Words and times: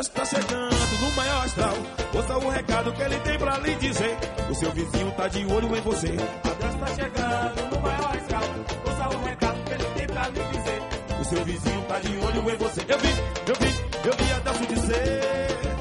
Adesso 0.00 0.12
tá 0.12 0.24
chegando 0.24 0.98
no 0.98 1.10
maior 1.10 1.44
astral. 1.44 1.74
Ouça 2.14 2.38
o 2.38 2.48
recado 2.48 2.90
que 2.90 3.02
ele 3.02 3.20
tem 3.20 3.38
pra 3.38 3.58
lhe 3.58 3.74
dizer. 3.74 4.16
O 4.48 4.54
seu 4.54 4.72
vizinho 4.72 5.12
tá 5.12 5.28
de 5.28 5.44
olho 5.44 5.76
em 5.76 5.80
você. 5.82 6.06
Adesso 6.42 6.78
tá 6.78 6.86
chegando 6.86 7.74
no 7.74 7.80
maior 7.82 8.16
astral. 8.16 8.42
Ouça 8.86 9.18
o 9.18 9.24
recado 9.24 9.62
que 9.62 9.72
ele 9.74 9.84
tem 9.84 10.06
pra 10.06 10.28
lhe 10.28 10.42
dizer. 10.56 10.82
O 11.20 11.24
seu 11.26 11.44
vizinho 11.44 11.82
tá 11.82 11.98
de 11.98 12.16
olho 12.16 12.50
em 12.50 12.56
você. 12.56 12.80
Eu 12.88 12.98
vi, 12.98 13.08
eu 13.46 13.54
vi, 13.60 14.08
eu 14.08 14.16
vi 14.16 14.32
Adesso 14.32 14.66
dizer. 14.68 15.20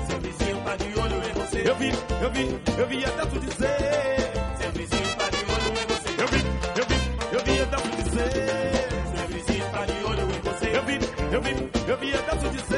Seu 0.09 0.19
vizinho 0.19 0.63
tá 0.65 0.75
de 0.75 0.99
olho 0.99 1.15
em 1.15 1.33
você. 1.33 1.69
Eu 1.69 1.75
vi, 1.77 1.89
eu 2.21 2.31
vi, 2.31 2.61
eu 2.77 2.87
vi 2.87 3.05
Adesso 3.05 3.39
dizer. 3.39 3.77
Seu 4.59 4.71
vizinho 4.73 5.15
tá 5.15 5.29
de 5.29 5.37
olho 5.37 5.71
em 5.71 5.87
você. 5.87 6.21
Eu 6.21 6.27
vi, 6.27 6.43
eu 6.75 6.85
vi, 6.85 7.31
eu 7.31 7.43
vi 7.45 7.61
Adesso 7.61 7.89
dizer. 8.03 8.31
Seu 9.15 9.27
vizinho 9.29 9.65
tá 9.71 9.85
de 9.85 10.03
olho 10.03 10.23
em 10.23 10.41
você. 10.41 10.75
Eu 10.75 10.83
vi, 10.83 10.99
eu 11.31 11.41
vi, 11.41 11.71
eu 11.87 11.97
vi 11.97 12.13
Adesso 12.13 12.49
dizer. 12.49 12.68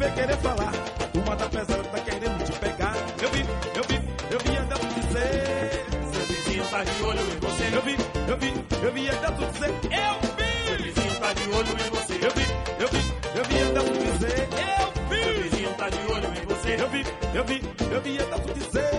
Vem 0.00 0.12
querer 0.12 0.36
falar. 0.38 0.72
A 0.98 1.06
turma 1.12 1.36
tá 1.36 1.46
pesada, 1.48 1.84
tá 1.84 1.98
querendo 2.00 2.44
te 2.44 2.52
pegar. 2.58 2.94
Eu 3.22 3.30
vi, 3.30 3.40
eu 3.76 3.84
vi, 3.84 3.96
eu 4.30 4.38
vi 4.40 4.56
Adesso 4.56 4.86
dizer. 4.96 5.86
Seu 6.12 6.24
vizinho 6.26 6.64
tá 6.70 6.84
de 6.84 7.02
olho 7.02 7.20
em 7.20 7.38
você. 7.38 7.64
Eu 7.76 7.82
vi, 7.82 7.96
eu 8.28 8.36
vi, 8.38 8.50
eu 8.82 8.92
vi 8.92 9.10
Adesso 9.10 9.52
dizer. 9.52 9.68
Eu 9.68 10.14
vi. 10.36 10.50
Seu 10.66 10.76
vizinho 10.78 11.20
tá 11.20 11.32
de 11.34 11.42
olho 11.50 11.72
em 11.72 11.90
você. 11.90 12.14
Eu 12.14 12.32
vi, 12.34 12.46
eu 12.80 12.88
vi, 12.88 13.02
eu 13.36 13.44
vi 13.44 13.62
Adesso 13.62 13.92
dizer. 13.92 14.48
Eu 14.80 14.88
vi. 15.08 15.22
Seu 15.22 15.42
vizinho 15.42 15.74
tá 15.74 15.88
de 15.90 16.12
olho 16.12 16.28
em 16.32 16.46
você. 16.46 16.82
Eu 16.82 16.88
vi, 16.88 17.04
eu 17.34 17.44
vi, 17.44 17.62
eu 17.94 18.00
vi 18.00 18.18
Adesso 18.20 18.54
dizer. 18.54 18.90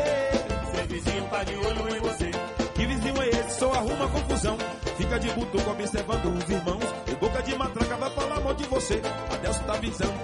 Seu 0.75 0.86
vizinho 0.88 1.23
tá 1.30 1.43
de 1.43 1.55
olho 1.55 1.95
em 1.95 1.99
você. 1.99 2.31
Que 2.75 2.86
vizinho 2.86 3.21
é 3.23 3.27
esse? 3.27 3.59
Só 3.59 3.73
arruma 3.73 4.08
confusão. 4.08 4.58
Fica 4.97 5.19
de 5.19 5.30
butuco 5.31 5.71
observando 5.71 6.25
os 6.25 6.49
irmãos. 6.49 6.86
E 7.08 7.15
boca 7.15 7.41
de 7.41 7.55
matraca 7.55 7.97
vai 7.97 8.09
falar 8.11 8.39
mal 8.39 8.53
de 8.53 8.65
você. 8.65 9.02
Adelso 9.33 9.63
tá 9.63 9.73
avisando 9.73 10.20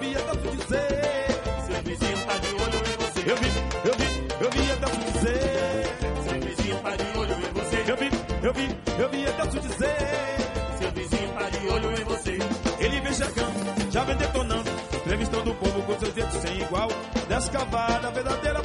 vi, 0.00 0.08
vi 0.08 0.16
Adelso 0.16 0.56
dizer. 0.56 1.26
Seu 1.66 1.82
vizinho 1.82 2.26
tá 2.26 2.38
de 2.38 2.48
olho 2.48 2.78
em 2.78 2.96
você. 2.98 3.30
Eu 3.30 3.36
vi, 3.36 3.48
eu 3.84 3.94
vi, 3.94 4.44
eu 4.44 4.50
vi 4.50 4.72
Adelso 4.72 5.00
dizer. 5.12 5.96
Seu 6.22 6.40
vizinho 6.40 6.76
tá 6.78 6.96
de 6.96 7.18
olho 7.18 7.32
em 7.32 7.52
você. 7.52 7.90
Eu 7.90 7.96
vi, 7.96 8.10
eu 8.42 8.52
vi, 8.52 9.02
eu 9.02 9.08
vi 9.08 9.26
Adelso 9.26 9.60
dizer. 9.60 9.96
Seu 10.78 10.90
vizinho 10.92 11.32
tá 11.34 11.50
de 11.50 11.68
olho 11.68 12.00
em 12.00 12.04
você. 12.04 12.38
Ele 12.78 13.00
vem 13.00 13.12
chegando, 13.12 13.90
já 13.92 14.04
vem 14.04 14.16
detonando. 14.16 14.70
Entrevistando 14.94 15.50
o 15.50 15.54
povo 15.54 15.82
com 15.82 15.98
seus 15.98 16.14
jeitos 16.14 16.40
sem 16.40 16.60
igual. 16.60 16.88
Descavada, 17.28 18.10
verdadeira 18.10 18.57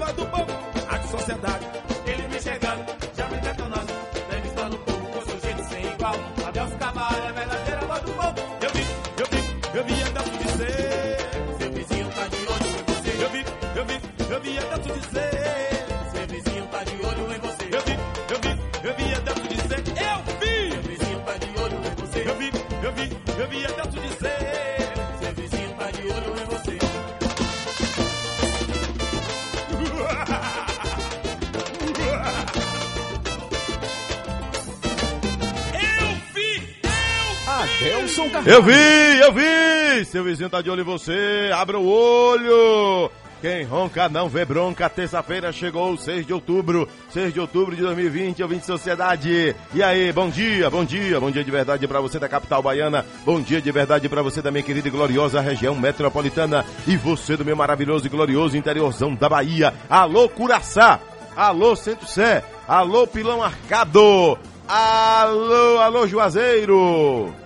Eu 38.45 38.61
vi, 38.61 39.19
eu 39.21 39.31
vi! 39.31 40.05
Seu 40.05 40.21
vizinho 40.21 40.49
tá 40.49 40.61
de 40.61 40.69
olho 40.69 40.81
em 40.81 40.83
você, 40.83 41.49
abra 41.53 41.79
o 41.79 41.87
olho! 41.87 43.09
Quem 43.41 43.63
ronca 43.63 44.09
não 44.09 44.27
vê 44.27 44.43
bronca. 44.43 44.89
Terça-feira 44.89 45.51
chegou, 45.51 45.97
6 45.97 46.25
de 46.25 46.33
outubro, 46.33 46.87
6 47.09 47.33
de 47.33 47.39
outubro 47.39 47.73
de 47.73 47.81
2020, 47.81 48.43
ouvinte 48.43 48.61
de 48.61 48.67
sociedade. 48.67 49.55
E 49.73 49.81
aí, 49.81 50.11
bom 50.11 50.29
dia, 50.29 50.69
bom 50.69 50.83
dia, 50.83 51.19
bom 51.21 51.31
dia 51.31 51.43
de 51.43 51.51
verdade 51.51 51.87
pra 51.87 52.01
você 52.01 52.19
da 52.19 52.27
capital 52.27 52.61
baiana. 52.61 53.05
Bom 53.25 53.41
dia 53.41 53.61
de 53.61 53.71
verdade 53.71 54.09
pra 54.09 54.21
você 54.21 54.41
da 54.41 54.51
minha 54.51 54.63
querida 54.63 54.89
e 54.89 54.91
gloriosa 54.91 55.39
região 55.39 55.75
metropolitana. 55.75 56.65
E 56.85 56.97
você 56.97 57.37
do 57.37 57.45
meu 57.45 57.55
maravilhoso 57.55 58.05
e 58.05 58.09
glorioso 58.09 58.57
interiorzão 58.57 59.15
da 59.15 59.29
Bahia. 59.29 59.73
Alô, 59.89 60.27
Curaçá! 60.27 60.99
Alô, 61.35 61.75
Centro 61.77 62.07
Sé! 62.07 62.43
Alô, 62.67 63.07
Pilão 63.07 63.41
Arcado! 63.41 64.37
Alô, 64.67 65.79
alô, 65.79 66.07
Juazeiro! 66.07 67.42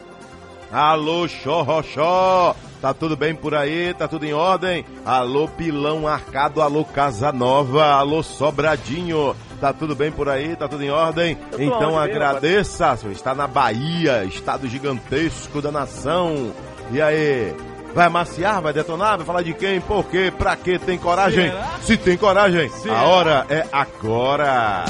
Alô, 0.72 1.28
Xorroxó! 1.28 2.55
Tá 2.81 2.94
tudo 2.94 3.16
bem 3.17 3.33
por 3.33 3.55
aí? 3.55 3.94
Tá 3.94 4.07
tudo 4.07 4.25
em 4.25 4.33
ordem? 4.33 4.85
Alô, 5.05 5.47
Pilão 5.47 6.07
Arcado, 6.07 6.61
alô, 6.61 6.85
Casa 6.85 7.31
Nova, 7.31 7.85
alô, 7.85 8.22
Sobradinho. 8.22 9.35
Tá 9.59 9.73
tudo 9.73 9.95
bem 9.95 10.11
por 10.11 10.29
aí? 10.29 10.56
Tá 10.56 10.67
tudo 10.67 10.83
em 10.83 10.91
ordem? 10.91 11.38
Então 11.57 11.97
agradeça. 11.97 12.91
Mesmo, 12.91 13.11
está 13.11 13.33
na 13.33 13.47
Bahia, 13.47 14.23
estado 14.25 14.67
gigantesco 14.67 15.61
da 15.61 15.72
nação. 15.72 16.51
E 16.91 17.01
aí? 17.01 17.56
Vai 17.95 18.09
maciar? 18.09 18.61
Vai 18.61 18.73
detonar? 18.73 19.17
Vai 19.17 19.25
falar 19.25 19.41
de 19.41 19.53
quem? 19.56 19.81
Por 19.81 20.06
quê? 20.06 20.31
Pra 20.38 20.56
quê? 20.56 20.77
Tem 20.77 20.97
coragem? 21.00 21.50
Será? 21.50 21.67
Se 21.81 21.97
tem 21.97 22.16
coragem, 22.17 22.69
Será? 22.69 23.00
a 23.00 23.03
hora 23.06 23.45
é 23.50 23.66
agora! 23.72 24.85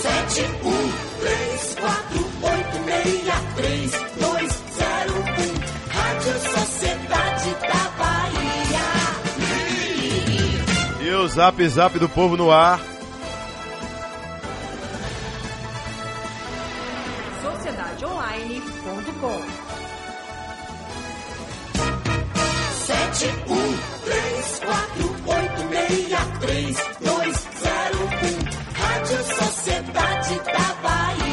7, 0.00 0.46
1. 0.64 0.69
O 11.20 11.28
zap 11.28 11.68
zap 11.68 11.98
do 11.98 12.08
povo 12.08 12.36
no 12.36 12.50
ar. 12.50 12.80
sociedadeonline.com. 17.42 19.42
Sete, 22.86 23.26
um, 23.48 23.76
três, 24.04 24.60
quatro, 24.64 25.16
oito, 25.26 25.64
meia, 25.68 26.18
três, 26.40 26.76
dois, 27.00 27.36
zero, 27.60 27.98
um. 28.00 28.60
Rádio 28.80 29.18
Sociedade 29.24 30.38
da 30.38 30.74
Bahia. 30.82 31.30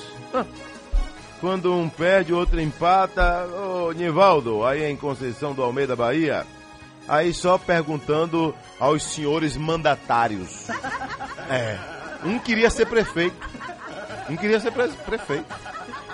Quando 1.41 1.73
um 1.73 1.89
perde, 1.89 2.33
o 2.33 2.39
outro 2.39 2.61
empata. 2.61 3.47
Ô, 3.47 3.93
Nivaldo, 3.93 4.65
aí 4.67 4.85
em 4.85 4.97
Conceição 4.97 5.55
do 5.55 5.63
Almeida, 5.63 5.95
Bahia. 5.95 6.45
Aí 7.09 7.33
só 7.33 7.57
perguntando 7.57 8.55
aos 8.79 9.03
senhores 9.03 9.57
mandatários. 9.57 10.67
É. 11.51 11.79
Um 12.27 12.39
queria 12.39 12.69
ser 12.69 12.85
prefeito. 12.85 13.35
Um 14.29 14.37
queria 14.37 14.61
ser 14.61 14.71
pre- 14.71 14.89
prefeito. 15.07 15.47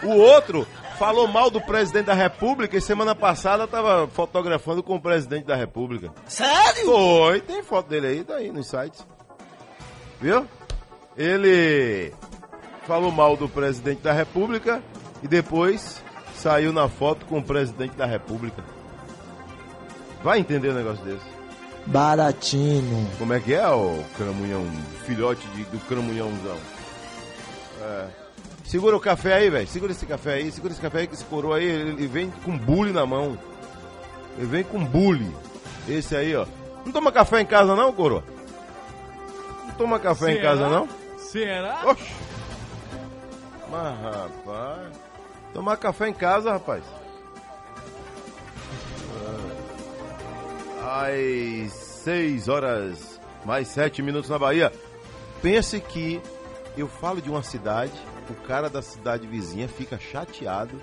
O 0.04 0.10
outro 0.10 0.64
falou 0.98 1.26
mal 1.26 1.50
do 1.50 1.60
presidente 1.60 2.06
da 2.06 2.14
República 2.14 2.76
e 2.76 2.80
semana 2.80 3.14
passada 3.14 3.64
estava 3.64 4.06
fotografando 4.08 4.82
com 4.82 4.96
o 4.96 5.00
presidente 5.00 5.44
da 5.44 5.56
República. 5.56 6.12
Sério? 6.26 6.84
Foi, 6.86 7.40
tem 7.40 7.62
foto 7.62 7.88
dele 7.88 8.06
aí, 8.06 8.24
tá 8.24 8.34
aí 8.36 8.50
nos 8.52 8.66
sites. 8.68 9.06
Viu? 10.20 10.46
Ele 11.16 12.12
falou 12.86 13.10
mal 13.10 13.36
do 13.36 13.48
presidente 13.48 14.00
da 14.02 14.12
República 14.12 14.82
e 15.22 15.28
depois 15.28 16.02
saiu 16.34 16.72
na 16.72 16.88
foto 16.88 17.24
com 17.26 17.38
o 17.38 17.42
presidente 17.42 17.94
da 17.96 18.06
República. 18.06 18.62
Vai 20.22 20.38
entender 20.38 20.70
um 20.70 20.74
negócio 20.74 21.04
desse. 21.04 21.34
Baratinho. 21.86 23.08
Como 23.18 23.32
é 23.34 23.40
que 23.40 23.52
é 23.54 23.68
o 23.68 24.02
cramunhão, 24.16 24.64
filhote 25.04 25.46
de- 25.48 25.64
do 25.64 25.78
cramunhãozão? 25.80 26.56
É. 27.82 28.23
Segura 28.74 28.96
o 28.96 29.00
café 29.00 29.34
aí, 29.34 29.48
velho. 29.48 29.68
Segura 29.68 29.92
esse 29.92 30.04
café 30.04 30.32
aí, 30.32 30.50
segura 30.50 30.72
esse 30.72 30.82
café 30.82 30.98
aí 30.98 31.06
que 31.06 31.14
esse 31.14 31.24
coroa 31.26 31.58
aí, 31.58 31.64
ele, 31.64 31.90
ele 31.90 32.06
vem 32.08 32.28
com 32.44 32.58
bule 32.58 32.92
na 32.92 33.06
mão. 33.06 33.38
Ele 34.36 34.48
vem 34.48 34.64
com 34.64 34.84
bule. 34.84 35.32
Esse 35.88 36.16
aí, 36.16 36.34
ó. 36.34 36.44
Não 36.84 36.92
toma 36.92 37.12
café 37.12 37.40
em 37.40 37.46
casa 37.46 37.76
não, 37.76 37.92
coroa? 37.92 38.24
Não 39.68 39.74
toma 39.74 40.00
café 40.00 40.32
em 40.32 40.36
Será? 40.38 40.42
casa 40.42 40.68
não? 40.68 40.88
Será? 41.18 41.82
Oxi. 41.84 42.12
Mas, 43.70 44.00
rapaz. 44.00 44.92
Tomar 45.52 45.76
café 45.76 46.08
em 46.08 46.12
casa, 46.12 46.50
rapaz. 46.50 46.82
Ah. 50.82 51.06
Às 51.06 51.72
6 51.72 52.48
horas 52.48 53.20
Mais 53.44 53.68
sete 53.68 54.02
minutos 54.02 54.28
na 54.28 54.36
Bahia. 54.36 54.72
Pense 55.40 55.78
que 55.78 56.20
eu 56.76 56.88
falo 56.88 57.22
de 57.22 57.30
uma 57.30 57.44
cidade, 57.44 57.92
o 58.32 58.46
cara 58.46 58.68
da 58.70 58.80
cidade 58.82 59.26
vizinha 59.26 59.68
fica 59.68 59.98
chateado. 59.98 60.80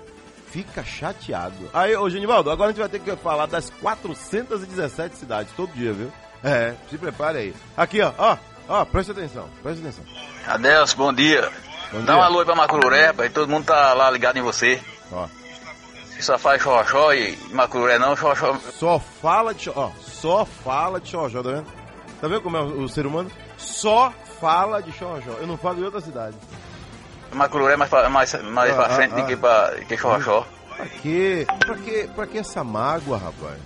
Fica 0.50 0.84
chateado. 0.84 1.70
Aí, 1.72 1.96
ô 1.96 2.08
Genivaldo, 2.10 2.50
agora 2.50 2.68
a 2.70 2.72
gente 2.72 2.80
vai 2.80 2.88
ter 2.88 3.00
que 3.00 3.16
falar 3.16 3.46
das 3.46 3.70
417 3.70 5.16
cidades 5.16 5.52
todo 5.56 5.72
dia, 5.72 5.92
viu? 5.94 6.12
É, 6.44 6.74
se 6.90 6.98
prepare 6.98 7.38
aí. 7.38 7.54
Aqui, 7.76 8.02
ó, 8.02 8.12
ó, 8.18 8.36
ó, 8.68 8.84
presta 8.84 9.12
atenção, 9.12 9.48
presta 9.62 9.80
atenção. 9.80 10.04
Adelson, 10.46 10.96
bom 10.98 11.12
dia. 11.12 11.50
Bom 11.90 12.00
Dá 12.00 12.12
dia. 12.12 12.16
uma 12.16 12.24
alô 12.26 12.40
aí 12.40 12.44
pra 12.44 12.54
Macururé, 12.54 13.06
rapaz. 13.06 13.32
Todo 13.32 13.48
mundo 13.48 13.64
tá 13.64 13.94
lá 13.94 14.10
ligado 14.10 14.36
em 14.38 14.42
você. 14.42 14.78
Ó, 15.10 15.26
Você 16.10 16.20
só 16.22 16.36
faz 16.38 16.60
xoxó 16.62 17.14
e 17.14 17.34
Macururé 17.52 17.98
não, 17.98 18.14
xoxó. 18.14 18.54
só 18.78 18.98
fala 18.98 19.54
de, 19.54 19.70
ó, 19.70 19.90
só 20.00 20.44
fala 20.44 21.00
de 21.00 21.08
xojó, 21.10 21.42
tá 21.42 21.50
vendo? 21.50 21.66
Tá 22.20 22.28
vendo 22.28 22.42
como 22.42 22.56
é 22.58 22.60
o, 22.60 22.82
o 22.82 22.88
ser 22.90 23.06
humano? 23.06 23.30
Só 23.56 24.12
fala 24.40 24.82
de 24.82 24.92
xojó. 24.92 25.32
Eu 25.40 25.46
não 25.46 25.56
falo 25.56 25.76
de 25.76 25.84
outra 25.84 26.00
cidade. 26.02 26.36
Macururé 27.32 27.74
é 27.74 27.76
mais, 27.76 27.90
pra- 27.90 28.08
mais, 28.08 28.42
mais 28.42 28.72
Ah, 28.72 28.74
pra 28.74 28.86
ah, 28.86 28.90
frente 28.90 29.14
ah. 29.14 29.20
do 29.20 29.26
que, 29.26 29.36
pra, 29.36 29.74
que 29.88 29.96
xoxó. 29.96 30.46
Pra 30.76 30.86
quê? 30.86 31.46
Pra 31.66 31.76
quê? 31.76 32.08
Pra 32.14 32.26
que 32.26 32.38
essa 32.38 32.62
mágoa, 32.64 33.16
rapaz? 33.18 33.58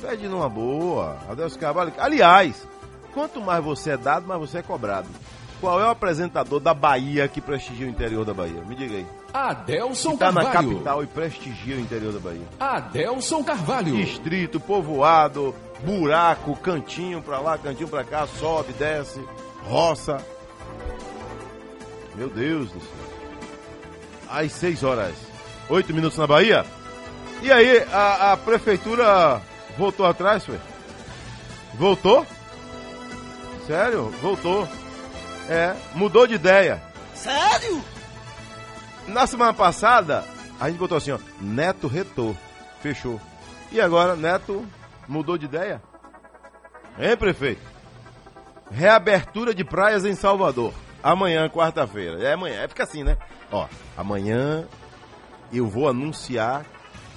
Pede 0.00 0.28
numa 0.28 0.48
boa. 0.48 1.16
Adeus 1.28 1.56
Carvalho. 1.56 1.92
Aliás, 1.98 2.66
quanto 3.14 3.40
mais 3.40 3.62
você 3.64 3.90
é 3.92 3.96
dado, 3.96 4.26
mais 4.26 4.40
você 4.40 4.58
é 4.58 4.62
cobrado. 4.62 5.08
Qual 5.60 5.80
é 5.80 5.86
o 5.86 5.90
apresentador 5.90 6.58
da 6.58 6.74
Bahia 6.74 7.28
que 7.28 7.40
prestigia 7.40 7.86
o 7.86 7.90
interior 7.90 8.24
da 8.24 8.34
Bahia? 8.34 8.60
Me 8.66 8.74
diga 8.74 8.96
aí. 8.96 9.06
Adelson 9.32 10.16
Tá 10.16 10.32
na 10.32 10.42
Carvalho. 10.44 10.70
capital 10.72 11.02
e 11.04 11.06
prestigia 11.06 11.76
o 11.76 11.80
interior 11.80 12.12
da 12.12 12.18
Bahia. 12.18 12.42
Adelson 12.58 13.44
Carvalho. 13.44 13.94
Distrito, 13.94 14.58
povoado, 14.58 15.54
buraco, 15.84 16.56
cantinho 16.56 17.22
pra 17.22 17.38
lá, 17.38 17.56
cantinho 17.56 17.88
pra 17.88 18.02
cá, 18.02 18.26
sobe, 18.26 18.72
desce, 18.72 19.24
roça. 19.68 20.18
Meu 22.14 22.28
Deus 22.28 22.70
do 22.70 22.80
céu. 22.80 22.88
Às 24.28 24.52
6 24.52 24.82
horas, 24.82 25.14
8 25.68 25.92
minutos 25.92 26.18
na 26.18 26.26
Bahia. 26.26 26.64
E 27.42 27.50
aí, 27.50 27.84
a, 27.92 28.32
a 28.32 28.36
prefeitura 28.36 29.40
voltou 29.76 30.06
atrás, 30.06 30.44
foi? 30.44 30.58
Voltou? 31.74 32.26
Sério? 33.66 34.10
Voltou. 34.22 34.68
É, 35.48 35.74
mudou 35.94 36.26
de 36.26 36.34
ideia. 36.34 36.82
Sério? 37.14 37.82
Na 39.08 39.26
semana 39.26 39.52
passada, 39.52 40.24
a 40.60 40.68
gente 40.68 40.78
botou 40.78 40.96
assim, 40.96 41.10
ó, 41.10 41.18
Neto 41.40 41.88
retou. 41.88 42.36
Fechou. 42.80 43.20
E 43.70 43.80
agora, 43.80 44.14
Neto 44.16 44.64
mudou 45.08 45.36
de 45.36 45.46
ideia? 45.46 45.82
Hein, 46.98 47.16
prefeito? 47.16 47.62
Reabertura 48.70 49.54
de 49.54 49.64
praias 49.64 50.04
em 50.04 50.14
Salvador. 50.14 50.72
Amanhã, 51.02 51.48
quarta-feira. 51.48 52.22
É 52.22 52.32
amanhã. 52.32 52.60
É 52.60 52.68
fica 52.68 52.84
assim, 52.84 53.02
né? 53.02 53.16
Ó, 53.50 53.66
amanhã 53.96 54.66
eu 55.52 55.66
vou 55.66 55.88
anunciar 55.88 56.64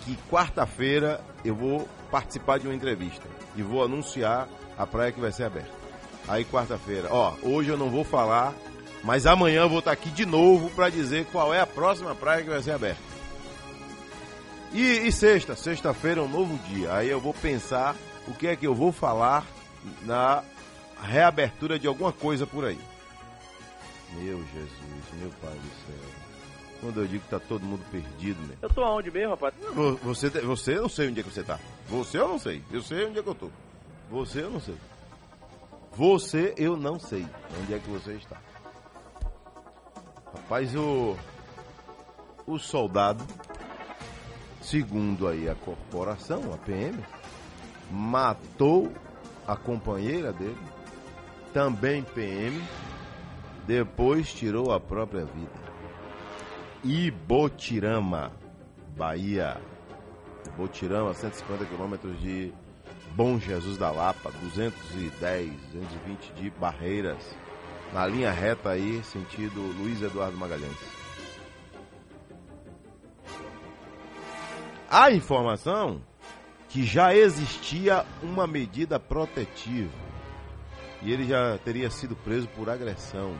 que 0.04 0.18
quarta-feira 0.30 1.22
eu 1.44 1.56
vou 1.56 1.88
participar 2.10 2.60
de 2.60 2.68
uma 2.68 2.76
entrevista. 2.76 3.28
E 3.56 3.62
vou 3.62 3.84
anunciar 3.84 4.48
a 4.78 4.86
praia 4.86 5.12
que 5.12 5.20
vai 5.20 5.32
ser 5.32 5.44
aberta. 5.44 5.72
Aí 6.28 6.44
quarta-feira, 6.44 7.08
ó, 7.12 7.34
hoje 7.44 7.70
eu 7.70 7.78
não 7.78 7.90
vou 7.90 8.04
falar, 8.04 8.54
mas 9.04 9.28
amanhã 9.28 9.62
eu 9.62 9.70
vou 9.70 9.80
estar 9.80 9.92
aqui 9.92 10.10
de 10.10 10.26
novo 10.26 10.72
para 10.72 10.90
dizer 10.90 11.26
qual 11.32 11.54
é 11.54 11.60
a 11.60 11.68
próxima 11.68 12.16
praia 12.16 12.44
que 12.44 12.50
vai 12.50 12.64
ser 12.64 12.72
aberta. 12.72 13.02
E, 14.74 15.08
e 15.08 15.12
sexta, 15.12 15.56
sexta-feira 15.56 16.20
é 16.20 16.24
um 16.24 16.28
novo 16.28 16.58
dia. 16.68 16.94
Aí 16.94 17.10
eu 17.10 17.22
vou 17.22 17.34
pensar 17.34 17.96
o 18.28 18.34
que 18.34 18.48
é 18.48 18.56
que 18.56 18.66
eu 18.66 18.74
vou 18.74 18.92
falar 18.92 19.46
na 20.02 20.44
reabertura 21.02 21.78
de 21.78 21.88
alguma 21.88 22.12
coisa 22.12 22.48
por 22.48 22.66
aí. 22.66 22.80
Meu 24.14 24.38
Jesus, 24.54 25.04
meu 25.20 25.30
Pai 25.42 25.52
do 25.54 25.70
céu. 25.86 26.10
Quando 26.82 27.02
eu 27.02 27.08
digo 27.08 27.24
que 27.24 27.30
tá 27.30 27.40
todo 27.40 27.64
mundo 27.66 27.84
perdido, 27.92 28.40
né? 28.48 28.56
Eu 28.62 28.70
tô 28.70 28.84
aonde 28.84 29.10
mesmo, 29.10 29.32
rapaz? 29.32 29.54
Vo- 29.74 29.96
Você, 30.04 30.30
te- 30.30 30.42
você 30.42 30.78
eu 30.78 30.84
não 30.84 30.90
sei 30.90 31.10
onde 31.10 31.20
é 31.20 31.24
que 31.24 31.30
você 31.32 31.44
tá. 31.44 31.60
Você 31.90 32.18
eu 32.20 32.28
não 32.28 32.38
sei. 32.40 32.62
Eu 32.72 32.82
sei 32.82 33.06
onde 33.06 33.20
é 33.20 33.24
que 33.24 33.30
eu 33.30 33.36
tô. 33.36 33.50
Você 34.12 34.42
eu 34.42 34.50
não 34.52 34.60
sei. 34.60 34.76
Você 35.94 36.54
eu 36.58 36.76
não 36.78 37.00
sei 37.00 37.26
onde 37.62 37.74
é 37.74 37.80
que 37.80 37.90
você 37.90 38.14
está. 38.14 38.38
Rapaz, 40.34 40.76
o 40.76 41.18
o 42.48 42.60
soldado, 42.60 43.26
segundo 44.62 45.28
aí 45.28 45.50
a 45.50 45.56
corporação, 45.56 46.54
a 46.54 46.58
PM, 46.58 46.96
matou 47.90 48.92
a 49.48 49.56
companheira 49.56 50.32
dele, 50.32 50.58
também 51.52 52.04
PM, 52.04 52.62
depois 53.66 54.32
tirou 54.34 54.72
a 54.72 54.80
própria 54.80 55.26
vida. 55.26 55.66
Ibotirama, 56.84 58.32
Bahia. 58.96 59.60
Ibotirama, 60.48 61.14
150 61.14 61.66
quilômetros 61.66 62.20
de 62.22 62.54
Bom 63.16 63.40
Jesus 63.40 63.78
da 63.78 63.92
Lapa, 63.92 64.32
210, 64.42 65.52
220 65.72 66.34
de 66.34 66.50
Barreiras. 66.52 67.36
Na 67.94 68.06
linha 68.06 68.32
reta 68.32 68.72
aí, 68.72 69.02
sentido 69.04 69.62
Luiz 69.80 70.02
Eduardo 70.02 70.38
Magalhães. 70.38 70.78
Há 74.90 75.12
informação 75.12 76.02
que 76.70 76.84
já 76.84 77.16
existia 77.16 78.06
uma 78.22 78.46
medida 78.46 79.00
protetiva 79.00 80.06
e 81.02 81.12
ele 81.12 81.26
já 81.26 81.58
teria 81.60 81.90
sido 81.90 82.16
preso 82.16 82.48
por 82.50 82.70
agressão. 82.70 83.36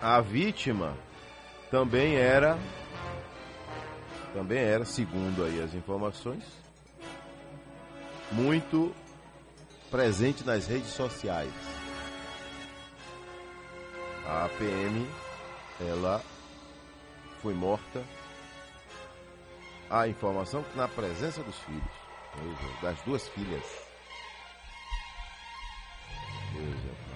A 0.00 0.20
vítima 0.20 0.96
também 1.70 2.16
era 2.16 2.58
também 4.32 4.58
era, 4.58 4.84
segundo 4.84 5.44
aí 5.44 5.60
as 5.60 5.74
informações, 5.74 6.44
muito 8.30 8.94
presente 9.90 10.44
nas 10.44 10.66
redes 10.66 10.90
sociais. 10.90 11.52
A 14.24 14.48
PM, 14.56 15.08
ela 15.80 16.22
foi 17.42 17.54
morta. 17.54 18.04
A 19.88 20.06
informação 20.06 20.62
que 20.62 20.76
na 20.76 20.86
presença 20.86 21.42
dos 21.42 21.56
filhos, 21.58 22.80
das 22.80 23.00
duas 23.02 23.26
filhas. 23.28 23.64
Deus 26.52 26.76
é 26.84 27.09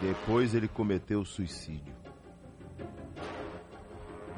Depois 0.00 0.54
ele 0.54 0.68
cometeu 0.68 1.24
suicídio. 1.24 1.94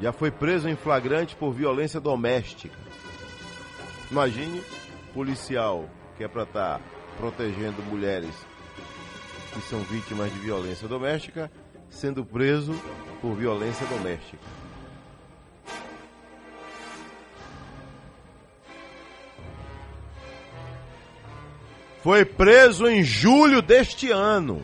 Já 0.01 0.13
foi 0.13 0.31
preso 0.31 0.69
em 0.69 0.77
flagrante 0.77 1.37
por 1.37 1.53
violência 1.53 2.01
doméstica. 2.01 2.79
Imagine 4.11 4.63
policial 5.13 5.89
que 6.17 6.25
é 6.25 6.29
para 6.29 6.45
estar 6.45 6.81
protegendo 7.19 7.83
mulheres 7.83 8.35
que 9.53 9.61
são 9.63 9.81
vítimas 9.81 10.33
de 10.33 10.39
violência 10.39 10.89
doméstica 10.89 11.51
sendo 11.91 12.25
preso 12.25 12.73
por 13.21 13.35
violência 13.35 13.87
doméstica. 13.87 14.39
Foi 22.03 22.25
preso 22.25 22.87
em 22.87 23.05
julho 23.05 23.61
deste 23.61 24.11
ano. 24.11 24.63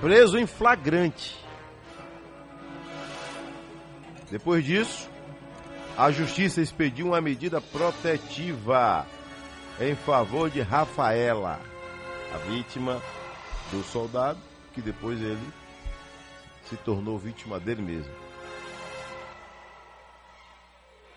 Preso 0.00 0.38
em 0.38 0.46
flagrante. 0.46 1.36
Depois 4.30 4.64
disso, 4.64 5.08
a 5.96 6.10
justiça 6.10 6.60
expediu 6.60 7.06
uma 7.06 7.20
medida 7.20 7.60
protetiva 7.60 9.06
em 9.80 9.94
favor 9.94 10.50
de 10.50 10.60
Rafaela, 10.60 11.60
a 12.34 12.38
vítima 12.38 13.00
do 13.70 13.82
soldado, 13.82 14.38
que 14.74 14.80
depois 14.80 15.20
ele 15.20 15.48
se 16.68 16.76
tornou 16.76 17.18
vítima 17.18 17.58
dele 17.58 17.82
mesmo. 17.82 18.12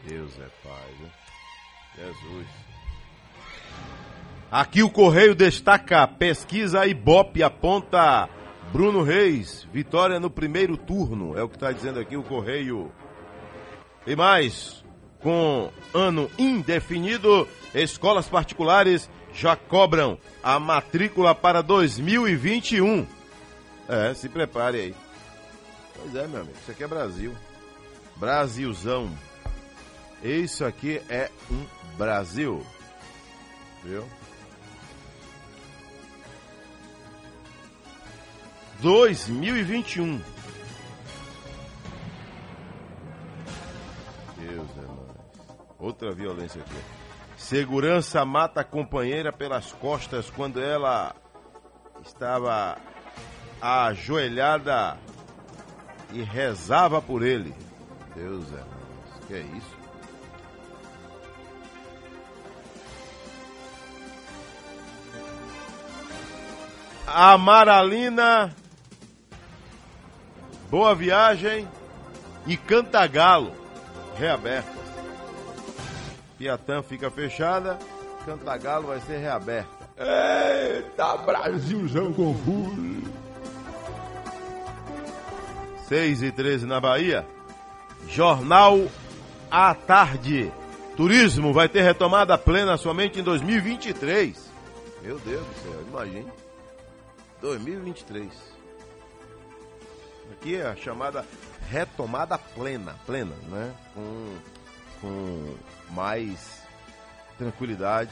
Deus 0.05 0.31
é 0.39 0.47
Pai, 0.63 0.91
né? 1.01 1.09
Jesus. 1.97 2.47
Aqui 4.51 4.81
o 4.81 4.89
Correio 4.89 5.35
destaca: 5.35 6.07
pesquisa 6.07 6.85
Ibope 6.85 7.43
aponta 7.43 8.29
Bruno 8.71 9.01
Reis, 9.01 9.67
vitória 9.73 10.19
no 10.19 10.29
primeiro 10.29 10.77
turno. 10.77 11.37
É 11.37 11.41
o 11.41 11.49
que 11.49 11.55
está 11.55 11.71
dizendo 11.71 11.99
aqui 11.99 12.15
o 12.15 12.23
Correio. 12.23 12.91
E 14.05 14.15
mais, 14.15 14.83
com 15.21 15.71
ano 15.93 16.29
indefinido, 16.37 17.47
escolas 17.73 18.27
particulares 18.27 19.09
já 19.33 19.55
cobram 19.55 20.19
a 20.43 20.59
matrícula 20.59 21.33
para 21.33 21.61
2021. 21.61 23.07
É, 23.87 24.13
se 24.13 24.29
prepare 24.29 24.77
aí. 24.79 24.95
Pois 25.95 26.15
é, 26.15 26.27
meu 26.27 26.41
amigo. 26.41 26.55
Isso 26.61 26.71
aqui 26.71 26.83
é 26.83 26.87
Brasil. 26.87 27.35
Brasilzão. 28.17 29.09
Isso 30.23 30.63
aqui 30.63 31.01
é 31.09 31.31
um 31.51 31.65
Brasil. 31.97 32.63
Viu? 33.83 34.05
2021. 38.81 40.21
Deus 44.37 44.69
é 44.77 44.81
mais. 44.81 44.99
Outra 45.77 46.13
violência 46.13 46.61
aqui. 46.61 46.75
Segurança 47.37 48.23
mata 48.25 48.61
a 48.61 48.63
companheira 48.63 49.31
pelas 49.33 49.71
costas 49.73 50.29
quando 50.29 50.61
ela 50.61 51.15
estava 52.03 52.77
ajoelhada 53.61 54.97
e 56.13 56.21
rezava 56.21 57.01
por 57.01 57.23
ele. 57.23 57.53
Deus 58.15 58.45
é 58.53 58.63
mais. 58.63 59.25
Que 59.27 59.33
é 59.33 59.41
isso? 59.41 59.79
Amaralina, 67.07 68.55
Boa 70.69 70.93
Viagem 70.93 71.67
e 72.45 72.55
Cantagalo 72.55 73.51
reabertas. 74.15 74.75
Piatã 76.37 76.83
fica 76.83 77.09
fechada, 77.09 77.79
Cantagalo 78.25 78.87
vai 78.87 78.99
ser 79.01 79.17
reaberta. 79.17 79.89
Eita, 79.97 81.17
Brasilzão 81.17 82.13
confuso. 82.13 83.03
6 85.87 86.21
e 86.21 86.31
13 86.31 86.67
na 86.67 86.79
Bahia. 86.79 87.25
Jornal 88.07 88.87
à 89.49 89.73
tarde. 89.73 90.51
Turismo 90.95 91.51
vai 91.51 91.67
ter 91.67 91.81
retomada 91.81 92.37
plena 92.37 92.77
somente 92.77 93.19
em 93.19 93.23
2023. 93.23 94.51
Meu 95.01 95.17
Deus 95.19 95.45
do 95.45 95.53
céu, 95.63 95.81
imagine. 95.87 96.31
2023. 97.41 98.48
Aqui 100.31 100.55
é 100.55 100.67
a 100.67 100.75
chamada 100.75 101.25
retomada 101.69 102.37
plena, 102.37 102.95
plena, 103.05 103.35
né? 103.47 103.73
Com, 103.93 104.37
com 105.01 105.55
mais 105.89 106.63
tranquilidade, 107.37 108.11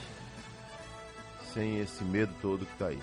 sem 1.54 1.80
esse 1.80 2.04
medo 2.04 2.34
todo 2.42 2.66
que 2.66 2.78
tá 2.78 2.88
aí. 2.88 3.00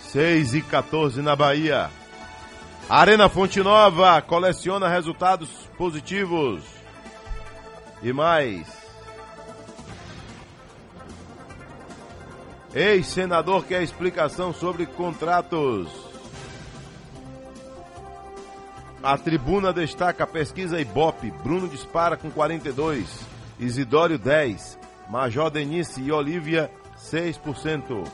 Seis 0.00 0.54
e 0.54 0.62
14 0.62 1.22
na 1.22 1.36
Bahia. 1.36 1.88
Arena 2.88 3.28
Fonte 3.28 3.62
Nova 3.62 4.20
coleciona 4.20 4.88
resultados 4.88 5.48
positivos. 5.78 6.64
E 8.02 8.12
mais. 8.12 8.79
Ex-senador 12.74 13.64
quer 13.64 13.82
explicação 13.82 14.52
sobre 14.52 14.86
contratos. 14.86 15.88
A 19.02 19.16
tribuna 19.16 19.72
destaca 19.72 20.26
pesquisa 20.26 20.80
Ibope. 20.80 21.30
Bruno 21.42 21.68
dispara 21.68 22.16
com 22.16 22.30
42. 22.30 23.08
Isidório 23.58 24.18
10. 24.18 24.78
Major 25.08 25.50
Denise 25.50 26.00
e 26.00 26.12
Olívia 26.12 26.70
6%. 26.96 28.06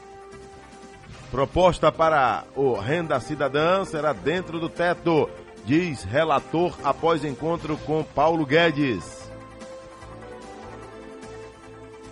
Proposta 1.30 1.90
para 1.92 2.44
o 2.54 2.75
Renda 2.75 3.18
Cidadã 3.20 3.84
será 3.84 4.12
dentro 4.12 4.60
do 4.60 4.68
teto, 4.68 5.28
diz 5.64 6.04
relator 6.04 6.72
após 6.84 7.25
encontro 7.25 7.76
com 7.78 8.02
Paulo 8.02 8.46
Guedes. 8.46 9.28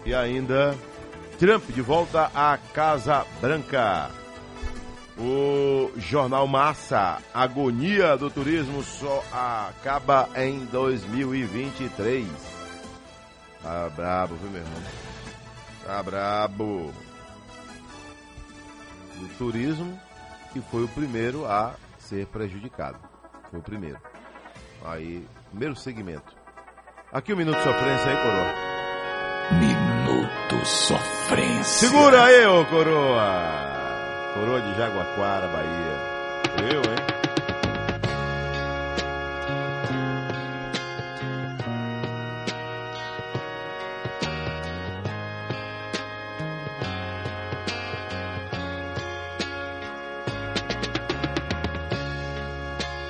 E 0.04 0.12
ainda, 0.12 0.76
Trump 1.38 1.68
de 1.70 1.82
volta 1.82 2.30
à 2.34 2.56
Casa 2.72 3.26
Branca. 3.40 4.10
O 5.18 5.90
jornal 5.96 6.46
Massa, 6.46 7.18
agonia 7.32 8.16
do 8.16 8.30
turismo 8.30 8.82
só 8.82 9.22
acaba 9.32 10.28
em 10.36 10.64
2023. 10.66 12.26
Tá 13.62 13.90
brabo, 13.94 14.36
viu, 14.36 14.50
meu 14.50 14.60
irmão? 14.60 14.82
Tá 15.84 16.02
brabo 16.02 16.92
do 19.16 19.28
turismo, 19.36 19.98
que 20.52 20.60
foi 20.60 20.84
o 20.84 20.88
primeiro 20.88 21.46
a 21.46 21.74
ser 21.98 22.26
prejudicado. 22.26 22.98
Foi 23.50 23.58
o 23.58 23.62
primeiro. 23.62 23.98
Aí, 24.84 25.26
primeiro 25.50 25.74
segmento. 25.74 26.34
Aqui 27.12 27.32
o 27.32 27.36
Minuto 27.36 27.62
Sofrência 27.62 28.10
aí, 28.10 28.16
coroa. 28.16 28.73
Sofrência. 30.64 31.88
Segura 31.88 32.24
aí, 32.24 32.46
ô 32.46 32.64
coroa! 32.64 34.32
Coroa 34.34 34.60
de 34.62 34.74
Jaguaquara, 34.76 35.46
Bahia. 35.48 36.14
Eu, 36.72 36.80
hein? 36.80 37.04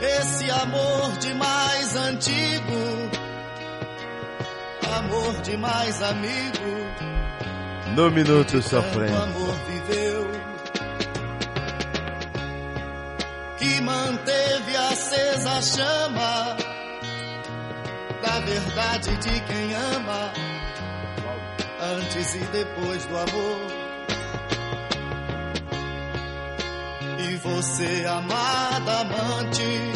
Esse 0.02 0.50
amor 0.50 1.12
demais 1.18 1.96
antigo, 1.96 3.11
amor 4.99 5.40
demais 5.42 6.02
amigo, 6.02 7.13
No 7.94 8.10
Minuto 8.10 8.60
Sofrência. 8.60 9.16
amor 9.16 9.54
viveu, 9.68 10.26
que 13.56 13.80
manteve 13.82 14.76
acesa 14.76 15.50
a 15.50 15.62
chama 15.62 16.56
da 18.20 18.40
verdade 18.40 19.16
de 19.18 19.40
quem 19.42 19.74
ama, 19.74 20.32
antes 21.80 22.34
e 22.34 22.38
depois 22.38 23.04
do 23.06 23.16
amor. 23.16 23.60
E 27.20 27.36
você, 27.36 28.06
amada 28.06 29.02
amante, 29.02 29.92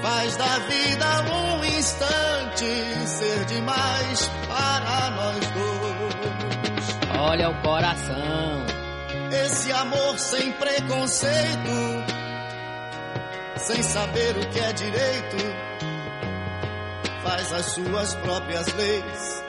faz 0.00 0.36
da 0.36 0.58
vida 0.60 1.24
um 1.34 1.64
instante 1.64 3.08
ser 3.08 3.44
demais 3.46 4.30
para 4.46 5.10
nós 5.10 5.40
dois. 5.48 5.77
Olha 7.20 7.50
o 7.50 7.62
coração. 7.62 8.64
Esse 9.32 9.72
amor 9.72 10.16
sem 10.18 10.52
preconceito, 10.52 12.04
sem 13.56 13.82
saber 13.82 14.36
o 14.36 14.48
que 14.48 14.60
é 14.60 14.72
direito, 14.72 15.36
faz 17.24 17.52
as 17.52 17.66
suas 17.66 18.14
próprias 18.14 18.72
leis. 18.74 19.44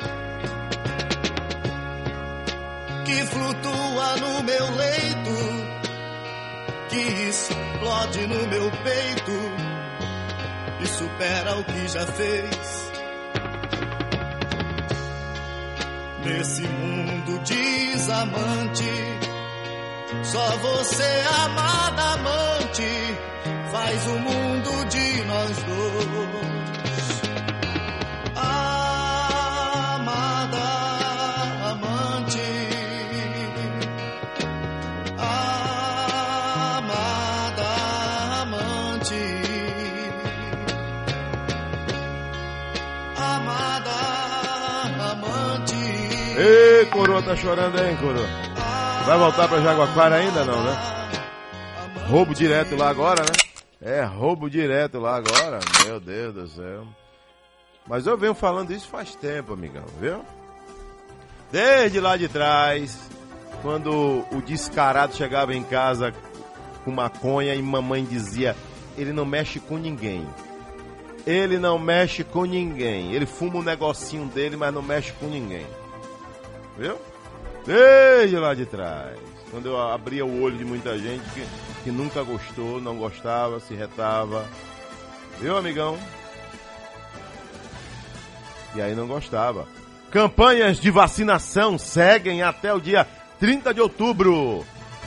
Que 3.06 3.26
flutua 3.28 4.16
no 4.18 4.44
meu 4.44 4.76
leito, 4.76 5.38
que 6.90 7.30
explode 7.30 8.28
no 8.28 8.48
meu 8.48 8.72
peito 8.84 9.70
e 10.82 10.88
supera 10.88 11.56
o 11.56 11.64
que 11.64 11.88
já 11.88 12.06
fez. 12.08 12.92
Nesse 16.26 16.62
mundo 16.64 16.99
desamante, 17.40 18.92
só 20.24 20.58
você, 20.58 21.24
amada 21.44 22.04
amante, 22.14 23.18
faz 23.72 24.08
o 24.08 24.20
mundo 24.20 24.86
de 24.90 25.24
nós 25.26 25.58
dois. 25.64 26.59
Coroa, 47.00 47.24
tá 47.24 47.34
chorando 47.34 47.80
hein, 47.80 47.96
coroa? 47.96 48.28
Vai 49.06 49.18
voltar 49.18 49.48
pra 49.48 49.62
Jaguaquara 49.62 50.18
ainda 50.18 50.44
não, 50.44 50.62
né? 50.62 50.78
Roubo 52.10 52.34
direto 52.34 52.76
lá 52.76 52.90
agora, 52.90 53.22
né? 53.22 53.32
É, 53.82 54.04
roubo 54.04 54.50
direto 54.50 55.00
lá 55.00 55.16
agora. 55.16 55.60
Meu 55.86 55.98
Deus 56.02 56.34
do 56.34 56.48
céu. 56.48 56.86
Mas 57.88 58.06
eu 58.06 58.18
venho 58.18 58.36
falando 58.36 58.72
isso 58.72 58.90
faz 58.90 59.16
tempo, 59.16 59.54
amigão, 59.54 59.86
viu? 60.00 60.26
Desde 61.50 62.02
lá 62.02 62.18
de 62.18 62.28
trás, 62.28 63.00
quando 63.62 64.26
o 64.34 64.42
descarado 64.42 65.16
chegava 65.16 65.56
em 65.56 65.64
casa 65.64 66.14
com 66.84 66.92
maconha 66.92 67.56
e 67.56 67.62
mamãe 67.62 68.04
dizia: 68.04 68.58
ele 68.98 69.14
não 69.14 69.24
mexe 69.24 69.62
com 69.62 69.78
ninguém. 69.78 70.28
Ele 71.26 71.58
não 71.58 71.80
mexe 71.80 72.26
com 72.26 72.44
ninguém. 72.44 73.14
Ele 73.14 73.26
fuma 73.26 73.60
o 73.60 73.64
negocinho 73.64 74.26
dele, 74.26 74.58
mas 74.58 74.74
não 74.74 74.82
mexe 74.82 75.14
com 75.14 75.28
ninguém. 75.28 75.66
Viu? 76.80 76.98
Desde 77.66 78.38
lá 78.38 78.54
de 78.54 78.66
trás. 78.66 79.20
Quando 79.52 79.68
eu 79.68 79.78
abria 79.78 80.26
o 80.26 80.42
olho 80.42 80.58
de 80.58 80.64
muita 80.64 80.98
gente 80.98 81.24
que, 81.32 81.46
que 81.84 81.92
nunca 81.92 82.24
gostou, 82.24 82.80
não 82.80 82.96
gostava, 82.98 83.60
se 83.60 83.74
retava. 83.74 84.46
Viu, 85.42 85.58
amigão? 85.58 85.98
E 88.76 88.82
aí 88.82 88.96
não 88.96 89.08
gostava. 89.08 89.68
Campanhas 90.10 90.80
de 90.80 90.90
vacinação 90.90 91.78
seguem 91.78 92.44
até 92.44 92.74
o 92.74 92.80
dia 92.80 93.06
30 93.40 93.74
de 93.74 93.82
outubro. 93.82 94.66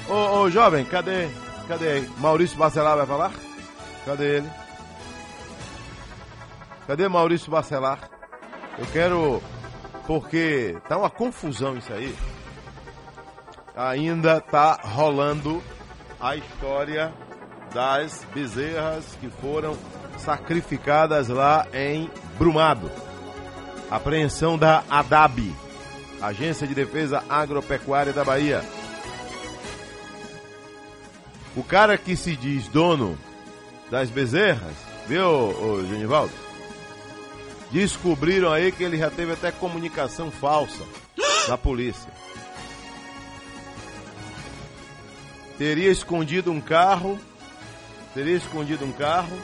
Ô, 0.09 0.41
ô 0.43 0.51
jovem, 0.51 0.85
cadê? 0.85 1.29
Cadê? 1.67 2.03
Maurício 2.19 2.59
Bacelar 2.59 2.97
vai 2.97 3.07
falar? 3.07 3.33
Cadê 4.05 4.37
ele? 4.37 4.51
Cadê 6.87 7.09
Maurício 7.09 7.51
Bacelar? 7.51 8.11
Eu 8.79 8.87
quero. 8.93 9.43
Porque 10.07 10.77
tá 10.89 10.97
uma 10.97 11.11
confusão 11.11 11.77
isso 11.77 11.93
aí. 11.93 12.15
Ainda 13.77 14.41
tá 14.41 14.79
rolando 14.83 15.63
a 16.21 16.37
história 16.37 17.13
das 17.73 18.27
bezerras 18.35 19.17
que 19.21 19.29
foram 19.29 19.77
sacrificadas 20.19 21.29
lá 21.29 21.67
em 21.73 22.11
Brumado. 22.39 22.91
Apreensão 23.91 24.57
da 24.57 24.85
ADAB, 24.91 25.55
Agência 26.21 26.67
de 26.67 26.75
Defesa 26.75 27.23
Agropecuária 27.29 28.13
da 28.13 28.25
Bahia. 28.25 28.63
O 31.57 31.63
cara 31.63 31.99
que 31.99 32.17
se 32.17 32.35
diz 32.37 32.69
dono 32.69 33.19
das 33.91 34.09
bezerras, 34.09 34.75
viu, 35.07 35.85
Genivaldo? 35.89 36.42
Descobriram 37.73 38.53
aí 38.53 38.71
que 38.71 38.85
ele 38.85 38.99
já 38.99 39.11
teve 39.11 39.33
até 39.33 39.51
comunicação 39.51 40.31
falsa 40.31 40.85
na 41.49 41.57
polícia. 41.57 42.11
Teria 45.59 45.91
escondido 45.91 46.51
um 46.51 46.61
carro, 46.61 47.19
teria 48.15 48.37
escondido 48.37 48.85
um 48.85 48.93
carro 48.93 49.37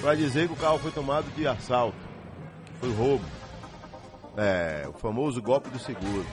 para 0.00 0.14
dizer 0.14 0.46
que 0.46 0.54
o 0.54 0.56
carro 0.56 0.78
foi 0.78 0.90
tomado 0.92 1.26
de 1.34 1.46
assalto. 1.46 1.96
Foi 2.80 2.92
roubo. 2.94 3.24
É, 4.36 4.86
o 4.88 4.92
famoso 4.98 5.42
golpe 5.42 5.68
do 5.68 5.78
seguro. 5.80 6.24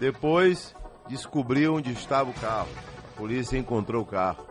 Depois 0.00 0.74
descobriu 1.08 1.76
onde 1.76 1.92
estava 1.92 2.28
o 2.28 2.34
carro. 2.34 2.68
A 3.14 3.18
polícia 3.18 3.56
encontrou 3.56 4.02
o 4.02 4.06
carro. 4.06 4.44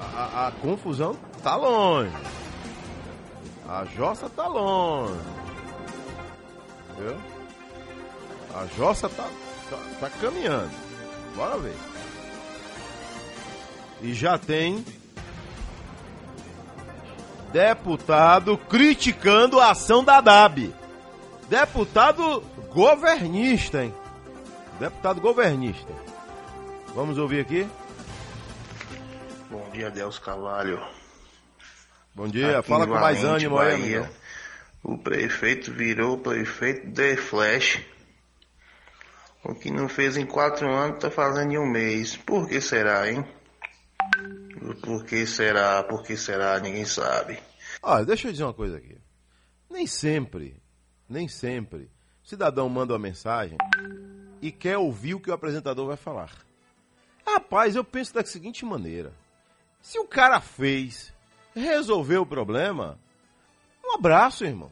A, 0.00 0.04
a- 0.22 0.46
a 0.48 0.52
confusão 0.52 1.14
tá 1.42 1.54
longe. 1.56 2.10
A 3.68 3.84
jossa 3.84 4.30
tá 4.30 4.46
longe. 4.46 5.12
Viu? 6.96 7.16
A 8.54 8.66
jossa 8.76 9.10
tá, 9.10 9.28
tá, 9.68 9.76
tá 10.00 10.10
caminhando. 10.20 10.70
Bora 11.36 11.58
ver. 11.58 11.76
E 14.00 14.14
já 14.14 14.38
tem 14.38 14.82
deputado 17.52 18.56
criticando 18.56 19.60
a 19.60 19.72
ação 19.72 20.02
da 20.02 20.22
DAB. 20.22 20.74
Deputado 21.50 22.42
governista, 22.72 23.84
hein? 23.84 23.94
Deputado 24.80 25.20
governista. 25.20 25.92
Vamos 26.94 27.18
ouvir 27.18 27.40
aqui? 27.40 27.68
Bom 29.50 29.68
dia, 29.72 29.90
Deus 29.90 30.18
Carvalho. 30.18 30.80
Bom 32.18 32.26
dia, 32.26 32.58
Aqui 32.58 32.68
fala 32.68 32.84
com 32.84 32.94
mais 32.94 33.22
ânimo 33.22 33.56
aí, 33.56 33.78
Bahia, 33.78 33.98
amigão. 33.98 34.16
O 34.82 34.98
prefeito 34.98 35.72
virou 35.72 36.18
prefeito 36.18 36.88
de 36.88 37.16
Flash. 37.16 37.80
O 39.44 39.54
que 39.54 39.70
não 39.70 39.88
fez 39.88 40.16
em 40.16 40.26
quatro 40.26 40.68
anos, 40.68 40.98
tá 40.98 41.12
fazendo 41.12 41.52
em 41.52 41.58
um 41.58 41.70
mês. 41.70 42.16
Por 42.16 42.48
que 42.48 42.60
será, 42.60 43.08
hein? 43.08 43.24
Por 44.82 45.04
que 45.04 45.24
será? 45.28 45.84
Por 45.84 46.02
que 46.02 46.16
será? 46.16 46.58
Ninguém 46.58 46.84
sabe. 46.84 47.38
Olha, 47.80 48.04
deixa 48.04 48.26
eu 48.26 48.32
dizer 48.32 48.42
uma 48.42 48.52
coisa 48.52 48.78
aqui. 48.78 48.98
Nem 49.70 49.86
sempre, 49.86 50.60
nem 51.08 51.28
sempre, 51.28 51.88
o 52.24 52.28
cidadão 52.28 52.68
manda 52.68 52.94
uma 52.94 52.98
mensagem 52.98 53.56
e 54.42 54.50
quer 54.50 54.76
ouvir 54.76 55.14
o 55.14 55.20
que 55.20 55.30
o 55.30 55.34
apresentador 55.34 55.86
vai 55.86 55.96
falar. 55.96 56.32
Rapaz, 57.24 57.76
eu 57.76 57.84
penso 57.84 58.12
da 58.12 58.24
seguinte 58.24 58.64
maneira. 58.64 59.12
Se 59.80 60.00
o 60.00 60.04
cara 60.04 60.40
fez, 60.40 61.16
resolveu 61.58 62.22
o 62.22 62.26
problema, 62.26 62.98
um 63.84 63.94
abraço, 63.94 64.44
irmão. 64.44 64.70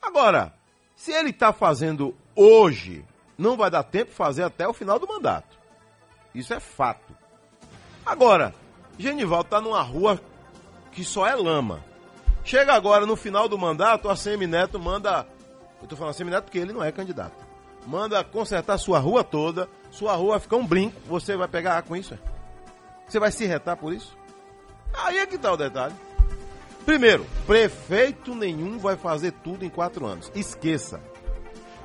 Agora, 0.00 0.52
se 0.94 1.12
ele 1.12 1.30
está 1.30 1.52
fazendo 1.52 2.14
hoje, 2.34 3.04
não 3.36 3.56
vai 3.56 3.70
dar 3.70 3.82
tempo 3.82 4.10
de 4.10 4.16
fazer 4.16 4.42
até 4.42 4.66
o 4.66 4.72
final 4.72 4.98
do 4.98 5.06
mandato. 5.06 5.56
Isso 6.34 6.52
é 6.52 6.60
fato. 6.60 7.14
Agora, 8.04 8.54
Genival 8.98 9.42
está 9.42 9.60
numa 9.60 9.82
rua 9.82 10.20
que 10.90 11.04
só 11.04 11.26
é 11.26 11.34
lama. 11.34 11.84
Chega 12.44 12.72
agora 12.72 13.06
no 13.06 13.14
final 13.14 13.48
do 13.48 13.56
mandato, 13.56 14.08
a 14.08 14.16
Semineto 14.16 14.78
manda. 14.78 15.26
Eu 15.80 15.86
tô 15.86 15.94
falando 15.94 16.14
Semineto 16.14 16.44
porque 16.44 16.58
ele 16.58 16.72
não 16.72 16.82
é 16.82 16.90
candidato. 16.90 17.46
Manda 17.86 18.24
consertar 18.24 18.76
sua 18.78 18.98
rua 18.98 19.22
toda, 19.22 19.68
sua 19.90 20.14
rua 20.14 20.40
fica 20.40 20.56
um 20.56 20.66
brinco, 20.66 21.00
você 21.06 21.36
vai 21.36 21.46
pegar 21.46 21.82
com 21.82 21.94
isso? 21.94 22.14
é? 22.14 22.18
Você 23.06 23.20
vai 23.20 23.30
se 23.30 23.46
retar 23.46 23.76
por 23.76 23.92
isso? 23.92 24.17
Aí 24.94 25.18
é 25.18 25.26
que 25.26 25.38
tá 25.38 25.52
o 25.52 25.56
detalhe. 25.56 25.94
Primeiro, 26.84 27.26
prefeito 27.46 28.34
nenhum 28.34 28.78
vai 28.78 28.96
fazer 28.96 29.32
tudo 29.44 29.64
em 29.64 29.68
quatro 29.68 30.06
anos. 30.06 30.32
Esqueça. 30.34 31.00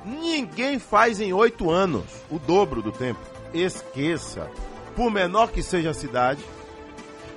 Ninguém 0.04 0.78
faz 0.78 1.20
em 1.20 1.32
oito 1.32 1.70
anos 1.70 2.04
o 2.30 2.38
dobro 2.38 2.82
do 2.82 2.92
tempo. 2.92 3.20
Esqueça. 3.52 4.50
Por 4.96 5.10
menor 5.10 5.50
que 5.50 5.62
seja 5.62 5.90
a 5.90 5.94
cidade. 5.94 6.42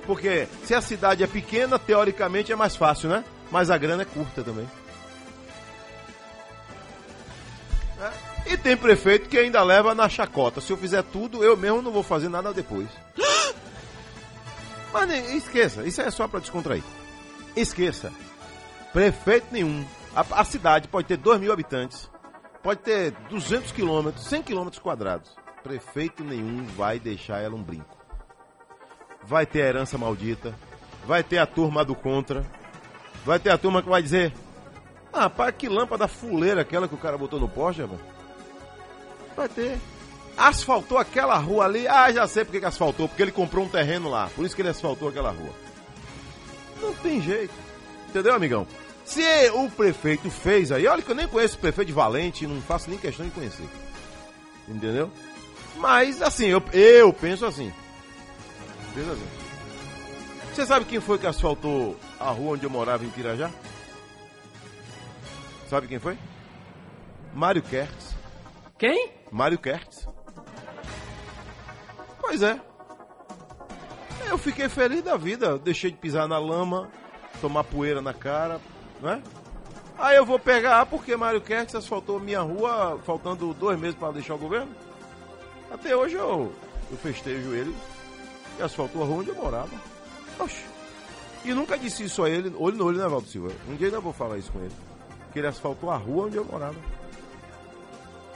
Porque 0.06 0.48
se 0.64 0.74
a 0.74 0.80
cidade 0.80 1.22
é 1.22 1.26
pequena, 1.26 1.78
teoricamente 1.78 2.50
é 2.50 2.56
mais 2.56 2.74
fácil, 2.74 3.10
né? 3.10 3.24
Mas 3.50 3.70
a 3.70 3.76
grana 3.76 4.02
é 4.02 4.06
curta 4.06 4.42
também. 4.42 4.68
É. 8.00 8.52
E 8.52 8.56
tem 8.56 8.76
prefeito 8.76 9.28
que 9.28 9.36
ainda 9.36 9.62
leva 9.62 9.94
na 9.94 10.08
chacota. 10.08 10.60
Se 10.60 10.72
eu 10.72 10.76
fizer 10.76 11.02
tudo, 11.02 11.44
eu 11.44 11.56
mesmo 11.56 11.82
não 11.82 11.90
vou 11.90 12.02
fazer 12.02 12.30
nada 12.30 12.52
depois. 12.52 12.88
Mas 14.92 15.10
esqueça, 15.30 15.86
isso 15.86 16.00
é 16.00 16.10
só 16.10 16.26
para 16.26 16.40
descontrair. 16.40 16.82
Esqueça. 17.54 18.12
Prefeito 18.92 19.46
nenhum. 19.50 19.84
A, 20.14 20.40
a 20.40 20.44
cidade 20.44 20.88
pode 20.88 21.06
ter 21.06 21.16
2 21.16 21.40
mil 21.40 21.52
habitantes. 21.52 22.10
Pode 22.62 22.80
ter 22.80 23.12
200 23.28 23.72
quilômetros, 23.72 24.24
100 24.26 24.42
quilômetros 24.42 24.82
quadrados. 24.82 25.36
Prefeito 25.62 26.24
nenhum 26.24 26.64
vai 26.64 26.98
deixar 26.98 27.40
ela 27.40 27.54
um 27.54 27.62
brinco. 27.62 27.96
Vai 29.22 29.44
ter 29.44 29.62
a 29.62 29.66
herança 29.66 29.98
maldita. 29.98 30.54
Vai 31.06 31.22
ter 31.22 31.38
a 31.38 31.46
turma 31.46 31.84
do 31.84 31.94
contra. 31.94 32.44
Vai 33.24 33.38
ter 33.38 33.50
a 33.50 33.58
turma 33.58 33.82
que 33.82 33.88
vai 33.88 34.02
dizer: 34.02 34.32
Ah, 35.12 35.22
rapaz, 35.22 35.54
que 35.56 35.68
lâmpada 35.68 36.08
fuleira 36.08 36.62
aquela 36.62 36.88
que 36.88 36.94
o 36.94 36.98
cara 36.98 37.18
botou 37.18 37.38
no 37.38 37.48
poste, 37.48 37.82
rapaz. 37.82 38.00
Vai 39.36 39.48
ter. 39.48 39.78
Asfaltou 40.38 40.96
aquela 40.98 41.36
rua 41.36 41.64
ali. 41.64 41.88
Ah, 41.88 42.12
já 42.12 42.26
sei 42.28 42.44
porque 42.44 42.60
que 42.60 42.66
asfaltou. 42.66 43.08
Porque 43.08 43.22
ele 43.22 43.32
comprou 43.32 43.64
um 43.64 43.68
terreno 43.68 44.08
lá. 44.08 44.30
Por 44.34 44.46
isso 44.46 44.54
que 44.54 44.62
ele 44.62 44.68
asfaltou 44.68 45.08
aquela 45.08 45.30
rua. 45.30 45.50
Não 46.80 46.94
tem 46.94 47.20
jeito. 47.20 47.52
Entendeu, 48.08 48.34
amigão? 48.34 48.66
Se 49.04 49.22
o 49.50 49.68
prefeito 49.70 50.30
fez 50.30 50.70
aí, 50.70 50.86
olha 50.86 51.02
que 51.02 51.10
eu 51.10 51.14
nem 51.14 51.26
conheço 51.26 51.56
o 51.56 51.60
prefeito 51.60 51.88
de 51.88 51.94
Valente, 51.94 52.46
não 52.46 52.60
faço 52.60 52.90
nem 52.90 52.98
questão 52.98 53.26
de 53.26 53.32
conhecer. 53.32 53.66
Entendeu? 54.68 55.10
Mas 55.76 56.20
assim, 56.20 56.46
eu, 56.46 56.62
eu 56.72 57.12
penso 57.12 57.46
assim. 57.46 57.72
Penso 58.94 59.10
assim. 59.10 59.26
Você 60.54 60.66
sabe 60.66 60.84
quem 60.84 61.00
foi 61.00 61.18
que 61.18 61.26
asfaltou 61.26 61.96
a 62.20 62.30
rua 62.30 62.52
onde 62.52 62.64
eu 62.64 62.70
morava 62.70 63.04
em 63.04 63.10
Pirajá? 63.10 63.50
Sabe 65.70 65.86
quem 65.86 65.98
foi? 65.98 66.18
Mário 67.34 67.62
Kertz. 67.62 68.14
Quem? 68.78 69.10
Mário 69.30 69.58
Kertz. 69.58 70.06
Pois 72.20 72.42
é. 72.42 72.60
Eu 74.28 74.36
fiquei 74.36 74.68
feliz 74.68 75.02
da 75.02 75.16
vida. 75.16 75.58
Deixei 75.58 75.90
de 75.90 75.96
pisar 75.96 76.28
na 76.28 76.38
lama, 76.38 76.90
tomar 77.40 77.64
poeira 77.64 78.02
na 78.02 78.12
cara, 78.12 78.60
né? 79.00 79.22
Aí 79.98 80.16
eu 80.16 80.24
vou 80.24 80.38
pegar, 80.38 80.80
ah, 80.80 80.86
porque 80.86 81.16
Mário 81.16 81.40
Kertz 81.40 81.74
asfaltou 81.74 82.20
minha 82.20 82.40
rua 82.40 83.00
faltando 83.04 83.52
dois 83.52 83.78
meses 83.78 83.96
para 83.96 84.12
deixar 84.12 84.34
o 84.34 84.38
governo? 84.38 84.70
Até 85.70 85.96
hoje 85.96 86.14
eu, 86.14 86.52
eu 86.90 86.96
festejo 86.98 87.52
ele 87.52 87.74
e 88.58 88.62
asfaltou 88.62 89.02
a 89.02 89.06
rua 89.06 89.18
onde 89.18 89.30
eu 89.30 89.34
morava. 89.34 89.70
Oxe. 90.38 90.64
E 91.44 91.52
nunca 91.52 91.76
disse 91.76 92.04
isso 92.04 92.22
a 92.22 92.30
ele, 92.30 92.54
olho 92.56 92.76
no 92.76 92.84
olho, 92.84 92.98
né, 92.98 93.08
Valdo 93.08 93.26
Silva? 93.26 93.52
Um 93.68 93.74
dia 93.74 93.88
ainda 93.88 94.00
vou 94.00 94.12
falar 94.12 94.38
isso 94.38 94.52
com 94.52 94.60
ele. 94.60 94.74
Que 95.32 95.40
ele 95.40 95.48
asfaltou 95.48 95.90
a 95.90 95.96
rua 95.96 96.26
onde 96.26 96.36
eu 96.36 96.44
morava. 96.44 96.76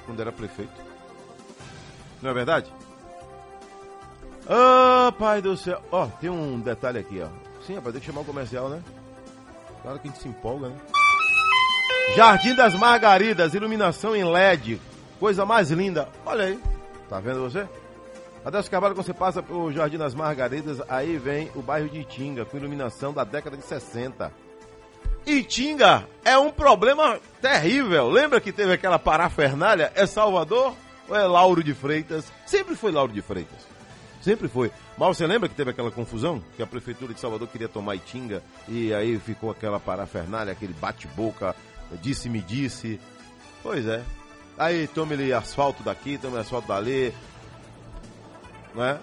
Quando 0.04 0.20
era 0.20 0.32
prefeito. 0.32 0.72
Não 2.20 2.30
é 2.30 2.34
verdade? 2.34 2.72
Ah, 4.48 5.12
pai 5.18 5.40
do 5.40 5.56
céu. 5.56 5.80
Ó, 5.90 6.06
tem 6.20 6.30
um 6.30 6.60
detalhe 6.60 6.98
aqui, 6.98 7.20
ó. 7.20 7.28
Sim, 7.66 7.76
rapaz, 7.76 7.92
tem 7.92 8.00
que 8.00 8.06
chamar 8.06 8.22
o 8.22 8.24
comercial, 8.24 8.68
né? 8.68 8.82
Claro 9.82 9.98
que 9.98 10.08
a 10.08 10.10
gente 10.10 10.20
se 10.20 10.28
empolga, 10.28 10.68
né? 10.68 10.76
Jardim 12.16 12.54
das 12.54 12.74
Margaridas, 12.74 13.54
iluminação 13.54 14.14
em 14.14 14.24
LED. 14.24 14.80
Coisa 15.18 15.46
mais 15.46 15.70
linda. 15.70 16.08
Olha 16.26 16.46
aí. 16.46 16.60
Tá 17.08 17.20
vendo 17.20 17.40
você? 17.40 17.66
Adeus 18.44 18.68
Carvalho, 18.68 18.94
quando 18.94 19.06
você 19.06 19.14
passa 19.14 19.42
pelo 19.42 19.72
Jardim 19.72 19.96
das 19.96 20.14
Margaridas, 20.14 20.82
aí 20.88 21.16
vem 21.16 21.50
o 21.54 21.62
bairro 21.62 21.88
de 21.88 22.00
Itinga, 22.00 22.44
com 22.44 22.56
iluminação 22.56 23.12
da 23.12 23.22
década 23.22 23.56
de 23.56 23.62
60. 23.62 24.32
Itinga 25.24 26.06
é 26.24 26.36
um 26.36 26.50
problema 26.50 27.20
terrível. 27.40 28.10
Lembra 28.10 28.40
que 28.40 28.52
teve 28.52 28.72
aquela 28.72 28.98
parafernália? 28.98 29.92
É 29.94 30.04
Salvador 30.06 30.74
ou 31.08 31.16
é 31.16 31.24
Lauro 31.24 31.62
de 31.62 31.72
Freitas? 31.72 32.32
Sempre 32.44 32.74
foi 32.74 32.90
Lauro 32.90 33.12
de 33.12 33.22
Freitas. 33.22 33.71
Sempre 34.22 34.48
foi. 34.48 34.70
Mas 34.96 35.16
você 35.16 35.26
lembra 35.26 35.48
que 35.48 35.54
teve 35.54 35.70
aquela 35.70 35.90
confusão? 35.90 36.42
Que 36.56 36.62
a 36.62 36.66
prefeitura 36.66 37.12
de 37.12 37.20
Salvador 37.20 37.48
queria 37.48 37.68
tomar 37.68 37.96
Itinga 37.96 38.42
e 38.68 38.94
aí 38.94 39.18
ficou 39.18 39.50
aquela 39.50 39.80
parafernália, 39.80 40.52
aquele 40.52 40.72
bate-boca, 40.72 41.56
disse-me 42.00 42.40
disse. 42.40 43.00
Pois 43.62 43.86
é. 43.86 44.02
Aí 44.56 44.86
tome-lhe 44.86 45.32
asfalto 45.32 45.82
daqui, 45.82 46.18
tome 46.18 46.38
asfalto 46.38 46.68
dali. 46.68 47.12
Né? 48.74 48.98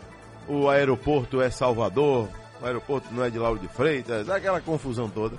O 0.47 0.69
aeroporto 0.69 1.41
é 1.41 1.49
Salvador, 1.49 2.29
o 2.61 2.65
aeroporto 2.65 3.13
não 3.13 3.23
é 3.23 3.29
de 3.29 3.37
Lauro 3.37 3.59
de 3.59 3.67
Freitas, 3.67 4.29
aquela 4.29 4.61
confusão 4.61 5.09
toda. 5.09 5.37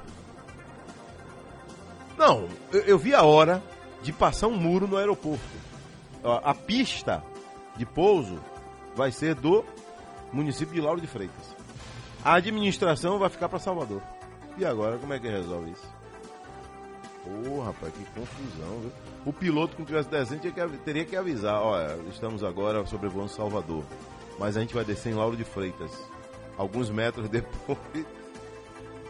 Não, 2.19 2.49
eu, 2.71 2.81
eu 2.83 2.99
vi 2.99 3.15
a 3.15 3.23
hora 3.23 3.63
de 4.03 4.13
passar 4.13 4.47
um 4.49 4.57
muro 4.57 4.87
no 4.87 4.99
aeroporto. 4.99 5.41
Ó, 6.23 6.39
A 6.45 6.55
pista 6.55 7.25
de 7.77 7.87
pouso 7.87 8.39
vai 8.95 9.11
ser 9.13 9.35
do 9.35 9.65
município 10.33 10.75
de 10.75 10.81
Lauro 10.81 11.01
de 11.01 11.07
Freitas. 11.07 11.57
A 12.25 12.35
administração 12.35 13.19
vai 13.19 13.29
ficar 13.29 13.49
para 13.49 13.59
Salvador. 13.59 14.03
E 14.59 14.65
agora, 14.65 14.99
como 14.99 15.13
é 15.13 15.19
que 15.19 15.29
resolve 15.29 15.71
isso? 15.71 15.89
Pô, 17.25 17.61
rapaz, 17.63 17.93
que 17.93 18.05
confusão, 18.07 18.81
viu? 18.81 18.93
O 19.25 19.33
piloto, 19.33 19.77
que 19.77 19.85
tivesse 19.85 20.09
descendo, 20.09 20.79
teria 20.85 21.05
que 21.05 21.17
avisar: 21.17 21.61
olha, 21.61 21.99
estamos 22.11 22.43
agora 22.43 22.85
sobrevoando 22.87 23.31
Salvador. 23.31 23.85
Mas 24.39 24.57
a 24.57 24.61
gente 24.61 24.75
vai 24.75 24.85
descer 24.85 25.13
em 25.13 25.17
Lauro 25.17 25.37
de 25.37 25.45
Freitas. 25.45 25.93
Alguns 26.57 26.91
metros 26.91 27.29
depois. 27.31 28.07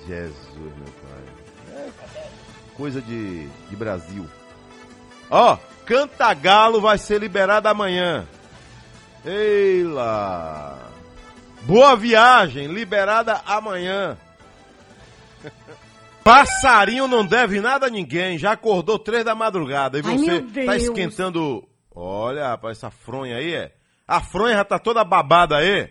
Jesus, 0.06 0.56
meu 0.56 0.92
pai. 1.02 1.84
É 1.84 2.40
coisa 2.80 3.02
de, 3.02 3.46
de 3.46 3.76
Brasil. 3.76 4.26
Ó, 5.30 5.58
Cantagalo 5.84 6.80
vai 6.80 6.96
ser 6.96 7.20
liberado 7.20 7.68
amanhã. 7.68 8.26
Ei 9.24 9.84
lá. 9.84 10.78
Boa 11.62 11.94
viagem, 11.94 12.66
liberada 12.66 13.40
amanhã. 13.46 14.16
Passarinho 16.24 17.06
não 17.06 17.24
deve 17.24 17.60
nada 17.60 17.86
a 17.86 17.90
ninguém. 17.90 18.38
Já 18.38 18.52
acordou 18.52 18.98
três 18.98 19.24
da 19.24 19.34
madrugada 19.34 19.98
e 19.98 20.02
Ai, 20.04 20.16
você 20.16 20.40
tá 20.64 20.76
esquentando. 20.76 21.66
Olha, 21.94 22.48
rapaz, 22.48 22.78
essa 22.78 22.90
fronha 22.90 23.36
aí 23.36 23.54
é. 23.54 23.72
A 24.06 24.20
fronha 24.20 24.56
já 24.56 24.64
tá 24.64 24.78
toda 24.78 25.04
babada 25.04 25.56
aí. 25.56 25.90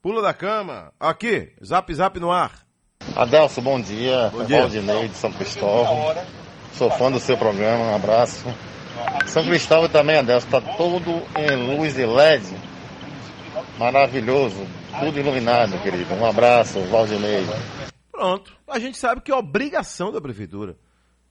Pula 0.00 0.22
da 0.22 0.34
cama. 0.34 0.92
Aqui, 1.00 1.52
zap 1.64 1.92
zap 1.94 2.20
no 2.20 2.30
ar. 2.30 2.52
Adelso, 3.16 3.60
bom 3.60 3.80
dia. 3.80 4.30
Bom 4.32 4.44
dia. 4.44 4.60
Valdinei 4.60 5.08
de 5.08 5.16
São 5.16 5.32
Cristóvão. 5.32 6.14
Sou 6.74 6.90
fã 6.90 7.10
do 7.10 7.20
seu 7.20 7.36
programa, 7.36 7.84
um 7.84 7.94
abraço. 7.94 8.44
São 9.26 9.44
Cristóvão 9.44 9.88
também, 9.88 10.16
Adelso, 10.18 10.46
está 10.46 10.60
todo 10.60 11.10
em 11.36 11.76
luz 11.76 11.94
de 11.94 12.06
LED. 12.06 12.44
Maravilhoso. 13.78 14.66
Tudo 15.00 15.18
iluminado, 15.18 15.76
querido. 15.82 16.14
Um 16.14 16.24
abraço, 16.24 16.80
Valdinei. 16.82 17.44
Pronto. 18.12 18.56
A 18.68 18.78
gente 18.78 18.96
sabe 18.96 19.20
que 19.20 19.32
é 19.32 19.34
obrigação 19.34 20.12
da 20.12 20.20
prefeitura. 20.20 20.76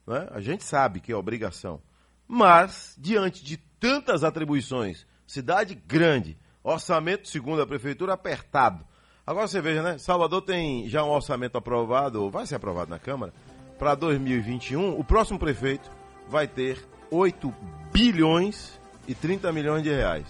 Né? 0.06 0.28
A 0.32 0.40
gente 0.40 0.64
sabe 0.64 1.00
que 1.00 1.12
é 1.12 1.16
obrigação. 1.16 1.80
Mas, 2.28 2.94
diante 2.98 3.44
de 3.44 3.56
tantas 3.56 4.24
atribuições, 4.24 5.06
cidade 5.26 5.74
grande, 5.74 6.36
orçamento, 6.62 7.28
segundo 7.28 7.62
a 7.62 7.66
prefeitura, 7.66 8.12
apertado. 8.12 8.84
Agora 9.26 9.46
você 9.46 9.60
veja, 9.60 9.82
né? 9.82 9.98
Salvador 9.98 10.42
tem 10.42 10.88
já 10.88 11.02
um 11.02 11.10
orçamento 11.10 11.56
aprovado, 11.56 12.22
ou 12.22 12.30
vai 12.30 12.46
ser 12.46 12.56
aprovado 12.56 12.90
na 12.90 12.98
Câmara, 12.98 13.32
para 13.78 13.94
2021. 13.94 14.98
O 14.98 15.04
próximo 15.04 15.38
prefeito 15.38 15.90
vai 16.28 16.46
ter 16.46 16.78
8 17.14 17.54
bilhões 17.92 18.80
e 19.06 19.14
30 19.14 19.52
milhões 19.52 19.82
de 19.82 19.90
reais. 19.90 20.26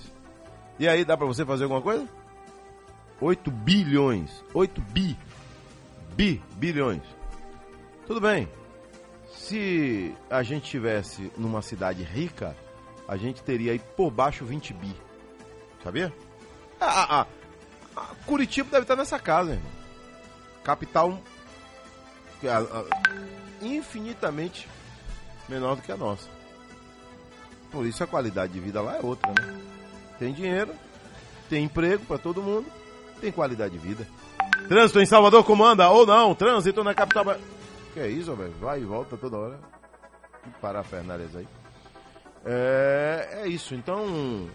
E 0.78 0.88
aí, 0.88 1.04
dá 1.04 1.16
para 1.16 1.26
você 1.26 1.44
fazer 1.44 1.64
alguma 1.64 1.82
coisa? 1.82 2.08
8 3.20 3.50
bilhões. 3.50 4.44
8 4.52 4.80
bi 4.80 5.16
bi, 6.14 6.42
bilhões. 6.56 7.02
Tudo 8.06 8.20
bem. 8.20 8.48
Se 9.30 10.14
a 10.30 10.42
gente 10.42 10.70
tivesse 10.70 11.30
numa 11.36 11.60
cidade 11.60 12.02
rica, 12.02 12.56
a 13.06 13.16
gente 13.16 13.42
teria 13.42 13.72
aí 13.72 13.78
por 13.78 14.10
baixo 14.10 14.44
20 14.44 14.72
bi. 14.74 14.94
Sabia? 15.82 16.12
Ah, 16.80 17.20
ah, 17.20 17.26
ah, 17.96 18.14
Curitiba 18.26 18.70
deve 18.70 18.82
estar 18.82 18.96
nessa 18.96 19.18
casa, 19.18 19.52
irmão. 19.52 19.72
Capital 20.62 21.18
ah, 22.44 22.66
ah, 22.72 22.84
infinitamente 23.60 24.68
menor 25.48 25.76
do 25.76 25.82
que 25.82 25.92
a 25.92 25.96
nossa. 25.96 26.28
Por 27.74 27.84
isso 27.84 28.04
a 28.04 28.06
qualidade 28.06 28.52
de 28.52 28.60
vida 28.60 28.80
lá 28.80 28.98
é 28.98 29.00
outra, 29.02 29.32
né? 29.32 29.52
Tem 30.16 30.32
dinheiro, 30.32 30.72
tem 31.50 31.64
emprego 31.64 32.06
para 32.06 32.18
todo 32.18 32.40
mundo, 32.40 32.66
tem 33.20 33.32
qualidade 33.32 33.76
de 33.76 33.84
vida. 33.84 34.06
Trânsito 34.68 35.00
em 35.00 35.06
Salvador 35.06 35.42
comanda 35.42 35.90
ou 35.90 36.06
não? 36.06 36.36
Trânsito 36.36 36.84
na 36.84 36.94
capital. 36.94 37.36
Que 37.92 37.98
é 37.98 38.08
isso, 38.08 38.32
velho? 38.36 38.54
Vai 38.60 38.80
e 38.80 38.84
volta 38.84 39.16
toda 39.16 39.36
hora. 39.36 39.58
Que 40.44 40.50
parafernálias 40.60 41.34
aí. 41.34 41.48
É, 42.46 43.40
é 43.42 43.48
isso, 43.48 43.74
então. 43.74 44.48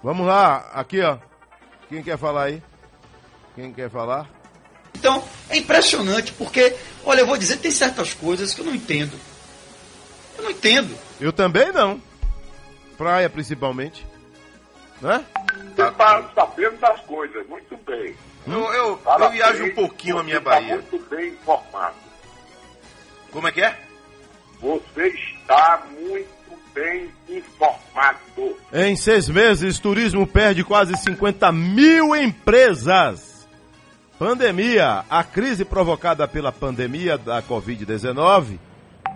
Vamos 0.00 0.24
lá, 0.24 0.70
aqui 0.72 1.00
ó. 1.02 1.18
Quem 1.88 2.00
quer 2.00 2.16
falar 2.16 2.44
aí? 2.44 2.62
Quem 3.56 3.72
quer 3.72 3.90
falar? 3.90 4.30
Então, 4.94 5.20
é 5.50 5.56
impressionante, 5.56 6.32
porque, 6.34 6.76
olha, 7.04 7.20
eu 7.20 7.26
vou 7.26 7.36
dizer, 7.36 7.56
tem 7.56 7.72
certas 7.72 8.14
coisas 8.14 8.54
que 8.54 8.60
eu 8.60 8.66
não 8.66 8.74
entendo. 8.74 9.18
Eu 10.38 10.44
não 10.44 10.50
entendo. 10.52 10.96
Eu 11.20 11.32
também 11.32 11.72
não. 11.72 12.00
Praia 12.96 13.28
principalmente. 13.28 14.06
Né? 15.00 15.24
Você 15.74 15.82
está 15.82 16.22
sabendo 16.34 16.76
das 16.78 17.00
coisas, 17.02 17.46
muito 17.48 17.76
bem. 17.78 18.14
Eu, 18.46 18.60
eu, 18.60 18.72
eu 18.72 18.96
Parabéns, 18.98 19.32
viajo 19.32 19.64
um 19.64 19.74
pouquinho 19.74 20.18
a 20.18 20.22
minha 20.22 20.40
tá 20.40 20.50
Bahia. 20.50 20.74
muito 20.74 20.98
bem 21.10 21.28
informado. 21.28 21.96
Como 23.30 23.48
é 23.48 23.52
que 23.52 23.60
é? 23.60 23.78
Você 24.60 25.08
está 25.08 25.82
muito 25.98 26.28
bem 26.72 27.10
informado. 27.28 28.56
Em 28.72 28.96
seis 28.96 29.28
meses, 29.28 29.78
turismo 29.78 30.26
perde 30.26 30.64
quase 30.64 30.96
50 30.96 31.52
mil 31.52 32.16
empresas. 32.16 33.46
Pandemia. 34.18 35.04
A 35.10 35.22
crise 35.22 35.64
provocada 35.64 36.26
pela 36.26 36.50
pandemia 36.50 37.18
da 37.18 37.42
Covid-19 37.42 38.58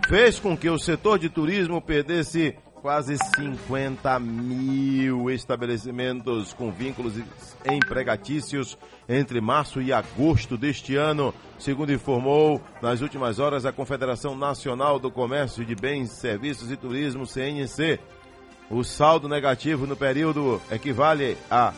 fez 0.07 0.39
com 0.39 0.55
que 0.55 0.69
o 0.69 0.77
setor 0.77 1.17
de 1.17 1.29
turismo 1.29 1.81
perdesse 1.81 2.55
quase 2.81 3.15
50 3.35 4.19
mil 4.19 5.29
estabelecimentos 5.29 6.51
com 6.53 6.71
vínculos 6.71 7.13
empregatícios 7.63 8.77
entre 9.07 9.39
março 9.39 9.79
e 9.81 9.93
agosto 9.93 10.57
deste 10.57 10.95
ano, 10.95 11.33
segundo 11.59 11.93
informou 11.93 12.59
nas 12.81 13.01
últimas 13.01 13.37
horas 13.37 13.65
a 13.65 13.71
Confederação 13.71 14.35
Nacional 14.35 14.97
do 14.97 15.11
Comércio 15.11 15.63
de 15.63 15.75
Bens, 15.75 16.11
Serviços 16.11 16.71
e 16.71 16.75
Turismo, 16.75 17.27
CNC. 17.27 17.99
O 18.69 18.83
saldo 18.83 19.29
negativo 19.29 19.85
no 19.85 19.95
período 19.95 20.59
equivale 20.71 21.37
a 21.51 21.73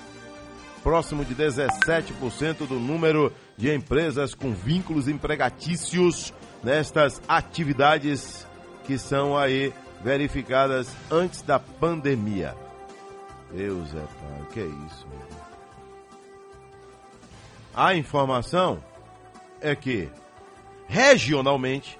próximo 0.83 1.25
de 1.25 1.35
17% 1.35 2.67
do 2.67 2.75
número 2.75 3.33
de 3.57 3.73
empresas 3.73 4.33
com 4.33 4.53
vínculos 4.53 5.07
empregatícios 5.07 6.33
nestas 6.63 7.21
atividades 7.27 8.47
que 8.85 8.97
são 8.97 9.37
aí 9.37 9.73
verificadas 10.03 10.93
antes 11.09 11.41
da 11.41 11.57
pandemia. 11.57 12.55
Deus 13.51 13.93
é 13.93 13.99
pai, 13.99 14.47
que 14.51 14.59
é 14.59 14.65
isso? 14.65 15.07
A 17.73 17.95
informação 17.95 18.83
é 19.61 19.75
que 19.75 20.09
regionalmente 20.87 21.97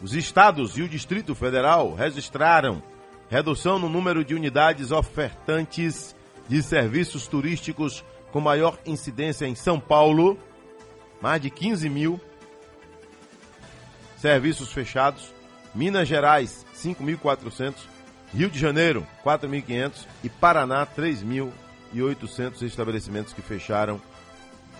os 0.00 0.14
estados 0.14 0.78
e 0.78 0.82
o 0.82 0.88
Distrito 0.88 1.34
Federal 1.34 1.94
registraram 1.94 2.82
redução 3.28 3.78
no 3.78 3.88
número 3.88 4.24
de 4.24 4.34
unidades 4.34 4.90
ofertantes 4.90 6.14
de 6.48 6.62
serviços 6.62 7.26
turísticos 7.26 8.04
com 8.30 8.40
maior 8.40 8.78
incidência 8.86 9.46
em 9.46 9.54
São 9.54 9.80
Paulo, 9.80 10.38
mais 11.20 11.40
de 11.40 11.50
15 11.50 11.88
mil 11.88 12.20
serviços 14.16 14.72
fechados, 14.72 15.33
Minas 15.74 16.06
Gerais 16.06 16.64
5.400, 16.76 17.74
Rio 18.32 18.48
de 18.48 18.58
Janeiro, 18.58 19.06
4.500 19.24 20.06
e 20.22 20.28
Paraná, 20.28 20.86
3.800 20.86 22.62
estabelecimentos 22.62 23.32
que 23.32 23.42
fecharam 23.42 24.00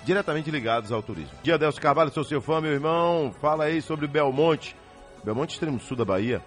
diretamente 0.04 0.50
ligados 0.50 0.92
ao 0.92 1.02
turismo. 1.02 1.32
Dia 1.42 1.58
Delcio 1.58 1.80
Carvalho, 1.80 2.12
sou 2.12 2.24
seu 2.24 2.40
fã, 2.40 2.60
meu 2.60 2.72
irmão. 2.72 3.34
Fala 3.40 3.64
aí 3.64 3.82
sobre 3.82 4.06
Belmonte. 4.06 4.76
Belmonte, 5.24 5.54
extremo 5.54 5.80
sul 5.80 5.96
da 5.96 6.04
Bahia, 6.04 6.42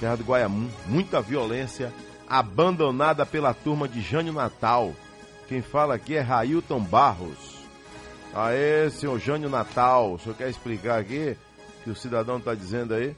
terra 0.00 0.16
do 0.16 0.24
Guaiamum. 0.24 0.68
Muita 0.86 1.20
violência, 1.20 1.92
abandonada 2.28 3.24
pela 3.24 3.54
turma 3.54 3.88
de 3.88 4.00
Jânio 4.00 4.32
Natal. 4.32 4.92
Quem 5.48 5.62
fala 5.62 5.94
aqui 5.94 6.16
é 6.16 6.20
Railton 6.20 6.80
Barros. 6.80 7.62
Aê, 8.34 8.90
senhor 8.90 9.18
Jânio 9.18 9.48
Natal, 9.48 10.14
o 10.14 10.18
senhor 10.18 10.34
quer 10.34 10.48
explicar 10.48 10.98
aqui 10.98 11.36
que 11.84 11.90
o 11.90 11.94
cidadão 11.94 12.38
está 12.38 12.54
dizendo 12.54 12.94
aí? 12.94 13.14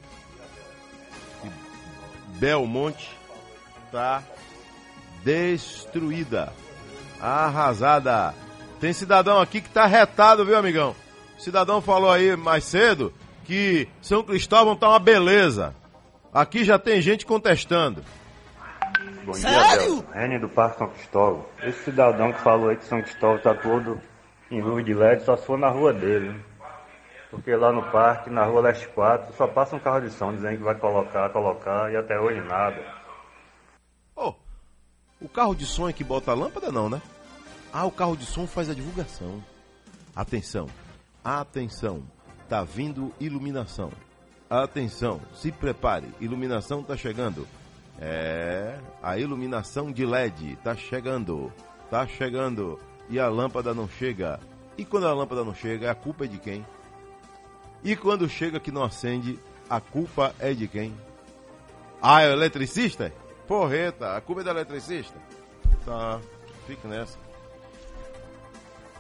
Belmonte 2.34 3.10
está 3.86 4.22
destruída, 5.24 6.52
arrasada. 7.20 8.34
Tem 8.80 8.92
cidadão 8.92 9.40
aqui 9.40 9.60
que 9.60 9.70
tá 9.70 9.86
retado, 9.86 10.44
viu, 10.44 10.56
amigão? 10.56 10.94
O 11.38 11.40
cidadão 11.40 11.80
falou 11.80 12.10
aí 12.10 12.36
mais 12.36 12.64
cedo 12.64 13.12
que 13.44 13.88
São 14.02 14.22
Cristóvão 14.22 14.76
tá 14.76 14.88
uma 14.88 14.98
beleza. 14.98 15.74
Aqui 16.32 16.64
já 16.64 16.78
tem 16.78 17.00
gente 17.00 17.24
contestando. 17.24 18.02
Bom 19.24 19.32
dia, 19.32 19.76
Del. 19.78 20.04
Rene 20.12 20.38
do 20.38 20.48
Parque 20.48 20.78
São 20.78 20.88
Cristóvão. 20.88 21.46
Esse 21.62 21.84
cidadão 21.84 22.32
que 22.32 22.40
falou 22.40 22.68
aí 22.68 22.76
que 22.76 22.84
São 22.84 23.00
Cristóvão 23.00 23.38
tá 23.38 23.54
todo 23.54 24.00
em 24.50 24.60
luz 24.60 24.84
de 24.84 24.92
LED, 24.92 25.24
só 25.24 25.36
se 25.36 25.46
for 25.46 25.58
na 25.58 25.68
rua 25.68 25.92
dele. 25.92 26.28
né? 26.28 26.40
Porque 27.34 27.54
lá 27.54 27.72
no 27.72 27.82
parque, 27.90 28.30
na 28.30 28.44
rua 28.44 28.62
Leste 28.62 28.88
4, 28.88 29.34
só 29.34 29.46
passa 29.46 29.76
um 29.76 29.80
carro 29.80 30.00
de 30.00 30.10
som 30.10 30.32
dizendo 30.32 30.58
que 30.58 30.64
vai 30.64 30.74
colocar, 30.74 31.28
colocar, 31.30 31.92
e 31.92 31.96
até 31.96 32.18
hoje 32.18 32.40
nada. 32.40 33.04
O 35.24 35.28
carro 35.28 35.54
de 35.54 35.64
som 35.64 35.88
é 35.88 35.92
que 35.92 36.04
bota 36.04 36.32
a 36.32 36.34
lâmpada, 36.34 36.70
não, 36.70 36.90
né? 36.90 37.00
Ah, 37.72 37.86
o 37.86 37.90
carro 37.90 38.14
de 38.14 38.26
som 38.26 38.46
faz 38.46 38.68
a 38.68 38.74
divulgação. 38.74 39.42
Atenção, 40.14 40.68
atenção, 41.24 42.02
tá 42.46 42.62
vindo 42.62 43.10
iluminação. 43.18 43.90
Atenção, 44.50 45.22
se 45.32 45.50
prepare, 45.50 46.08
iluminação 46.20 46.82
tá 46.82 46.94
chegando. 46.94 47.48
É, 47.98 48.78
a 49.02 49.16
iluminação 49.16 49.90
de 49.90 50.04
LED 50.04 50.56
tá 50.56 50.76
chegando, 50.76 51.50
tá 51.90 52.06
chegando 52.06 52.78
e 53.08 53.18
a 53.18 53.26
lâmpada 53.26 53.72
não 53.72 53.88
chega. 53.88 54.38
E 54.76 54.84
quando 54.84 55.06
a 55.06 55.14
lâmpada 55.14 55.42
não 55.42 55.54
chega, 55.54 55.90
a 55.90 55.94
culpa 55.94 56.26
é 56.26 56.28
de 56.28 56.38
quem? 56.38 56.66
E 57.84 57.94
quando 57.94 58.28
chega 58.28 58.58
que 58.58 58.72
não 58.72 58.82
acende, 58.82 59.38
a 59.68 59.78
culpa 59.78 60.34
é 60.38 60.54
de 60.54 60.66
quem? 60.66 60.94
Ah, 62.00 62.22
é 62.22 62.30
o 62.30 62.32
eletricista? 62.32 63.12
Porreta, 63.46 64.16
a 64.16 64.20
culpa 64.22 64.40
é 64.40 64.44
do 64.44 64.50
eletricista? 64.50 65.18
Tá, 65.84 66.18
fique 66.66 66.86
nessa. 66.86 67.18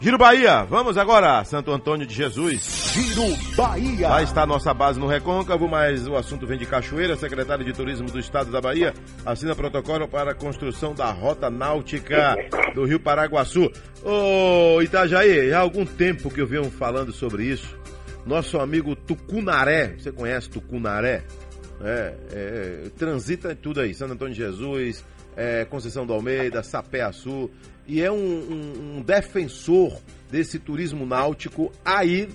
Giro 0.00 0.18
Bahia, 0.18 0.64
vamos 0.64 0.98
agora, 0.98 1.42
Santo 1.44 1.70
Antônio 1.72 2.06
de 2.06 2.12
Jesus. 2.14 2.92
Giro 2.92 3.56
Bahia. 3.56 4.08
Lá 4.08 4.22
está 4.22 4.42
a 4.42 4.46
nossa 4.46 4.74
base 4.74 5.00
no 5.00 5.06
Recôncavo, 5.06 5.66
mas 5.66 6.06
o 6.06 6.14
assunto 6.14 6.46
vem 6.46 6.58
de 6.58 6.66
Cachoeira. 6.66 7.16
Secretário 7.16 7.64
de 7.64 7.72
Turismo 7.72 8.10
do 8.10 8.18
Estado 8.18 8.50
da 8.50 8.60
Bahia 8.60 8.92
assina 9.24 9.54
protocolo 9.54 10.06
para 10.06 10.32
a 10.32 10.34
construção 10.34 10.92
da 10.94 11.10
rota 11.10 11.48
náutica 11.48 12.36
do 12.74 12.84
Rio 12.84 13.00
Paraguaçu. 13.00 13.70
Ô 14.02 14.82
Itajaí, 14.82 15.54
há 15.54 15.60
algum 15.60 15.86
tempo 15.86 16.28
que 16.28 16.40
eu 16.40 16.46
venho 16.46 16.70
falando 16.70 17.10
sobre 17.10 17.44
isso. 17.44 17.83
Nosso 18.26 18.58
amigo 18.58 18.96
Tucunaré, 18.96 19.96
você 19.98 20.10
conhece 20.10 20.48
Tucunaré? 20.48 21.24
É, 21.80 22.14
é, 22.32 22.90
transita 22.96 23.52
em 23.52 23.56
tudo 23.56 23.80
aí, 23.80 23.92
Santo 23.92 24.14
Antônio 24.14 24.32
de 24.34 24.40
Jesus, 24.40 25.04
é, 25.36 25.64
Conceição 25.66 26.06
do 26.06 26.12
Almeida, 26.14 26.62
Sapé-Açu, 26.62 27.50
e 27.86 28.00
é 28.00 28.10
um, 28.10 28.16
um- 28.16 28.96
um 28.98 29.02
defensor 29.02 29.98
desse 30.30 30.58
turismo 30.58 31.04
náutico 31.04 31.70
aí 31.84 32.28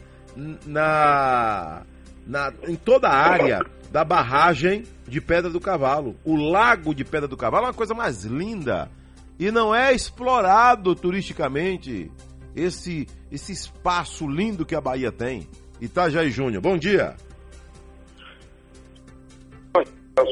na, 0.65 1.84
na, 2.28 2.54
em 2.67 2.75
toda 2.75 3.08
a 3.10 3.15
área 3.15 3.62
da 3.91 4.04
barragem 4.04 4.84
de 5.08 5.19
Pedra 5.19 5.49
do 5.49 5.60
Cavalo. 5.60 6.15
O 6.23 6.36
lago 6.36 6.93
de 6.93 7.04
Pedra 7.04 7.28
do 7.28 7.36
Cavalo 7.38 7.65
é 7.65 7.67
uma 7.69 7.73
coisa 7.73 7.93
mais 7.95 8.23
linda 8.23 8.91
e 9.39 9.49
não 9.52 9.73
é 9.73 9.93
explorado 9.93 10.93
turisticamente 10.95 12.12
esse, 12.56 13.08
esse 13.32 13.52
espaço 13.52 14.28
lindo 14.28 14.65
que 14.65 14.75
a 14.75 14.82
Bahia 14.82 15.12
tem. 15.12 15.47
Itajaí 15.82 16.30
Júnior, 16.30 16.62
bom 16.62 16.78
dia. 16.78 17.15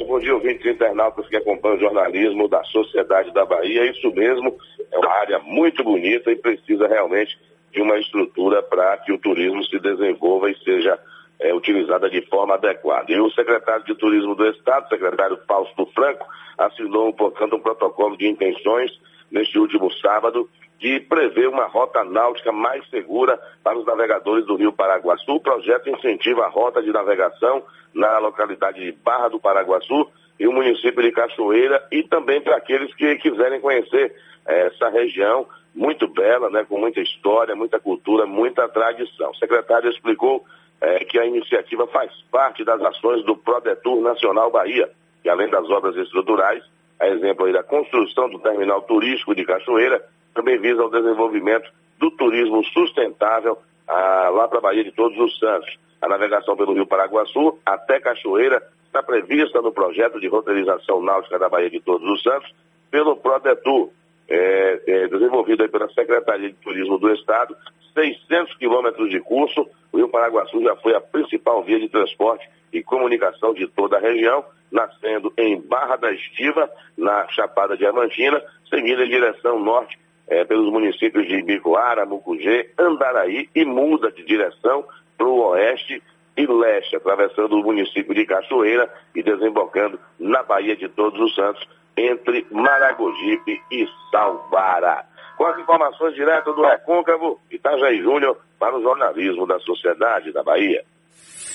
Bom 0.08 0.20
dia, 0.20 0.34
ouvintes 0.34 0.66
internautas 0.66 1.28
que 1.28 1.38
acompanham 1.38 1.78
o 1.78 1.80
jornalismo 1.80 2.48
da 2.48 2.64
Sociedade 2.66 3.32
da 3.34 3.46
Bahia. 3.46 3.90
Isso 3.90 4.12
mesmo, 4.12 4.58
é 4.92 4.98
uma 4.98 5.12
área 5.12 5.40
muito 5.40 5.84
bonita 5.84 6.32
e 6.32 6.36
precisa 6.36 6.88
realmente 6.88 7.38
de 7.72 7.82
uma 7.82 7.98
estrutura 7.98 8.64
para 8.64 8.98
que 8.98 9.12
o 9.14 9.18
turismo 9.18 9.64
se 9.66 9.80
desenvolva 9.80 10.50
e 10.50 10.58
seja 10.64 11.00
é, 11.40 11.54
utilizada 11.54 12.10
de 12.10 12.22
forma 12.28 12.56
adequada. 12.56 13.12
E 13.12 13.20
o 13.20 13.30
secretário 13.32 13.86
de 13.86 13.96
Turismo 13.96 14.34
do 14.36 14.50
Estado, 14.50 14.90
secretário 14.90 15.40
Fausto 15.48 15.86
Franco, 15.94 16.26
assinou, 16.58 17.14
portanto, 17.14 17.56
um 17.56 17.62
protocolo 17.62 18.18
de 18.18 18.28
intenções 18.28 18.92
neste 19.32 19.60
último 19.60 19.92
sábado 19.94 20.50
de 20.80 21.00
prever 21.00 21.48
uma 21.48 21.66
rota 21.66 22.04
náutica 22.04 22.52
mais 22.52 22.88
segura 22.90 23.40
para 23.64 23.78
os 23.78 23.86
navegadores 23.86 24.46
do 24.46 24.56
Rio 24.56 24.72
Paraguaçu. 24.72 25.32
O 25.34 25.40
projeto 25.40 25.90
incentiva 25.90 26.46
a 26.46 26.50
rota 26.50 26.82
de 26.82 26.92
navegação 26.92 27.64
na 27.94 28.18
localidade 28.20 28.80
de 28.80 28.92
Barra 28.92 29.30
do 29.30 29.40
Paraguaçu 29.40 30.08
e 30.40 30.48
o 30.48 30.52
município 30.52 31.02
de 31.02 31.12
Cachoeira 31.12 31.84
e 31.92 32.04
também 32.04 32.42
para 32.42 32.58
aqueles 32.58 32.94
que 32.94 33.16
quiserem 33.16 33.60
conhecer 33.60 34.16
eh, 34.46 34.68
essa 34.68 34.90
região 34.90 35.48
muito 35.74 36.08
bela, 36.08 36.50
né, 36.50 36.66
com 36.68 36.80
muita 36.80 37.02
história, 37.02 37.56
muita 37.56 37.80
cultura, 37.80 38.26
muita 38.26 38.68
tradição. 38.70 39.32
O 39.32 39.36
secretário 39.36 39.90
explicou 39.90 40.46
eh, 40.80 41.06
que 41.06 41.20
a 41.20 41.26
iniciativa 41.26 41.88
faz 41.88 42.12
parte 42.32 42.64
das 42.64 42.82
ações 42.82 43.24
do 43.26 43.36
Prodetur 43.36 44.02
Nacional 44.02 44.52
Bahia, 44.52 44.90
que 45.24 45.30
além 45.30 45.50
das 45.50 45.68
obras 45.70 45.96
estruturais, 45.96 46.64
a 47.00 47.08
exemplo 47.08 47.46
aí 47.46 47.54
da 47.54 47.64
construção 47.64 48.30
do 48.30 48.40
terminal 48.40 48.82
turístico 48.84 49.36
de 49.36 49.44
Cachoeira, 49.44 50.04
também 50.38 50.60
visa 50.60 50.84
o 50.84 50.90
desenvolvimento 50.90 51.68
do 51.98 52.12
turismo 52.12 52.64
sustentável 52.66 53.58
ah, 53.88 54.30
lá 54.32 54.48
para 54.48 54.60
a 54.60 54.62
Bahia 54.62 54.84
de 54.84 54.92
Todos 54.92 55.18
os 55.18 55.40
Santos. 55.40 55.76
A 56.00 56.08
navegação 56.08 56.56
pelo 56.56 56.74
Rio 56.74 56.86
Paraguaçu 56.86 57.58
até 57.66 58.00
Cachoeira 58.00 58.62
está 58.86 59.02
prevista 59.02 59.62
no 59.62 59.72
projeto 59.72 60.20
de 60.20 60.28
roteirização 60.28 61.02
náutica 61.02 61.40
da 61.40 61.50
Bahia 61.50 61.72
de 61.72 61.80
Todos 61.80 62.08
os 62.08 62.22
Santos 62.22 62.54
pelo 62.92 63.18
Prodetur, 63.18 63.90
é, 64.30 64.82
é, 64.86 65.08
desenvolvido 65.08 65.68
pela 65.70 65.90
Secretaria 65.90 66.50
de 66.50 66.56
Turismo 66.56 67.00
do 67.00 67.12
Estado, 67.12 67.56
600 67.96 68.56
quilômetros 68.58 69.10
de 69.10 69.20
curso. 69.20 69.68
O 69.92 69.98
Rio 69.98 70.10
Paraguaçu 70.10 70.62
já 70.62 70.76
foi 70.76 70.96
a 70.96 71.02
principal 71.02 71.64
via 71.64 71.80
de 71.80 71.90
transporte 71.90 72.48
e 72.72 72.84
comunicação 72.84 73.54
de 73.56 73.68
toda 73.68 73.98
a 73.98 74.00
região, 74.00 74.46
nascendo 74.72 75.34
em 75.36 75.60
Barra 75.60 75.96
da 75.96 76.12
Estiva, 76.12 76.70
na 76.96 77.28
Chapada 77.30 77.76
Diamantina, 77.76 78.40
seguindo 78.70 79.02
em 79.02 79.10
direção 79.10 79.60
norte 79.60 79.98
eh, 80.30 80.46
pelos 80.46 80.72
municípios 80.72 81.28
de 81.28 81.36
Ibicoara, 81.36 82.06
Mucugê, 82.06 82.72
Andaraí 82.78 83.50
e 83.56 83.66
muda 83.66 84.12
de 84.12 84.24
direção 84.26 84.86
para 85.18 85.28
o 85.28 85.40
oeste 85.50 86.02
e 86.36 86.46
leste, 86.46 86.96
atravessando 86.96 87.54
o 87.54 87.64
município 87.64 88.14
de 88.14 88.26
Cachoeira 88.26 88.92
e 89.16 89.24
desembocando 89.24 90.00
na 90.20 90.44
Baía 90.44 90.76
de 90.76 90.88
Todos 90.90 91.20
os 91.20 91.34
Santos, 91.34 91.68
entre 91.98 92.46
Maragogipe 92.52 93.60
e 93.72 93.88
Salvara. 94.12 95.04
Com 95.36 95.46
as 95.48 95.60
informações 95.60 96.14
diretas 96.14 96.56
do 96.56 96.62
Recôncavo, 96.62 97.40
Itajaí 97.50 98.02
Júnior, 98.02 98.38
para 98.60 98.78
o 98.78 98.82
jornalismo 98.82 99.48
da 99.48 99.60
Sociedade 99.60 100.32
da 100.32 100.44
Bahia. 100.44 100.84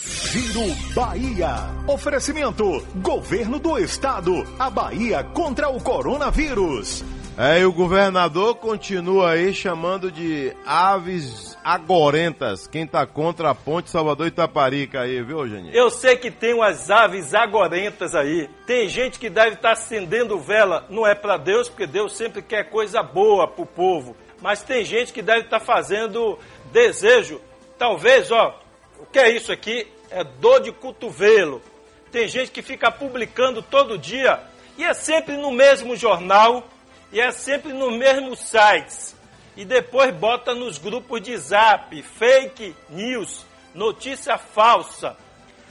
Giro 0.03 0.95
Bahia. 0.95 1.49
Oferecimento: 1.87 2.65
Governo 2.97 3.59
do 3.59 3.79
Estado. 3.79 4.33
A 4.59 4.71
Bahia 4.71 5.23
contra 5.23 5.69
o 5.69 5.83
coronavírus. 5.83 7.22
É, 7.39 7.61
e 7.61 7.65
o 7.65 7.73
governador 7.73 8.57
continua 8.57 9.31
aí 9.31 9.55
chamando 9.55 10.13
de 10.13 10.55
aves 10.67 11.57
agorentas. 11.65 12.67
Quem 12.67 12.87
tá 12.87 13.07
contra 13.07 13.51
a 13.51 13.55
ponte 13.55 13.89
Salvador 13.89 14.27
Itaparica 14.27 15.01
aí, 15.01 15.23
viu, 15.23 15.39
Eugênio? 15.39 15.73
Eu 15.73 15.89
sei 15.91 16.17
que 16.17 16.31
tem 16.31 16.53
umas 16.53 16.91
aves 16.91 17.33
agorentas 17.33 18.15
aí. 18.15 18.51
Tem 18.67 18.87
gente 18.87 19.19
que 19.19 19.31
deve 19.31 19.55
estar 19.55 19.73
acendendo 19.73 20.39
vela, 20.39 20.87
não 20.91 21.07
é 21.07 21.15
para 21.15 21.39
Deus, 21.39 21.71
porque 21.71 21.87
Deus 21.87 22.15
sempre 22.15 22.43
quer 22.43 22.69
coisa 22.69 23.03
boa 23.03 23.49
pro 23.49 23.65
povo. 23.65 24.15
Mas 24.43 24.63
tem 24.63 24.85
gente 24.85 25.11
que 25.11 25.23
deve 25.23 25.45
estar 25.45 25.61
fazendo 25.61 26.39
desejo. 26.71 27.41
Talvez, 27.79 28.31
ó, 28.31 28.61
o 29.01 29.07
que 29.07 29.19
é 29.19 29.35
isso 29.35 29.51
aqui? 29.51 29.87
É 30.11 30.23
dor 30.23 30.61
de 30.61 30.71
cotovelo. 30.71 31.63
Tem 32.11 32.29
gente 32.29 32.51
que 32.51 32.61
fica 32.61 32.91
publicando 32.91 33.63
todo 33.63 33.97
dia 33.97 34.39
e 34.77 34.85
é 34.85 34.93
sempre 34.93 35.39
no 35.39 35.51
mesmo 35.51 35.97
jornal 35.97 36.69
e 37.13 37.21
é 37.21 37.31
sempre 37.31 37.73
nos 37.73 37.97
mesmos 37.97 38.39
sites. 38.41 39.15
E 39.55 39.65
depois 39.65 40.15
bota 40.15 40.55
nos 40.55 40.79
grupos 40.79 41.21
de 41.21 41.37
zap, 41.37 42.03
fake 42.03 42.75
news, 42.89 43.45
notícia 43.75 44.39
falsa 44.39 45.15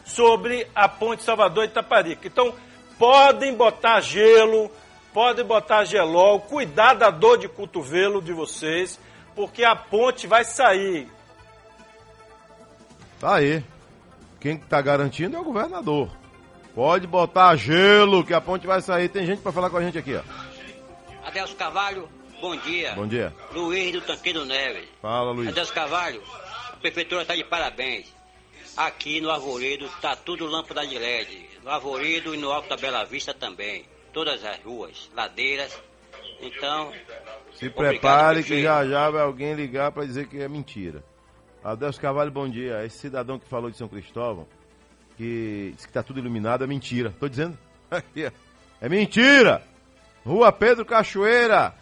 sobre 0.06 0.68
a 0.76 0.88
ponte 0.88 1.24
Salvador 1.24 1.66
Itaparica. 1.66 2.28
Então, 2.28 2.54
podem 3.00 3.56
botar 3.56 4.00
gelo, 4.02 4.70
podem 5.12 5.44
botar 5.44 5.84
gelol, 5.84 6.42
cuidar 6.42 6.94
da 6.94 7.10
dor 7.10 7.40
de 7.40 7.48
cotovelo 7.48 8.22
de 8.22 8.32
vocês, 8.32 9.00
porque 9.36 9.64
a 9.64 9.76
ponte 9.76 10.28
vai 10.28 10.46
sair. 10.46 11.08
Tá 13.20 13.36
aí. 13.36 13.64
Quem 14.40 14.58
tá 14.58 14.80
garantindo 14.80 15.38
é 15.38 15.40
o 15.40 15.44
governador. 15.44 16.10
Pode 16.76 17.08
botar 17.08 17.56
gelo 17.56 18.24
que 18.24 18.34
a 18.34 18.42
ponte 18.42 18.66
vai 18.66 18.82
sair. 18.82 19.10
Tem 19.10 19.26
gente 19.26 19.42
para 19.42 19.52
falar 19.52 19.70
com 19.70 19.78
a 19.78 19.82
gente 19.82 19.98
aqui, 19.98 20.16
ó. 20.16 20.51
Adelso 21.24 21.56
Carvalho, 21.56 22.10
bom 22.42 22.56
dia. 22.58 22.94
Bom 22.94 23.08
dia. 23.08 23.34
Luiz 23.54 23.92
do 23.92 24.02
Tanqueiro 24.02 24.46
Neves. 24.46 24.88
Fala, 25.02 25.32
Luiz. 25.32 25.50
Adelso 25.50 25.74
Carvalho, 25.74 26.22
a 26.72 26.76
prefeitura 26.78 27.22
está 27.22 27.36
de 27.36 27.44
parabéns. 27.44 28.14
Aqui 28.76 29.20
no 29.22 29.30
Arvoredo 29.30 29.88
tá 30.02 30.16
tudo 30.16 30.46
lâmpada 30.46 30.86
de 30.88 30.98
LED. 30.98 31.50
No 31.64 31.70
Arvoredo 31.70 32.34
e 32.34 32.38
no 32.38 32.52
Alto 32.52 32.70
da 32.70 32.78
Bela 32.78 33.04
Vista 33.04 33.34
também. 33.34 33.86
Todas 34.14 34.44
as 34.44 34.60
ruas, 34.64 35.10
ladeiras. 35.14 35.80
Então. 36.42 36.92
Se 37.54 37.68
obrigado, 37.68 37.92
prepare 37.92 38.44
que 38.44 38.62
já 38.62 38.86
já 38.86 39.10
vai 39.10 39.22
alguém 39.22 39.54
ligar 39.54 39.92
para 39.92 40.06
dizer 40.06 40.28
que 40.28 40.40
é 40.42 40.48
mentira. 40.48 41.04
Adelso 41.64 42.02
Carvalho, 42.02 42.32
bom 42.32 42.50
dia. 42.50 42.84
Esse 42.84 42.98
cidadão 42.98 43.38
que 43.38 43.48
falou 43.48 43.70
de 43.70 43.78
São 43.78 43.88
Cristóvão, 43.88 44.48
que 45.18 45.74
disse 45.76 45.88
que 45.88 45.94
tá 45.94 46.02
tudo 46.02 46.20
iluminado, 46.20 46.64
é 46.64 46.68
mentira. 46.68 47.14
Tô 47.20 47.28
dizendo? 47.28 47.58
É 48.84 48.90
mentira! 48.90 49.62
Rua 50.26 50.52
Pedro 50.52 50.86
Cachoeira. 50.86 51.74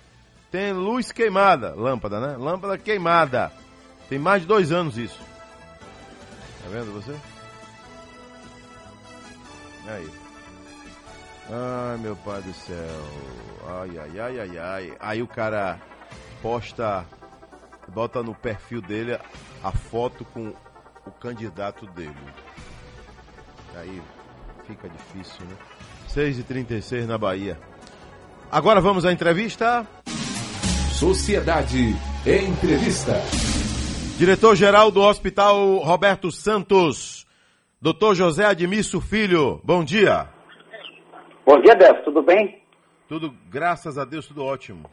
Tem 0.51 0.73
luz 0.73 1.11
queimada. 1.11 1.73
Lâmpada, 1.75 2.19
né? 2.19 2.37
Lâmpada 2.37 2.77
queimada. 2.77 3.51
Tem 4.07 4.17
mais 4.17 4.41
de 4.41 4.47
dois 4.47 4.71
anos 4.71 4.97
isso. 4.97 5.19
Tá 6.63 6.69
vendo 6.69 6.91
você? 6.93 7.15
Aí. 9.87 10.09
Ai, 11.51 11.97
meu 11.97 12.15
pai 12.15 12.41
do 12.41 12.53
céu. 12.53 12.75
Ai, 13.67 13.97
ai, 13.97 14.19
ai, 14.19 14.39
ai, 14.39 14.57
ai. 14.57 14.97
Aí 14.99 15.21
o 15.21 15.27
cara 15.27 15.79
posta, 16.41 17.05
bota 17.87 18.23
no 18.23 18.33
perfil 18.33 18.81
dele 18.81 19.19
a 19.63 19.71
foto 19.71 20.25
com 20.25 20.53
o 21.05 21.11
candidato 21.11 21.85
dele. 21.87 22.15
Aí 23.75 24.01
fica 24.65 24.89
difícil, 24.89 25.45
né? 25.45 25.55
6h36 26.09 27.05
na 27.05 27.17
Bahia. 27.17 27.59
Agora 28.51 28.81
vamos 28.81 29.05
à 29.05 29.11
entrevista. 29.11 29.85
Sociedade 30.91 31.93
Entrevista. 32.25 33.13
Diretor-geral 34.17 34.89
do 34.89 35.01
Hospital 35.01 35.77
Roberto 35.77 36.31
Santos, 36.31 37.27
Dr. 37.79 38.15
José 38.15 38.45
Admício 38.45 38.99
Filho, 38.99 39.61
bom 39.63 39.83
dia. 39.83 40.27
Bom 41.45 41.61
dia, 41.61 41.75
Delcio, 41.75 42.03
tudo 42.05 42.23
bem? 42.23 42.59
Tudo, 43.07 43.31
graças 43.51 43.99
a 43.99 44.03
Deus, 44.03 44.27
tudo 44.27 44.43
ótimo. 44.43 44.89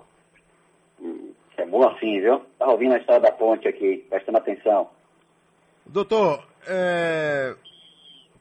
É 1.57 1.65
bom 1.65 1.89
assim, 1.89 2.21
viu? 2.21 2.43
Tá 2.59 2.67
ouvindo 2.67 2.93
a 2.93 2.99
história 2.99 3.23
da 3.23 3.33
ponte 3.33 3.67
aqui, 3.67 4.05
prestando 4.11 4.37
atenção. 4.37 4.91
Doutor, 5.87 6.47
é, 6.69 7.57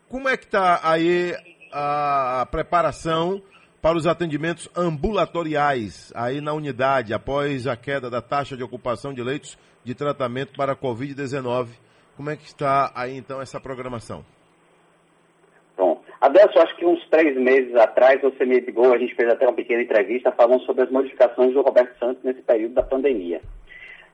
como 0.10 0.28
é 0.28 0.36
que 0.36 0.44
está 0.44 0.82
aí 0.84 1.34
a 1.72 2.46
preparação 2.52 3.42
para 3.86 4.00
os 4.00 4.08
atendimentos 4.08 4.68
ambulatoriais 4.76 6.12
aí 6.16 6.42
na 6.42 6.54
unidade 6.54 7.14
após 7.14 7.68
a 7.68 7.78
queda 7.78 8.10
da 8.10 8.20
taxa 8.20 8.58
de 8.58 8.64
ocupação 8.64 9.14
de 9.14 9.22
leitos 9.22 9.60
de 9.84 9.94
tratamento 9.94 10.54
para 10.58 10.72
a 10.72 10.76
Covid-19? 10.76 11.68
Como 12.18 12.32
é 12.32 12.36
que 12.36 12.46
está 12.46 12.92
aí 12.96 13.16
então 13.16 13.40
essa 13.40 13.62
programação? 13.62 14.26
Bom, 15.78 16.02
Adelso, 16.20 16.58
acho 16.58 16.76
que 16.78 16.84
uns 16.84 17.08
três 17.10 17.38
meses 17.38 17.76
atrás 17.76 18.20
você 18.24 18.44
me 18.44 18.60
ligou, 18.60 18.92
a 18.92 18.98
gente 18.98 19.14
fez 19.14 19.32
até 19.32 19.46
uma 19.46 19.54
pequena 19.54 19.84
entrevista 19.84 20.32
falando 20.32 20.64
sobre 20.64 20.82
as 20.82 20.90
modificações 20.90 21.54
do 21.54 21.62
Roberto 21.62 21.96
Santos 22.00 22.24
nesse 22.24 22.42
período 22.42 22.74
da 22.74 22.82
pandemia. 22.82 23.40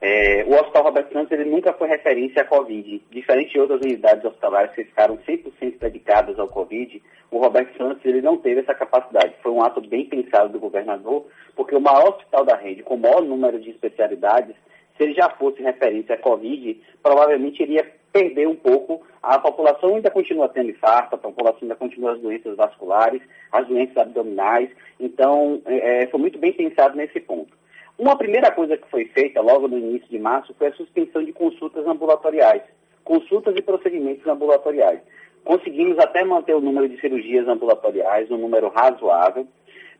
É, 0.04 0.44
o 0.48 0.54
Hospital 0.54 0.82
Roberto 0.82 1.12
Santos 1.12 1.30
ele 1.30 1.48
nunca 1.48 1.72
foi 1.74 1.86
referência 1.86 2.42
à 2.42 2.44
Covid. 2.44 3.00
Diferente 3.08 3.52
de 3.52 3.60
outras 3.60 3.80
unidades 3.80 4.24
hospitalares 4.24 4.74
que 4.74 4.82
ficaram 4.82 5.16
100% 5.18 5.78
dedicadas 5.78 6.36
ao 6.40 6.48
Covid, 6.48 7.00
o 7.30 7.38
Roberto 7.38 7.76
Santos 7.78 8.04
ele 8.04 8.20
não 8.20 8.36
teve 8.36 8.62
essa 8.62 8.74
capacidade. 8.74 9.36
Foi 9.40 9.52
um 9.52 9.62
ato 9.62 9.80
bem 9.80 10.04
pensado 10.06 10.48
do 10.48 10.58
governador, 10.58 11.28
porque 11.54 11.76
o 11.76 11.80
maior 11.80 12.16
hospital 12.16 12.44
da 12.44 12.56
rede, 12.56 12.82
com 12.82 12.96
o 12.96 12.98
maior 12.98 13.22
número 13.22 13.60
de 13.60 13.70
especialidades, 13.70 14.56
se 14.96 15.04
ele 15.04 15.14
já 15.14 15.30
fosse 15.30 15.62
referência 15.62 16.16
à 16.16 16.18
Covid, 16.18 16.82
provavelmente 17.00 17.62
iria 17.62 17.88
perder 18.12 18.48
um 18.48 18.56
pouco. 18.56 19.06
A 19.22 19.38
população 19.38 19.94
ainda 19.94 20.10
continua 20.10 20.48
tendo 20.48 20.70
infarto, 20.70 21.14
a 21.14 21.18
população 21.18 21.60
ainda 21.62 21.76
continua 21.76 22.14
as 22.14 22.20
doenças 22.20 22.56
vasculares, 22.56 23.22
as 23.52 23.68
doenças 23.68 23.96
abdominais. 23.96 24.68
Então, 24.98 25.62
é, 25.64 26.08
foi 26.08 26.18
muito 26.18 26.40
bem 26.40 26.52
pensado 26.52 26.96
nesse 26.96 27.20
ponto. 27.20 27.61
Uma 28.02 28.16
primeira 28.16 28.50
coisa 28.50 28.76
que 28.76 28.90
foi 28.90 29.04
feita 29.04 29.40
logo 29.40 29.68
no 29.68 29.78
início 29.78 30.08
de 30.08 30.18
março 30.18 30.52
foi 30.58 30.66
a 30.66 30.72
suspensão 30.72 31.22
de 31.22 31.32
consultas 31.32 31.86
ambulatoriais, 31.86 32.62
consultas 33.04 33.54
e 33.56 33.62
procedimentos 33.62 34.26
ambulatoriais. 34.26 34.98
Conseguimos 35.44 35.96
até 36.00 36.24
manter 36.24 36.52
o 36.56 36.60
número 36.60 36.88
de 36.88 37.00
cirurgias 37.00 37.46
ambulatoriais, 37.46 38.28
um 38.28 38.38
número 38.38 38.70
razoável, 38.70 39.46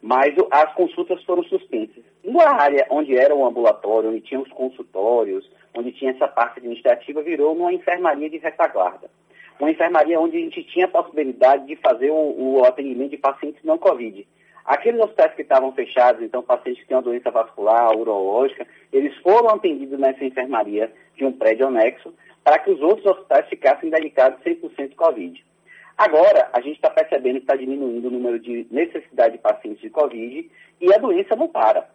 mas 0.02 0.34
as 0.50 0.74
consultas 0.74 1.22
foram 1.22 1.44
suspensas. 1.44 2.02
Na 2.24 2.50
área 2.50 2.84
onde 2.90 3.16
era 3.16 3.32
o 3.36 3.46
ambulatório, 3.46 4.10
onde 4.10 4.20
tinha 4.22 4.40
os 4.40 4.50
consultórios, 4.50 5.48
onde 5.72 5.92
tinha 5.92 6.10
essa 6.10 6.26
parte 6.26 6.58
administrativa, 6.58 7.22
virou 7.22 7.54
uma 7.54 7.72
enfermaria 7.72 8.28
de 8.28 8.38
retaguarda. 8.38 9.08
Uma 9.60 9.70
enfermaria 9.70 10.18
onde 10.18 10.38
a 10.38 10.40
gente 10.40 10.64
tinha 10.64 10.86
a 10.86 10.88
possibilidade 10.88 11.68
de 11.68 11.76
fazer 11.76 12.10
o, 12.10 12.56
o 12.56 12.64
atendimento 12.64 13.12
de 13.12 13.18
pacientes 13.18 13.62
não 13.62 13.78
Covid. 13.78 14.26
Aqueles 14.64 15.00
hospitais 15.00 15.34
que 15.34 15.42
estavam 15.42 15.72
fechados, 15.72 16.22
então 16.22 16.42
pacientes 16.42 16.82
que 16.82 16.88
tinham 16.88 17.02
doença 17.02 17.30
vascular, 17.30 17.96
urológica, 17.96 18.66
eles 18.92 19.16
foram 19.18 19.50
atendidos 19.50 19.98
nessa 19.98 20.24
enfermaria 20.24 20.92
de 21.16 21.24
um 21.24 21.32
prédio 21.32 21.66
anexo 21.66 22.14
para 22.44 22.58
que 22.58 22.70
os 22.70 22.80
outros 22.80 23.06
hospitais 23.06 23.48
ficassem 23.48 23.90
dedicados 23.90 24.40
100% 24.42 24.94
Covid. 24.94 25.44
Agora, 25.96 26.48
a 26.52 26.60
gente 26.60 26.76
está 26.76 26.90
percebendo 26.90 27.36
que 27.36 27.42
está 27.42 27.56
diminuindo 27.56 28.08
o 28.08 28.10
número 28.10 28.38
de 28.38 28.66
necessidade 28.70 29.36
de 29.36 29.42
pacientes 29.42 29.80
de 29.80 29.90
Covid 29.90 30.50
e 30.80 30.94
a 30.94 30.98
doença 30.98 31.36
não 31.36 31.48
para. 31.48 31.88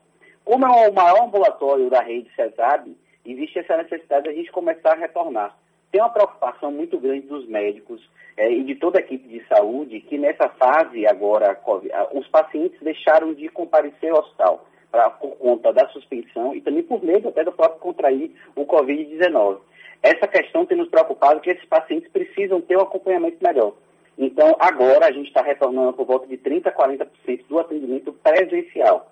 Como 0.46 0.66
é 0.66 0.88
o 0.88 0.94
maior 0.94 1.24
ambulatório 1.24 1.90
da 1.90 2.02
rede 2.02 2.30
CESAB, 2.36 2.96
existe 3.26 3.60
essa 3.60 3.78
necessidade 3.78 4.24
de 4.24 4.30
a 4.30 4.34
gente 4.34 4.52
começar 4.52 4.94
a 4.94 5.00
retornar. 5.00 5.58
Tem 5.92 6.02
uma 6.02 6.10
preocupação 6.10 6.72
muito 6.72 7.00
grande 7.00 7.28
dos 7.28 7.48
médicos 7.48 8.02
eh, 8.36 8.52
e 8.52 8.64
de 8.64 8.76
toda 8.76 9.00
a 9.00 9.02
equipe 9.02 9.28
de 9.28 9.46
saúde 9.48 10.02
que 10.02 10.18
nessa 10.18 10.50
fase 10.50 11.08
agora, 11.08 11.60
ah, 11.94 12.08
os 12.14 12.28
pacientes 12.28 12.80
deixaram 12.82 13.34
de 13.34 13.48
comparecer 13.50 14.12
ao 14.12 14.20
hospital 14.20 14.66
pra, 14.92 15.10
por 15.10 15.38
conta 15.38 15.72
da 15.72 15.88
suspensão 15.90 16.54
e 16.56 16.62
também 16.62 16.84
por 16.84 17.04
medo 17.04 17.30
até 17.30 17.44
do 17.44 17.52
próprio 17.52 17.80
contrair 17.80 18.32
o 18.56 18.66
Covid-19. 18.66 19.60
Essa 20.04 20.28
questão 20.28 20.66
tem 20.66 20.78
nos 20.78 20.90
preocupado 20.90 21.40
que 21.40 21.50
esses 21.50 21.66
pacientes 21.66 22.10
precisam 22.12 22.62
ter 22.62 22.78
um 22.78 22.82
acompanhamento 22.82 23.38
melhor. 23.42 23.74
Então, 24.18 24.56
agora 24.60 25.06
a 25.06 25.12
gente 25.12 25.28
está 25.28 25.42
retornando 25.42 25.94
por 25.94 26.06
volta 26.06 26.28
de 26.28 26.38
30% 26.38 26.68
a 26.68 26.72
40% 26.72 27.08
do 27.48 27.60
atendimento 27.60 28.12
presencial. 28.14 29.12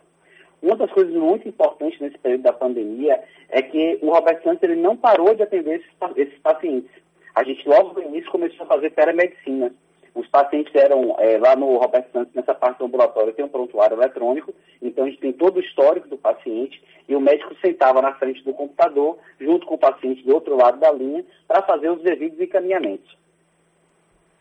Uma 0.66 0.78
das 0.78 0.92
coisas 0.92 1.14
muito 1.14 1.48
importantes 1.48 2.00
nesse 2.00 2.18
período 2.18 2.42
da 2.42 2.52
pandemia 2.52 3.24
é 3.50 3.62
que 3.62 4.00
o 4.02 4.10
Roberto 4.10 4.42
Santos 4.44 4.64
ele 4.64 4.82
não 4.82 4.98
parou 4.98 5.36
de 5.36 5.44
atender 5.44 5.76
esses, 5.76 6.18
esses 6.18 6.40
pacientes. 6.40 6.90
A 7.36 7.44
gente 7.44 7.70
logo 7.70 7.94
no 7.94 8.08
início 8.08 8.32
começou 8.32 8.66
a 8.66 8.70
fazer 8.70 8.90
telemedicina. 8.90 9.72
Os 10.16 10.28
pacientes 10.28 10.74
eram 10.74 11.16
eh, 11.20 11.38
lá 11.38 11.56
no 11.56 11.78
Roberto 11.78 12.12
Santos, 12.12 12.34
nessa 12.34 12.56
parte 12.56 12.80
do 12.80 12.86
ambulatório, 12.86 13.34
tem 13.34 13.46
um 13.46 13.50
prontuário 13.50 13.96
eletrônico, 13.96 14.56
então 14.82 15.04
a 15.04 15.08
gente 15.08 15.20
tem 15.20 15.34
todo 15.34 15.58
o 15.58 15.60
histórico 15.60 16.08
do 16.08 16.18
paciente 16.18 16.82
e 17.08 17.16
o 17.16 17.22
médico 17.22 17.56
sentava 17.64 18.02
na 18.02 18.16
frente 18.16 18.44
do 18.44 18.52
computador, 18.52 19.20
junto 19.40 19.68
com 19.68 19.76
o 19.76 19.78
paciente 19.78 20.24
do 20.24 20.34
outro 20.34 20.58
lado 20.58 20.80
da 20.80 20.92
linha, 20.92 21.24
para 21.48 21.62
fazer 21.62 21.92
os 21.92 22.02
devidos 22.02 22.40
encaminhamentos. 22.40 23.16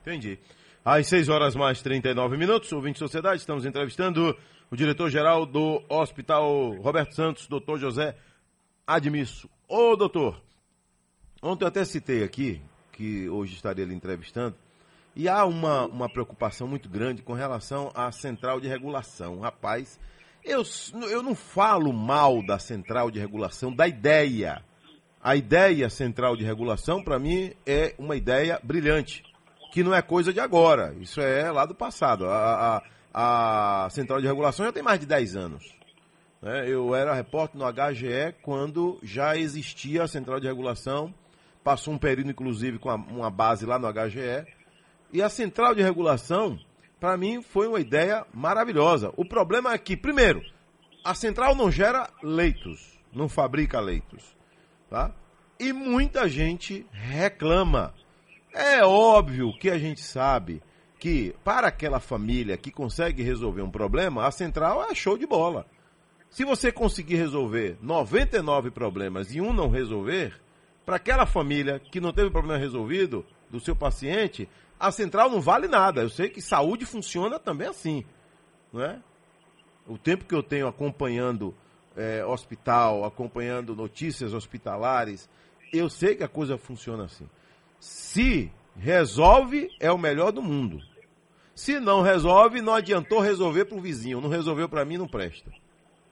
Entendi. 0.01 0.38
Às 0.82 1.07
6 1.09 1.28
horas 1.28 1.55
mais 1.55 1.82
39 1.82 2.38
minutos, 2.38 2.72
ouvinte 2.72 2.94
de 2.94 2.98
sociedade, 3.01 3.40
estamos 3.40 3.66
entrevistando 3.66 4.34
o 4.70 4.76
diretor-geral 4.76 5.46
do 5.46 5.82
Hospital 5.88 6.72
Roberto 6.80 7.14
Santos, 7.14 7.46
doutor 7.46 7.78
José 7.78 8.16
Admisso. 8.86 9.48
Ô, 9.68 9.96
doutor, 9.96 10.40
ontem 11.42 11.64
eu 11.64 11.68
até 11.68 11.84
citei 11.84 12.22
aqui, 12.22 12.60
que 12.92 13.28
hoje 13.28 13.54
estaria 13.54 13.84
lhe 13.84 13.94
entrevistando, 13.94 14.56
e 15.16 15.28
há 15.28 15.44
uma, 15.44 15.86
uma 15.86 16.08
preocupação 16.08 16.66
muito 16.66 16.88
grande 16.88 17.22
com 17.22 17.32
relação 17.32 17.90
à 17.94 18.10
central 18.10 18.60
de 18.60 18.68
regulação. 18.68 19.40
Rapaz, 19.40 19.98
eu, 20.44 20.62
eu 21.08 21.22
não 21.22 21.34
falo 21.34 21.92
mal 21.92 22.44
da 22.44 22.58
central 22.58 23.10
de 23.10 23.18
regulação, 23.18 23.72
da 23.72 23.86
ideia. 23.86 24.62
A 25.22 25.36
ideia 25.36 25.88
central 25.88 26.36
de 26.36 26.44
regulação, 26.44 27.02
para 27.02 27.18
mim, 27.18 27.52
é 27.64 27.94
uma 27.98 28.16
ideia 28.16 28.60
brilhante, 28.62 29.22
que 29.72 29.82
não 29.82 29.94
é 29.94 30.02
coisa 30.02 30.32
de 30.32 30.40
agora. 30.40 30.94
Isso 31.00 31.20
é 31.20 31.50
lá 31.50 31.64
do 31.64 31.74
passado. 31.74 32.26
A, 32.26 32.76
a, 32.76 32.82
a 33.14 33.86
central 33.92 34.20
de 34.20 34.26
regulação 34.26 34.66
já 34.66 34.72
tem 34.72 34.82
mais 34.82 34.98
de 34.98 35.06
10 35.06 35.36
anos. 35.36 35.72
né? 36.42 36.68
Eu 36.68 36.92
era 36.96 37.14
repórter 37.14 37.56
no 37.56 37.72
HGE 37.72 38.34
quando 38.42 38.98
já 39.04 39.36
existia 39.36 40.02
a 40.02 40.08
central 40.08 40.40
de 40.40 40.48
regulação. 40.48 41.14
Passou 41.62 41.94
um 41.94 41.98
período, 41.98 42.32
inclusive, 42.32 42.78
com 42.78 42.92
uma 42.92 43.30
base 43.30 43.64
lá 43.64 43.78
no 43.78 43.90
HGE. 43.90 44.44
E 45.12 45.22
a 45.22 45.28
central 45.28 45.76
de 45.76 45.82
regulação 45.82 46.58
para 46.98 47.16
mim 47.16 47.40
foi 47.40 47.68
uma 47.68 47.78
ideia 47.78 48.26
maravilhosa. 48.34 49.12
O 49.16 49.24
problema 49.24 49.72
é 49.72 49.78
que, 49.78 49.96
primeiro, 49.96 50.42
a 51.04 51.14
central 51.14 51.54
não 51.54 51.70
gera 51.70 52.10
leitos, 52.22 52.98
não 53.12 53.28
fabrica 53.28 53.78
leitos, 53.78 54.36
tá? 54.90 55.14
E 55.60 55.72
muita 55.72 56.28
gente 56.28 56.84
reclama. 56.90 57.94
É 58.52 58.84
óbvio 58.84 59.56
que 59.58 59.70
a 59.70 59.78
gente 59.78 60.00
sabe 60.00 60.60
que 61.05 61.36
para 61.44 61.68
aquela 61.68 62.00
família 62.00 62.57
que 62.57 62.70
consegue 62.70 63.22
resolver 63.22 63.61
um 63.61 63.70
problema, 63.70 64.26
a 64.26 64.30
central 64.30 64.82
é 64.90 64.94
show 64.94 65.18
de 65.18 65.26
bola. 65.26 65.66
Se 66.30 66.46
você 66.46 66.72
conseguir 66.72 67.16
resolver 67.16 67.76
99 67.82 68.70
problemas 68.70 69.34
e 69.34 69.38
um 69.38 69.52
não 69.52 69.68
resolver, 69.68 70.40
para 70.82 70.96
aquela 70.96 71.26
família 71.26 71.78
que 71.78 72.00
não 72.00 72.11
teve 72.11 72.30
problema 72.30 72.59
resolvido 72.59 73.22
do 73.50 73.61
seu 73.61 73.76
paciente, 73.76 74.48
a 74.80 74.90
central 74.90 75.28
não 75.28 75.42
vale 75.42 75.68
nada. 75.68 76.00
Eu 76.00 76.09
sei 76.09 76.30
que 76.30 76.40
saúde 76.40 76.86
funciona 76.86 77.38
também 77.38 77.68
assim, 77.68 78.02
não 78.72 78.82
é? 78.82 78.98
O 79.86 79.98
tempo 79.98 80.24
que 80.24 80.34
eu 80.34 80.42
tenho 80.42 80.66
acompanhando 80.66 81.55
é, 81.94 82.24
hospital, 82.24 83.05
acompanhando 83.05 83.76
notícias 83.76 84.32
hospitalares, 84.32 85.28
eu 85.70 85.90
sei 85.90 86.14
que 86.14 86.24
a 86.24 86.28
coisa 86.28 86.57
funciona 86.57 87.05
assim. 87.05 87.28
Se 87.78 88.50
resolve, 88.74 89.70
é 89.78 89.92
o 89.92 89.98
melhor 89.98 90.32
do 90.32 90.40
mundo. 90.40 90.80
Se 91.55 91.78
não 91.78 92.02
resolve, 92.02 92.61
não 92.61 92.74
adiantou 92.74 93.20
resolver 93.20 93.64
para 93.66 93.78
o 93.78 93.80
vizinho. 93.80 94.20
Não 94.20 94.28
resolveu 94.28 94.68
para 94.68 94.84
mim, 94.84 94.98
não 94.98 95.07
presta. 95.07 95.50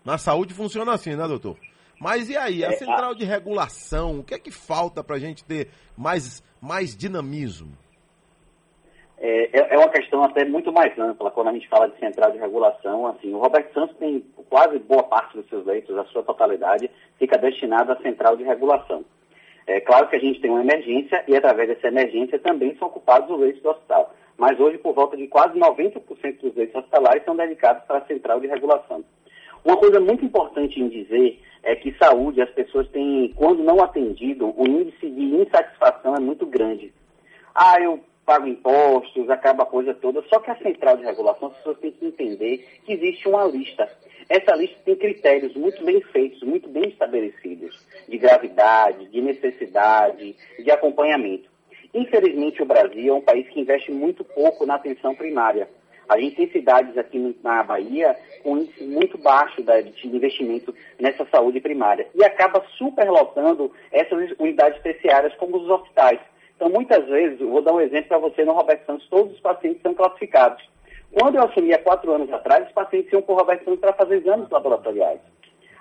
Na 0.04 0.18
saúde 0.18 0.54
funciona 0.54 0.92
assim, 0.92 1.16
né, 1.16 1.26
doutor? 1.26 1.56
Mas 2.00 2.28
e 2.28 2.36
aí, 2.36 2.64
a 2.64 2.68
É, 2.68 2.72
central 2.72 3.14
de 3.14 3.24
regulação, 3.24 4.20
o 4.20 4.24
que 4.24 4.34
é 4.34 4.38
que 4.38 4.50
falta 4.50 5.04
para 5.04 5.16
a 5.16 5.18
gente 5.18 5.44
ter 5.44 5.68
mais, 5.96 6.42
mais 6.60 6.96
dinamismo? 6.96 7.72
É, 9.18 9.56
é- 9.60 9.74
é 9.74 9.78
uma 9.78 9.88
questão 9.88 10.24
até 10.24 10.44
muito 10.44 10.72
mais 10.72 10.96
ampla 10.98 11.30
quando 11.30 11.48
a 11.48 11.52
gente 11.52 11.68
fala 11.68 11.88
de 11.88 11.96
central 11.98 12.32
de 12.32 12.38
regulação. 12.38 13.06
Assim, 13.06 13.32
o 13.32 13.38
Roberto 13.38 13.72
Santos 13.72 13.96
tem 13.98 14.20
quase 14.50 14.80
boa 14.80 15.04
parte 15.04 15.36
dos 15.36 15.48
seus 15.48 15.64
leitos, 15.64 15.96
a 15.96 16.04
sua 16.06 16.24
totalidade, 16.24 16.90
fica 17.18 17.38
destinada 17.38 17.92
à 17.92 18.02
central 18.02 18.36
de 18.36 18.42
regulação. 18.42 19.04
É 19.64 19.80
claro 19.80 20.08
que 20.08 20.16
a 20.16 20.18
gente 20.18 20.40
tem 20.40 20.50
uma 20.50 20.60
emergência 20.60 21.22
e 21.28 21.36
através 21.36 21.68
dessa 21.68 21.86
emergência 21.86 22.36
também 22.40 22.76
são 22.78 22.88
ocupados 22.88 23.30
os 23.30 23.38
leitos 23.38 23.62
do 23.62 23.70
hospital. 23.70 24.12
Mas 24.36 24.58
hoje, 24.58 24.78
por 24.78 24.94
volta 24.94 25.16
de 25.16 25.26
quase 25.28 25.58
90% 25.58 26.40
dos 26.40 26.54
leitos 26.54 26.74
hospitalares 26.74 27.24
são 27.24 27.36
dedicados 27.36 27.84
para 27.84 27.98
a 27.98 28.06
central 28.06 28.40
de 28.40 28.46
regulação. 28.46 29.04
Uma 29.64 29.76
coisa 29.76 30.00
muito 30.00 30.24
importante 30.24 30.80
em 30.80 30.88
dizer 30.88 31.40
é 31.62 31.76
que 31.76 31.96
saúde, 31.96 32.42
as 32.42 32.50
pessoas 32.50 32.88
têm, 32.88 33.32
quando 33.36 33.62
não 33.62 33.82
atendido, 33.82 34.52
o 34.56 34.66
índice 34.66 35.08
de 35.08 35.22
insatisfação 35.36 36.16
é 36.16 36.20
muito 36.20 36.44
grande. 36.44 36.92
Ah, 37.54 37.80
eu 37.80 38.00
pago 38.24 38.46
impostos, 38.46 39.28
acaba 39.30 39.62
a 39.62 39.66
coisa 39.66 39.94
toda. 39.94 40.22
Só 40.22 40.40
que 40.40 40.50
a 40.50 40.56
central 40.56 40.96
de 40.96 41.04
regulação, 41.04 41.48
as 41.48 41.56
pessoas 41.58 41.78
têm 41.78 41.92
que 41.92 42.06
entender 42.06 42.66
que 42.84 42.92
existe 42.92 43.28
uma 43.28 43.44
lista. 43.44 43.88
Essa 44.28 44.54
lista 44.54 44.76
tem 44.84 44.96
critérios 44.96 45.54
muito 45.54 45.84
bem 45.84 46.00
feitos, 46.00 46.42
muito 46.42 46.68
bem 46.68 46.88
estabelecidos, 46.88 47.86
de 48.08 48.18
gravidade, 48.18 49.06
de 49.08 49.20
necessidade, 49.20 50.34
de 50.58 50.70
acompanhamento. 50.70 51.51
Infelizmente, 51.94 52.62
o 52.62 52.66
Brasil 52.66 53.14
é 53.14 53.16
um 53.16 53.20
país 53.20 53.48
que 53.48 53.60
investe 53.60 53.92
muito 53.92 54.24
pouco 54.24 54.64
na 54.64 54.76
atenção 54.76 55.14
primária. 55.14 55.68
A 56.08 56.18
gente 56.18 56.36
tem 56.36 56.50
cidades 56.50 56.96
aqui 56.98 57.36
na 57.42 57.62
Bahia 57.62 58.16
com 58.42 58.58
índice 58.58 58.84
muito 58.84 59.16
baixo 59.18 59.62
de 59.62 60.08
investimento 60.08 60.74
nessa 61.00 61.26
saúde 61.26 61.60
primária 61.60 62.06
e 62.14 62.24
acaba 62.24 62.64
superlotando 62.76 63.72
essas 63.90 64.32
unidades 64.38 64.82
terciárias 64.82 65.34
como 65.36 65.56
os 65.56 65.68
hospitais. 65.68 66.18
Então, 66.56 66.68
muitas 66.68 67.06
vezes, 67.06 67.40
eu 67.40 67.48
vou 67.48 67.62
dar 67.62 67.72
um 67.72 67.80
exemplo 67.80 68.08
para 68.08 68.18
você 68.18 68.44
no 68.44 68.52
Roberto 68.52 68.86
Santos, 68.86 69.08
todos 69.08 69.32
os 69.32 69.40
pacientes 69.40 69.82
são 69.82 69.94
classificados. 69.94 70.62
Quando 71.12 71.36
eu 71.36 71.44
assumi 71.44 71.72
há 71.72 71.78
quatro 71.78 72.12
anos 72.12 72.32
atrás, 72.32 72.66
os 72.66 72.72
pacientes 72.72 73.12
iam 73.12 73.22
para 73.22 73.34
o 73.34 73.38
Roberto 73.38 73.64
Santos 73.64 73.80
para 73.80 73.92
fazer 73.92 74.16
exames 74.16 74.48
laboratoriais. 74.50 75.20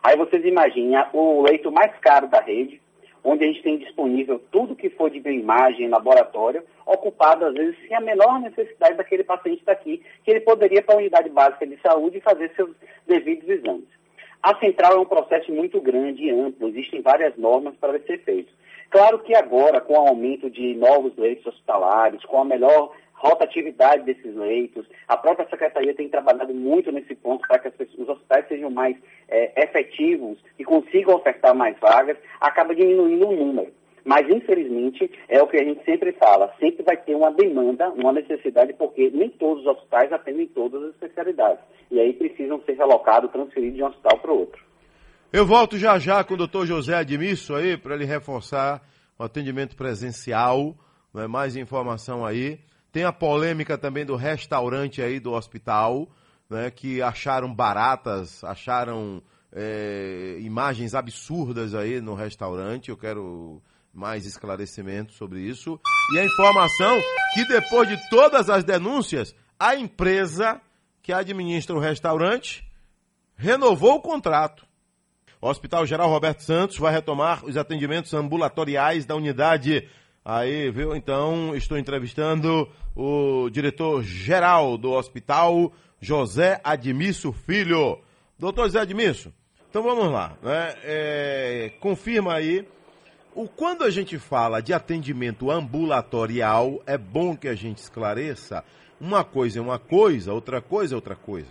Aí 0.03 0.17
vocês 0.17 0.43
imaginem 0.45 0.95
a- 0.95 1.09
o 1.13 1.41
leito 1.41 1.71
mais 1.71 1.95
caro 1.99 2.27
da 2.27 2.41
rede, 2.41 2.81
onde 3.23 3.43
a 3.43 3.47
gente 3.47 3.61
tem 3.61 3.77
disponível 3.77 4.41
tudo 4.51 4.75
que 4.75 4.89
for 4.89 5.09
de 5.09 5.19
bioimagem, 5.19 5.87
laboratório, 5.89 6.63
ocupado 6.85 7.45
às 7.45 7.53
vezes 7.53 7.75
sem 7.87 7.95
a 7.95 8.01
menor 8.01 8.39
necessidade 8.39 8.95
daquele 8.95 9.23
paciente 9.23 9.59
estar 9.59 9.73
aqui, 9.73 10.01
que 10.23 10.31
ele 10.31 10.41
poderia 10.41 10.79
ir 10.79 10.81
para 10.83 10.95
a 10.95 10.97
unidade 10.97 11.29
básica 11.29 11.65
de 11.65 11.79
saúde 11.81 12.17
e 12.17 12.21
fazer 12.21 12.51
seus 12.55 12.71
devidos 13.07 13.47
exames. 13.47 13.87
A 14.41 14.57
central 14.57 14.93
é 14.93 14.99
um 14.99 15.05
processo 15.05 15.51
muito 15.51 15.79
grande 15.79 16.23
e 16.23 16.31
amplo, 16.31 16.69
existem 16.69 17.01
várias 17.01 17.37
normas 17.37 17.75
para 17.75 17.99
ser 17.99 18.17
feito. 18.23 18.51
Claro 18.89 19.19
que 19.19 19.35
agora, 19.35 19.79
com 19.79 19.93
o 19.93 20.07
aumento 20.07 20.49
de 20.49 20.73
novos 20.75 21.15
leitos 21.15 21.45
hospitalares, 21.45 22.25
com 22.25 22.41
a 22.41 22.45
melhor 22.45 22.91
rotatividade 23.21 24.03
desses 24.03 24.35
leitos, 24.35 24.85
a 25.07 25.15
própria 25.15 25.47
Secretaria 25.47 25.93
tem 25.93 26.09
trabalhado 26.09 26.53
muito 26.53 26.91
nesse 26.91 27.15
ponto 27.15 27.47
para 27.47 27.59
que 27.59 27.67
as 27.67 27.73
pessoas- 27.75 27.99
os 27.99 28.09
hospitais 28.09 28.47
sejam 28.47 28.69
mais 28.69 28.95
eh, 29.29 29.63
efetivos 29.63 30.37
e 30.59 30.63
consigam 30.65 31.15
ofertar 31.15 31.55
mais 31.55 31.77
vagas, 31.79 32.17
acaba 32.39 32.75
diminuindo 32.75 33.27
o 33.29 33.35
número. 33.35 33.71
Mas, 34.03 34.27
infelizmente, 34.27 35.09
é 35.29 35.41
o 35.41 35.47
que 35.47 35.57
a 35.57 35.63
gente 35.63 35.83
sempre 35.85 36.11
fala, 36.13 36.51
sempre 36.59 36.83
vai 36.83 36.97
ter 36.97 37.15
uma 37.15 37.31
demanda, 37.31 37.89
uma 37.91 38.11
necessidade, 38.11 38.73
porque 38.73 39.11
nem 39.13 39.29
todos 39.29 39.63
os 39.63 39.71
hospitais 39.71 40.11
atendem 40.11 40.47
todas 40.47 40.81
as 40.83 40.89
especialidades. 40.95 41.63
E 41.91 41.99
aí 41.99 42.11
precisam 42.13 42.59
ser 42.65 42.73
relocados, 42.73 43.31
transferidos 43.31 43.75
de 43.75 43.83
um 43.83 43.87
hospital 43.87 44.17
para 44.19 44.31
o 44.31 44.39
outro. 44.39 44.63
Eu 45.31 45.45
volto 45.45 45.77
já 45.77 45.97
já 45.99 46.23
com 46.23 46.33
o 46.33 46.37
doutor 46.37 46.65
José 46.65 46.95
Admisso 46.95 47.55
aí, 47.55 47.77
para 47.77 47.93
ele 47.95 48.05
reforçar 48.05 48.81
o 49.17 49.23
atendimento 49.23 49.77
presencial, 49.77 50.75
né, 51.13 51.27
mais 51.27 51.55
informação 51.55 52.25
aí. 52.25 52.59
Tem 52.91 53.03
a 53.03 53.13
polêmica 53.13 53.77
também 53.77 54.05
do 54.05 54.15
restaurante 54.15 55.01
aí 55.01 55.19
do 55.19 55.31
hospital, 55.31 56.09
né, 56.49 56.69
que 56.69 57.01
acharam 57.01 57.53
baratas, 57.53 58.43
acharam 58.43 59.23
é, 59.53 60.37
imagens 60.41 60.93
absurdas 60.93 61.73
aí 61.73 62.01
no 62.01 62.13
restaurante. 62.13 62.89
Eu 62.89 62.97
quero 62.97 63.61
mais 63.93 64.25
esclarecimento 64.25 65.13
sobre 65.13 65.41
isso. 65.41 65.79
E 66.13 66.19
a 66.19 66.25
informação 66.25 66.99
que 67.33 67.47
depois 67.47 67.87
de 67.87 67.97
todas 68.09 68.49
as 68.49 68.63
denúncias, 68.63 69.33
a 69.59 69.75
empresa 69.75 70.61
que 71.01 71.13
administra 71.13 71.75
o 71.75 71.79
restaurante 71.79 72.65
renovou 73.35 73.95
o 73.95 74.01
contrato. 74.01 74.65
O 75.41 75.49
Hospital 75.49 75.85
Geral 75.87 76.07
Roberto 76.07 76.43
Santos 76.43 76.77
vai 76.77 76.93
retomar 76.93 77.43
os 77.43 77.57
atendimentos 77.57 78.13
ambulatoriais 78.13 79.05
da 79.05 79.15
unidade. 79.15 79.89
Aí, 80.23 80.69
viu? 80.69 80.95
Então, 80.95 81.55
estou 81.55 81.79
entrevistando 81.79 82.69
o 82.95 83.49
diretor-geral 83.49 84.77
do 84.77 84.91
hospital, 84.91 85.73
José 85.99 86.61
Admisso 86.63 87.33
Filho. 87.33 87.99
Doutor 88.37 88.65
José 88.65 88.79
Admisso, 88.79 89.33
então 89.67 89.81
vamos 89.81 90.11
lá. 90.11 90.37
Né? 90.43 90.75
É, 90.83 91.71
confirma 91.79 92.35
aí. 92.35 92.67
O, 93.33 93.47
quando 93.47 93.83
a 93.83 93.89
gente 93.89 94.19
fala 94.19 94.61
de 94.61 94.73
atendimento 94.73 95.49
ambulatorial, 95.49 96.83
é 96.85 96.99
bom 96.99 97.35
que 97.35 97.47
a 97.47 97.55
gente 97.55 97.79
esclareça. 97.79 98.63
Uma 98.99 99.23
coisa 99.23 99.57
é 99.57 99.61
uma 99.61 99.79
coisa, 99.79 100.33
outra 100.33 100.61
coisa 100.61 100.93
é 100.93 100.97
outra 100.97 101.15
coisa. 101.15 101.49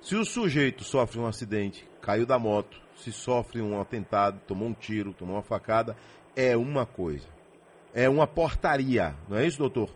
Se 0.00 0.16
o 0.16 0.24
sujeito 0.24 0.82
sofre 0.82 1.20
um 1.20 1.26
acidente, 1.26 1.86
caiu 2.00 2.26
da 2.26 2.38
moto, 2.38 2.80
se 2.96 3.12
sofre 3.12 3.60
um 3.62 3.80
atentado, 3.80 4.40
tomou 4.44 4.66
um 4.66 4.74
tiro, 4.74 5.12
tomou 5.12 5.36
uma 5.36 5.42
facada, 5.42 5.96
é 6.34 6.56
uma 6.56 6.84
coisa. 6.84 7.37
É 8.00 8.08
uma 8.08 8.28
portaria, 8.28 9.12
não 9.28 9.38
é 9.38 9.44
isso, 9.44 9.58
doutor? 9.58 9.88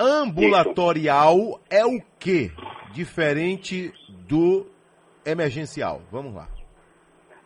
Ambulatorial 0.00 1.60
é 1.68 1.84
o 1.84 2.00
quê? 2.18 2.50
Diferente 2.94 3.92
do 4.26 4.64
emergencial. 5.22 6.00
Vamos 6.10 6.34
lá. 6.34 6.48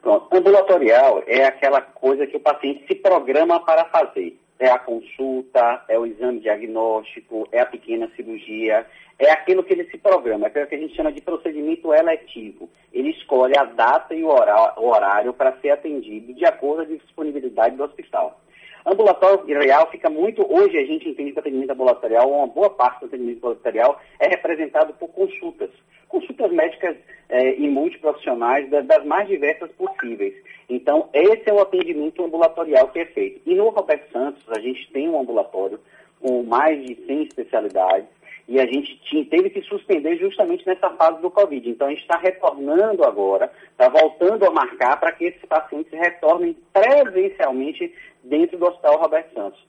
Pronto. 0.01 0.33
Ambulatorial 0.33 1.25
é 1.27 1.45
aquela 1.45 1.81
coisa 1.81 2.25
que 2.25 2.37
o 2.37 2.41
paciente 2.41 2.87
se 2.87 2.95
programa 2.95 3.59
para 3.65 3.85
fazer. 3.87 4.39
É 4.61 4.71
a 4.71 4.79
consulta, 4.79 5.85
é 5.89 5.99
o 5.99 6.07
exame 6.07 6.39
diagnóstico, 6.39 7.49
é 7.51 7.61
a 7.61 7.67
pequena 7.67 8.09
cirurgia, 8.15 8.87
é 9.19 9.33
aquilo 9.33 9.65
que 9.65 9.73
ele 9.73 9.91
se 9.91 9.99
programa, 9.99 10.47
é 10.47 10.51
aquilo 10.51 10.67
que 10.69 10.75
a 10.77 10.79
gente 10.79 10.95
chama 10.95 11.11
de 11.11 11.21
procedimento 11.21 11.93
eletivo. 11.93 12.71
Ele 12.93 13.11
escolhe 13.11 13.59
a 13.59 13.65
data 13.65 14.15
e 14.15 14.23
o 14.23 14.29
horário 14.29 15.33
para 15.33 15.59
ser 15.61 15.71
atendido 15.71 16.33
de 16.33 16.45
acordo 16.45 16.87
com 16.87 16.93
a 16.93 16.97
disponibilidade 16.97 17.75
do 17.75 17.83
hospital. 17.83 18.41
Ambulatorial 18.87 19.91
fica 19.91 20.09
muito. 20.11 20.43
Hoje 20.53 20.79
a 20.79 20.85
gente 20.85 21.09
entende 21.09 21.33
que 21.33 21.39
o 21.39 21.41
atendimento 21.41 21.71
ambulatorial, 21.71 22.31
uma 22.31 22.47
boa 22.47 22.71
parte 22.71 23.01
do 23.01 23.07
atendimento 23.07 23.39
ambulatorial 23.39 24.01
é 24.19 24.29
representado 24.29 24.93
por 24.95 25.09
consultas. 25.09 25.71
Consultas 26.09 26.51
médicas 26.53 26.97
eh, 27.29 27.55
e 27.59 27.69
multiprofissionais 27.69 28.69
da- 28.71 28.81
das 28.81 29.05
mais 29.05 29.29
diversas 29.29 29.71
possíveis. 29.73 30.35
Então, 30.69 31.09
esse 31.13 31.49
é 31.49 31.53
o 31.53 31.61
atendimento 31.61 32.25
ambulatorial 32.25 32.89
que 32.89 32.99
é 33.01 33.07
feito. 33.07 33.41
E 33.47 33.55
no 33.55 33.69
Roberto 33.69 34.11
Santos, 34.11 34.43
a 34.51 34.59
gente 34.59 34.91
tem 34.93 35.09
um 35.09 35.21
ambulatório 35.21 35.79
com 36.21 36.43
mais 36.43 36.85
de 36.85 36.97
100 37.07 37.23
especialidades 37.25 38.09
e 38.51 38.59
a 38.59 38.67
gente 38.67 38.99
tinha- 39.05 39.25
teve 39.25 39.49
que 39.49 39.63
suspender 39.63 40.17
justamente 40.19 40.67
nessa 40.67 40.91
fase 40.91 41.23
do 41.23 41.31
Covid. 41.31 41.71
Então, 41.71 41.87
a 41.87 41.91
gente 41.91 42.03
está 42.03 42.19
retornando 42.19 43.05
agora, 43.05 43.51
está 43.71 43.89
voltando 43.89 44.45
a 44.45 44.51
marcar 44.51 44.99
para 44.99 45.13
que 45.13 45.27
esses 45.27 45.45
pacientes 45.45 45.93
retornem 45.93 46.57
presencialmente 46.73 47.95
dentro 48.25 48.59
do 48.59 48.67
Hospital 48.67 48.99
Roberto 49.01 49.33
Santos. 49.33 49.65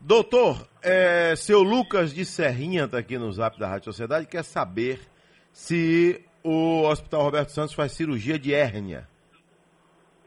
Doutor, 0.00 0.66
é, 0.82 1.34
seu 1.36 1.62
Lucas 1.62 2.14
de 2.14 2.24
Serrinha 2.24 2.84
está 2.84 2.98
aqui 2.98 3.18
no 3.18 3.30
zap 3.32 3.58
da 3.58 3.68
Rádio 3.68 3.84
Sociedade, 3.84 4.26
quer 4.26 4.44
saber 4.44 5.00
se 5.52 6.24
o 6.42 6.84
Hospital 6.84 7.22
Roberto 7.22 7.50
Santos 7.50 7.74
faz 7.74 7.92
cirurgia 7.92 8.38
de 8.38 8.54
hérnia. 8.54 9.06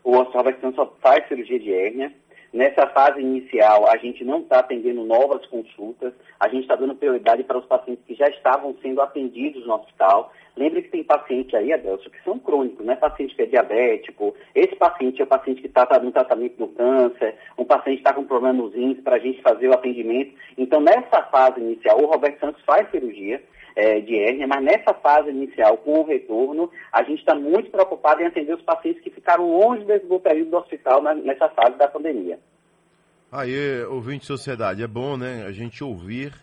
O 0.03 0.15
Hospital 0.17 0.41
Roberto 0.43 0.61
Santos 0.61 0.75
só 0.75 0.95
faz 1.01 1.27
cirurgia 1.27 1.59
de 1.59 1.73
hérnia. 1.73 2.13
Nessa 2.53 2.85
fase 2.87 3.21
inicial, 3.21 3.87
a 3.89 3.95
gente 3.95 4.25
não 4.25 4.41
está 4.41 4.59
atendendo 4.59 5.05
novas 5.05 5.45
consultas, 5.45 6.13
a 6.37 6.49
gente 6.49 6.63
está 6.63 6.75
dando 6.75 6.95
prioridade 6.95 7.45
para 7.45 7.57
os 7.57 7.65
pacientes 7.65 8.03
que 8.05 8.13
já 8.13 8.27
estavam 8.27 8.75
sendo 8.81 9.01
atendidos 9.01 9.65
no 9.65 9.75
hospital. 9.75 10.33
Lembre 10.57 10.81
que 10.81 10.89
tem 10.89 11.01
paciente 11.01 11.55
aí, 11.55 11.71
Adelso, 11.71 12.09
que 12.09 12.21
são 12.25 12.37
crônicos, 12.37 12.85
não 12.85 12.91
é 12.91 12.97
paciente 12.97 13.33
que 13.33 13.43
é 13.43 13.45
diabético. 13.45 14.35
Esse 14.53 14.75
paciente 14.75 15.21
é 15.21 15.23
o 15.23 15.27
paciente 15.27 15.61
que 15.61 15.67
está 15.67 15.87
no 16.03 16.11
tratamento 16.11 16.57
do 16.57 16.67
câncer, 16.67 17.37
um 17.57 17.63
paciente 17.63 17.99
está 17.99 18.13
com 18.13 18.25
problema 18.25 18.61
nos 18.61 18.73
rins 18.73 18.99
para 18.99 19.15
a 19.15 19.19
gente 19.19 19.41
fazer 19.41 19.69
o 19.69 19.73
atendimento. 19.73 20.33
Então, 20.57 20.81
nessa 20.81 21.23
fase 21.31 21.61
inicial, 21.61 22.01
o 22.01 22.05
Roberto 22.05 22.41
Santos 22.41 22.61
faz 22.65 22.89
cirurgia 22.91 23.41
é, 23.75 23.99
de 23.99 24.17
hérnia, 24.17 24.47
mas 24.47 24.63
nessa 24.63 24.93
fase 24.93 25.29
inicial, 25.29 25.77
com 25.77 25.99
o 25.99 26.05
retorno, 26.05 26.69
a 26.91 27.03
gente 27.03 27.19
está 27.19 27.33
muito 27.35 27.69
preocupado 27.71 28.21
em 28.21 28.25
atender 28.27 28.53
os 28.55 28.61
pacientes 28.61 29.01
que 29.03 29.09
ficaram 29.09 29.49
longe 29.49 29.83
do 29.99 30.19
período 30.19 30.51
do 30.51 30.57
hospital 30.57 31.01
na- 31.01 31.13
nessa 31.15 31.49
fase 31.49 31.77
da 31.77 31.87
pandemia. 31.87 32.39
Aí, 33.31 33.83
ouvinte 33.85 34.21
de 34.21 34.25
sociedade, 34.27 34.83
é 34.83 34.87
bom, 34.87 35.15
né, 35.15 35.45
a 35.47 35.51
gente 35.51 35.83
ouvir 35.83 36.33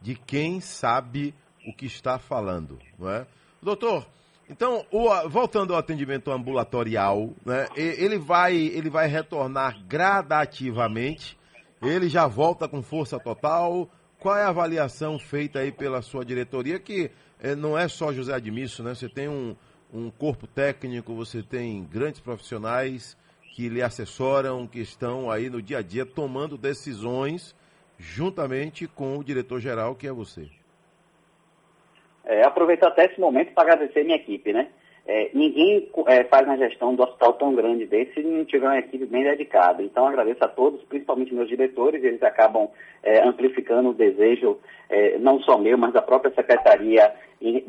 de 0.00 0.14
quem 0.14 0.60
sabe 0.60 1.34
o 1.66 1.72
que 1.74 1.86
está 1.86 2.18
falando, 2.18 2.78
não 2.98 3.10
é? 3.10 3.26
Doutor, 3.60 4.06
então, 4.48 4.84
o- 4.92 5.28
voltando 5.28 5.72
ao 5.72 5.80
atendimento 5.80 6.30
ambulatorial, 6.30 7.30
né, 7.44 7.66
ele 7.76 8.16
vai, 8.16 8.54
ele 8.54 8.88
vai 8.88 9.08
retornar 9.08 9.76
gradativamente, 9.88 11.36
ele 11.82 12.08
já 12.08 12.26
volta 12.28 12.68
com 12.68 12.80
força 12.82 13.18
total. 13.18 13.88
Qual 14.26 14.36
é 14.36 14.42
a 14.42 14.48
avaliação 14.48 15.20
feita 15.20 15.60
aí 15.60 15.70
pela 15.70 16.02
sua 16.02 16.24
diretoria, 16.24 16.80
que 16.80 17.12
eh, 17.40 17.54
não 17.54 17.78
é 17.78 17.86
só 17.86 18.12
José 18.12 18.34
Admisso, 18.34 18.82
né? 18.82 18.92
Você 18.92 19.08
tem 19.08 19.28
um, 19.28 19.54
um 19.94 20.10
corpo 20.10 20.48
técnico, 20.48 21.14
você 21.14 21.44
tem 21.44 21.84
grandes 21.84 22.18
profissionais 22.18 23.16
que 23.54 23.68
lhe 23.68 23.80
assessoram, 23.80 24.66
que 24.66 24.80
estão 24.80 25.30
aí 25.30 25.48
no 25.48 25.62
dia 25.62 25.78
a 25.78 25.80
dia 25.80 26.04
tomando 26.04 26.58
decisões 26.58 27.54
juntamente 28.00 28.88
com 28.88 29.16
o 29.16 29.22
diretor-geral, 29.22 29.94
que 29.94 30.08
é 30.08 30.12
você. 30.12 30.48
É, 32.24 32.44
aproveitar 32.44 32.88
até 32.88 33.04
esse 33.04 33.20
momento 33.20 33.52
para 33.54 33.74
agradecer 33.74 34.02
minha 34.02 34.16
equipe, 34.16 34.52
né? 34.52 34.70
É, 35.08 35.30
ninguém 35.32 35.88
é, 36.08 36.24
faz 36.24 36.44
uma 36.46 36.56
gestão 36.56 36.94
do 36.94 37.04
hospital 37.04 37.34
tão 37.34 37.54
grande 37.54 37.86
desse 37.86 38.14
se 38.14 38.22
não 38.22 38.44
tiver 38.44 38.66
uma 38.66 38.78
equipe 38.78 39.06
bem 39.06 39.22
dedicada. 39.22 39.80
Então, 39.80 40.06
agradeço 40.06 40.44
a 40.44 40.48
todos, 40.48 40.82
principalmente 40.84 41.32
meus 41.32 41.48
diretores, 41.48 42.02
eles 42.02 42.22
acabam 42.24 42.68
é, 43.04 43.22
amplificando 43.22 43.90
o 43.90 43.94
desejo, 43.94 44.58
é, 44.90 45.16
não 45.18 45.40
só 45.42 45.56
meu, 45.56 45.78
mas 45.78 45.92
da 45.92 46.02
própria 46.02 46.34
secretaria 46.34 47.12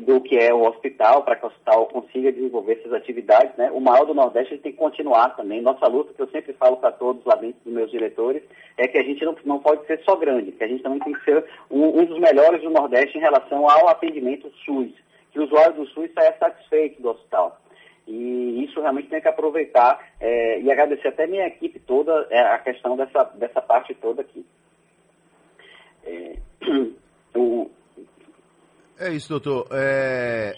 do 0.00 0.20
que 0.20 0.36
é 0.36 0.52
o 0.52 0.66
hospital, 0.66 1.22
para 1.22 1.36
que 1.36 1.44
o 1.44 1.48
hospital 1.48 1.86
consiga 1.86 2.32
desenvolver 2.32 2.80
essas 2.80 2.92
atividades. 2.92 3.54
Né? 3.56 3.70
O 3.70 3.80
maior 3.80 4.04
do 4.04 4.14
Nordeste 4.14 4.58
tem 4.58 4.72
que 4.72 4.78
continuar 4.78 5.36
também. 5.36 5.60
Nossa 5.60 5.86
luta, 5.86 6.12
que 6.14 6.22
eu 6.22 6.28
sempre 6.28 6.54
falo 6.54 6.78
para 6.78 6.90
todos 6.90 7.24
lá 7.24 7.36
dentro 7.36 7.60
dos 7.64 7.72
meus 7.72 7.90
diretores, 7.90 8.42
é 8.76 8.88
que 8.88 8.98
a 8.98 9.02
gente 9.04 9.24
não, 9.24 9.36
não 9.44 9.58
pode 9.60 9.86
ser 9.86 10.00
só 10.00 10.16
grande, 10.16 10.52
que 10.52 10.64
a 10.64 10.68
gente 10.68 10.82
também 10.82 10.98
tem 11.00 11.12
que 11.12 11.24
ser 11.24 11.44
um, 11.70 12.00
um 12.00 12.04
dos 12.04 12.18
melhores 12.18 12.62
do 12.62 12.70
Nordeste 12.70 13.16
em 13.16 13.20
relação 13.20 13.68
ao 13.68 13.88
atendimento 13.88 14.50
SUS 14.64 14.90
que 15.38 15.42
o 15.42 15.44
usuário 15.44 15.74
do 15.76 15.86
SUS 15.86 16.10
saia 16.12 16.36
satisfeito 16.38 17.00
do 17.00 17.10
hospital. 17.10 17.60
E 18.06 18.64
isso 18.64 18.80
realmente 18.80 19.08
tem 19.08 19.20
que 19.20 19.28
aproveitar 19.28 20.00
é, 20.20 20.60
e 20.60 20.70
agradecer 20.70 21.08
até 21.08 21.26
minha 21.26 21.46
equipe 21.46 21.78
toda 21.78 22.26
é, 22.30 22.40
a 22.40 22.58
questão 22.58 22.96
dessa, 22.96 23.22
dessa 23.34 23.60
parte 23.62 23.94
toda 23.94 24.22
aqui. 24.22 24.44
É, 26.04 26.36
o, 27.38 27.70
É 28.98 29.10
isso, 29.10 29.28
doutor. 29.28 29.68
É, 29.72 30.54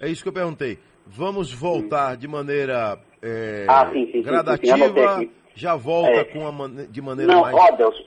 é 0.00 0.08
isso 0.08 0.22
que 0.22 0.28
eu 0.28 0.32
perguntei. 0.32 0.78
Vamos 1.06 1.52
voltar 1.52 2.16
de 2.16 2.26
maneira 2.26 2.98
é, 3.22 3.66
Ah, 3.68 3.88
sim, 3.92 4.06
sim, 4.06 4.06
sim, 4.06 4.12
sim, 4.12 4.18
sim, 4.18 4.22
gradativa, 4.24 5.16
aqui. 5.16 5.30
já 5.54 5.76
volta 5.76 6.10
É. 6.20 6.24
com 6.24 6.46
a 6.46 6.50
mane- 6.50 6.86
de 6.88 7.00
maneira 7.00 7.32
Não, 7.32 7.42
mais... 7.42 7.54
ó, 7.54 7.70
Deus, 7.76 8.04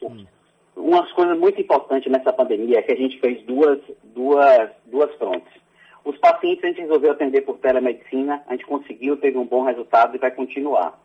umas 0.75 1.09
coisas 1.13 1.37
muito 1.37 1.61
importantes 1.61 2.11
nessa 2.11 2.33
pandemia 2.33 2.79
é 2.79 2.81
que 2.81 2.91
a 2.91 2.97
gente 2.97 3.19
fez 3.19 3.41
duas, 3.45 3.79
duas, 4.15 4.69
duas 4.87 5.13
frontes. 5.15 5.59
Os 6.03 6.17
pacientes 6.17 6.63
a 6.63 6.67
gente 6.67 6.81
resolveu 6.81 7.11
atender 7.11 7.41
por 7.41 7.57
telemedicina, 7.57 8.43
a 8.47 8.53
gente 8.53 8.65
conseguiu, 8.65 9.17
teve 9.17 9.37
um 9.37 9.45
bom 9.45 9.63
resultado 9.63 10.15
e 10.15 10.19
vai 10.19 10.31
continuar. 10.31 10.99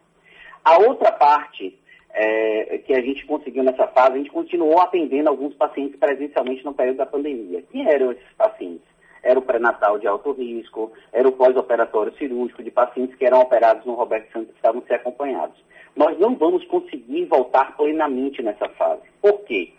A 0.65 0.79
outra 0.79 1.13
parte 1.13 1.79
é, 2.11 2.79
que 2.79 2.95
a 2.95 3.01
gente 3.01 3.27
conseguiu 3.27 3.65
nessa 3.65 3.89
fase, 3.89 4.13
a 4.13 4.19
gente 4.19 4.31
continuou 4.31 4.81
atendendo 4.81 5.29
alguns 5.29 5.55
pacientes 5.55 5.99
presencialmente 5.99 6.65
no 6.65 6.73
período 6.73 6.99
da 6.99 7.07
pandemia. 7.07 7.63
Quem 7.71 7.87
eram 7.89 8.13
esses 8.13 8.33
pacientes? 8.37 8.87
Era 9.23 9.39
o 9.39 9.43
pré-natal 9.43 9.99
de 9.99 10.07
alto 10.07 10.33
risco, 10.33 10.93
era 11.13 11.27
o 11.27 11.33
pós-operatório 11.33 12.15
cirúrgico 12.15 12.63
de 12.63 12.71
pacientes 12.71 13.17
que 13.17 13.25
eram 13.25 13.41
operados 13.41 13.85
no 13.85 13.95
Roberto 13.95 14.31
Santos 14.33 14.51
e 14.51 14.57
estavam 14.57 14.83
sendo 14.83 14.97
acompanhados. 14.97 15.57
Nós 15.97 16.19
não 16.19 16.37
vamos 16.37 16.65
conseguir 16.67 17.25
voltar 17.25 17.77
plenamente 17.77 18.43
nessa 18.43 18.69
fase. 18.71 19.03
Por 19.21 19.41
quê? 19.45 19.73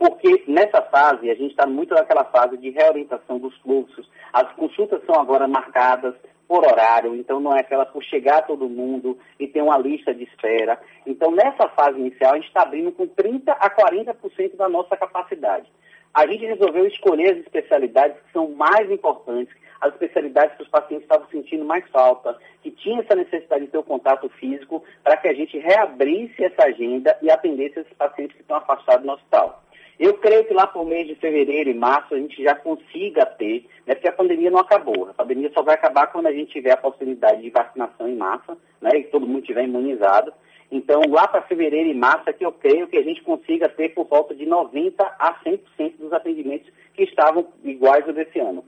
Porque 0.00 0.44
nessa 0.48 0.80
fase, 0.80 1.30
a 1.30 1.34
gente 1.34 1.50
está 1.50 1.66
muito 1.66 1.94
naquela 1.94 2.24
fase 2.24 2.56
de 2.56 2.70
reorientação 2.70 3.38
dos 3.38 3.54
fluxos. 3.58 4.08
As 4.32 4.50
consultas 4.54 5.04
são 5.04 5.20
agora 5.20 5.46
marcadas 5.46 6.14
por 6.48 6.64
horário, 6.64 7.14
então 7.14 7.38
não 7.38 7.54
é 7.54 7.60
aquela 7.60 7.84
por 7.84 8.02
chegar 8.02 8.46
todo 8.46 8.66
mundo 8.66 9.18
e 9.38 9.46
ter 9.46 9.60
uma 9.60 9.76
lista 9.76 10.14
de 10.14 10.24
espera. 10.24 10.80
Então, 11.06 11.30
nessa 11.30 11.68
fase 11.68 12.00
inicial, 12.00 12.32
a 12.32 12.36
gente 12.36 12.46
está 12.46 12.62
abrindo 12.62 12.90
com 12.92 13.06
30% 13.06 13.42
a 13.46 13.68
40% 13.68 14.56
da 14.56 14.70
nossa 14.70 14.96
capacidade. 14.96 15.70
A 16.14 16.26
gente 16.26 16.46
resolveu 16.46 16.86
escolher 16.86 17.32
as 17.32 17.38
especialidades 17.40 18.16
que 18.22 18.32
são 18.32 18.50
mais 18.52 18.90
importantes, 18.90 19.54
as 19.82 19.92
especialidades 19.92 20.56
que 20.56 20.62
os 20.62 20.68
pacientes 20.70 21.04
estavam 21.04 21.28
sentindo 21.28 21.64
mais 21.66 21.86
falta, 21.90 22.38
que 22.62 22.70
tinha 22.70 23.00
essa 23.00 23.14
necessidade 23.14 23.66
de 23.66 23.70
ter 23.70 23.78
o 23.78 23.82
contato 23.82 24.30
físico, 24.30 24.82
para 25.04 25.18
que 25.18 25.28
a 25.28 25.34
gente 25.34 25.58
reabrisse 25.58 26.42
essa 26.42 26.64
agenda 26.64 27.18
e 27.20 27.30
atendesse 27.30 27.80
esses 27.80 27.92
pacientes 27.92 28.34
que 28.34 28.42
estão 28.42 28.56
afastados 28.56 29.04
no 29.04 29.12
hospital. 29.12 29.62
Eu 30.00 30.14
creio 30.14 30.46
que 30.46 30.54
lá 30.54 30.66
por 30.66 30.86
mês 30.86 31.06
de 31.06 31.14
fevereiro 31.14 31.68
e 31.68 31.74
março 31.74 32.14
a 32.14 32.18
gente 32.18 32.42
já 32.42 32.54
consiga 32.54 33.26
ter, 33.26 33.66
né, 33.86 33.94
porque 33.94 34.08
a 34.08 34.12
pandemia 34.12 34.50
não 34.50 34.60
acabou. 34.60 35.10
A 35.10 35.12
pandemia 35.12 35.52
só 35.52 35.62
vai 35.62 35.74
acabar 35.74 36.06
quando 36.06 36.26
a 36.26 36.32
gente 36.32 36.52
tiver 36.52 36.72
a 36.72 36.76
possibilidade 36.78 37.42
de 37.42 37.50
vacinação 37.50 38.08
em 38.08 38.16
massa, 38.16 38.56
né, 38.80 38.92
e 38.96 39.04
todo 39.04 39.26
mundo 39.26 39.40
estiver 39.40 39.64
imunizado. 39.64 40.32
Então, 40.72 41.02
lá 41.06 41.28
para 41.28 41.42
fevereiro 41.42 41.90
e 41.90 41.94
março 41.94 42.30
é 42.30 42.32
que 42.32 42.46
eu 42.46 42.50
creio 42.50 42.88
que 42.88 42.96
a 42.96 43.02
gente 43.02 43.22
consiga 43.22 43.68
ter 43.68 43.90
por 43.90 44.06
volta 44.06 44.34
de 44.34 44.46
90% 44.46 44.94
a 45.18 45.34
100% 45.44 45.98
dos 45.98 46.12
atendimentos 46.14 46.72
que 46.94 47.02
estavam 47.02 47.46
iguais 47.62 48.08
ao 48.08 48.14
desse 48.14 48.38
ano. 48.40 48.64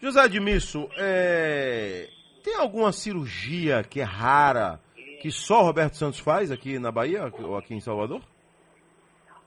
José 0.00 0.20
Admisso, 0.20 0.88
é, 0.98 2.08
tem 2.42 2.56
alguma 2.56 2.90
cirurgia 2.90 3.84
que 3.84 4.00
é 4.00 4.04
rara, 4.04 4.80
que 5.22 5.30
só 5.30 5.62
Roberto 5.62 5.94
Santos 5.94 6.18
faz 6.18 6.50
aqui 6.50 6.76
na 6.80 6.90
Bahia 6.90 7.30
ou 7.40 7.56
aqui 7.56 7.72
em 7.72 7.80
Salvador? 7.80 8.20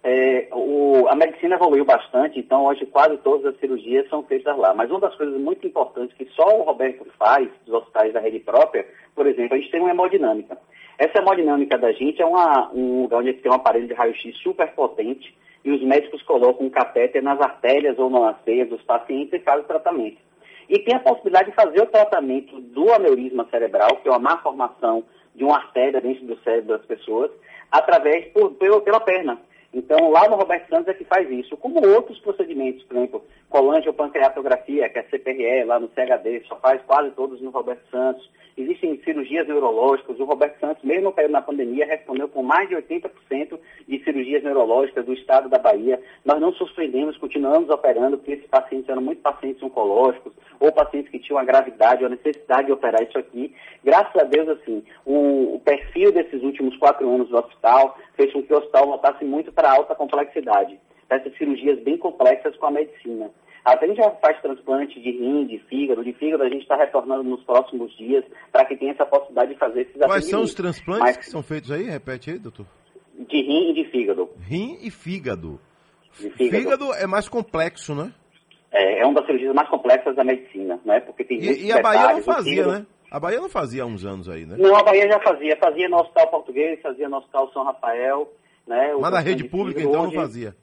É, 0.04 0.50
o- 0.52 1.08
a 1.08 1.16
medicina 1.16 1.56
evoluiu 1.56 1.86
bastante, 1.86 2.38
então 2.38 2.66
hoje 2.66 2.86
quase 2.88 3.16
todas 3.20 3.46
as 3.46 3.60
cirurgias 3.60 4.08
são 4.10 4.22
feitas 4.24 4.58
lá. 4.58 4.74
Mas 4.74 4.90
uma 4.92 5.00
das 5.00 5.16
coisas 5.16 5.40
muito 5.40 5.66
importantes 5.66 6.16
que 6.18 6.26
só 6.36 6.44
o 6.60 6.64
Roberto 6.64 7.06
faz 7.18 7.48
dos 7.66 7.76
hospitais 7.76 8.12
da 8.12 8.20
rede 8.20 8.40
própria, 8.40 8.86
por 9.16 9.26
exemplo, 9.26 9.56
a 9.56 9.58
gente 9.58 9.72
tem 9.72 9.80
uma 9.80 9.92
hemodinâmica. 9.92 10.58
Essa 10.98 11.20
hemodinâmica 11.20 11.78
da 11.78 11.92
gente 11.94 12.22
é 12.22 12.26
uma, 12.26 12.70
um 12.74 13.04
lugar 13.04 13.20
onde 13.20 13.30
a 13.30 13.32
gente 13.32 13.42
tem 13.42 13.52
um 13.52 13.56
aparelho 13.56 13.88
de 13.88 13.94
raio-x 13.94 14.36
super 14.40 14.70
potente 14.74 15.36
e 15.64 15.72
os 15.72 15.82
médicos 15.82 16.22
colocam 16.24 16.66
um 16.68 16.70
catéter 16.70 17.24
nas 17.24 17.40
artérias 17.40 17.98
ou 17.98 18.10
nas 18.10 18.36
veias 18.46 18.68
dos 18.68 18.82
pacientes 18.84 19.34
e 19.34 19.40
fazem 19.40 19.62
o 19.64 19.68
tratamento. 19.68 20.18
E 20.70 20.80
tem 20.80 20.96
a 20.96 21.00
possibilidade 21.00 21.50
de 21.50 21.56
fazer 21.56 21.82
o 21.82 21.88
tratamento 21.88 22.60
do 22.60 22.92
aneurisma 22.92 23.48
cerebral, 23.50 23.98
que 23.98 24.08
é 24.08 24.12
uma 24.12 24.20
má 24.20 24.38
formação 24.40 25.04
de 25.34 25.44
uma 25.44 25.56
artéria 25.56 26.02
dentro 26.02 26.26
do 26.26 26.38
cérebro 26.42 26.78
das 26.78 26.86
pessoas, 26.86 27.32
através 27.72 28.26
por, 28.34 28.52
pela 28.52 29.00
perna. 29.00 29.40
Então, 29.74 30.12
lá 30.12 30.30
no 30.30 30.36
Roberto 30.36 30.70
Santos 30.70 30.88
é 30.90 30.94
que 30.94 31.04
faz 31.04 31.30
isso. 31.32 31.58
Como 31.58 31.86
outros 31.88 32.20
procedimentos, 32.20 32.84
por 32.84 32.98
exemplo, 32.98 33.26
colangiopancreatografia, 33.50 34.88
que 34.88 35.00
é 35.00 35.02
a 35.02 35.10
CPRE, 35.10 35.64
lá 35.64 35.80
no 35.80 35.90
CHD, 35.90 36.44
só 36.48 36.56
faz 36.58 36.82
quase 36.84 37.10
todos 37.12 37.42
no 37.42 37.50
Roberto 37.50 37.84
Santos. 37.90 38.30
Existem 38.56 39.02
cirurgias 39.04 39.48
neurológicas. 39.48 40.20
O 40.20 40.26
Roberto 40.26 40.60
Santos, 40.60 40.84
mesmo 40.84 41.06
no 41.06 41.12
período 41.12 41.32
na 41.32 41.42
pandemia, 41.42 41.88
respondeu 41.88 42.30
com 42.30 42.44
mais 42.44 42.70
de 42.70 42.76
80% 42.76 43.60
de 43.88 44.04
cirurgias 44.04 44.44
neurológicas 44.44 45.06
do 45.06 45.14
estado 45.14 45.50
da 45.50 45.58
Bahia. 45.58 46.00
Nós 46.24 46.40
não 46.40 46.54
suspendemos, 46.54 47.18
continuamos 47.18 47.70
operando, 47.70 48.18
porque 48.18 48.34
esses 48.34 48.48
pacientes 48.48 48.90
eram 48.90 49.02
muito 49.02 49.22
pacientes 49.22 49.64
oncológicos, 49.64 50.34
ou 50.60 50.72
pacientes 50.72 51.12
que 51.12 51.20
tinham 51.20 51.40
a 51.40 51.44
gravidade 51.44 52.04
ou 52.04 52.08
a 52.08 52.12
necessidade 52.12 52.68
de 52.68 52.74
operar 52.74 53.02
isso 53.02 53.18
aqui. 53.18 53.54
Graças 53.84 54.16
a 54.16 54.24
Deus, 54.24 54.48
assim, 54.50 54.84
o, 55.06 55.56
o 55.56 55.60
perfil 55.60 56.12
desses 56.12 56.42
últimos 56.44 56.78
quatro 56.78 57.10
anos 57.10 57.30
do 57.30 57.38
hospital 57.38 57.98
fez 58.16 58.32
com 58.32 58.44
que 58.44 58.54
o 58.54 58.58
hospital 58.58 58.86
voltasse 58.86 59.26
muito 59.26 59.52
para 59.52 59.63
a 59.64 59.74
alta 59.74 59.96
complexidade, 59.96 60.80
para 61.08 61.18
essas 61.18 61.38
cirurgias 61.38 61.80
bem 61.84 61.98
complexas 61.98 62.56
com 62.58 62.66
a 62.68 62.72
medicina. 62.72 63.30
Até 63.66 63.86
a 63.86 63.88
gente 63.88 63.98
já 63.98 64.12
faz 64.12 64.42
transplante 64.42 65.00
de 65.00 65.12
rim, 65.12 65.46
de 65.48 65.58
fígado. 65.70 66.04
De 66.04 66.12
fígado 66.14 66.44
a 66.44 66.50
gente 66.50 66.64
está 66.64 66.76
retornando 66.76 67.24
nos 67.24 67.42
próximos 67.44 67.96
dias 67.98 68.26
para 68.52 68.66
que 68.66 68.76
tenha 68.76 68.92
essa 68.92 69.06
possibilidade 69.06 69.54
de 69.54 69.60
fazer 69.60 69.82
esses 69.84 69.96
Quais 69.96 70.30
são 70.30 70.42
os 70.42 70.54
transplantes 70.54 71.04
Mas- 71.06 71.18
que 71.18 71.26
são 71.26 71.42
feitos 71.42 71.72
aí? 71.72 71.84
Repete 71.84 72.32
aí, 72.32 72.40
doutor. 72.40 72.66
De 73.18 73.42
rim 73.42 73.72
e 73.72 73.74
de 73.74 73.90
fígado. 73.90 74.30
Rim 74.42 74.80
e 74.82 74.92
fígado. 74.92 75.62
Fígado. 76.12 76.38
Fígado 76.38 76.94
é 76.94 77.08
mais 77.08 77.30
complexo, 77.30 77.96
né? 77.96 78.12
É, 78.72 79.02
é 79.02 79.06
uma 79.06 79.14
das 79.16 79.26
cirurgias 79.28 79.54
mais 79.54 79.70
complexas 79.70 80.16
da 80.16 80.24
medicina, 80.24 80.80
né? 80.84 81.00
Porque 81.00 81.24
tem 81.24 81.40
E, 81.40 81.68
e 81.68 81.72
a 81.72 81.82
Bahia 81.82 82.14
não 82.14 82.22
fazia, 82.22 82.68
né? 82.68 82.86
A 83.12 83.20
Bahia 83.20 83.40
não 83.40 83.50
fazia 83.50 83.84
há 83.84 83.86
uns 83.86 84.04
anos 84.04 84.28
aí, 84.28 84.46
né? 84.46 84.56
Não, 84.58 84.76
a 84.76 84.84
Bahia 84.84 85.08
já 85.08 85.20
fazia. 85.20 85.56
Fazia 85.58 85.88
no 85.88 85.98
Hospital 85.98 86.28
Português, 86.30 86.82
fazia 86.82 87.08
no 87.08 87.18
Hospital 87.18 87.52
São 87.54 87.64
Rafael, 87.64 88.28
né? 88.68 88.94
Mas 89.00 89.12
na 89.12 89.20
rede 89.20 89.44
de 89.44 89.50
pública, 89.50 89.82
então, 89.82 89.94
não 89.94 90.08
hoje- 90.08 90.16
fazia. 90.16 90.56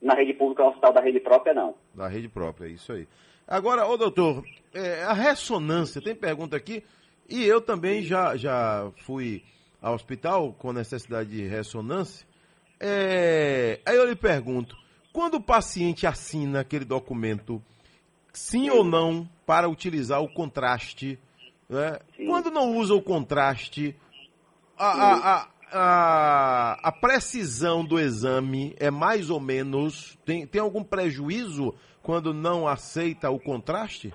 Na 0.00 0.14
rede 0.14 0.34
pública, 0.34 0.64
o 0.64 0.68
hospital 0.68 0.92
da 0.92 1.00
rede 1.00 1.20
própria, 1.20 1.54
não. 1.54 1.74
Da 1.94 2.08
rede 2.08 2.28
própria, 2.28 2.66
é 2.66 2.70
isso 2.70 2.92
aí. 2.92 3.06
Agora, 3.46 3.86
ô 3.86 3.96
doutor, 3.96 4.44
é, 4.74 5.02
a 5.04 5.12
ressonância, 5.12 6.00
tem 6.02 6.14
pergunta 6.14 6.56
aqui, 6.56 6.82
e 7.28 7.44
eu 7.44 7.60
também 7.60 8.02
já, 8.02 8.36
já 8.36 8.90
fui 9.04 9.44
ao 9.80 9.94
hospital 9.94 10.52
com 10.58 10.72
necessidade 10.72 11.30
de 11.30 11.46
ressonância. 11.46 12.26
É, 12.80 13.78
aí 13.86 13.96
eu 13.96 14.04
lhe 14.08 14.16
pergunto, 14.16 14.76
quando 15.12 15.34
o 15.34 15.40
paciente 15.40 16.06
assina 16.06 16.60
aquele 16.60 16.84
documento, 16.84 17.62
sim 18.32 18.70
ou 18.70 18.82
não, 18.82 19.28
para 19.46 19.68
utilizar 19.68 20.20
o 20.20 20.28
contraste, 20.28 21.16
né? 21.68 21.98
quando 22.26 22.50
não 22.50 22.76
usa 22.76 22.94
o 22.94 23.02
contraste, 23.02 23.94
a, 24.76 24.86
a, 24.86 25.36
a, 25.42 25.48
a, 25.72 26.78
a 26.82 26.92
precisão 26.92 27.84
do 27.84 27.98
exame 27.98 28.74
é 28.78 28.90
mais 28.90 29.30
ou 29.30 29.40
menos. 29.40 30.18
Tem, 30.24 30.46
tem 30.46 30.60
algum 30.60 30.84
prejuízo 30.84 31.74
quando 32.02 32.34
não 32.34 32.68
aceita 32.68 33.30
o 33.30 33.38
contraste? 33.38 34.12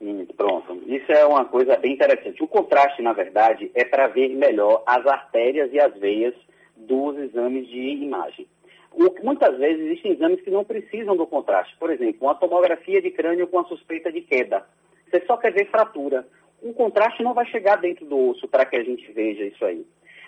Hum, 0.00 0.26
pronto. 0.36 0.82
Isso 0.86 1.12
é 1.12 1.24
uma 1.26 1.44
coisa 1.44 1.76
bem 1.76 1.92
interessante. 1.92 2.42
O 2.42 2.48
contraste, 2.48 3.02
na 3.02 3.12
verdade, 3.12 3.70
é 3.74 3.84
para 3.84 4.08
ver 4.08 4.28
melhor 4.30 4.82
as 4.86 5.06
artérias 5.06 5.70
e 5.72 5.78
as 5.78 5.94
veias 5.98 6.34
dos 6.76 7.16
exames 7.18 7.68
de 7.68 7.78
imagem. 7.78 8.46
O- 8.92 9.14
muitas 9.22 9.56
vezes 9.58 9.84
existem 9.84 10.12
exames 10.12 10.40
que 10.40 10.50
não 10.50 10.64
precisam 10.64 11.16
do 11.16 11.26
contraste. 11.26 11.76
Por 11.78 11.90
exemplo, 11.90 12.26
uma 12.26 12.34
tomografia 12.34 13.00
de 13.00 13.10
crânio 13.10 13.46
com 13.46 13.60
a 13.60 13.64
suspeita 13.64 14.10
de 14.10 14.22
queda. 14.22 14.66
Você 15.10 15.24
só 15.26 15.36
quer 15.36 15.52
ver 15.52 15.70
fratura. 15.70 16.26
O 16.62 16.72
contraste 16.72 17.22
não 17.22 17.34
vai 17.34 17.46
chegar 17.46 17.76
dentro 17.76 18.04
do 18.06 18.30
osso 18.30 18.48
para 18.48 18.64
que 18.64 18.76
a 18.76 18.82
gente 18.82 19.10
veja 19.12 19.44
isso 19.44 19.64
aí. 19.64 19.86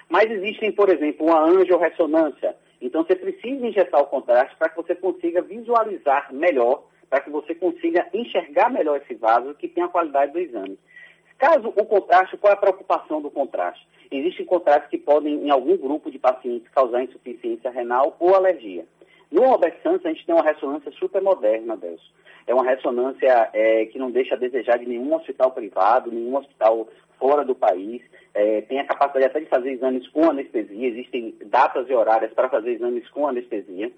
Mas 0.08 0.30
existem, 0.30 0.72
por 0.72 0.88
exemplo, 0.88 1.26
uma 1.26 1.42
angiorressonância. 1.44 2.56
Então 2.80 3.04
você 3.04 3.14
precisa 3.14 3.66
injetar 3.66 4.00
o 4.00 4.06
contraste 4.06 4.56
para 4.56 4.68
que 4.68 4.76
você 4.76 4.94
consiga 4.94 5.40
visualizar 5.40 6.32
melhor, 6.32 6.84
para 7.08 7.20
que 7.20 7.30
você 7.30 7.54
consiga 7.54 8.06
enxergar 8.12 8.70
melhor 8.70 8.96
esse 8.96 9.14
vaso 9.14 9.54
que 9.54 9.68
tem 9.68 9.84
a 9.84 9.88
qualidade 9.88 10.32
do 10.32 10.40
exame. 10.40 10.78
Caso 11.38 11.68
o 11.68 11.84
contraste, 11.84 12.36
qual 12.36 12.52
é 12.52 12.54
a 12.54 12.60
preocupação 12.60 13.20
do 13.20 13.30
contraste? 13.30 13.86
Existem 14.10 14.44
contrastes 14.44 14.90
que 14.90 14.98
podem, 14.98 15.46
em 15.46 15.50
algum 15.50 15.76
grupo 15.76 16.10
de 16.10 16.18
pacientes, 16.18 16.68
causar 16.68 17.02
insuficiência 17.02 17.70
renal 17.70 18.16
ou 18.20 18.34
alergia. 18.34 18.84
No 19.32 19.44
Albert 19.44 19.78
Santos, 19.82 20.04
a 20.04 20.10
gente 20.10 20.26
tem 20.26 20.34
uma 20.34 20.44
ressonância 20.44 20.92
super 20.92 21.22
moderna, 21.22 21.74
Delcio. 21.74 22.12
É 22.46 22.54
uma 22.54 22.64
ressonância 22.64 23.48
é, 23.54 23.86
que 23.86 23.98
não 23.98 24.10
deixa 24.10 24.34
a 24.34 24.38
desejar 24.38 24.78
de 24.78 24.86
nenhum 24.86 25.14
hospital 25.14 25.52
privado, 25.52 26.12
nenhum 26.12 26.36
hospital 26.36 26.86
fora 27.18 27.42
do 27.42 27.54
país. 27.54 28.02
É, 28.34 28.60
tem 28.62 28.78
a 28.78 28.84
capacidade 28.84 29.24
até 29.24 29.40
de 29.40 29.46
fazer 29.46 29.70
exames 29.70 30.06
com 30.08 30.28
anestesia. 30.28 30.88
Existem 30.88 31.34
datas 31.46 31.88
e 31.88 31.94
horárias 31.94 32.32
para 32.34 32.50
fazer 32.50 32.72
exames 32.72 33.08
com 33.08 33.26
anestesia. 33.26 33.90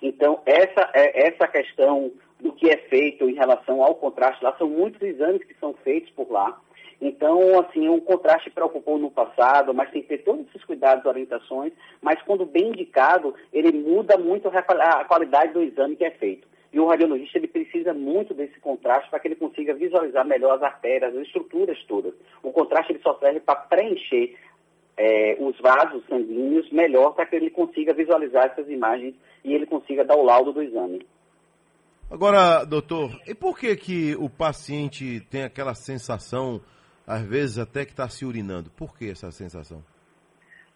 Então, 0.00 0.40
essa, 0.46 0.88
é, 0.94 1.26
essa 1.26 1.48
questão 1.48 2.12
do 2.38 2.52
que 2.52 2.70
é 2.70 2.76
feito 2.76 3.28
em 3.28 3.34
relação 3.34 3.82
ao 3.82 3.96
contraste 3.96 4.44
lá, 4.44 4.54
são 4.56 4.68
muitos 4.68 5.02
exames 5.02 5.42
que 5.42 5.54
são 5.54 5.74
feitos 5.82 6.10
por 6.10 6.30
lá. 6.30 6.60
Então, 7.00 7.60
assim, 7.60 7.88
o 7.88 8.00
contraste 8.00 8.50
preocupou 8.50 8.98
no 8.98 9.10
passado, 9.10 9.74
mas 9.74 9.90
tem 9.90 10.02
que 10.02 10.08
ter 10.08 10.24
todos 10.24 10.46
esses 10.48 10.64
cuidados 10.64 11.04
e 11.04 11.08
orientações, 11.08 11.72
mas 12.00 12.20
quando 12.22 12.46
bem 12.46 12.68
indicado, 12.68 13.34
ele 13.52 13.72
muda 13.72 14.16
muito 14.16 14.48
a 14.48 15.04
qualidade 15.04 15.52
do 15.52 15.62
exame 15.62 15.96
que 15.96 16.04
é 16.04 16.10
feito. 16.10 16.48
E 16.72 16.80
o 16.80 16.86
radiologista, 16.86 17.38
ele 17.38 17.48
precisa 17.48 17.94
muito 17.94 18.34
desse 18.34 18.58
contraste 18.60 19.08
para 19.08 19.18
que 19.20 19.28
ele 19.28 19.36
consiga 19.36 19.74
visualizar 19.74 20.26
melhor 20.26 20.56
as 20.56 20.62
artérias, 20.62 21.14
as 21.14 21.26
estruturas 21.26 21.78
todas. 21.86 22.14
O 22.42 22.50
contraste, 22.50 22.92
ele 22.92 23.02
só 23.02 23.14
serve 23.18 23.40
para 23.40 23.56
preencher 23.56 24.36
eh, 24.96 25.36
os 25.38 25.58
vasos 25.58 26.02
sanguíneos 26.08 26.70
melhor 26.70 27.12
para 27.12 27.26
que 27.26 27.36
ele 27.36 27.50
consiga 27.50 27.92
visualizar 27.92 28.46
essas 28.46 28.68
imagens 28.68 29.14
e 29.44 29.54
ele 29.54 29.66
consiga 29.66 30.04
dar 30.04 30.16
o 30.16 30.22
laudo 30.22 30.52
do 30.52 30.62
exame. 30.62 31.06
Agora, 32.10 32.64
doutor, 32.64 33.10
e 33.26 33.34
por 33.34 33.58
que 33.58 33.74
que 33.76 34.14
o 34.16 34.30
paciente 34.30 35.20
tem 35.28 35.42
aquela 35.42 35.74
sensação, 35.74 36.60
às 37.06 37.22
vezes 37.22 37.58
até 37.58 37.84
que 37.84 37.92
está 37.92 38.08
se 38.08 38.24
urinando? 38.24 38.70
Por 38.70 38.96
que 38.96 39.10
essa 39.10 39.30
sensação? 39.30 39.82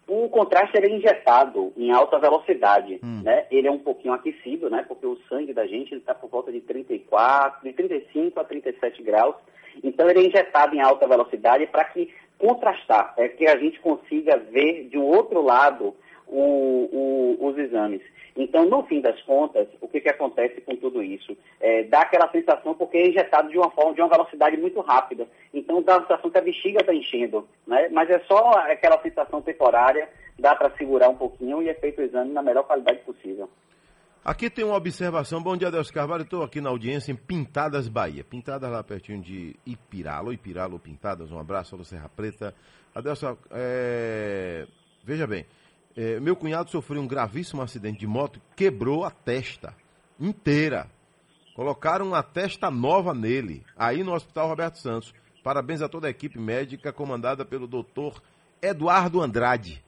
O 0.07 0.27
contraste 0.29 0.77
é 0.77 0.89
injetado 0.89 1.71
em 1.77 1.91
alta 1.91 2.19
velocidade, 2.19 2.99
né? 3.23 3.45
Ele 3.49 3.67
é 3.67 3.71
um 3.71 3.79
pouquinho 3.79 4.13
aquecido, 4.13 4.69
né? 4.69 4.83
Porque 4.87 5.05
o 5.05 5.17
sangue 5.29 5.53
da 5.53 5.65
gente 5.65 5.95
está 5.95 6.13
por 6.13 6.29
volta 6.29 6.51
de 6.51 6.59
34, 6.59 7.63
de 7.63 7.73
35 7.73 8.39
a 8.39 8.43
37 8.43 9.01
graus. 9.03 9.35
Então 9.83 10.09
ele 10.09 10.19
é 10.19 10.27
injetado 10.27 10.75
em 10.75 10.81
alta 10.81 11.07
velocidade 11.07 11.65
para 11.67 11.85
que 11.85 12.13
contrastar, 12.37 13.13
é 13.17 13.29
que 13.29 13.47
a 13.47 13.57
gente 13.57 13.79
consiga 13.79 14.35
ver 14.37 14.89
de 14.89 14.97
um 14.97 15.03
outro 15.05 15.41
lado 15.41 15.95
o- 16.27 17.37
o- 17.39 17.47
os 17.47 17.57
exames. 17.57 18.01
Então, 18.35 18.65
no 18.65 18.83
fim 18.83 19.01
das 19.01 19.21
contas, 19.23 19.67
o 19.81 19.87
que, 19.87 19.99
que 19.99 20.09
acontece 20.09 20.61
com 20.61 20.75
tudo 20.75 21.03
isso? 21.03 21.35
É, 21.59 21.83
dá 21.83 22.01
aquela 22.01 22.29
sensação 22.31 22.73
porque 22.73 22.97
é 22.97 23.09
injetado 23.09 23.49
de 23.49 23.57
uma 23.57 23.69
forma, 23.71 23.93
de 23.93 24.01
uma 24.01 24.09
velocidade 24.09 24.57
muito 24.57 24.79
rápida. 24.81 25.27
Então, 25.53 25.81
dá 25.81 25.97
a 25.97 26.01
sensação 26.01 26.29
que 26.29 26.37
a 26.37 26.41
bexiga 26.41 26.79
está 26.79 26.93
enchendo, 26.93 27.47
né? 27.67 27.89
Mas 27.89 28.09
é 28.09 28.19
só 28.21 28.51
aquela 28.71 29.01
sensação 29.01 29.41
temporária, 29.41 30.09
dá 30.39 30.55
para 30.55 30.75
segurar 30.77 31.09
um 31.09 31.15
pouquinho 31.15 31.61
e 31.61 31.69
é 31.69 31.73
feito 31.73 31.99
o 31.99 32.03
exame 32.03 32.31
na 32.31 32.41
melhor 32.41 32.63
qualidade 32.63 32.99
possível. 32.99 33.49
Aqui 34.23 34.51
tem 34.51 34.63
uma 34.63 34.75
observação. 34.75 35.41
Bom 35.41 35.57
dia, 35.57 35.71
Deus 35.71 35.89
Carvalho. 35.89 36.21
Estou 36.21 36.43
aqui 36.43 36.61
na 36.61 36.69
audiência 36.69 37.11
em 37.11 37.15
Pintadas, 37.15 37.87
Bahia. 37.87 38.23
Pintadas 38.23 38.69
lá 38.69 38.83
pertinho 38.83 39.19
de 39.19 39.55
Ipirá, 39.65 40.17
alô, 40.17 40.77
Pintadas. 40.77 41.31
Um 41.31 41.39
abraço, 41.39 41.73
alô, 41.73 41.83
Serra 41.83 42.07
Preta. 42.07 42.53
Adelson, 42.93 43.35
é... 43.49 44.67
veja 45.03 45.25
bem. 45.25 45.43
É, 45.95 46.19
meu 46.19 46.35
cunhado 46.35 46.69
sofreu 46.69 47.01
um 47.01 47.07
gravíssimo 47.07 47.61
acidente 47.61 47.99
de 47.99 48.07
moto, 48.07 48.41
quebrou 48.55 49.03
a 49.03 49.11
testa 49.11 49.75
inteira. 50.19 50.87
Colocaram 51.55 52.07
uma 52.07 52.23
testa 52.23 52.71
nova 52.71 53.13
nele, 53.13 53.63
aí 53.75 54.03
no 54.03 54.13
Hospital 54.13 54.47
Roberto 54.47 54.77
Santos. 54.77 55.13
Parabéns 55.43 55.81
a 55.81 55.89
toda 55.89 56.07
a 56.07 56.09
equipe 56.09 56.39
médica 56.39 56.93
comandada 56.93 57.43
pelo 57.43 57.67
doutor 57.67 58.21
Eduardo 58.61 59.21
Andrade. 59.21 59.83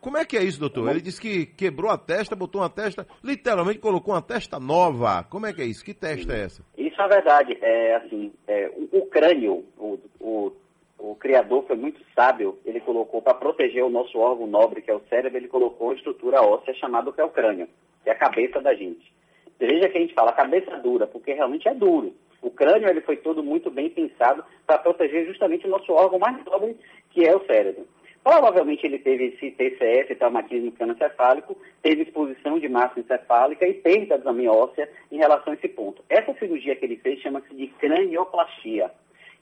Como 0.00 0.16
é 0.16 0.24
que 0.24 0.36
é 0.36 0.42
isso, 0.42 0.58
doutor? 0.58 0.88
Ele 0.88 1.00
disse 1.02 1.20
que 1.20 1.44
quebrou 1.44 1.90
a 1.90 1.98
testa, 1.98 2.34
botou 2.34 2.62
uma 2.62 2.70
testa, 2.70 3.06
literalmente 3.22 3.80
colocou 3.80 4.14
uma 4.14 4.22
testa 4.22 4.58
nova. 4.58 5.22
Como 5.24 5.46
é 5.46 5.52
que 5.52 5.60
é 5.60 5.66
isso? 5.66 5.84
Que 5.84 5.92
testa 5.92 6.32
é 6.32 6.44
essa? 6.44 6.64
Isso 6.78 7.00
é 7.00 7.08
verdade. 7.08 7.58
É, 7.60 7.96
assim, 7.96 8.32
é, 8.48 8.70
o, 8.74 8.98
o 8.98 9.06
crânio, 9.06 9.62
o, 9.76 9.98
o, 10.18 10.52
o 11.00 11.14
criador 11.14 11.64
foi 11.66 11.76
muito 11.76 12.00
sábio. 12.14 12.58
Ele 12.64 12.80
colocou, 12.80 13.22
para 13.22 13.34
proteger 13.34 13.82
o 13.82 13.90
nosso 13.90 14.18
órgão 14.18 14.46
nobre, 14.46 14.82
que 14.82 14.90
é 14.90 14.94
o 14.94 15.02
cérebro, 15.08 15.38
ele 15.38 15.48
colocou 15.48 15.88
uma 15.88 15.94
estrutura 15.94 16.42
óssea 16.42 16.74
chamada 16.74 17.12
que 17.12 17.20
é 17.20 17.24
o 17.24 17.30
crânio, 17.30 17.68
que 18.04 18.10
é 18.10 18.12
a 18.12 18.18
cabeça 18.18 18.60
da 18.60 18.74
gente. 18.74 19.12
Veja 19.58 19.88
que 19.88 19.98
a 19.98 20.00
gente 20.00 20.14
fala 20.14 20.32
cabeça 20.32 20.76
dura, 20.78 21.06
porque 21.06 21.32
realmente 21.32 21.68
é 21.68 21.74
duro. 21.74 22.14
O 22.42 22.50
crânio 22.50 22.88
ele 22.88 23.00
foi 23.02 23.16
todo 23.16 23.42
muito 23.42 23.70
bem 23.70 23.90
pensado 23.90 24.44
para 24.66 24.78
proteger 24.78 25.26
justamente 25.26 25.66
o 25.66 25.70
nosso 25.70 25.92
órgão 25.92 26.18
mais 26.18 26.42
nobre, 26.44 26.76
que 27.10 27.26
é 27.26 27.34
o 27.34 27.44
cérebro. 27.44 27.86
Provavelmente 28.22 28.84
ele 28.86 28.98
teve 28.98 29.28
esse 29.28 29.50
TCF, 29.50 30.14
traumatismo 30.14 30.72
crânioencefálico, 30.72 31.56
teve 31.82 32.02
exposição 32.02 32.58
de 32.58 32.68
massa 32.68 33.00
encefálica 33.00 33.66
e 33.66 33.74
perda 33.74 34.16
de 34.16 34.22
exame 34.22 34.48
óssea 34.48 34.90
em 35.10 35.16
relação 35.16 35.52
a 35.52 35.56
esse 35.56 35.68
ponto. 35.68 36.04
Essa 36.08 36.34
cirurgia 36.34 36.76
que 36.76 36.84
ele 36.84 36.96
fez 36.96 37.20
chama-se 37.20 37.54
de 37.54 37.66
cranioplastia, 37.68 38.90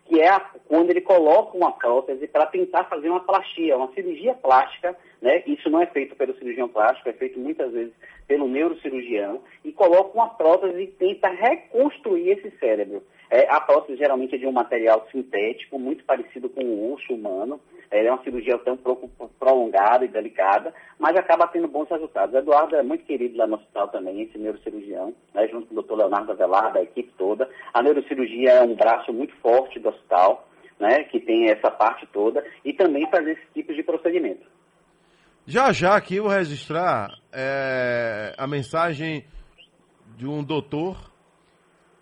que 0.09 0.21
é 0.21 0.41
quando 0.67 0.91
ele 0.91 1.03
coloca 1.03 1.57
uma 1.57 1.73
prótese 1.73 2.27
para 2.27 2.47
tentar 2.47 2.85
fazer 2.85 3.11
uma 3.11 3.21
plastia, 3.21 3.77
uma 3.77 3.93
cirurgia 3.93 4.35
plástica, 4.35 4.97
né? 5.21 5.43
Isso 5.47 5.69
não 5.69 5.83
é 5.83 5.87
feito 5.87 6.17
pelo 6.17 6.35
cirurgião 6.37 6.69
plástico, 6.69 7.09
é 7.09 7.13
feito 7.13 7.39
muitas 7.39 7.71
vezes 7.73 7.93
pelo 8.29 8.47
neurocirurgião, 8.47 9.41
e 9.65 9.73
coloca 9.73 10.15
uma 10.15 10.29
prótese 10.29 10.83
e 10.83 10.87
tenta 10.87 11.29
reconstruir 11.29 12.33
esse 12.33 12.51
cérebro. 12.59 13.03
É, 13.31 13.51
a 13.51 13.61
prótese 13.61 13.99
geralmente 13.99 14.35
é 14.35 14.39
de 14.39 14.47
um 14.47 14.53
material 14.53 15.07
sintético, 15.11 15.79
muito 15.79 16.05
parecido 16.05 16.49
com 16.49 16.63
o 16.63 16.95
osso 16.95 17.13
humano. 17.13 17.61
É 17.91 18.11
uma 18.11 18.23
cirurgia 18.23 18.55
até 18.55 18.71
um 18.71 18.77
pouco 18.77 19.09
prolongada 19.39 20.05
e 20.05 20.09
delicada, 20.09 20.75
mas 20.99 21.17
acaba 21.17 21.47
tendo 21.47 21.69
bons 21.69 21.89
resultados. 21.89 22.35
O 22.35 22.39
Eduardo 22.39 22.77
é 22.77 22.83
muito 22.83 23.05
querido 23.05 23.39
lá 23.39 23.47
no 23.47 23.57
hospital 23.57 23.89
também, 23.89 24.23
esse 24.23 24.37
neurocirurgião, 24.37 25.15
né, 25.33 25.49
junto 25.49 25.67
com 25.67 25.75
o 25.75 25.83
Dr. 25.83 25.95
Leonardo 25.95 26.33
Avelar, 26.33 26.73
da 26.73 26.83
equipe 26.83 27.11
toda. 27.17 27.49
A 27.73 27.83
neurocirurgia 27.83 28.51
é 28.51 28.63
um 28.63 28.75
braço 28.75 29.11
muito 29.11 29.35
forte 29.37 29.79
do 29.79 29.89
hospital, 29.89 30.47
né, 30.79 31.05
que 31.05 31.19
tem 31.19 31.51
essa 31.51 31.71
parte 31.71 32.07
toda, 32.13 32.45
e 32.63 32.75
também 32.75 33.09
faz 33.11 33.27
esse 33.27 33.47
tipo 33.55 33.75
de 33.75 33.83
procedimento. 33.83 34.47
Já 35.51 35.73
já 35.73 35.97
aqui 35.97 36.17
eu 36.17 36.25
vou 36.25 36.33
registrar 36.33 37.11
é, 37.33 38.35
a 38.37 38.47
mensagem 38.47 39.25
de 40.15 40.27
um 40.27 40.45
doutor 40.45 41.11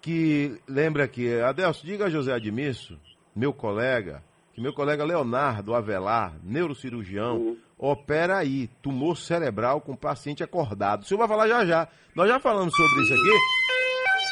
que 0.00 0.60
lembra 0.66 1.04
aqui, 1.04 1.32
Adelso, 1.40 1.86
diga 1.86 2.06
a 2.06 2.10
José 2.10 2.32
Admisso, 2.32 2.98
meu 3.36 3.52
colega, 3.52 4.20
que 4.52 4.60
meu 4.60 4.72
colega 4.72 5.04
Leonardo 5.04 5.76
Avelar, 5.76 6.34
neurocirurgião, 6.42 7.56
opera 7.78 8.38
aí, 8.38 8.66
tumor 8.82 9.16
cerebral 9.16 9.80
com 9.80 9.94
paciente 9.94 10.42
acordado. 10.42 11.02
O 11.02 11.04
senhor 11.04 11.18
vai 11.18 11.28
falar 11.28 11.46
já 11.46 11.64
já. 11.64 11.88
Nós 12.16 12.28
já 12.28 12.40
falamos 12.40 12.74
sobre 12.74 13.00
isso 13.00 13.14
aqui, 13.14 13.75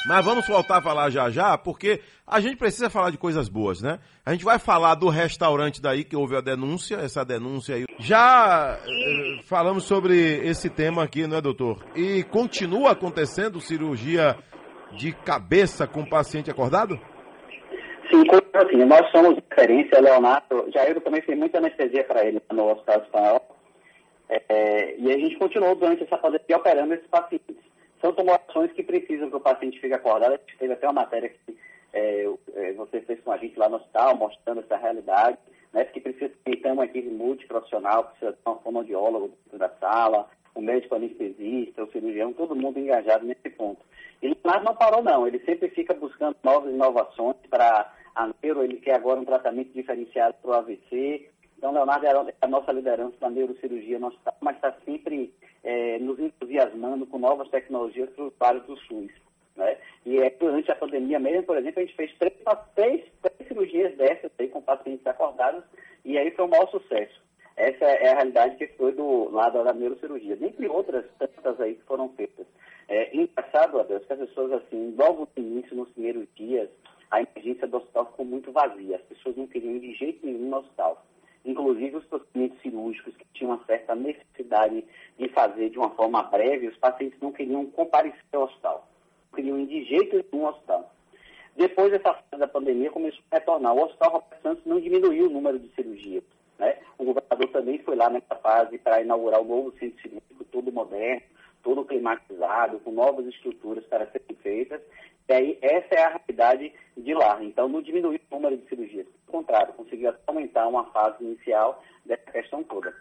mas 0.06 0.24
vamos 0.24 0.46
voltar 0.46 0.78
a 0.78 0.82
falar 0.82 1.10
já 1.10 1.30
já, 1.30 1.56
porque 1.56 2.00
a 2.26 2.40
gente 2.40 2.56
precisa 2.56 2.90
falar 2.90 3.10
de 3.10 3.18
coisas 3.18 3.48
boas, 3.48 3.82
né? 3.82 3.98
A 4.24 4.32
gente 4.32 4.44
vai 4.44 4.58
falar 4.58 4.94
do 4.94 5.08
restaurante 5.08 5.80
daí 5.80 6.04
que 6.04 6.16
houve 6.16 6.36
a 6.36 6.40
denúncia, 6.40 6.96
essa 6.96 7.24
denúncia 7.24 7.76
aí. 7.76 7.84
Já 7.98 8.78
eh, 8.86 9.42
falamos 9.44 9.84
sobre 9.84 10.16
esse 10.46 10.68
tema 10.68 11.02
aqui, 11.02 11.26
não 11.26 11.38
é, 11.38 11.40
doutor? 11.40 11.84
E 11.96 12.22
continua 12.24 12.92
acontecendo 12.92 13.60
cirurgia 13.60 14.36
de 14.96 15.12
cabeça 15.12 15.86
com 15.86 16.04
paciente 16.04 16.50
acordado? 16.50 16.98
Sim, 18.10 18.22
assim, 18.52 18.84
nós 18.84 19.10
somos 19.10 19.38
referência, 19.50 20.00
Leonardo, 20.00 20.70
Jair 20.72 21.00
também 21.00 21.22
fez 21.22 21.38
muita 21.38 21.58
anestesia 21.58 22.04
para 22.04 22.24
ele 22.24 22.40
no 22.52 22.70
Hospital 22.70 23.02
Espanhol, 23.02 23.56
é, 24.28 24.96
e 24.98 25.12
a 25.12 25.18
gente 25.18 25.36
continuou 25.36 25.74
durante 25.74 26.04
essa 26.04 26.18
pandemia 26.18 26.56
operando 26.56 26.94
esses 26.94 27.06
pacientes. 27.08 27.63
São 28.04 28.12
tumorações 28.12 28.70
que 28.72 28.82
precisam 28.82 29.30
que 29.30 29.36
o 29.36 29.40
paciente 29.40 29.80
fique 29.80 29.94
acordado, 29.94 30.38
teve 30.58 30.74
até 30.74 30.86
uma 30.86 31.00
matéria 31.00 31.30
que 31.30 31.56
é, 31.94 32.28
é, 32.54 32.72
você 32.74 33.00
fez 33.00 33.18
com 33.22 33.32
a 33.32 33.38
gente 33.38 33.58
lá 33.58 33.66
no 33.66 33.76
hospital, 33.76 34.14
mostrando 34.14 34.60
essa 34.60 34.76
realidade, 34.76 35.38
né, 35.72 35.86
que 35.86 36.02
precisa 36.02 36.30
ter 36.44 36.70
uma 36.70 36.84
equipe 36.84 37.08
multiprofissional, 37.08 38.04
precisa 38.04 38.34
ter 38.34 38.50
um 38.50 38.56
fonoaudiólogo 38.56 39.28
dentro 39.46 39.58
da 39.58 39.70
sala, 39.80 40.28
o 40.54 40.60
médico 40.60 40.94
anestesista, 40.94 41.82
o 41.82 41.90
cirurgião, 41.92 42.34
todo 42.34 42.54
mundo 42.54 42.78
engajado 42.78 43.24
nesse 43.24 43.48
ponto. 43.48 43.80
E 44.20 44.28
Leonardo 44.28 44.66
não 44.66 44.76
parou 44.76 45.02
não, 45.02 45.26
ele 45.26 45.38
sempre 45.38 45.70
fica 45.70 45.94
buscando 45.94 46.36
novas 46.42 46.74
inovações 46.74 47.36
para 47.48 47.90
a 48.14 48.30
neuro, 48.42 48.64
ele 48.64 48.80
quer 48.80 48.96
agora 48.96 49.18
um 49.18 49.24
tratamento 49.24 49.72
diferenciado 49.72 50.34
para 50.42 50.50
o 50.50 50.54
AVC. 50.54 51.30
Então, 51.56 51.72
Leonardo 51.72 52.04
é 52.04 52.34
a 52.42 52.46
nossa 52.48 52.70
liderança 52.70 53.16
na 53.22 53.30
neurocirurgia 53.30 53.98
no 53.98 54.08
hospital, 54.08 54.36
mas 54.42 54.56
está 54.56 54.74
sempre 54.84 55.32
é, 55.64 55.98
nos 55.98 56.18
entusiasmando 56.18 57.06
com 57.06 57.18
novas 57.18 57.48
tecnologias 57.48 58.10
para 58.38 58.58
do 58.60 58.76
SUS. 58.76 59.10
Né? 59.56 59.76
E 60.04 60.18
é, 60.18 60.30
durante 60.30 60.70
a 60.70 60.76
pandemia 60.76 61.18
mesmo, 61.18 61.44
por 61.44 61.56
exemplo, 61.56 61.80
a 61.80 61.84
gente 61.84 61.96
fez 61.96 62.12
três, 62.18 62.34
três, 62.74 63.04
três 63.22 63.48
cirurgias 63.48 63.96
dessas 63.96 64.30
aí 64.38 64.48
com 64.48 64.60
pacientes 64.60 65.06
acordados 65.06 65.64
e 66.04 66.18
aí 66.18 66.30
foi 66.32 66.44
um 66.44 66.48
maior 66.48 66.68
sucesso. 66.70 67.22
Essa 67.56 67.84
é 67.84 68.10
a 68.10 68.16
realidade 68.16 68.56
que 68.56 68.66
foi 68.76 68.92
do 68.92 69.30
lado 69.30 69.62
da 69.62 69.72
neurocirurgia, 69.72 70.36
dentre 70.36 70.66
outras 70.66 71.04
tantas 71.18 71.60
aí 71.60 71.76
que 71.76 71.84
foram 71.84 72.08
feitas. 72.10 72.46
É 72.88 73.16
engraçado, 73.16 73.78
Adeus, 73.78 74.04
que 74.04 74.12
as 74.12 74.18
pessoas, 74.18 74.52
assim, 74.52 74.94
logo 74.98 75.28
no 75.36 75.42
início, 75.42 75.76
nos 75.76 75.88
primeiros 75.90 76.26
dias, 76.34 76.68
a 77.10 77.22
emergência 77.22 77.68
do 77.68 77.76
hospital 77.76 78.06
ficou 78.06 78.24
muito 78.24 78.50
vazia. 78.50 78.96
As 78.96 79.02
pessoas 79.02 79.36
não 79.36 79.46
queriam 79.46 79.78
de 79.78 79.94
jeito 79.94 80.26
nenhum 80.26 80.50
no 80.50 80.56
hospital. 80.58 81.04
Inclusive 81.44 81.96
os 81.96 82.04
procedimentos 82.06 82.60
cirúrgicos 82.62 83.14
que 83.16 83.26
tinham 83.34 83.52
uma 83.52 83.64
certa 83.66 83.94
necessidade 83.94 84.84
de 85.18 85.28
fazer 85.28 85.68
de 85.70 85.78
uma 85.78 85.90
forma 85.90 86.22
breve, 86.22 86.68
os 86.68 86.76
pacientes 86.78 87.20
não 87.20 87.32
queriam 87.32 87.66
comparecer 87.66 88.22
ao 88.32 88.44
hospital. 88.44 88.88
Não 89.30 89.36
queriam 89.36 89.58
ir 89.58 89.66
de 89.66 89.84
jeito 89.84 90.24
nenhum 90.32 90.46
ao 90.46 90.52
hospital. 90.52 90.90
Depois 91.56 91.92
dessa 91.92 92.14
fase 92.14 92.40
da 92.40 92.48
pandemia, 92.48 92.90
começou 92.90 93.22
a 93.30 93.36
retornar. 93.36 93.74
O 93.74 93.84
Hospital 93.84 94.12
Roberto 94.12 94.42
Santos 94.42 94.64
não 94.66 94.80
diminuiu 94.80 95.26
o 95.26 95.30
número 95.30 95.58
de 95.58 95.68
cirurgias. 95.74 96.24
Né? 96.58 96.78
O 96.98 97.04
governador 97.04 97.48
também 97.48 97.78
foi 97.78 97.94
lá 97.94 98.10
nessa 98.10 98.34
fase 98.36 98.78
para 98.78 99.02
inaugurar 99.02 99.40
o 99.40 99.44
novo 99.44 99.72
centro 99.78 100.00
cirúrgico, 100.00 100.44
todo 100.50 100.72
moderno, 100.72 101.22
todo 101.64 101.84
climatizado, 101.84 102.78
com 102.80 102.92
novas 102.92 103.26
estruturas 103.26 103.84
para 103.86 104.06
serem 104.10 104.36
feitas. 104.42 104.80
E 105.28 105.32
aí, 105.32 105.58
essa 105.62 105.94
é 105.94 106.04
a 106.04 106.08
realidade 106.10 106.72
de 106.96 107.14
lá. 107.14 107.42
Então, 107.42 107.66
não 107.66 107.80
diminuiu 107.80 108.20
o 108.30 108.34
número 108.34 108.58
de 108.58 108.68
cirurgias. 108.68 109.06
Pelo 109.06 109.42
contrário, 109.42 109.72
conseguiu 109.72 110.12
aumentar 110.26 110.68
uma 110.68 110.84
fase 110.92 111.24
inicial 111.24 111.82
dessa 112.04 112.30
questão 112.30 112.62
toda. 112.62 112.94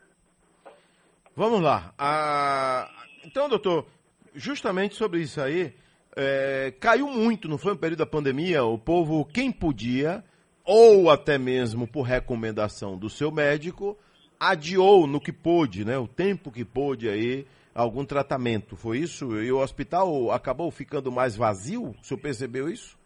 Vamos 1.35 1.61
lá. 1.61 1.93
Ah, 1.97 2.89
então, 3.25 3.49
doutor, 3.49 3.85
justamente 4.33 4.95
sobre 4.95 5.19
isso 5.19 5.41
aí, 5.41 5.73
é, 6.15 6.73
caiu 6.79 7.07
muito, 7.07 7.49
não 7.49 7.57
foi 7.57 7.73
no 7.73 7.79
período 7.79 7.99
da 7.99 8.05
pandemia? 8.05 8.63
O 8.63 8.77
povo, 8.77 9.25
quem 9.25 9.51
podia, 9.51 10.23
ou 10.63 11.09
até 11.09 11.37
mesmo 11.37 11.85
por 11.85 12.03
recomendação 12.03 12.97
do 12.97 13.09
seu 13.09 13.31
médico, 13.31 13.97
adiou 14.39 15.07
no 15.07 15.19
que 15.19 15.33
pôde, 15.33 15.83
né? 15.83 15.97
O 15.97 16.07
tempo 16.07 16.51
que 16.51 16.63
pôde 16.63 17.09
aí, 17.09 17.45
algum 17.73 18.05
tratamento. 18.05 18.75
Foi 18.75 18.99
isso? 18.99 19.41
E 19.41 19.51
o 19.51 19.59
hospital 19.59 20.31
acabou 20.31 20.69
ficando 20.71 21.11
mais 21.11 21.35
vazio? 21.35 21.89
O 21.89 22.03
senhor 22.03 22.19
percebeu 22.19 22.69
isso? 22.69 22.97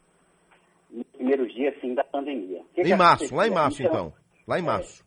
No 0.92 1.04
primeiro 1.06 1.48
dia, 1.48 1.76
sim, 1.82 1.94
da 1.94 2.04
pandemia. 2.04 2.64
Que 2.74 2.82
em 2.82 2.84
que 2.86 2.96
março, 2.96 3.36
lá 3.36 3.48
em 3.48 3.52
março, 3.52 3.82
Então, 3.82 4.08
então. 4.08 4.14
Lá 4.48 4.60
em 4.60 4.64
março. 4.64 5.06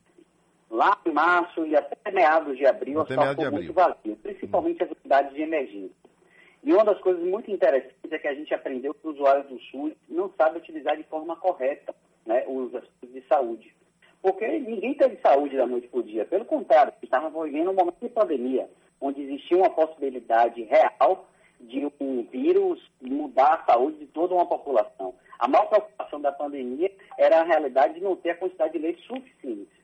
Lá 0.71 0.99
em 1.05 1.13
março 1.13 1.67
e 1.67 1.75
até 1.75 2.11
meados 2.13 2.57
de 2.57 2.67
abril, 2.67 2.99
o 2.99 3.01
Até 3.01 3.15
hospital 3.15 3.25
meados 3.25 3.39
de 3.39 3.45
ficou 3.45 3.59
muito 3.59 3.73
vazio, 3.73 4.17
principalmente 4.23 4.83
as 4.85 4.91
unidades 4.91 5.35
de 5.35 5.43
emergência. 5.43 6.01
E 6.63 6.73
uma 6.73 6.85
das 6.85 7.01
coisas 7.01 7.25
muito 7.25 7.51
interessantes 7.51 8.13
é 8.13 8.19
que 8.19 8.29
a 8.29 8.35
gente 8.35 8.55
aprendeu 8.55 8.93
que 8.93 9.09
os 9.09 9.15
usuários 9.15 9.47
do 9.49 9.59
SUS 9.59 9.95
não 10.09 10.31
sabem 10.37 10.61
utilizar 10.61 10.97
de 10.97 11.05
forma 11.05 11.35
correta 11.37 11.95
né, 12.27 12.45
os 12.47 12.75
aspectos 12.75 13.13
de 13.13 13.23
saúde. 13.27 13.75
Porque 14.23 14.47
ninguém 14.47 14.95
teve 14.95 15.17
saúde 15.23 15.57
da 15.57 15.67
noite 15.67 15.89
para 15.89 16.01
o 16.01 16.03
dia. 16.03 16.27
Pelo 16.27 16.45
contrário, 16.45 16.93
estava 17.03 17.31
vivendo 17.45 17.71
um 17.71 17.75
momento 17.75 17.97
de 18.01 18.11
pandemia, 18.11 18.69
onde 19.01 19.23
existia 19.23 19.57
uma 19.57 19.71
possibilidade 19.71 20.63
real 20.65 21.29
de 21.61 21.91
um 22.01 22.23
vírus 22.25 22.81
mudar 23.01 23.55
a 23.55 23.73
saúde 23.73 23.99
de 23.99 24.07
toda 24.07 24.35
uma 24.35 24.47
população. 24.47 25.15
A 25.39 25.49
maior 25.49 25.67
preocupação 25.67 26.21
da 26.21 26.33
pandemia 26.33 26.91
era 27.19 27.41
a 27.41 27.45
realidade 27.45 27.95
de 27.95 28.01
não 28.01 28.17
ter 28.17 28.31
a 28.31 28.37
quantidade 28.37 28.73
de 28.73 28.79
leitos 28.79 29.05
suficiente. 29.05 29.80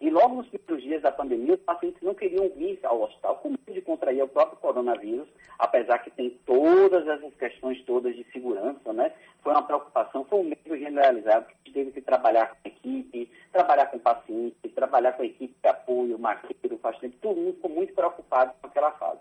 E 0.00 0.08
logo 0.08 0.36
nos 0.36 0.48
primeiros 0.48 0.82
dias 0.82 1.02
da 1.02 1.12
pandemia, 1.12 1.54
os 1.54 1.60
pacientes 1.60 2.00
não 2.02 2.14
queriam 2.14 2.48
vir 2.56 2.78
ao 2.84 3.02
hospital 3.02 3.36
com 3.36 3.50
medo 3.50 3.72
de 3.72 3.82
contrair 3.82 4.22
o 4.22 4.28
próprio 4.28 4.58
coronavírus, 4.58 5.28
apesar 5.58 5.98
que 5.98 6.10
tem 6.10 6.30
todas 6.46 7.06
essas 7.06 7.34
questões 7.34 7.84
todas 7.84 8.16
de 8.16 8.24
segurança, 8.32 8.92
né? 8.94 9.12
Foi 9.42 9.52
uma 9.52 9.62
preocupação, 9.62 10.24
foi 10.24 10.38
um 10.40 10.44
medo 10.44 10.78
generalizado, 10.78 11.46
que 11.64 11.72
teve 11.72 11.90
que 11.92 12.00
trabalhar 12.00 12.48
com 12.48 12.56
a 12.64 12.68
equipe, 12.68 13.30
trabalhar 13.52 13.86
com 13.86 13.98
o 13.98 14.00
paciente, 14.00 14.68
trabalhar 14.74 15.12
com 15.12 15.22
a 15.22 15.26
equipe 15.26 15.54
de 15.62 15.68
apoio, 15.68 16.18
maqueiro, 16.18 16.78
tempo, 17.00 17.16
todo 17.20 17.36
mundo 17.36 17.54
ficou 17.54 17.70
muito 17.70 17.94
preocupado 17.94 18.52
com 18.60 18.66
aquela 18.66 18.92
fase. 18.92 19.20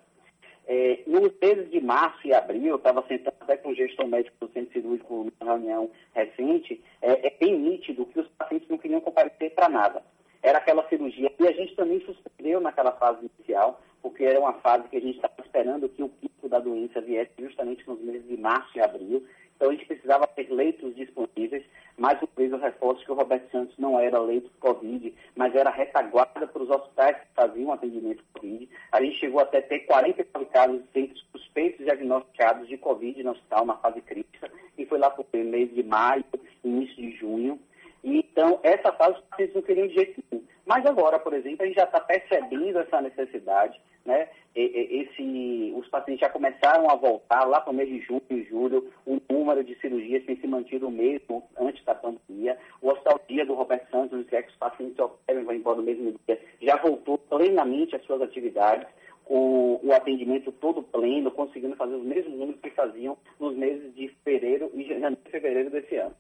É, 0.66 1.00
nos 1.08 1.34
meses 1.42 1.70
de 1.72 1.82
março 1.82 2.26
e 2.26 2.34
abril, 2.34 2.68
eu 2.68 2.76
estava 2.76 3.04
sentado 3.08 3.36
até 3.42 3.58
com 3.58 3.70
o 3.70 3.76
gestor 3.76 4.08
médico 4.08 4.38
do 4.40 4.54
centro 4.54 4.72
cirúrgico 4.72 5.32
numa 5.40 5.54
reunião 5.54 5.90
recente, 6.14 6.82
é, 7.02 7.28
é 7.28 7.38
bem 7.40 7.58
nítido 7.58 8.06
que 8.06 8.20
os 8.20 8.28
pacientes 8.38 8.70
não 8.70 8.78
queriam 8.78 9.02
comparecer 9.02 9.54
para 9.56 9.68
nada. 9.68 10.04
Era 10.42 10.58
aquela 10.60 10.88
cirurgia. 10.88 11.32
E 11.40 11.48
a 11.48 11.52
gente 11.52 11.76
também 11.76 12.00
suspendeu 12.02 12.60
naquela 12.62 12.92
fase 12.94 13.20
inicial, 13.38 13.82
porque 14.02 14.24
era 14.24 14.40
uma 14.40 14.54
fase 14.54 14.88
que 14.88 14.98
a 14.98 15.02
gente 15.02 15.16
estava 15.16 15.34
esperando 15.44 15.90
que 15.90 16.04
o 16.04 16.10
pico 16.10 16.48
da 16.48 16.60
doença 16.60 17.02
viesse 17.02 17.32
justamente 17.38 17.88
nos 17.88 18.00
meses 18.02 18.28
de 18.28 18.38
março 18.38 18.78
e 18.78 18.82
abril. 18.82 19.26
Então 19.60 19.70
a 19.70 19.74
gente 19.74 19.86
precisava 19.86 20.26
ter 20.28 20.50
leitos 20.50 20.96
disponíveis. 20.96 21.66
Mais 21.98 22.18
uma 22.22 22.30
vez 22.38 22.50
eu 22.50 22.58
reforço 22.58 23.04
que 23.04 23.12
o 23.12 23.16
Roberto 23.16 23.52
Santos 23.52 23.78
não 23.78 24.00
era 24.00 24.18
leito 24.18 24.50
Covid, 24.62 25.14
mas 25.36 25.54
era 25.54 25.70
retaguarda 25.70 26.48
para 26.48 26.64
os 26.64 26.70
hospitais 26.70 27.18
que 27.18 27.28
faziam 27.36 27.74
atendimento 27.74 28.24
Covid. 28.34 28.70
A 28.90 29.02
gente 29.04 29.20
chegou 29.20 29.42
até 29.42 29.60
ter 29.60 29.80
49 29.80 30.46
casos 30.46 30.82
de 30.94 31.14
suspeitos 31.30 31.86
diagnosticados 31.86 32.70
de 32.70 32.78
Covid 32.78 33.22
no 33.22 33.32
hospital, 33.32 33.66
na 33.66 33.76
fase 33.76 34.00
crítica, 34.00 34.50
e 34.78 34.86
foi 34.86 34.98
lá 34.98 35.10
para 35.10 35.22
o 35.22 35.44
mês 35.44 35.76
de 35.76 35.84
maio, 35.84 36.24
início 36.64 36.96
de 36.96 37.12
junho. 37.18 37.60
Então, 38.04 38.60
essa 38.64 38.92
fase 38.94 39.18
os 39.18 39.26
pacientes 39.26 39.56
não 39.56 39.62
queriam 39.62 39.88
de 39.88 39.94
jeito 39.94 40.24
nenhum. 40.32 40.44
Mas 40.66 40.86
agora, 40.86 41.18
por 41.18 41.34
exemplo, 41.34 41.64
a 41.64 41.66
gente 41.66 41.76
já 41.76 41.84
está 41.84 42.00
percebendo 42.00 42.78
essa 42.80 43.02
necessidade, 43.02 43.82
né? 44.06 44.30
Esse, 44.56 45.74
os 45.76 45.88
pacientes 45.88 46.22
já 46.22 46.30
começaram 46.30 46.90
a 46.90 46.96
voltar 46.96 47.44
lá 47.46 47.62
para 47.62 47.72
o 47.72 47.74
mês 47.74 47.90
de 47.90 48.00
junho 48.02 48.22
e 48.30 48.44
julho, 48.44 48.92
o 49.06 49.20
número 49.32 49.64
de 49.64 49.76
cirurgias 49.80 50.26
tem 50.26 50.36
se 50.38 50.48
mantido 50.48 50.88
o 50.88 50.92
mesmo 50.92 51.44
antes 51.60 51.84
da 51.86 51.96
pandemia. 51.96 52.58
O 52.82 52.90
Hospital 52.90 53.20
Dia 53.28 53.46
do 53.46 53.54
Roberto 53.54 53.90
Santos, 53.90 54.20
onde 54.20 54.30
quer 54.30 54.44
que 54.44 54.52
os 54.52 54.58
pacientes 54.58 55.00
operam 55.00 55.42
e 55.42 55.44
vão 55.44 55.56
embora 55.56 55.78
no 55.78 55.84
mesmo 55.84 56.14
dia, 56.28 56.40
já 56.62 56.76
voltou 56.78 57.18
plenamente 57.18 57.96
às 57.96 58.04
suas 58.04 58.22
atividades, 58.22 58.88
com 59.26 59.80
o 59.84 59.94
atendimento 59.94 60.52
todo 60.52 60.82
pleno, 60.82 61.30
conseguindo 61.30 61.76
fazer 61.76 61.94
os 61.94 62.04
mesmos 62.04 62.34
números 62.34 62.62
que 62.62 62.72
faziam 62.72 63.16
nos 63.40 63.56
meses 63.56 63.94
de 63.94 64.08
fevereiro 64.24 64.72
e 64.74 64.84
janeiro 64.84 65.18
e 65.24 65.30
fevereiro 65.30 65.70
desse 65.70 65.96
ano. 65.98 66.16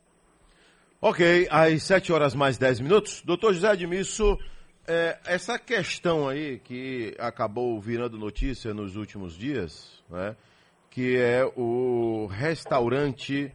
Ok, 1.01 1.47
às 1.49 1.83
7 1.83 2.11
horas 2.11 2.35
mais 2.35 2.57
10 2.57 2.81
minutos. 2.81 3.21
Doutor 3.21 3.53
José 3.53 3.69
Admisso, 3.69 4.37
é, 4.85 5.17
essa 5.25 5.57
questão 5.57 6.27
aí 6.27 6.59
que 6.59 7.15
acabou 7.17 7.79
virando 7.79 8.17
notícia 8.17 8.73
nos 8.73 8.97
últimos 8.97 9.33
dias, 9.33 10.03
né, 10.09 10.35
que 10.89 11.15
é 11.15 11.45
o 11.55 12.25
restaurante, 12.25 13.49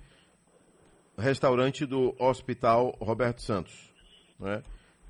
restaurante 1.19 1.85
do 1.85 2.17
Hospital 2.19 2.97
Roberto 2.99 3.43
Santos, 3.43 3.93
né, 4.41 4.63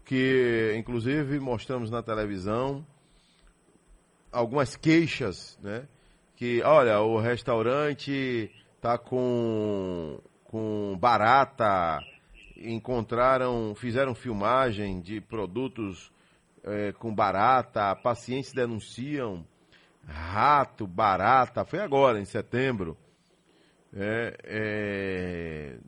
que 0.04 0.74
inclusive 0.76 1.38
mostramos 1.38 1.88
na 1.88 2.02
televisão 2.02 2.84
algumas 4.32 4.74
queixas, 4.74 5.56
né, 5.62 5.86
que 6.34 6.60
olha, 6.64 7.00
o 7.00 7.16
restaurante 7.16 8.50
tá 8.80 8.98
com, 8.98 10.18
com 10.42 10.98
barata, 10.98 12.00
encontraram, 12.56 13.74
fizeram 13.74 14.14
filmagem 14.14 15.00
de 15.00 15.20
produtos 15.20 16.12
é, 16.62 16.92
com 16.92 17.14
barata, 17.14 17.94
pacientes 17.96 18.52
denunciam 18.52 19.44
rato, 20.06 20.86
barata, 20.86 21.64
foi 21.64 21.80
agora, 21.80 22.20
em 22.20 22.24
setembro. 22.24 22.96
É, 23.96 24.36
é, 24.44 25.78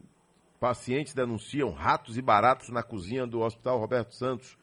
pacientes 0.61 1.15
denunciam 1.15 1.71
ratos 1.71 2.17
e 2.17 2.23
baratas 2.23 2.69
na 2.69 2.83
cozinha 2.83 3.27
do 3.27 3.41
Hospital 3.41 3.79
Roberto 3.79 4.15
Santos. 4.15 4.57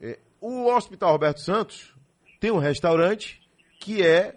É, 0.00 0.18
o 0.40 0.66
Hospital 0.66 1.12
Roberto 1.12 1.40
Santos 1.40 1.94
tem 2.40 2.50
um 2.50 2.58
restaurante 2.58 3.40
que 3.78 4.02
é 4.02 4.36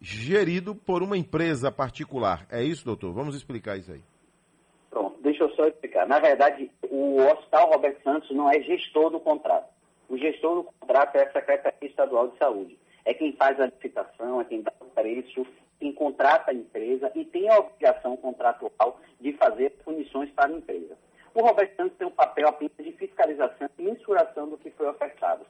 gerido 0.00 0.74
por 0.74 1.02
uma 1.02 1.16
empresa 1.16 1.70
particular. 1.70 2.46
É 2.50 2.62
isso, 2.62 2.84
doutor? 2.84 3.12
Vamos 3.12 3.36
explicar 3.36 3.78
isso 3.78 3.92
aí. 3.92 4.02
Pronto, 4.90 5.20
deixa 5.22 5.44
eu 5.44 5.50
só 5.54 5.66
explicar. 6.02 6.06
Na 6.06 6.18
verdade, 6.18 6.70
o 6.90 7.16
Hospital 7.18 7.70
Roberto 7.70 8.02
Santos 8.02 8.30
não 8.30 8.50
é 8.50 8.60
gestor 8.60 9.10
do 9.10 9.20
contrato. 9.20 9.68
O 10.08 10.16
gestor 10.16 10.56
do 10.56 10.64
contrato 10.64 11.16
é 11.16 11.22
a 11.22 11.32
Secretaria 11.32 11.88
Estadual 11.88 12.28
de 12.28 12.38
Saúde. 12.38 12.78
É 13.04 13.14
quem 13.14 13.32
faz 13.32 13.58
a 13.60 13.66
licitação, 13.66 14.40
é 14.40 14.44
quem 14.44 14.62
dá 14.62 14.72
o 14.80 14.84
preço, 14.86 15.46
quem 15.80 15.92
contrata 15.92 16.50
a 16.50 16.54
empresa 16.54 17.10
e 17.14 17.24
tem 17.24 17.48
a 17.48 17.58
obrigação 17.58 18.16
contratual 18.16 19.00
de 19.20 19.32
fazer 19.32 19.70
punições 19.84 20.30
para 20.30 20.52
a 20.52 20.56
empresa. 20.56 20.96
O 21.34 21.40
Roberto 21.40 21.74
Santos 21.76 21.96
tem 21.96 22.06
um 22.06 22.10
papel 22.10 22.46
apenas 22.46 22.76
de 22.78 22.92
fiscalização 22.92 23.68
e 23.78 23.82
mensuração 23.82 24.48
do 24.48 24.58
que 24.58 24.70
foi 24.70 24.86
ofertado. 24.86 25.46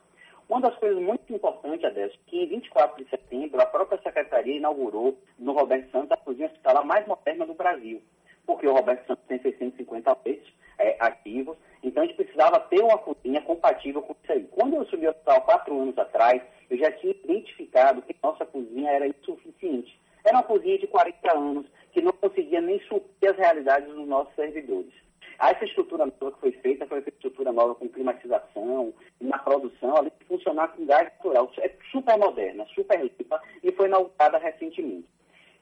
Uma 0.49 0.61
das 0.61 0.77
coisas 0.77 1.03
muito 1.03 1.33
importantes, 1.33 1.85
Adesso, 1.85 2.19
que 2.27 2.45
em 2.45 2.47
24 2.47 3.03
de 3.03 3.11
setembro 3.11 3.61
a 3.61 3.67
própria 3.67 4.01
Secretaria 4.01 4.57
inaugurou 4.57 5.19
no 5.39 5.53
Roberto 5.53 5.91
Santos 5.91 6.13
a 6.13 6.17
cozinha 6.17 6.47
hospitalar 6.47 6.85
mais 6.85 7.07
moderna 7.07 7.47
do 7.47 7.55
Brasil, 7.55 8.01
porque 8.47 8.67
o 8.67 8.73
Roberto 8.73 9.07
Santos 9.07 9.25
tem 9.27 9.39
650 9.41 10.17
leitos 10.25 10.53
é, 10.79 10.97
ativos, 11.01 11.57
então 11.83 12.03
a 12.03 12.07
gente 12.07 12.17
precisava 12.17 12.61
ter 12.61 12.81
uma 12.81 12.99
cozinha 12.99 13.41
compatível 13.43 14.03
com 14.03 14.15
isso 14.23 14.33
aí. 14.33 14.45
Quando 14.51 14.77
eu 14.77 14.85
subi 14.87 15.07
ao 15.07 15.13
hospital 15.13 15.43
quatro 15.43 15.81
anos 15.81 15.99
atrás, 15.99 16.43
eu 16.71 16.79
já 16.79 16.91
tinha 16.93 17.13
identificado 17.13 18.03
que 18.03 18.17
nossa 18.23 18.47
cozinha 18.47 18.91
era 18.91 19.07
insuficiente. 19.07 20.01
Era 20.25 20.37
uma 20.37 20.45
cozinha 20.45 20.79
de 20.79 20.87
40 20.87 21.37
anos, 21.37 21.67
que 21.93 22.01
não 22.01 22.13
conseguia 22.13 22.61
nem 22.61 22.81
suprir 22.81 23.31
as 23.31 23.37
realidades 23.37 23.93
dos 23.93 24.07
nossos 24.07 24.35
servidores. 24.35 24.93
Essa 25.39 25.65
estrutura 25.65 26.07
nova 26.07 26.33
que 26.33 26.41
foi 26.41 26.53
feita 26.53 26.87
foi 26.87 27.01
uma 27.01 27.09
estrutura 27.09 27.53
nova 27.53 27.75
com 27.75 27.89
climatização, 27.89 28.95
na 29.21 29.39
produção, 29.39 29.97
além 29.97 30.13
de 30.21 30.27
funcionar 30.27 30.69
com 30.69 30.87
gás 30.87 31.05
natural. 31.05 31.51
É 31.59 31.71
super 31.91 32.17
moderna, 32.17 32.65
super 32.75 33.01
limpa 33.01 33.43
e 33.63 33.73
foi 33.73 33.89
inaugurada 33.89 34.39
recentemente. 34.39 35.09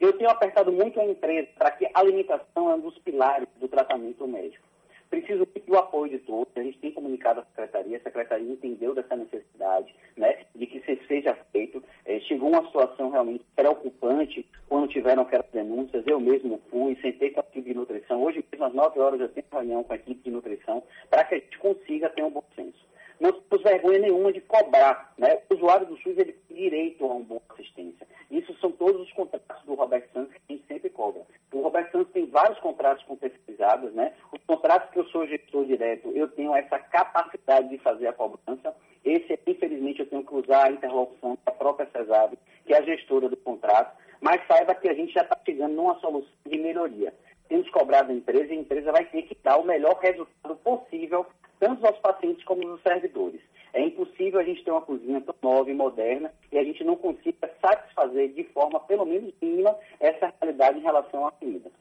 Eu 0.00 0.14
tenho 0.14 0.30
apertado 0.30 0.72
muito 0.72 0.98
a 0.98 1.04
empresa 1.04 1.48
para 1.58 1.70
que 1.72 1.84
a 1.84 1.90
alimentação 1.94 2.70
é 2.70 2.74
um 2.74 2.80
dos 2.80 2.98
pilares 2.98 3.46
do 3.60 3.68
tratamento 3.68 4.26
médico. 4.26 4.66
Preciso 5.10 5.44
do 5.44 5.76
apoio 5.76 6.10
de 6.12 6.18
todos, 6.20 6.56
a 6.56 6.62
gente 6.62 6.78
tem 6.78 6.92
comunicado 6.92 7.40
à 7.40 7.44
Secretaria, 7.44 7.96
a 7.96 8.00
Secretaria 8.00 8.52
entendeu 8.52 8.94
dessa 8.94 9.16
necessidade 9.16 9.92
né, 10.16 10.38
de 10.54 10.66
que 10.66 10.78
isso 10.78 11.06
seja 11.06 11.34
feito. 11.52 11.82
É, 12.06 12.18
chegou 12.20 12.48
uma 12.48 12.64
situação 12.64 13.10
realmente 13.10 13.44
preocupante 13.56 14.46
quando 14.68 14.88
tiveram 14.88 15.22
aquelas 15.22 15.50
denúncias, 15.50 16.06
eu 16.06 16.20
mesmo 16.20 16.60
fui, 16.70 16.96
sentei 17.02 17.30
com 17.30 17.40
a 17.40 17.42
equipe 17.42 17.68
de 17.68 17.76
nutrição. 17.76 18.22
Hoje 18.22 18.44
mesmo 18.50 18.66
às 18.66 18.72
9 18.72 19.00
horas 19.00 19.20
eu 19.20 19.28
tenho 19.28 19.46
reunião 19.52 19.82
com 19.82 19.92
a 19.92 19.96
equipe 19.96 20.22
de 20.22 20.30
nutrição 20.30 20.82
para 21.10 21.24
que 21.24 21.34
a 21.34 21.38
gente 21.38 21.58
consiga 21.58 22.08
ter 22.08 22.22
um 22.22 22.30
bom 22.30 22.44
senso. 22.54 22.88
Não 23.20 23.32
temos 23.32 23.62
vergonha 23.62 23.98
nenhuma 23.98 24.32
de 24.32 24.40
cobrar. 24.40 25.12
Né? 25.18 25.38
O 25.50 25.54
usuário 25.54 25.86
do 25.86 25.96
SUS 25.98 26.16
ele 26.16 26.32
tem 26.32 26.56
direito 26.56 27.04
a 27.04 27.08
uma 27.08 27.20
boa 27.20 27.42
assistência. 27.50 28.06
Isso 28.30 28.56
são 28.60 28.72
todos 28.72 29.02
os 29.02 29.12
contratos 29.12 29.62
do 29.64 29.74
Roberto 29.74 30.10
Santos 30.12 30.32
que 30.32 30.40
a 30.48 30.52
gente 30.52 30.66
sempre 30.66 30.88
cobra. 30.88 31.22
O 31.52 31.60
Roberto 31.60 31.92
Santos 31.92 32.12
tem 32.12 32.26
vários 32.26 32.58
contratos 32.60 33.04
com 33.04 33.16
terceirizados, 33.16 33.92
né? 33.92 34.14
Os 34.32 34.42
contratos 34.46 34.90
que 34.90 34.98
eu 34.98 35.04
sou 35.08 35.26
gestor 35.26 35.66
direto, 35.66 36.10
eu 36.14 36.28
tenho 36.28 36.54
essa 36.54 36.78
capacidade 36.78 37.68
de 37.68 37.78
fazer 37.78 38.06
a 38.06 38.12
cobrança. 38.12 38.74
Esse, 39.04 39.38
infelizmente, 39.46 40.00
eu 40.00 40.06
tenho 40.06 40.24
que 40.24 40.34
usar 40.34 40.66
a 40.66 40.72
interlocução 40.72 41.36
da 41.44 41.52
própria 41.52 41.88
CESAB, 41.90 42.38
que 42.64 42.72
é 42.72 42.78
a 42.78 42.82
gestora 42.82 43.28
do 43.28 43.36
contrato, 43.36 43.96
mas 44.20 44.46
saiba 44.46 44.74
que 44.74 44.88
a 44.88 44.94
gente 44.94 45.12
já 45.12 45.22
está 45.22 45.38
chegando 45.44 45.74
numa 45.74 45.98
solução 46.00 46.30
de 46.46 46.58
melhoria. 46.58 47.12
Temos 47.50 47.68
cobrado 47.70 48.12
a 48.12 48.14
empresa 48.14 48.54
e 48.54 48.56
a 48.56 48.60
empresa 48.60 48.92
vai 48.92 49.04
ter 49.06 49.22
que 49.22 49.36
dar 49.42 49.56
o 49.56 49.66
melhor 49.66 49.98
resultado 50.00 50.54
possível, 50.62 51.26
tanto 51.58 51.84
aos 51.84 51.98
pacientes 51.98 52.44
como 52.44 52.66
aos 52.66 52.80
servidores. 52.80 53.40
É 53.72 53.82
impossível 53.84 54.38
a 54.38 54.44
gente 54.44 54.62
ter 54.62 54.70
uma 54.70 54.80
cozinha 54.80 55.20
tão 55.20 55.34
nova 55.42 55.68
e 55.68 55.74
moderna 55.74 56.32
e 56.52 56.56
a 56.56 56.62
gente 56.62 56.84
não 56.84 56.94
consiga 56.94 57.50
satisfazer 57.60 58.32
de 58.34 58.44
forma, 58.44 58.78
pelo 58.78 59.04
menos 59.04 59.34
mínima, 59.42 59.76
essa 59.98 60.32
realidade 60.40 60.78
em 60.78 60.82
relação 60.82 61.26
à 61.26 61.32
comida. 61.32 61.72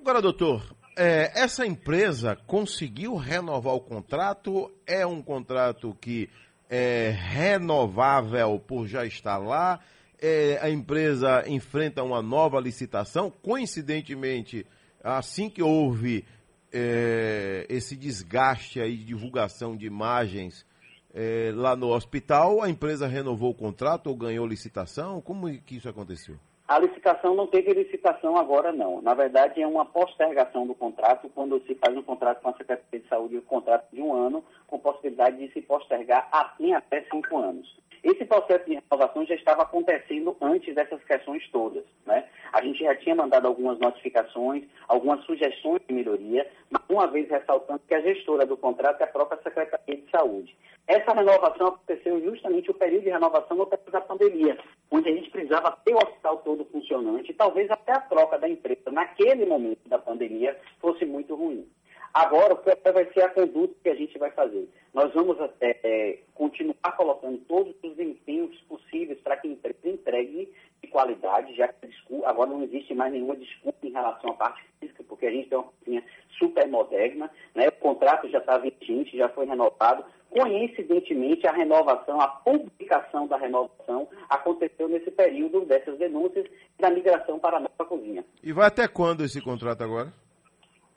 Agora, 0.00 0.20
doutor, 0.20 0.60
é, 0.98 1.30
essa 1.40 1.64
empresa 1.64 2.36
conseguiu 2.48 3.14
renovar 3.14 3.76
o 3.76 3.80
contrato? 3.80 4.72
É 4.84 5.06
um 5.06 5.22
contrato 5.22 5.96
que 6.00 6.28
é 6.68 7.10
renovável 7.10 8.58
por 8.58 8.88
já 8.88 9.06
estar 9.06 9.38
lá? 9.38 9.78
É, 10.22 10.58
a 10.60 10.68
empresa 10.68 11.44
enfrenta 11.48 12.02
uma 12.02 12.20
nova 12.20 12.60
licitação? 12.60 13.30
Coincidentemente, 13.30 14.66
assim 15.02 15.48
que 15.48 15.62
houve 15.62 16.24
é, 16.72 17.66
esse 17.68 17.96
desgaste 17.96 18.80
aí 18.80 18.96
de 18.96 19.04
divulgação 19.04 19.76
de 19.76 19.86
imagens 19.86 20.66
é, 21.14 21.50
lá 21.54 21.74
no 21.74 21.88
hospital, 21.88 22.62
a 22.62 22.68
empresa 22.68 23.06
renovou 23.06 23.50
o 23.50 23.54
contrato 23.54 24.08
ou 24.08 24.16
ganhou 24.16 24.46
licitação? 24.46 25.20
Como 25.20 25.46
que 25.62 25.76
isso 25.76 25.88
aconteceu? 25.88 26.36
A 26.68 26.78
licitação 26.78 27.34
não 27.34 27.48
teve 27.48 27.72
licitação 27.72 28.36
agora, 28.36 28.72
não. 28.72 29.02
Na 29.02 29.12
verdade, 29.12 29.60
é 29.60 29.66
uma 29.66 29.84
postergação 29.84 30.68
do 30.68 30.74
contrato, 30.74 31.28
quando 31.34 31.60
se 31.66 31.74
faz 31.74 31.96
um 31.96 32.02
contrato 32.02 32.40
com 32.42 32.50
a 32.50 32.52
Secretaria 32.52 33.00
de 33.00 33.08
Saúde, 33.08 33.38
um 33.38 33.40
contrato 33.40 33.88
de 33.92 34.00
um 34.00 34.14
ano, 34.14 34.44
com 34.68 34.78
possibilidade 34.78 35.36
de 35.36 35.52
se 35.52 35.62
postergar 35.62 36.28
em 36.60 36.72
até 36.72 37.02
cinco 37.10 37.38
anos. 37.38 37.66
Esse 38.02 38.24
processo 38.24 38.64
de 38.64 38.74
renovação 38.74 39.26
já 39.26 39.34
estava 39.34 39.62
acontecendo 39.62 40.36
antes 40.40 40.74
dessas 40.74 41.02
questões 41.04 41.46
todas. 41.50 41.84
Né? 42.06 42.24
A 42.52 42.62
gente 42.62 42.78
já 42.78 42.94
tinha 42.96 43.14
mandado 43.14 43.46
algumas 43.46 43.78
notificações, 43.78 44.64
algumas 44.88 45.22
sugestões 45.24 45.82
de 45.86 45.94
melhoria, 45.94 46.46
mas 46.70 46.82
uma 46.88 47.06
vez 47.06 47.28
ressaltando 47.28 47.82
que 47.86 47.94
a 47.94 48.00
gestora 48.00 48.46
do 48.46 48.56
contrato 48.56 49.00
é 49.00 49.04
a 49.04 49.08
própria 49.08 49.40
Secretaria 49.42 49.96
de 49.96 50.10
Saúde. 50.10 50.56
Essa 50.86 51.12
renovação 51.12 51.68
aconteceu 51.68 52.20
justamente 52.20 52.70
o 52.70 52.74
período 52.74 53.04
de 53.04 53.10
renovação 53.10 53.56
no 53.56 53.66
período 53.66 53.92
da 53.92 54.00
pandemia, 54.00 54.58
onde 54.90 55.08
a 55.08 55.12
gente 55.12 55.30
precisava 55.30 55.78
ter 55.84 55.94
o 55.94 55.98
hospital 55.98 56.38
todo 56.38 56.64
funcionante 56.64 57.30
e 57.30 57.34
talvez 57.34 57.70
até 57.70 57.92
a 57.92 58.00
troca 58.00 58.38
da 58.38 58.48
empresa 58.48 58.90
naquele 58.90 59.46
momento 59.46 59.88
da 59.88 59.98
pandemia 59.98 60.58
fosse 60.80 61.04
muito 61.04 61.34
ruim. 61.34 61.68
Agora, 62.12 62.56
qual 62.56 62.76
vai 62.92 63.12
ser 63.12 63.22
a 63.22 63.28
conduta 63.28 63.74
que 63.82 63.88
a 63.88 63.94
gente 63.94 64.18
vai 64.18 64.30
fazer? 64.32 64.68
Nós 64.92 65.12
vamos 65.14 65.38
é, 65.60 65.78
é, 65.82 66.18
continuar 66.34 66.96
colocando 66.96 67.38
todos 67.46 67.72
os 67.82 67.98
empenhos 67.98 68.56
possíveis 68.62 69.20
para 69.20 69.36
que 69.36 69.46
a 69.46 69.50
empresa 69.52 69.88
entregue 69.88 70.52
de 70.82 70.88
qualidade, 70.88 71.54
já 71.54 71.68
que 71.68 71.88
agora 72.24 72.50
não 72.50 72.64
existe 72.64 72.94
mais 72.94 73.12
nenhuma 73.12 73.36
desculpa 73.36 73.86
em 73.86 73.92
relação 73.92 74.30
à 74.30 74.34
parte 74.34 74.64
física, 74.80 75.04
porque 75.08 75.26
a 75.26 75.30
gente 75.30 75.48
tem 75.48 75.58
uma 75.58 75.68
cozinha 75.78 76.04
super 76.38 76.66
moderna, 76.66 77.30
né? 77.54 77.68
o 77.68 77.72
contrato 77.72 78.28
já 78.28 78.38
está 78.38 78.58
vigente, 78.58 79.16
já 79.16 79.28
foi 79.28 79.46
renovado. 79.46 80.04
Coincidentemente, 80.30 81.46
a 81.46 81.52
renovação, 81.52 82.20
a 82.20 82.28
publicação 82.28 83.26
da 83.26 83.36
renovação 83.36 84.08
aconteceu 84.28 84.88
nesse 84.88 85.10
período 85.10 85.64
dessas 85.64 85.98
denúncias 85.98 86.46
da 86.78 86.90
migração 86.90 87.38
para 87.38 87.58
a 87.58 87.60
nova 87.60 87.84
cozinha. 87.84 88.24
E 88.42 88.52
vai 88.52 88.66
até 88.66 88.88
quando 88.88 89.24
esse 89.24 89.40
contrato 89.40 89.82
agora? 89.82 90.12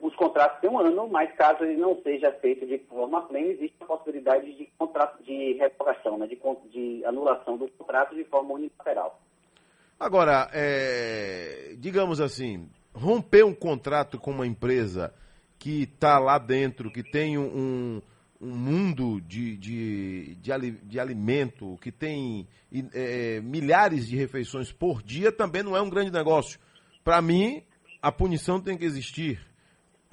Os 0.04 0.14
contratos 0.16 0.60
têm 0.60 0.68
um 0.68 0.78
ano, 0.78 1.08
mas 1.08 1.34
caso 1.34 1.64
ele 1.64 1.78
não 1.78 1.98
seja 2.02 2.30
feito 2.32 2.66
de 2.66 2.76
forma 2.80 3.22
plena, 3.22 3.46
existe 3.46 3.74
a 3.80 3.86
possibilidade 3.86 4.52
de 4.52 4.68
contrato 4.76 5.24
de 5.24 5.54
revogação, 5.54 6.18
né, 6.18 6.26
de, 6.26 6.38
de 6.70 7.02
anulação 7.06 7.56
do 7.56 7.66
contrato 7.68 8.14
de 8.14 8.22
forma 8.24 8.52
unilateral. 8.52 9.18
Agora, 9.98 10.50
é, 10.52 11.74
digamos 11.78 12.20
assim, 12.20 12.68
romper 12.92 13.46
um 13.46 13.54
contrato 13.54 14.18
com 14.18 14.30
uma 14.30 14.46
empresa 14.46 15.14
que 15.58 15.84
está 15.84 16.18
lá 16.18 16.36
dentro, 16.36 16.90
que 16.90 17.02
tem 17.02 17.38
um, 17.38 18.02
um 18.38 18.54
mundo 18.54 19.22
de, 19.22 19.56
de, 19.56 20.34
de, 20.34 20.70
de, 20.70 21.00
alimento, 21.00 21.78
que 21.80 21.90
tem 21.90 22.46
é, 22.92 23.40
milhares 23.40 24.06
de 24.06 24.16
refeições 24.16 24.70
por 24.70 25.02
dia, 25.02 25.32
também 25.32 25.62
não 25.62 25.74
é 25.74 25.80
um 25.80 25.88
grande 25.88 26.10
negócio. 26.10 26.60
Para 27.02 27.22
mim, 27.22 27.62
a 28.02 28.12
punição 28.12 28.60
tem 28.60 28.76
que 28.76 28.84
existir 28.84 29.40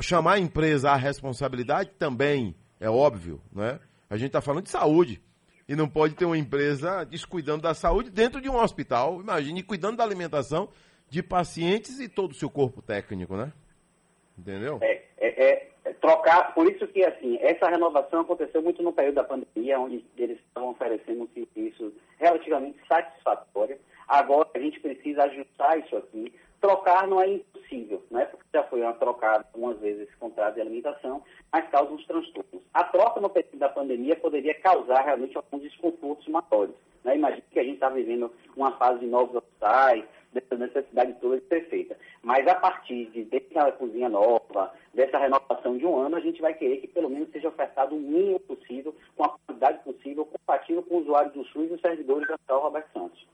chamar 0.02 0.34
a 0.34 0.40
empresa 0.40 0.92
à 0.92 0.96
responsabilidade 0.96 1.92
também 1.98 2.56
é 2.80 2.90
óbvio, 2.90 3.42
né? 3.52 3.80
A 4.10 4.18
gente 4.18 4.28
está 4.28 4.42
falando 4.42 4.64
de 4.64 4.72
saúde. 4.72 5.22
E 5.70 5.76
não 5.76 5.88
pode 5.88 6.16
ter 6.16 6.26
uma 6.26 6.38
empresa 6.38 7.06
descuidando 7.06 7.62
da 7.62 7.74
saúde 7.74 8.10
dentro 8.10 8.42
de 8.42 8.50
um 8.50 8.58
hospital. 8.58 9.22
Imagine 9.22 9.64
cuidando 9.64 9.98
da 9.98 10.04
alimentação 10.04 10.68
de 11.08 11.24
pacientes 11.24 12.00
e 12.00 12.10
todo 12.10 12.32
o 12.32 12.36
seu 12.36 12.50
corpo 12.50 12.82
técnico, 12.82 13.38
né? 13.38 13.54
Entendeu? 14.38 14.80
É, 14.82 15.04
é, 15.18 15.28
é, 15.28 15.70
é 15.86 15.94
trocar, 15.94 16.54
por 16.54 16.70
isso 16.70 16.88
que 16.88 17.04
assim, 17.06 17.38
essa 17.42 17.70
renovação 17.70 18.22
aconteceu 18.22 18.62
muito 18.62 18.82
no 18.82 18.92
período 18.92 19.16
da 19.16 19.24
pandemia, 19.24 19.80
onde 19.80 20.04
eles 20.18 20.40
estavam 20.40 20.72
oferecendo 20.72 21.24
um 21.24 21.28
serviço 21.28 21.94
relativamente 22.18 22.80
satisfatório. 22.88 23.78
Agora 24.08 24.50
a 24.56 24.60
gente 24.60 24.80
precisa 24.80 25.24
ajustar 25.24 25.80
isso 25.80 25.96
aqui. 25.96 26.34
Trocar 26.62 27.08
não 27.08 27.20
é 27.20 27.28
impossível 27.28 27.62
possível, 27.72 28.04
né? 28.12 28.26
Porque 28.26 28.46
já 28.54 28.64
foi 28.64 28.82
trocado 28.94 29.46
algumas 29.54 29.80
vezes 29.80 30.04
esse 30.04 30.18
contrato 30.18 30.56
de 30.56 30.62
alimentação, 30.62 31.24
mas 31.52 31.68
causa 31.70 31.92
uns 31.92 32.06
transtornos. 32.06 32.62
A 32.74 32.84
troca 32.84 33.22
no 33.22 33.30
período 33.30 33.58
da 33.58 33.70
pandemia 33.70 34.16
poderia 34.18 34.54
causar 34.56 35.02
realmente 35.02 35.38
alguns 35.38 35.62
desconfortos 35.62 36.28
maiores. 36.28 36.76
Né? 37.04 37.16
Imagina 37.16 37.44
que 37.50 37.60
a 37.60 37.64
gente 37.64 37.76
está 37.76 37.90
vivendo 37.90 38.32
uma 38.56 38.74
fase 38.74 39.00
de 39.00 39.08
novos 39.08 39.36
hospitais, 39.36 40.04
dessa 40.34 40.56
necessidade 40.56 41.14
toda 41.20 41.40
de 41.40 41.48
ser 41.48 41.68
feita. 41.68 41.98
Mas 42.22 42.48
a 42.48 42.56
partir 42.56 43.06
de 43.08 43.26
dessa 43.26 43.72
cozinha 43.74 44.08
nova, 44.08 44.74
dessa 44.94 45.18
renovação 45.18 45.78
de 45.78 45.86
um 45.86 45.98
ano, 45.98 46.16
a 46.16 46.22
gente 46.22 46.42
vai 46.42 46.54
querer 46.54 46.78
que 46.78 46.88
pelo 46.88 47.10
menos 47.10 47.30
seja 47.32 47.50
ofertado 47.50 47.96
o 47.96 48.00
mínimo 48.00 48.40
possível, 48.40 48.96
com 49.18 49.26
a 49.26 49.30
qualidade 49.30 49.84
possível, 49.84 50.26
compatível 50.26 50.84
com 50.84 50.96
o 50.96 51.00
usuário 51.00 51.32
do 51.32 51.44
SUS 51.46 51.72
e 51.72 51.74
os 51.74 51.82
servidores 51.82 52.28
da 52.48 52.56
Roberto 52.56 52.94
Santos. 52.94 53.28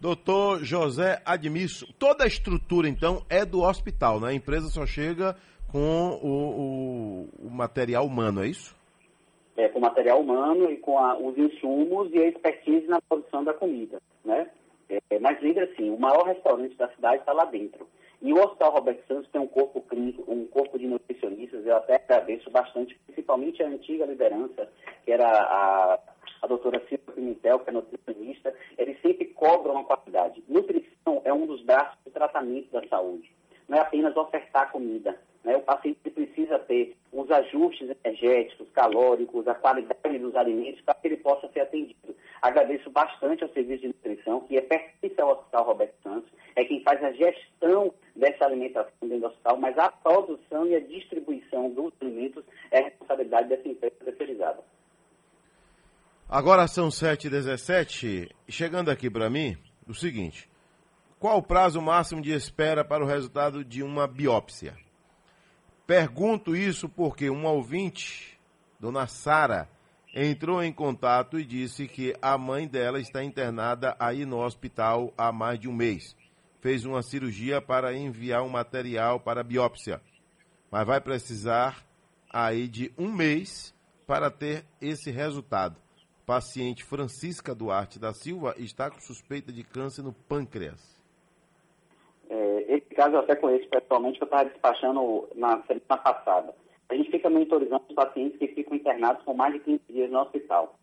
Doutor 0.00 0.62
José 0.62 1.20
Admisso, 1.24 1.92
toda 1.98 2.22
a 2.22 2.26
estrutura 2.26 2.88
então 2.88 3.24
é 3.28 3.44
do 3.44 3.62
hospital, 3.62 4.20
né? 4.20 4.28
A 4.28 4.34
empresa 4.34 4.68
só 4.68 4.86
chega 4.86 5.34
com 5.72 6.20
o, 6.22 7.28
o, 7.42 7.46
o 7.46 7.50
material 7.50 8.06
humano, 8.06 8.44
é 8.44 8.46
isso? 8.46 8.76
É, 9.56 9.68
com 9.68 9.80
material 9.80 10.20
humano 10.20 10.70
e 10.70 10.76
com 10.76 10.98
a, 10.98 11.18
os 11.18 11.36
insumos 11.36 12.12
e 12.12 12.18
a 12.18 12.28
expertise 12.28 12.86
na 12.86 13.00
produção 13.00 13.42
da 13.42 13.52
comida, 13.52 14.00
né? 14.24 14.48
É, 14.88 15.18
mas 15.18 15.42
lembre 15.42 15.64
assim, 15.64 15.90
o 15.90 15.98
maior 15.98 16.24
restaurante 16.26 16.76
da 16.76 16.88
cidade 16.90 17.18
está 17.18 17.32
lá 17.32 17.44
dentro. 17.46 17.84
E 18.22 18.32
o 18.32 18.38
Hospital 18.38 18.72
Roberto 18.72 19.06
Santos 19.06 19.28
tem 19.30 19.40
um 19.40 19.46
corpo 19.48 19.80
clínico, 19.82 20.24
um 20.26 20.46
corpo 20.46 20.78
de 20.78 20.86
nutricionistas, 20.86 21.66
eu 21.66 21.76
até 21.76 21.96
agradeço 21.96 22.50
bastante, 22.50 22.98
principalmente 23.06 23.62
a 23.62 23.68
antiga 23.68 24.06
liderança, 24.06 24.68
que 25.04 25.10
era 25.10 25.28
a, 25.28 25.98
a 26.42 26.46
doutora 26.46 26.80
Silvia 26.88 27.14
Pimentel, 27.14 27.60
que 27.60 27.70
é 27.70 27.72
nutricionista, 27.72 28.54
eles 28.76 29.00
sempre 29.00 29.26
cobram 29.26 29.78
a 29.78 29.84
qualidade. 29.84 30.42
Nutrição 30.48 31.22
é 31.24 31.32
um 31.32 31.46
dos 31.46 31.62
braços 31.62 31.98
do 32.04 32.10
tratamento 32.10 32.70
da 32.70 32.86
saúde. 32.88 33.30
Não 33.68 33.76
é 33.76 33.80
apenas 33.80 34.16
ofertar 34.16 34.72
comida. 34.72 35.18
Né? 35.44 35.56
O 35.56 35.62
paciente 35.62 36.10
precisa 36.10 36.58
ter 36.58 36.96
os 37.12 37.30
ajustes 37.30 37.90
energéticos, 38.04 38.68
calóricos, 38.70 39.46
a 39.46 39.54
qualidade 39.54 40.18
dos 40.18 40.34
alimentos 40.36 40.80
para 40.82 40.94
que 40.94 41.08
ele 41.08 41.16
possa 41.16 41.48
ser 41.48 41.60
atendido. 41.60 42.14
Agradeço 42.40 42.90
bastante 42.90 43.42
ao 43.42 43.50
Serviço 43.50 43.82
de 43.82 43.88
Nutrição, 43.88 44.40
que 44.40 44.56
é 44.56 44.60
pertence 44.60 45.20
ao 45.20 45.32
Hospital 45.32 45.64
Roberto 45.64 45.94
Santos, 46.02 46.30
é 46.54 46.64
quem 46.64 46.82
faz 46.82 47.02
a 47.02 47.12
gestão 47.12 47.92
dessa 48.14 48.44
alimentação 48.44 48.92
dentro 49.00 49.20
do 49.20 49.26
hospital, 49.26 49.56
mas 49.58 49.78
a 49.78 49.90
produção 49.90 50.66
e 50.66 50.74
a 50.74 50.80
distribuição 50.80 51.70
dos 51.70 51.92
alimentos 52.00 52.44
é 52.70 52.80
responsabilidade 52.80 53.48
dessa 53.48 53.68
empresa 53.68 53.94
terceirizada. 54.04 54.62
Agora 56.30 56.68
são 56.68 56.88
7h17, 56.90 58.30
chegando 58.46 58.90
aqui 58.90 59.08
para 59.08 59.30
mim, 59.30 59.56
o 59.86 59.94
seguinte, 59.94 60.46
qual 61.18 61.38
o 61.38 61.42
prazo 61.42 61.80
máximo 61.80 62.20
de 62.20 62.32
espera 62.32 62.84
para 62.84 63.02
o 63.02 63.06
resultado 63.06 63.64
de 63.64 63.82
uma 63.82 64.06
biópsia? 64.06 64.76
Pergunto 65.86 66.54
isso 66.54 66.86
porque 66.86 67.30
um 67.30 67.46
ouvinte, 67.46 68.38
dona 68.78 69.06
Sara, 69.06 69.70
entrou 70.14 70.62
em 70.62 70.70
contato 70.70 71.40
e 71.40 71.46
disse 71.46 71.88
que 71.88 72.14
a 72.20 72.36
mãe 72.36 72.68
dela 72.68 73.00
está 73.00 73.24
internada 73.24 73.96
aí 73.98 74.26
no 74.26 74.44
hospital 74.44 75.14
há 75.16 75.32
mais 75.32 75.58
de 75.58 75.66
um 75.66 75.72
mês. 75.72 76.14
Fez 76.60 76.84
uma 76.84 77.02
cirurgia 77.02 77.62
para 77.62 77.96
enviar 77.96 78.42
um 78.42 78.50
material 78.50 79.18
para 79.18 79.42
biópsia, 79.42 79.98
mas 80.70 80.86
vai 80.86 81.00
precisar 81.00 81.82
aí 82.30 82.68
de 82.68 82.92
um 82.98 83.10
mês 83.10 83.74
para 84.06 84.30
ter 84.30 84.66
esse 84.78 85.10
resultado. 85.10 85.87
Paciente 86.28 86.84
Francisca 86.84 87.54
Duarte 87.54 87.98
da 87.98 88.12
Silva 88.12 88.54
está 88.58 88.90
com 88.90 89.00
suspeita 89.00 89.50
de 89.50 89.64
câncer 89.64 90.02
no 90.02 90.12
pâncreas. 90.12 90.94
É, 92.28 92.66
esse 92.68 92.94
caso 92.94 93.14
eu 93.14 93.20
até 93.20 93.34
conheço 93.34 93.66
pessoalmente, 93.70 94.20
eu 94.20 94.26
estava 94.26 94.44
despachando 94.44 95.26
na 95.34 95.62
semana 95.62 96.02
passada. 96.02 96.54
A 96.90 96.94
gente 96.94 97.10
fica 97.10 97.30
monitorizando 97.30 97.82
os 97.88 97.94
pacientes 97.94 98.38
que 98.38 98.46
ficam 98.48 98.76
internados 98.76 99.24
por 99.24 99.34
mais 99.34 99.54
de 99.54 99.60
15 99.60 99.80
dias 99.88 100.10
no 100.10 100.20
hospital. 100.20 100.78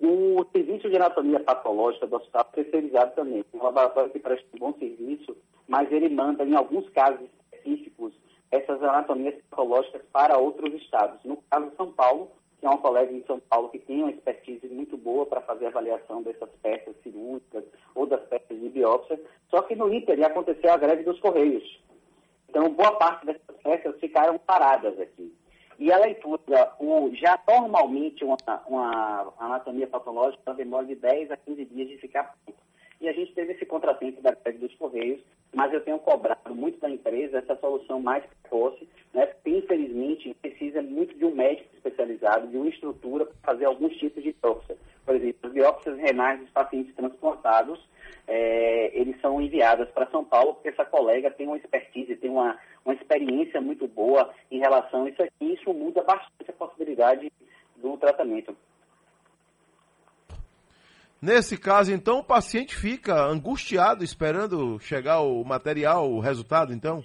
O 0.00 0.46
serviço 0.52 0.88
de 0.88 0.94
anatomia 0.94 1.40
patológica 1.40 2.06
do 2.06 2.14
hospital 2.14 2.48
é 2.52 2.62
terceirizado 2.62 3.16
também. 3.16 3.44
Um 3.52 3.64
laboratório 3.64 4.12
que 4.12 4.20
presta 4.20 4.46
um 4.54 4.58
bom 4.60 4.74
serviço, 4.78 5.36
mas 5.66 5.90
ele 5.90 6.08
manda, 6.08 6.44
em 6.44 6.54
alguns 6.54 6.88
casos 6.90 7.28
específicos, 7.50 8.14
essas 8.48 8.80
anatomias 8.80 9.34
patológicas 9.50 10.02
para 10.12 10.38
outros 10.38 10.72
estados. 10.74 11.18
No 11.24 11.38
caso 11.50 11.68
de 11.68 11.74
São 11.74 11.90
Paulo, 11.90 12.30
que 12.64 12.68
é 12.68 12.70
um 12.70 12.78
colega 12.78 13.12
em 13.12 13.22
São 13.26 13.38
Paulo 13.40 13.68
que 13.68 13.78
tem 13.78 14.00
uma 14.00 14.10
expertise 14.10 14.66
muito 14.68 14.96
boa 14.96 15.26
para 15.26 15.42
fazer 15.42 15.66
avaliação 15.66 16.22
dessas 16.22 16.48
peças 16.62 16.96
cirúrgicas 17.02 17.62
ou 17.94 18.06
das 18.06 18.22
peças 18.22 18.58
de 18.58 18.70
biópsia, 18.70 19.20
só 19.50 19.60
que 19.60 19.76
no 19.76 19.92
INTER 19.92 20.24
aconteceu 20.24 20.72
a 20.72 20.78
greve 20.78 21.02
dos 21.02 21.20
Correios. 21.20 21.78
Então, 22.48 22.70
boa 22.70 22.92
parte 22.92 23.26
dessas 23.26 23.56
peças 23.62 24.00
ficaram 24.00 24.38
paradas 24.38 24.98
aqui. 24.98 25.30
E 25.78 25.92
a 25.92 25.98
leitura, 25.98 26.72
o, 26.78 27.10
já 27.14 27.38
normalmente 27.46 28.24
uma, 28.24 28.38
uma 28.66 29.34
anatomia 29.38 29.86
patológica 29.86 30.54
demora 30.54 30.86
de 30.86 30.94
10 30.94 31.32
a 31.32 31.36
15 31.36 31.66
dias 31.66 31.88
de 31.88 31.98
ficar 31.98 32.34
pronta. 32.46 32.58
E 33.00 33.08
a 33.08 33.12
gente 33.12 33.32
teve 33.34 33.52
esse 33.52 33.66
contratempo 33.66 34.22
da 34.22 34.32
greve 34.32 34.58
dos 34.58 34.74
Correios, 34.76 35.20
mas 35.54 35.72
eu 35.72 35.80
tenho 35.80 35.98
cobrado 35.98 36.54
muito 36.54 36.80
da 36.80 36.90
empresa 36.90 37.38
essa 37.38 37.56
solução 37.56 38.00
mais 38.00 38.24
precoce, 38.24 38.88
né, 39.12 39.26
porque 39.26 39.50
infelizmente 39.50 40.34
precisa 40.40 40.82
muito 40.82 41.16
de 41.16 41.24
um 41.24 41.34
médico 41.34 41.68
especializado, 41.74 42.48
de 42.48 42.56
uma 42.56 42.68
estrutura 42.68 43.26
para 43.26 43.52
fazer 43.52 43.64
alguns 43.66 43.96
tipos 43.96 44.22
de 44.22 44.32
biópsia. 44.32 44.76
Por 45.04 45.14
exemplo, 45.14 45.38
as 45.48 45.52
biópsias 45.52 45.98
renais 45.98 46.40
dos 46.40 46.50
pacientes 46.50 46.94
transplantados, 46.94 47.78
é, 48.26 48.90
eles 48.98 49.20
são 49.20 49.40
enviadas 49.40 49.88
para 49.90 50.10
São 50.10 50.24
Paulo, 50.24 50.54
porque 50.54 50.70
essa 50.70 50.84
colega 50.84 51.30
tem 51.30 51.46
uma 51.46 51.56
expertise, 51.56 52.16
tem 52.16 52.30
uma, 52.30 52.58
uma 52.84 52.94
experiência 52.94 53.60
muito 53.60 53.86
boa 53.86 54.32
em 54.50 54.58
relação 54.58 55.04
a 55.04 55.10
isso 55.10 55.22
aqui, 55.22 55.32
e 55.40 55.54
isso 55.54 55.72
muda 55.72 56.02
bastante 56.02 56.50
a 56.50 56.54
possibilidade 56.54 57.30
do 57.76 57.96
tratamento. 57.96 58.56
Nesse 61.24 61.56
caso, 61.56 61.90
então, 61.90 62.18
o 62.18 62.22
paciente 62.22 62.76
fica 62.76 63.14
angustiado 63.24 64.04
esperando 64.04 64.78
chegar 64.78 65.22
o 65.22 65.42
material, 65.42 66.10
o 66.10 66.20
resultado, 66.20 66.70
então? 66.70 67.02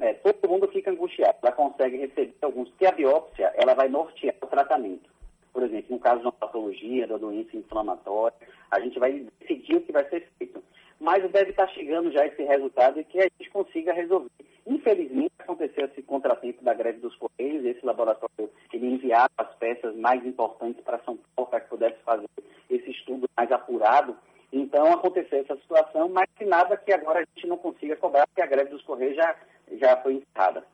É, 0.00 0.14
todo 0.14 0.50
mundo 0.50 0.66
fica 0.66 0.90
angustiado. 0.90 1.38
Ela 1.40 1.52
consegue 1.52 1.96
receber 1.98 2.34
alguns, 2.42 2.68
porque 2.70 2.86
a 2.86 2.90
biópsia, 2.90 3.52
ela 3.54 3.72
vai 3.72 3.88
nortear 3.88 4.34
o 4.42 4.46
tratamento. 4.48 5.08
Por 5.52 5.62
exemplo, 5.62 5.94
no 5.94 5.98
caso 5.98 6.20
de 6.20 6.26
uma 6.26 6.32
patologia, 6.32 7.06
da 7.06 7.16
doença 7.16 7.56
inflamatória, 7.56 8.36
a 8.70 8.80
gente 8.80 8.98
vai 8.98 9.26
decidir 9.40 9.76
o 9.76 9.80
que 9.80 9.92
vai 9.92 10.08
ser 10.08 10.28
feito. 10.38 10.62
Mas 11.00 11.28
deve 11.30 11.50
estar 11.50 11.66
chegando 11.68 12.12
já 12.12 12.26
esse 12.26 12.42
resultado 12.42 13.00
e 13.00 13.04
que 13.04 13.18
a 13.18 13.22
gente 13.22 13.50
consiga 13.50 13.92
resolver. 13.92 14.30
Infelizmente, 14.66 15.32
aconteceu 15.38 15.86
esse 15.86 16.02
contratempo 16.02 16.62
da 16.62 16.74
greve 16.74 17.00
dos 17.00 17.16
Correios, 17.16 17.64
esse 17.64 17.84
laboratório, 17.84 18.50
ele 18.72 18.86
enviava 18.86 19.30
as 19.38 19.54
peças 19.56 19.96
mais 19.96 20.24
importantes 20.24 20.82
para 20.84 20.98
São 21.00 21.18
Paulo 21.34 21.50
para 21.50 21.60
que 21.60 21.70
pudesse 21.70 21.98
fazer 22.04 22.28
esse 22.68 22.90
estudo 22.90 23.28
mais 23.36 23.50
apurado. 23.50 24.16
Então, 24.52 24.92
aconteceu 24.92 25.40
essa 25.40 25.56
situação, 25.56 26.08
mas 26.08 26.28
nada 26.42 26.76
que 26.76 26.92
agora 26.92 27.20
a 27.20 27.24
gente 27.34 27.46
não 27.46 27.56
consiga 27.56 27.96
cobrar, 27.96 28.26
porque 28.26 28.42
a 28.42 28.46
greve 28.46 28.70
dos 28.70 28.82
Correios 28.82 29.16
já, 29.16 29.36
já 29.72 29.96
foi 29.98 30.14
encerrada. 30.14 30.64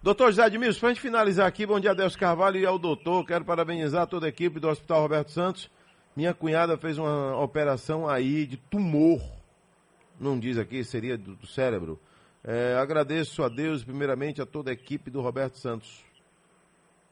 Doutor 0.00 0.28
José 0.28 0.44
Admilson, 0.44 0.78
para 0.78 0.90
a 0.90 0.92
gente 0.92 1.02
finalizar 1.02 1.44
aqui, 1.44 1.66
bom 1.66 1.80
dia, 1.80 1.90
Adelso 1.90 2.16
Carvalho 2.16 2.56
e 2.56 2.64
ao 2.64 2.78
doutor. 2.78 3.26
Quero 3.26 3.44
parabenizar 3.44 4.06
toda 4.06 4.26
a 4.26 4.28
equipe 4.28 4.60
do 4.60 4.68
Hospital 4.68 5.02
Roberto 5.02 5.32
Santos. 5.32 5.68
Minha 6.14 6.32
cunhada 6.32 6.78
fez 6.78 6.98
uma 6.98 7.36
operação 7.42 8.08
aí 8.08 8.46
de 8.46 8.56
tumor, 8.56 9.20
não 10.18 10.38
diz 10.38 10.56
aqui, 10.56 10.84
seria 10.84 11.18
do, 11.18 11.34
do 11.34 11.48
cérebro. 11.48 11.98
É, 12.44 12.76
agradeço 12.76 13.42
a 13.42 13.48
Deus, 13.48 13.82
primeiramente, 13.82 14.40
a 14.40 14.46
toda 14.46 14.70
a 14.70 14.72
equipe 14.72 15.10
do 15.10 15.20
Roberto 15.20 15.58
Santos. 15.58 16.04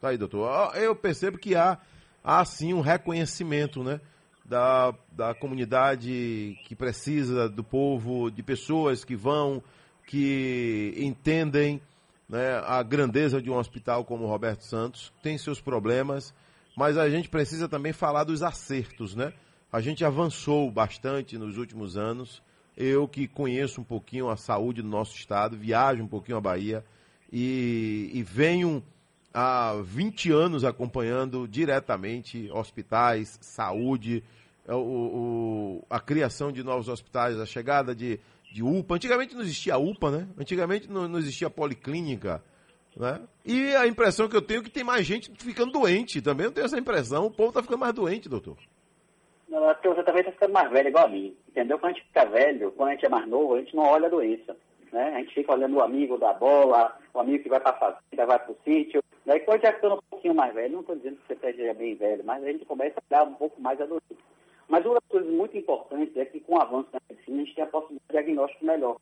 Tá 0.00 0.10
aí, 0.10 0.16
doutor. 0.16 0.76
Eu 0.76 0.94
percebo 0.94 1.38
que 1.38 1.56
há, 1.56 1.78
há 2.22 2.44
sim 2.44 2.72
um 2.72 2.80
reconhecimento, 2.80 3.82
né? 3.82 4.00
Da, 4.44 4.94
da 5.10 5.34
comunidade 5.34 6.56
que 6.64 6.76
precisa, 6.76 7.48
do 7.48 7.64
povo, 7.64 8.30
de 8.30 8.44
pessoas 8.44 9.04
que 9.04 9.16
vão, 9.16 9.60
que 10.06 10.94
entendem 10.96 11.82
né, 12.28 12.60
a 12.64 12.82
grandeza 12.82 13.40
de 13.40 13.50
um 13.50 13.56
hospital 13.56 14.04
como 14.04 14.24
o 14.24 14.28
Roberto 14.28 14.64
Santos, 14.64 15.12
tem 15.22 15.38
seus 15.38 15.60
problemas, 15.60 16.34
mas 16.76 16.98
a 16.98 17.08
gente 17.08 17.28
precisa 17.28 17.68
também 17.68 17.92
falar 17.92 18.24
dos 18.24 18.42
acertos, 18.42 19.14
né? 19.14 19.32
A 19.72 19.80
gente 19.80 20.04
avançou 20.04 20.70
bastante 20.70 21.36
nos 21.38 21.56
últimos 21.58 21.96
anos. 21.96 22.42
Eu 22.76 23.08
que 23.08 23.26
conheço 23.26 23.80
um 23.80 23.84
pouquinho 23.84 24.28
a 24.28 24.36
saúde 24.36 24.82
do 24.82 24.88
nosso 24.88 25.14
estado, 25.16 25.56
viajo 25.56 26.02
um 26.02 26.08
pouquinho 26.08 26.38
a 26.38 26.40
Bahia 26.40 26.84
e, 27.32 28.10
e 28.12 28.22
venho 28.22 28.82
há 29.32 29.74
20 29.82 30.30
anos 30.30 30.64
acompanhando 30.64 31.46
diretamente 31.48 32.50
hospitais, 32.52 33.38
saúde, 33.40 34.22
o, 34.66 34.74
o, 34.74 35.84
a 35.88 36.00
criação 36.00 36.50
de 36.50 36.62
novos 36.62 36.88
hospitais, 36.88 37.38
a 37.38 37.46
chegada 37.46 37.94
de, 37.94 38.18
de 38.52 38.62
UPA. 38.62 38.94
Antigamente 38.94 39.34
não 39.34 39.42
existia 39.42 39.76
UPA, 39.78 40.10
né? 40.10 40.28
Antigamente 40.38 40.90
não, 40.90 41.06
não 41.08 41.18
existia 41.18 41.50
policlínica. 41.50 42.42
Né? 42.96 43.20
E 43.44 43.74
a 43.76 43.86
impressão 43.86 44.28
que 44.28 44.36
eu 44.36 44.42
tenho 44.42 44.60
é 44.60 44.64
que 44.64 44.70
tem 44.70 44.82
mais 44.84 45.04
gente 45.04 45.30
ficando 45.38 45.72
doente. 45.72 46.22
Também 46.22 46.46
eu 46.46 46.52
tenho 46.52 46.64
essa 46.64 46.78
impressão. 46.78 47.26
O 47.26 47.30
povo 47.30 47.50
está 47.50 47.62
ficando 47.62 47.80
mais 47.80 47.92
doente, 47.92 48.28
doutor. 48.28 48.56
Não, 49.48 49.68
é 49.70 49.74
porque 49.74 49.88
você 49.88 50.02
também 50.02 50.20
está 50.20 50.32
ficando 50.32 50.52
mais 50.52 50.70
velho 50.70 50.88
igual 50.88 51.04
a 51.04 51.08
mim. 51.08 51.36
Entendeu? 51.48 51.78
Quando 51.78 51.92
a 51.92 51.94
gente 51.94 52.06
fica 52.06 52.24
velho, 52.24 52.72
quando 52.72 52.88
a 52.88 52.92
gente 52.92 53.04
é 53.06 53.08
mais 53.08 53.28
novo, 53.28 53.54
a 53.54 53.60
gente 53.60 53.76
não 53.76 53.84
olha 53.84 54.06
a 54.06 54.10
doença. 54.10 54.56
né? 54.92 55.12
A 55.14 55.18
gente 55.18 55.34
fica 55.34 55.52
olhando 55.52 55.76
o 55.76 55.82
amigo 55.82 56.16
da 56.16 56.32
bola, 56.32 56.96
o 57.12 57.20
amigo 57.20 57.42
que 57.42 57.48
vai 57.50 57.60
para 57.60 57.70
a 57.70 57.78
fazenda, 57.78 58.26
vai 58.26 58.38
para 58.38 58.52
o 58.52 58.56
sítio. 58.64 59.02
Daí 59.26 59.40
quando 59.40 59.60
já 59.60 59.72
ficando 59.72 59.96
um 59.96 60.00
pouquinho 60.08 60.34
mais 60.34 60.54
velho, 60.54 60.72
não 60.72 60.80
estou 60.80 60.96
dizendo 60.96 61.16
que 61.16 61.34
você 61.34 61.52
seja 61.52 61.74
bem 61.74 61.94
velho, 61.96 62.24
mas 62.24 62.42
a 62.42 62.46
gente 62.46 62.64
começa 62.64 62.98
a 62.98 63.02
dar 63.10 63.24
um 63.24 63.34
pouco 63.34 63.60
mais 63.60 63.80
adulto. 63.80 64.16
Mas 64.68 64.84
uma 64.84 64.94
das 64.94 65.08
coisas 65.08 65.30
muito 65.30 65.56
importantes 65.56 66.16
é 66.16 66.24
que 66.24 66.40
com 66.40 66.54
o 66.54 66.60
avanço 66.60 66.88
da 66.92 67.00
medicina 67.08 67.36
a 67.42 67.44
gente 67.44 67.54
tem 67.54 67.64
a 67.64 67.68
possibilidade 67.68 68.06
de 68.08 68.12
diagnóstico 68.12 68.64
melhor. 68.64 68.96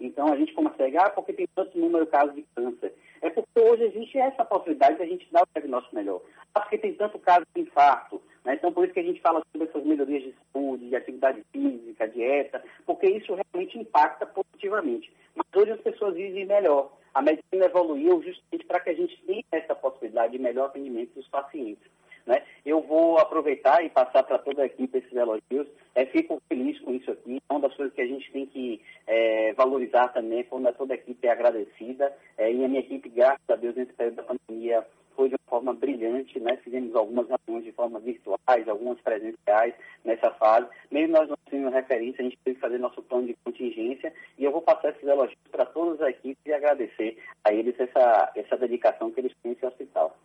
Então 0.00 0.32
a 0.32 0.36
gente 0.36 0.52
consegue, 0.52 0.96
ah, 0.98 1.10
porque 1.10 1.32
tem 1.32 1.46
tanto 1.54 1.78
número 1.78 2.04
de 2.04 2.10
casos 2.10 2.34
de 2.34 2.44
câncer. 2.54 2.92
É 3.22 3.30
porque 3.30 3.60
hoje 3.60 3.84
existe 3.84 4.18
essa 4.18 4.44
possibilidade 4.44 4.96
de 4.96 5.02
a 5.02 5.06
gente 5.06 5.26
dar 5.30 5.42
o 5.42 5.48
diagnóstico 5.54 5.94
melhor. 5.94 6.20
Ah, 6.54 6.60
porque 6.60 6.78
tem 6.78 6.94
tanto 6.94 7.18
caso 7.18 7.46
de 7.54 7.62
infarto. 7.62 8.20
Né? 8.44 8.54
Então 8.54 8.72
por 8.72 8.84
isso 8.84 8.94
que 8.94 9.00
a 9.00 9.04
gente 9.04 9.20
fala 9.20 9.42
sobre 9.52 9.68
essas 9.68 9.84
melhorias 9.84 10.22
de 10.22 10.34
saúde, 10.52 10.88
de 10.88 10.96
atividade 10.96 11.44
física, 11.52 12.08
dieta, 12.08 12.62
porque 12.84 13.06
isso 13.06 13.34
realmente 13.34 13.78
impacta 13.78 14.26
positivamente. 14.26 15.12
Mas 15.34 15.46
hoje 15.54 15.72
as 15.72 15.80
pessoas 15.80 16.14
vivem 16.14 16.44
melhor. 16.44 16.90
A 17.14 17.22
medicina 17.22 17.66
evoluiu 17.66 18.20
justamente 18.22 18.66
para 18.66 18.80
que 18.80 18.90
a 18.90 18.94
gente 18.94 19.16
tenha 19.24 19.44
essa 19.52 19.74
possibilidade 19.74 20.32
de 20.32 20.38
melhor 20.38 20.66
atendimento 20.66 21.14
dos 21.14 21.28
pacientes. 21.28 21.88
Né? 22.26 22.42
Eu 22.64 22.80
vou 22.80 23.18
aproveitar 23.18 23.84
e 23.84 23.90
passar 23.90 24.22
para 24.22 24.38
toda 24.38 24.62
a 24.62 24.66
equipe 24.66 24.98
esses 24.98 25.12
elogios. 25.12 25.66
É, 25.94 26.06
fico 26.06 26.40
feliz 26.48 26.80
com 26.80 26.92
isso 26.92 27.10
aqui. 27.10 27.36
É 27.48 27.52
uma 27.52 27.60
das 27.60 27.76
coisas 27.76 27.94
que 27.94 28.00
a 28.00 28.06
gente 28.06 28.30
tem 28.32 28.46
que 28.46 28.80
é, 29.06 29.52
valorizar 29.52 30.08
também, 30.08 30.44
quando 30.44 30.72
toda 30.74 30.94
a 30.94 30.96
equipe 30.96 31.26
é 31.26 31.30
agradecida. 31.30 32.12
É, 32.38 32.50
e 32.52 32.64
a 32.64 32.68
minha 32.68 32.80
equipe, 32.80 33.08
graças 33.08 33.48
a 33.48 33.56
Deus, 33.56 33.76
nesse 33.76 33.92
período 33.92 34.16
da 34.16 34.22
pandemia, 34.22 34.84
foi 35.14 35.28
de 35.28 35.34
uma 35.34 35.48
forma 35.48 35.74
brilhante, 35.74 36.38
né? 36.40 36.56
Fizemos 36.58 36.94
algumas 36.94 37.26
reuniões 37.28 37.64
de 37.64 37.72
forma 37.72 38.00
virtuais, 38.00 38.68
algumas 38.68 39.00
presenciais 39.00 39.74
nessa 40.04 40.30
fase. 40.32 40.66
Mesmo 40.90 41.16
nós 41.16 41.28
não 41.28 41.36
tendo 41.48 41.70
referência, 41.70 42.20
a 42.20 42.24
gente 42.24 42.38
teve 42.44 42.56
que 42.56 42.60
fazer 42.60 42.78
nosso 42.78 43.02
plano 43.02 43.26
de 43.26 43.36
contingência 43.44 44.12
e 44.38 44.44
eu 44.44 44.50
vou 44.50 44.62
passar 44.62 44.90
esses 44.90 45.06
elogios 45.06 45.38
para 45.50 45.66
todas 45.66 46.00
as 46.00 46.08
equipes 46.08 46.44
e 46.44 46.52
agradecer 46.52 47.18
a 47.44 47.52
eles 47.52 47.78
essa, 47.78 48.32
essa 48.34 48.56
dedicação 48.56 49.10
que 49.10 49.20
eles 49.20 49.32
têm 49.42 49.52
nesse 49.52 49.66
hospital. 49.66 50.16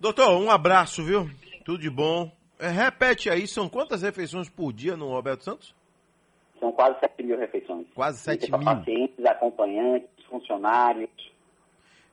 Doutor, 0.00 0.40
um 0.40 0.48
abraço, 0.48 1.02
viu? 1.02 1.28
Tudo 1.64 1.80
de 1.80 1.90
bom. 1.90 2.30
É, 2.58 2.68
repete 2.68 3.28
aí, 3.28 3.48
são 3.48 3.68
quantas 3.68 4.02
refeições 4.02 4.48
por 4.48 4.72
dia 4.72 4.96
no 4.96 5.08
Roberto 5.08 5.42
Santos? 5.42 5.74
São 6.60 6.70
quase 6.70 7.00
7 7.00 7.22
mil 7.24 7.36
refeições. 7.36 7.86
Quase 7.94 8.18
7 8.18 8.50
mil. 8.50 8.64
Pacientes, 8.64 9.24
acompanhantes, 9.24 10.08
funcionários. 10.30 11.10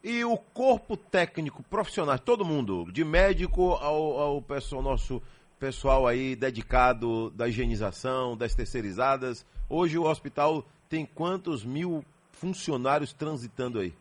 E 0.03 0.25
o 0.25 0.35
corpo 0.35 0.97
técnico, 0.97 1.61
profissional, 1.63 2.17
todo 2.17 2.43
mundo, 2.43 2.91
de 2.91 3.03
médico 3.03 3.73
ao, 3.73 4.19
ao 4.19 4.41
pessoal, 4.41 4.81
nosso 4.81 5.21
pessoal 5.59 6.07
aí 6.07 6.35
dedicado 6.35 7.29
da 7.31 7.47
higienização, 7.47 8.35
das 8.35 8.55
terceirizadas. 8.55 9.45
Hoje 9.69 9.97
o 9.97 10.05
hospital 10.05 10.65
tem 10.89 11.05
quantos 11.05 11.63
mil 11.63 12.03
funcionários 12.31 13.13
transitando 13.13 13.79
aí? 13.79 13.93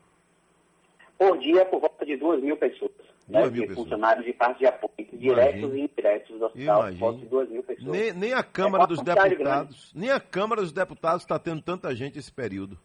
Por 1.18 1.38
dia, 1.38 1.64
por 1.66 1.80
volta 1.80 2.04
de 2.04 2.16
duas 2.16 2.42
mil 2.42 2.56
pessoas. 2.56 3.13
Né, 3.26 3.48
de 3.48 3.66
funcionários 3.68 4.26
de 4.26 4.34
parte 4.34 4.58
de 4.58 4.66
apoio, 4.66 4.92
diretos 5.14 5.60
Imagine. 5.60 5.80
e 5.80 5.84
indiretos 5.84 6.38
do 6.38 6.44
hospital, 6.44 6.92
volta 6.92 7.18
de 7.20 7.26
duas 7.26 7.48
mil 7.48 7.62
pessoas. 7.62 7.88
Nem, 7.88 8.12
nem 8.12 8.34
a 8.34 8.42
Câmara 8.42 8.84
é 8.84 8.86
dos 8.86 9.00
Deputados, 9.00 9.92
nem 9.94 10.10
a 10.10 10.20
Câmara 10.20 10.60
dos 10.60 10.72
Deputados 10.72 11.22
está 11.22 11.38
tendo 11.38 11.62
tanta 11.62 11.94
gente 11.94 12.18
esse 12.18 12.30
período. 12.30 12.78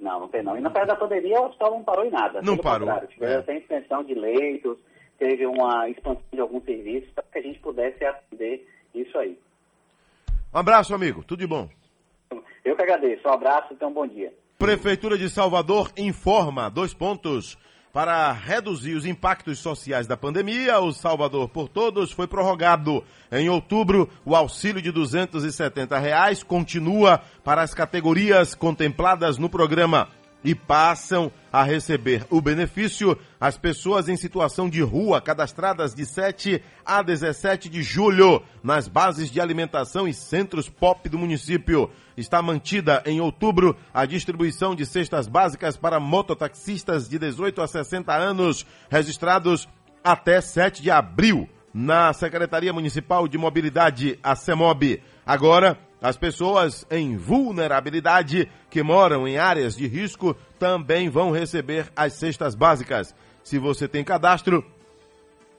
Não, 0.00 0.18
não 0.18 0.28
tem 0.28 0.42
não. 0.42 0.58
E 0.58 0.60
na 0.60 0.68
perda 0.68 0.94
da 0.94 0.98
pandemia 0.98 1.40
o 1.40 1.46
hospital 1.46 1.70
não 1.70 1.84
parou 1.84 2.04
em 2.04 2.10
nada. 2.10 2.42
Não 2.42 2.56
parou. 2.56 2.88
Tiveram 3.06 3.34
é. 3.34 3.38
até 3.38 3.56
extensão 3.56 4.02
de 4.02 4.14
leitos, 4.14 4.76
teve 5.16 5.46
uma 5.46 5.88
expansão 5.88 6.24
de 6.32 6.40
alguns 6.40 6.64
serviços 6.64 7.08
para 7.12 7.22
que 7.22 7.38
a 7.38 7.42
gente 7.42 7.60
pudesse 7.60 8.04
atender 8.04 8.66
isso 8.92 9.16
aí. 9.16 9.38
Um 10.52 10.58
abraço, 10.58 10.92
amigo. 10.92 11.22
Tudo 11.22 11.38
de 11.38 11.46
bom. 11.46 11.68
Eu 12.64 12.74
que 12.74 12.82
agradeço. 12.82 13.28
Um 13.28 13.32
abraço 13.32 13.68
e 13.70 13.74
então, 13.74 13.90
um 13.90 13.92
bom 13.92 14.06
dia. 14.08 14.34
Prefeitura 14.58 15.16
de 15.16 15.30
Salvador 15.30 15.92
informa, 15.96 16.68
dois 16.68 16.92
pontos. 16.92 17.56
Para 17.92 18.32
reduzir 18.32 18.94
os 18.94 19.04
impactos 19.04 19.58
sociais 19.58 20.06
da 20.06 20.16
pandemia, 20.16 20.80
o 20.80 20.92
Salvador 20.92 21.46
por 21.50 21.68
Todos 21.68 22.10
foi 22.10 22.26
prorrogado. 22.26 23.04
Em 23.30 23.50
outubro, 23.50 24.08
o 24.24 24.34
auxílio 24.34 24.80
de 24.80 24.90
270 24.90 25.98
reais 25.98 26.42
continua 26.42 27.20
para 27.44 27.60
as 27.60 27.74
categorias 27.74 28.54
contempladas 28.54 29.36
no 29.36 29.50
programa 29.50 30.08
e 30.44 30.54
passam 30.54 31.30
a 31.52 31.62
receber 31.62 32.26
o 32.30 32.40
benefício 32.40 33.16
as 33.40 33.56
pessoas 33.56 34.08
em 34.08 34.16
situação 34.16 34.68
de 34.68 34.80
rua 34.80 35.20
cadastradas 35.20 35.94
de 35.94 36.06
7 36.06 36.62
a 36.84 37.02
17 37.02 37.68
de 37.68 37.82
julho 37.82 38.42
nas 38.62 38.88
bases 38.88 39.30
de 39.30 39.40
alimentação 39.40 40.06
e 40.08 40.14
centros 40.14 40.68
POP 40.68 41.08
do 41.08 41.18
município. 41.18 41.90
Está 42.16 42.42
mantida 42.42 43.02
em 43.06 43.20
outubro 43.20 43.76
a 43.92 44.04
distribuição 44.04 44.74
de 44.74 44.84
cestas 44.84 45.26
básicas 45.26 45.76
para 45.76 46.00
mototaxistas 46.00 47.08
de 47.08 47.18
18 47.18 47.62
a 47.62 47.66
60 47.66 48.12
anos 48.12 48.66
registrados 48.90 49.68
até 50.04 50.40
7 50.40 50.82
de 50.82 50.90
abril 50.90 51.48
na 51.72 52.12
Secretaria 52.12 52.72
Municipal 52.72 53.26
de 53.26 53.38
Mobilidade, 53.38 54.18
a 54.22 54.36
CEMOB. 54.36 55.00
Agora, 55.24 55.78
as 56.02 56.16
pessoas 56.16 56.84
em 56.90 57.16
vulnerabilidade 57.16 58.50
que 58.68 58.82
moram 58.82 59.28
em 59.28 59.38
áreas 59.38 59.76
de 59.76 59.86
risco 59.86 60.34
também 60.58 61.08
vão 61.08 61.30
receber 61.30 61.92
as 61.94 62.14
cestas 62.14 62.56
básicas. 62.56 63.14
Se 63.44 63.56
você 63.56 63.86
tem 63.86 64.02
cadastro, 64.02 64.66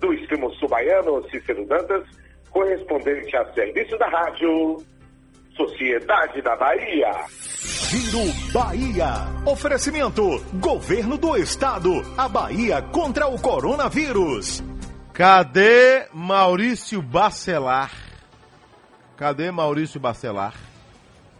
do 0.00 0.12
extremo 0.12 0.52
subaiano, 0.54 1.22
Cícero 1.30 1.66
Dantas, 1.66 2.04
correspondente 2.50 3.36
a 3.36 3.52
serviço 3.52 3.96
da 3.98 4.08
rádio 4.08 4.82
Sociedade 5.56 6.40
da 6.40 6.56
Bahia. 6.56 7.10
Giro 7.28 8.52
Bahia. 8.52 9.12
Oferecimento: 9.44 10.22
Governo 10.54 11.18
do 11.18 11.36
Estado. 11.36 11.90
A 12.16 12.28
Bahia 12.28 12.80
contra 12.80 13.26
o 13.26 13.40
coronavírus. 13.40 14.62
Cadê 15.12 16.06
Maurício 16.12 17.02
Bacelar? 17.02 17.90
Cadê 19.16 19.50
Maurício 19.50 19.98
Bacelar? 19.98 20.54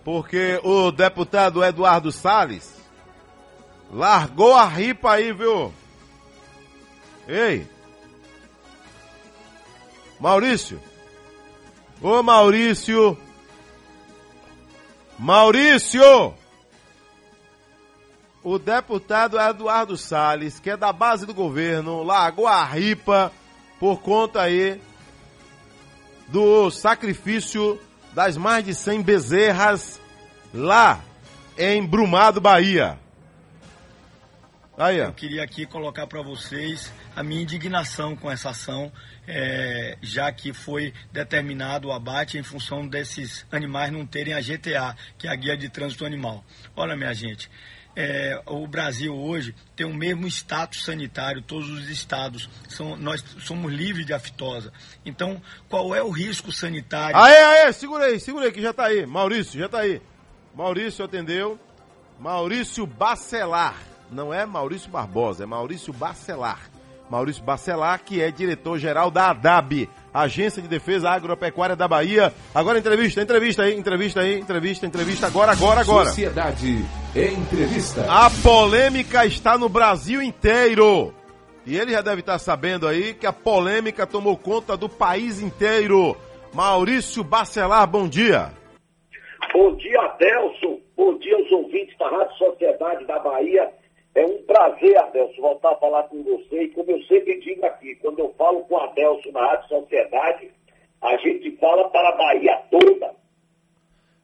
Porque 0.05 0.59
o 0.65 0.91
deputado 0.91 1.63
Eduardo 1.63 2.11
Salles 2.11 2.77
largou 3.93 4.55
a 4.55 4.65
ripa 4.65 5.13
aí, 5.13 5.33
viu? 5.33 5.73
Ei, 7.29 7.67
Maurício. 10.21 10.81
Ô 12.03 12.23
Maurício. 12.23 13.17
Maurício! 15.19 16.35
O 18.43 18.59
deputado 18.59 19.39
Eduardo 19.39 19.97
Salles, 19.97 20.61
que 20.61 20.71
é 20.71 20.77
da 20.77 20.93
base 20.93 21.27
do 21.27 21.35
governo, 21.35 22.03
largou 22.03 22.47
a 22.47 22.65
ripa 22.65 23.33
por 23.81 24.01
conta 24.01 24.43
aí 24.43 24.81
do 26.29 26.71
sacrifício 26.71 27.81
das 28.13 28.37
mais 28.37 28.65
de 28.65 28.75
100 28.75 29.03
bezerras 29.03 30.01
lá 30.53 31.01
em 31.57 31.85
Brumado, 31.85 32.41
Bahia. 32.41 32.99
Aí, 34.79 34.99
eu 34.99 35.13
queria 35.13 35.43
aqui 35.43 35.67
colocar 35.67 36.07
para 36.07 36.23
vocês 36.23 36.93
a 37.17 37.21
minha 37.21 37.43
indignação 37.43 38.15
com 38.15 38.31
essa 38.31 38.51
ação, 38.51 38.93
é, 39.27 39.99
já 40.01 40.31
que 40.31 40.53
foi 40.53 40.95
determinado 41.11 41.89
o 41.89 41.93
abate 41.93 42.39
em 42.39 42.45
função 42.45 42.87
desses 42.87 43.45
animais 43.51 43.91
não 43.91 44.07
terem 44.07 44.35
a 44.35 44.41
GTA, 44.41 44.95
que 45.19 45.27
é 45.27 45.33
a 45.33 45.35
Guia 45.35 45.57
de 45.57 45.69
Trânsito 45.69 46.07
Animal. 46.07 46.45
Olha, 46.77 46.95
minha 46.95 47.13
gente, 47.13 47.51
é, 47.97 48.41
o 48.47 48.69
Brasil 48.69 49.13
hoje 49.13 49.53
tem 49.75 49.85
o 49.85 49.93
mesmo 49.93 50.29
status 50.29 50.85
sanitário, 50.85 51.43
todos 51.43 51.69
os 51.69 51.91
estados, 51.91 52.49
são, 52.69 52.97
nós 52.97 53.25
somos 53.41 53.73
livres 53.73 54.07
de 54.07 54.13
aftosa. 54.13 54.73
Então, 55.05 55.43
qual 55.69 55.93
é 55.93 56.05
o 56.05 56.11
risco 56.11 56.53
sanitário? 56.53 57.17
Aê, 57.17 57.65
aê, 57.65 57.73
segura 57.73 58.05
aí, 58.05 58.21
segura 58.21 58.45
aí 58.47 58.53
que 58.53 58.63
já 58.63 58.73
tá 58.73 58.85
aí. 58.85 59.05
Maurício, 59.05 59.59
já 59.59 59.69
tá 59.69 59.81
aí. 59.81 60.01
Maurício 60.55 61.05
atendeu. 61.05 61.59
Maurício 62.17 62.87
Bacelar. 62.87 63.88
Não 64.11 64.33
é 64.33 64.47
Maurício 64.47 64.91
Barbosa, 64.91 65.45
é 65.45 65.47
Maurício 65.47 65.93
Bacelar. 65.93 66.71
Maurício 67.11 67.43
Bacelar, 67.43 68.03
que 68.05 68.21
é 68.21 68.31
diretor-geral 68.31 69.11
da 69.11 69.31
ADAB, 69.31 69.89
Agência 70.13 70.61
de 70.61 70.69
Defesa 70.69 71.11
Agropecuária 71.11 71.75
da 71.75 71.89
Bahia. 71.89 72.33
Agora 72.55 72.79
entrevista, 72.79 73.23
entrevista 73.23 73.63
aí, 73.63 73.75
entrevista 73.75 74.21
aí, 74.21 74.39
entrevista, 74.39 74.87
entrevista, 74.87 75.27
agora, 75.27 75.53
agora, 75.53 75.81
agora. 75.81 76.07
Sociedade 76.07 76.85
Entrevista. 77.15 78.05
A 78.09 78.31
polêmica 78.43 79.25
está 79.25 79.57
no 79.57 79.69
Brasil 79.69 80.23
inteiro. 80.23 81.15
E 81.67 81.77
ele 81.77 81.93
já 81.93 82.01
deve 82.01 82.21
estar 82.21 82.39
sabendo 82.39 82.87
aí 82.87 83.15
que 83.15 83.27
a 83.27 83.33
polêmica 83.33 84.07
tomou 84.07 84.37
conta 84.37 84.77
do 84.77 84.89
país 84.89 85.41
inteiro. 85.41 86.17
Maurício 86.55 87.25
Bacelar, 87.25 87.87
bom 87.87 88.09
dia. 88.09 88.53
Bom 89.53 89.75
dia, 89.77 90.01
Adelson. 90.03 90.79
Bom 90.97 91.19
dia 91.19 91.37
aos 91.37 91.51
ouvintes 91.53 91.97
da 91.99 92.09
Rádio 92.09 92.37
Sociedade 92.37 93.07
da 93.07 93.19
Bahia. 93.19 93.71
É 94.19 94.27
um 94.27 94.43
prazer, 94.43 94.99
Adelson, 94.99 95.41
voltar 95.41 95.73
a 95.73 95.77
falar 95.77 96.03
com 96.05 96.23
você. 96.25 96.63
E 96.65 96.69
como 96.71 96.91
eu 96.91 97.01
sempre 97.05 97.39
digo 97.41 97.65
aqui, 97.65 97.95
quando 97.97 98.19
eu 98.19 98.35
falo 98.37 98.61
com 98.65 98.75
o 98.75 98.79
Adelson 98.81 99.31
na 99.33 99.47
Rádio 99.47 99.69
Sociedade, 99.69 100.51
a 101.01 101.17
gente 101.19 101.57
fala 101.59 101.89
para 101.91 102.09
a 102.09 102.17
Bahia 102.17 102.61
toda. 102.69 103.15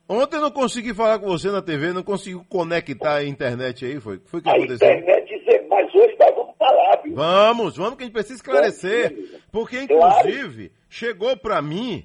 Ontem 0.09 0.37
eu 0.37 0.41
não 0.43 0.51
consegui 0.51 0.93
falar 0.93 1.21
com 1.21 1.27
você 1.27 1.49
na 1.51 1.63
TV, 1.63 1.93
não 1.93 2.03
consegui 2.03 2.45
conectar 2.49 3.17
a 3.19 3.25
internet 3.25 3.87
aí, 3.87 4.01
foi? 4.01 4.21
Foi 4.27 4.41
o 4.41 4.43
que 4.43 4.49
A 4.49 4.53
aconteceu? 4.53 4.75
internet, 4.75 5.65
mas 5.69 5.95
hoje 5.95 6.17
nós 6.19 6.35
vamos 6.35 6.57
falar, 6.59 6.97
viu? 7.03 7.15
Vamos, 7.15 7.77
vamos 7.77 7.95
que 7.97 8.03
a 8.03 8.07
gente 8.07 8.13
precisa 8.13 8.35
esclarecer. 8.35 9.41
Porque, 9.53 9.81
inclusive, 9.81 10.73
chegou 10.89 11.37
pra 11.37 11.63
mim, 11.63 12.05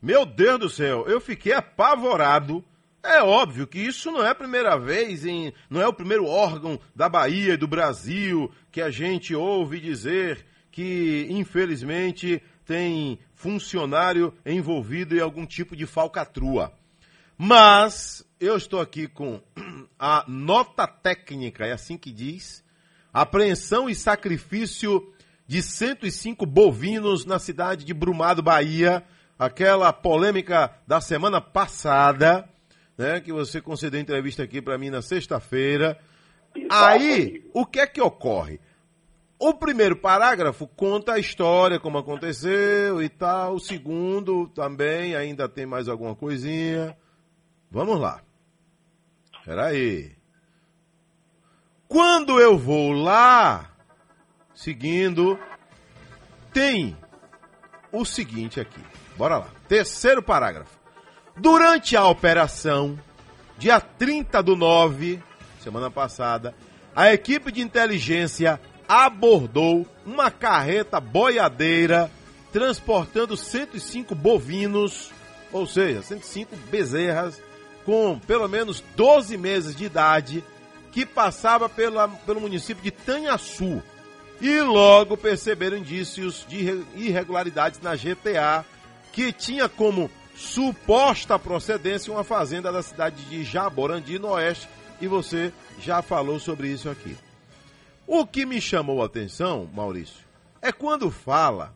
meu 0.00 0.24
Deus 0.24 0.58
do 0.58 0.68
céu, 0.70 1.04
eu 1.08 1.20
fiquei 1.20 1.52
apavorado. 1.52 2.64
É 3.04 3.22
óbvio 3.22 3.66
que 3.66 3.78
isso 3.78 4.10
não 4.10 4.24
é 4.24 4.30
a 4.30 4.34
primeira 4.34 4.78
vez, 4.78 5.26
em, 5.26 5.52
não 5.68 5.78
é 5.78 5.86
o 5.86 5.92
primeiro 5.92 6.24
órgão 6.24 6.80
da 6.96 7.06
Bahia 7.06 7.52
e 7.52 7.58
do 7.58 7.68
Brasil 7.68 8.50
que 8.72 8.80
a 8.80 8.90
gente 8.90 9.34
ouve 9.34 9.78
dizer 9.78 10.46
que, 10.72 11.26
infelizmente, 11.28 12.42
tem 12.64 13.18
funcionário 13.34 14.32
envolvido 14.44 15.14
em 15.14 15.20
algum 15.20 15.44
tipo 15.44 15.76
de 15.76 15.84
falcatrua. 15.84 16.72
Mas 17.36 18.24
eu 18.40 18.56
estou 18.56 18.80
aqui 18.80 19.06
com 19.06 19.38
a 19.98 20.24
nota 20.26 20.86
técnica, 20.86 21.66
é 21.66 21.72
assim 21.72 21.98
que 21.98 22.10
diz, 22.10 22.64
apreensão 23.12 23.86
e 23.86 23.94
sacrifício 23.94 25.12
de 25.46 25.62
105 25.62 26.46
bovinos 26.46 27.26
na 27.26 27.38
cidade 27.38 27.84
de 27.84 27.92
Brumado, 27.92 28.42
Bahia, 28.42 29.04
aquela 29.38 29.92
polêmica 29.92 30.74
da 30.86 31.02
semana 31.02 31.38
passada, 31.38 32.48
né, 32.96 33.20
que 33.20 33.32
você 33.32 33.60
concedeu 33.60 34.00
entrevista 34.00 34.42
aqui 34.42 34.62
para 34.62 34.78
mim 34.78 34.90
na 34.90 35.02
sexta-feira. 35.02 35.98
Aí, 36.70 37.48
o 37.52 37.66
que 37.66 37.80
é 37.80 37.86
que 37.86 38.00
ocorre? 38.00 38.60
O 39.38 39.52
primeiro 39.52 39.96
parágrafo 39.96 40.66
conta 40.66 41.14
a 41.14 41.18
história, 41.18 41.80
como 41.80 41.98
aconteceu 41.98 43.02
e 43.02 43.08
tal. 43.08 43.56
O 43.56 43.60
segundo 43.60 44.46
também 44.48 45.16
ainda 45.16 45.48
tem 45.48 45.66
mais 45.66 45.88
alguma 45.88 46.14
coisinha. 46.14 46.96
Vamos 47.70 48.00
lá. 48.00 48.22
Espera 49.38 49.66
aí. 49.66 50.12
Quando 51.88 52.40
eu 52.40 52.56
vou 52.56 52.92
lá, 52.92 53.70
seguindo, 54.54 55.38
tem 56.52 56.96
o 57.92 58.04
seguinte 58.04 58.60
aqui. 58.60 58.80
Bora 59.16 59.38
lá. 59.38 59.48
Terceiro 59.68 60.22
parágrafo. 60.22 60.83
Durante 61.36 61.96
a 61.96 62.06
operação, 62.06 62.98
dia 63.58 63.80
30 63.80 64.42
do 64.42 64.54
9, 64.56 65.20
semana 65.62 65.90
passada, 65.90 66.54
a 66.94 67.12
equipe 67.12 67.50
de 67.50 67.60
inteligência 67.60 68.60
abordou 68.88 69.86
uma 70.06 70.30
carreta 70.30 71.00
boiadeira 71.00 72.10
transportando 72.52 73.36
105 73.36 74.14
bovinos, 74.14 75.10
ou 75.52 75.66
seja, 75.66 76.02
105 76.02 76.54
bezerras 76.70 77.42
com 77.84 78.18
pelo 78.18 78.48
menos 78.48 78.82
12 78.96 79.36
meses 79.36 79.74
de 79.74 79.84
idade, 79.84 80.44
que 80.92 81.04
passava 81.04 81.68
pela, 81.68 82.06
pelo 82.08 82.40
município 82.40 82.82
de 82.82 82.92
Tanhaçu. 82.92 83.82
E 84.40 84.60
logo 84.60 85.16
perceberam 85.16 85.76
indícios 85.78 86.46
de 86.48 86.58
irre- 86.58 86.84
irregularidades 86.94 87.80
na 87.80 87.96
GTA, 87.96 88.64
que 89.12 89.32
tinha 89.32 89.68
como 89.68 90.08
suposta 90.34 91.38
procedência 91.38 92.12
uma 92.12 92.24
fazenda 92.24 92.72
da 92.72 92.82
cidade 92.82 93.24
de 93.24 93.44
Jaborandi, 93.44 94.18
no 94.18 94.28
oeste, 94.28 94.68
e 95.00 95.06
você 95.06 95.52
já 95.78 96.02
falou 96.02 96.38
sobre 96.38 96.68
isso 96.68 96.88
aqui. 96.88 97.16
O 98.06 98.26
que 98.26 98.44
me 98.44 98.60
chamou 98.60 99.02
a 99.02 99.06
atenção, 99.06 99.68
Maurício, 99.72 100.24
é 100.60 100.72
quando 100.72 101.10
fala 101.10 101.74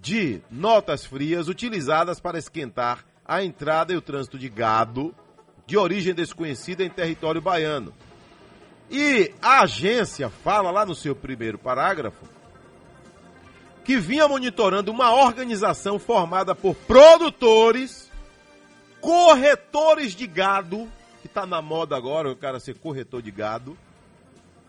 de 0.00 0.40
notas 0.50 1.04
frias 1.04 1.48
utilizadas 1.48 2.18
para 2.18 2.38
esquentar 2.38 3.04
a 3.24 3.44
entrada 3.44 3.92
e 3.92 3.96
o 3.96 4.00
trânsito 4.00 4.38
de 4.38 4.48
gado 4.48 5.14
de 5.66 5.76
origem 5.76 6.14
desconhecida 6.14 6.82
em 6.82 6.90
território 6.90 7.40
baiano. 7.40 7.94
E 8.90 9.32
a 9.40 9.60
agência 9.60 10.28
fala 10.28 10.70
lá 10.70 10.84
no 10.84 10.94
seu 10.94 11.14
primeiro 11.14 11.58
parágrafo 11.58 12.26
que 13.90 13.98
vinha 13.98 14.28
monitorando 14.28 14.92
uma 14.92 15.12
organização 15.12 15.98
formada 15.98 16.54
por 16.54 16.76
produtores, 16.76 18.08
corretores 19.00 20.14
de 20.14 20.28
gado, 20.28 20.88
que 21.20 21.26
está 21.26 21.44
na 21.44 21.60
moda 21.60 21.96
agora 21.96 22.30
o 22.30 22.36
cara 22.36 22.60
ser 22.60 22.78
corretor 22.78 23.20
de 23.20 23.32
gado, 23.32 23.76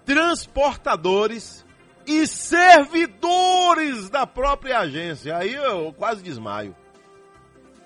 transportadores 0.03 1.63
e 2.07 2.25
servidores 2.25 4.09
da 4.09 4.25
própria 4.25 4.79
agência. 4.79 5.37
Aí 5.37 5.53
eu 5.53 5.93
quase 5.93 6.23
desmaio. 6.23 6.75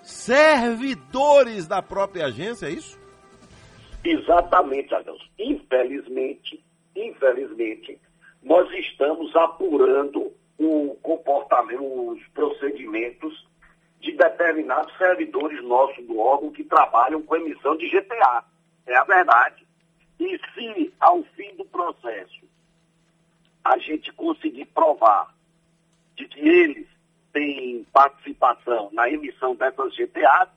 Servidores 0.04 1.68
da 1.68 1.82
própria 1.82 2.28
agência, 2.28 2.68
é 2.68 2.72
isso? 2.72 2.98
Exatamente, 4.06 4.96
Adelson. 4.96 5.26
Infelizmente, 5.38 6.64
infelizmente, 6.96 8.00
nós 8.42 8.72
estamos 8.72 9.36
apurando 9.36 10.32
o 10.58 10.96
comportamento, 11.02 11.84
os 11.84 12.26
procedimentos 12.28 13.46
de 14.00 14.12
determinados 14.12 14.96
servidores 14.98 15.64
nossos 15.64 16.06
do 16.06 16.20
órgão 16.20 16.52
que 16.52 16.64
trabalham 16.64 17.22
com 17.22 17.36
emissão 17.36 17.76
de 17.76 17.90
GTA. 17.90 18.44
É 18.86 18.96
a 18.96 19.04
verdade. 19.04 19.66
E 20.20 20.40
se, 20.54 20.94
ao 21.00 21.24
fim 21.36 21.56
do 21.56 21.66
processo, 21.66 22.46
a 23.64 23.78
gente 23.80 24.12
conseguir 24.14 24.66
provar 24.66 25.34
de 26.16 26.28
que 26.28 26.40
eles 26.40 26.88
têm 27.34 27.84
participação 27.92 28.90
na 28.94 29.10
emissão 29.10 29.56
dessas 29.56 29.94
GTAs, 29.96 30.50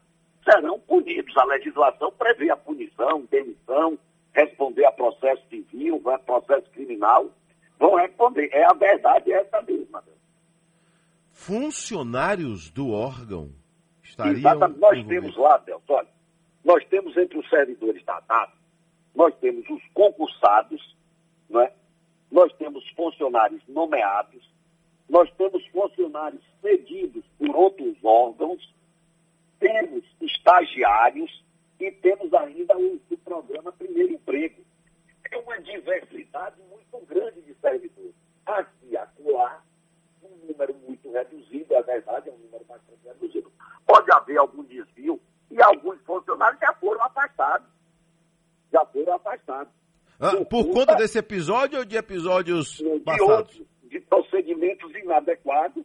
serão 0.45 0.79
punidos. 0.79 1.37
A 1.37 1.45
legislação 1.45 2.13
prevê 2.13 2.51
a 2.51 2.57
punição, 2.57 3.27
demissão, 3.31 3.99
responder 4.33 4.85
a 4.85 4.93
processo 4.93 5.43
civil, 5.49 6.01
processo 6.25 6.71
criminal, 6.71 7.31
vão 7.79 7.95
responder. 7.97 8.49
É 8.53 8.65
a 8.65 8.75
verdade 8.75 9.33
é 9.33 9.41
essa 9.41 9.63
mesma. 9.63 10.03
Funcionários 11.33 12.69
do 12.71 12.91
órgão 12.91 13.51
estariam. 14.03 14.39
Exatamente. 14.39 14.81
Nós 14.81 15.07
temos 15.07 15.37
lá, 15.37 15.57
Delcio, 15.59 15.95
olha, 15.95 16.09
nós 16.65 16.85
temos 16.87 17.17
entre 17.17 17.39
os 17.39 17.49
servidores 17.49 18.05
da 18.05 18.21
DAP, 18.21 18.53
nós 19.15 19.35
temos 19.37 19.69
os 19.71 19.83
concursados, 19.95 20.97
não 21.49 21.61
é? 21.61 21.73
nós 22.31 22.53
temos 22.55 22.87
funcionários 22.91 23.63
nomeados, 23.69 24.43
nós 25.09 25.31
temos 25.39 25.65
funcionários 25.69 26.43
cedidos 26.61 27.25
por 27.39 27.55
outros 27.57 27.97
órgãos, 28.03 28.75
temos 29.59 30.05
estagiários 30.21 31.43
e 31.81 31.91
temos 31.91 32.35
ainda 32.35 32.77
o, 32.77 33.01
o 33.11 33.19
programa 33.19 33.73
Primeiro 33.73 34.15
Emprego. 34.15 34.68
É 35.31 35.37
uma 35.37 35.61
diversidade 35.61 36.57
muito 36.71 37.07
grande 37.07 37.43
de 37.43 37.55
servidores. 37.61 38.15
Aqui 38.47 38.97
acolá, 38.97 39.63
um 40.23 40.47
número 40.47 40.75
muito 40.87 41.11
reduzido, 41.13 41.75
é 41.75 41.83
verdade, 41.83 42.31
é 42.31 42.33
um 42.33 42.39
número 42.39 42.65
bastante 42.65 43.01
reduzido. 43.05 43.53
Pode 43.87 44.11
haver 44.13 44.39
algum 44.39 44.65
desvio 44.65 45.21
e 45.51 45.63
alguns 45.63 46.01
funcionários 46.03 46.61
já 46.61 46.73
foram 46.75 47.03
afastados. 47.03 47.69
Já 48.73 48.85
foram 48.87 49.15
afastados. 49.15 49.73
Ah, 50.21 50.45
por 50.45 50.69
conta 50.71 50.97
desse 50.97 51.19
episódio 51.19 51.79
ou 51.79 51.85
de 51.85 51.97
episódios 51.97 52.79
de 52.79 53.01
passados? 53.01 53.29
outros, 53.29 53.67
de 53.85 54.01
procedimentos 54.01 54.95
inadequados 54.97 55.85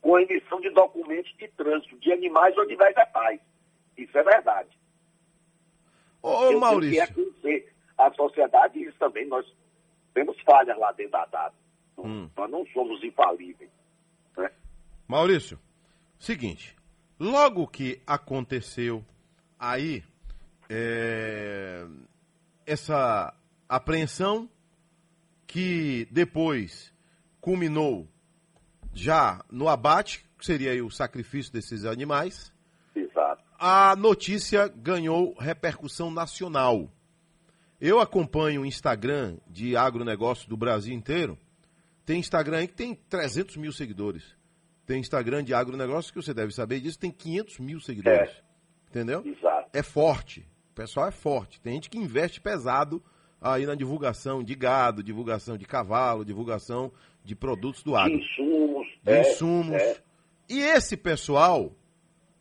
com 0.00 0.16
a 0.16 0.22
emissão 0.22 0.60
de 0.60 0.68
documentos 0.70 1.32
de 1.38 1.48
trânsito 1.48 1.96
de 1.98 2.12
animais 2.12 2.56
ou 2.58 2.66
de 2.66 2.76
vegetais. 2.76 3.40
Isso 3.96 4.18
é 4.18 4.22
verdade. 4.22 4.68
Ô, 6.20 6.58
Maurício. 6.58 7.06
que 7.06 7.20
reconhecer 7.20 7.71
a 8.06 8.14
sociedade 8.14 8.78
e 8.78 8.84
isso 8.84 8.98
também 8.98 9.26
nós 9.26 9.46
temos 10.14 10.38
falhas 10.42 10.78
lá 10.78 10.92
dentro 10.92 11.12
da 11.12 11.26
DAB. 11.26 11.54
Hum. 11.98 12.28
Nós 12.36 12.50
não 12.50 12.66
somos 12.66 13.02
infalíveis. 13.02 13.70
Maurício, 15.06 15.58
seguinte, 16.18 16.74
logo 17.18 17.66
que 17.66 18.00
aconteceu 18.06 19.04
aí 19.58 20.02
é, 20.70 21.86
essa 22.66 23.34
apreensão 23.68 24.48
que 25.46 26.08
depois 26.10 26.92
culminou 27.40 28.08
já 28.94 29.44
no 29.50 29.68
abate, 29.68 30.24
que 30.38 30.46
seria 30.46 30.72
aí 30.72 30.80
o 30.80 30.90
sacrifício 30.90 31.52
desses 31.52 31.84
animais, 31.84 32.52
Exato. 32.94 33.42
a 33.58 33.94
notícia 33.96 34.66
ganhou 34.68 35.34
repercussão 35.34 36.10
nacional. 36.10 36.88
Eu 37.84 37.98
acompanho 37.98 38.62
o 38.62 38.64
Instagram 38.64 39.38
de 39.50 39.76
agronegócio 39.76 40.48
do 40.48 40.56
Brasil 40.56 40.94
inteiro. 40.94 41.36
Tem 42.06 42.20
Instagram 42.20 42.58
aí 42.58 42.68
que 42.68 42.74
tem 42.74 42.94
300 42.94 43.56
mil 43.56 43.72
seguidores. 43.72 44.22
Tem 44.86 45.00
Instagram 45.00 45.42
de 45.42 45.52
agronegócio 45.52 46.12
que 46.12 46.22
você 46.22 46.32
deve 46.32 46.54
saber 46.54 46.78
disso, 46.78 46.96
tem 46.96 47.10
500 47.10 47.58
mil 47.58 47.80
seguidores. 47.80 48.30
Entendeu? 48.88 49.24
Exato. 49.26 49.68
É 49.72 49.82
forte. 49.82 50.46
O 50.70 50.74
pessoal 50.76 51.08
é 51.08 51.10
forte. 51.10 51.60
Tem 51.60 51.74
gente 51.74 51.90
que 51.90 51.98
investe 51.98 52.40
pesado 52.40 53.02
aí 53.40 53.66
na 53.66 53.74
divulgação 53.74 54.44
de 54.44 54.54
gado, 54.54 55.02
divulgação 55.02 55.58
de 55.58 55.66
cavalo, 55.66 56.24
divulgação 56.24 56.92
de 57.24 57.34
produtos 57.34 57.82
do 57.82 57.96
agro. 57.96 58.16
De 58.16 58.24
insumos. 58.24 58.86
De 59.02 59.12
é, 59.12 59.20
insumos. 59.22 59.82
é. 59.82 60.00
E 60.48 60.60
esse 60.60 60.96
pessoal 60.96 61.72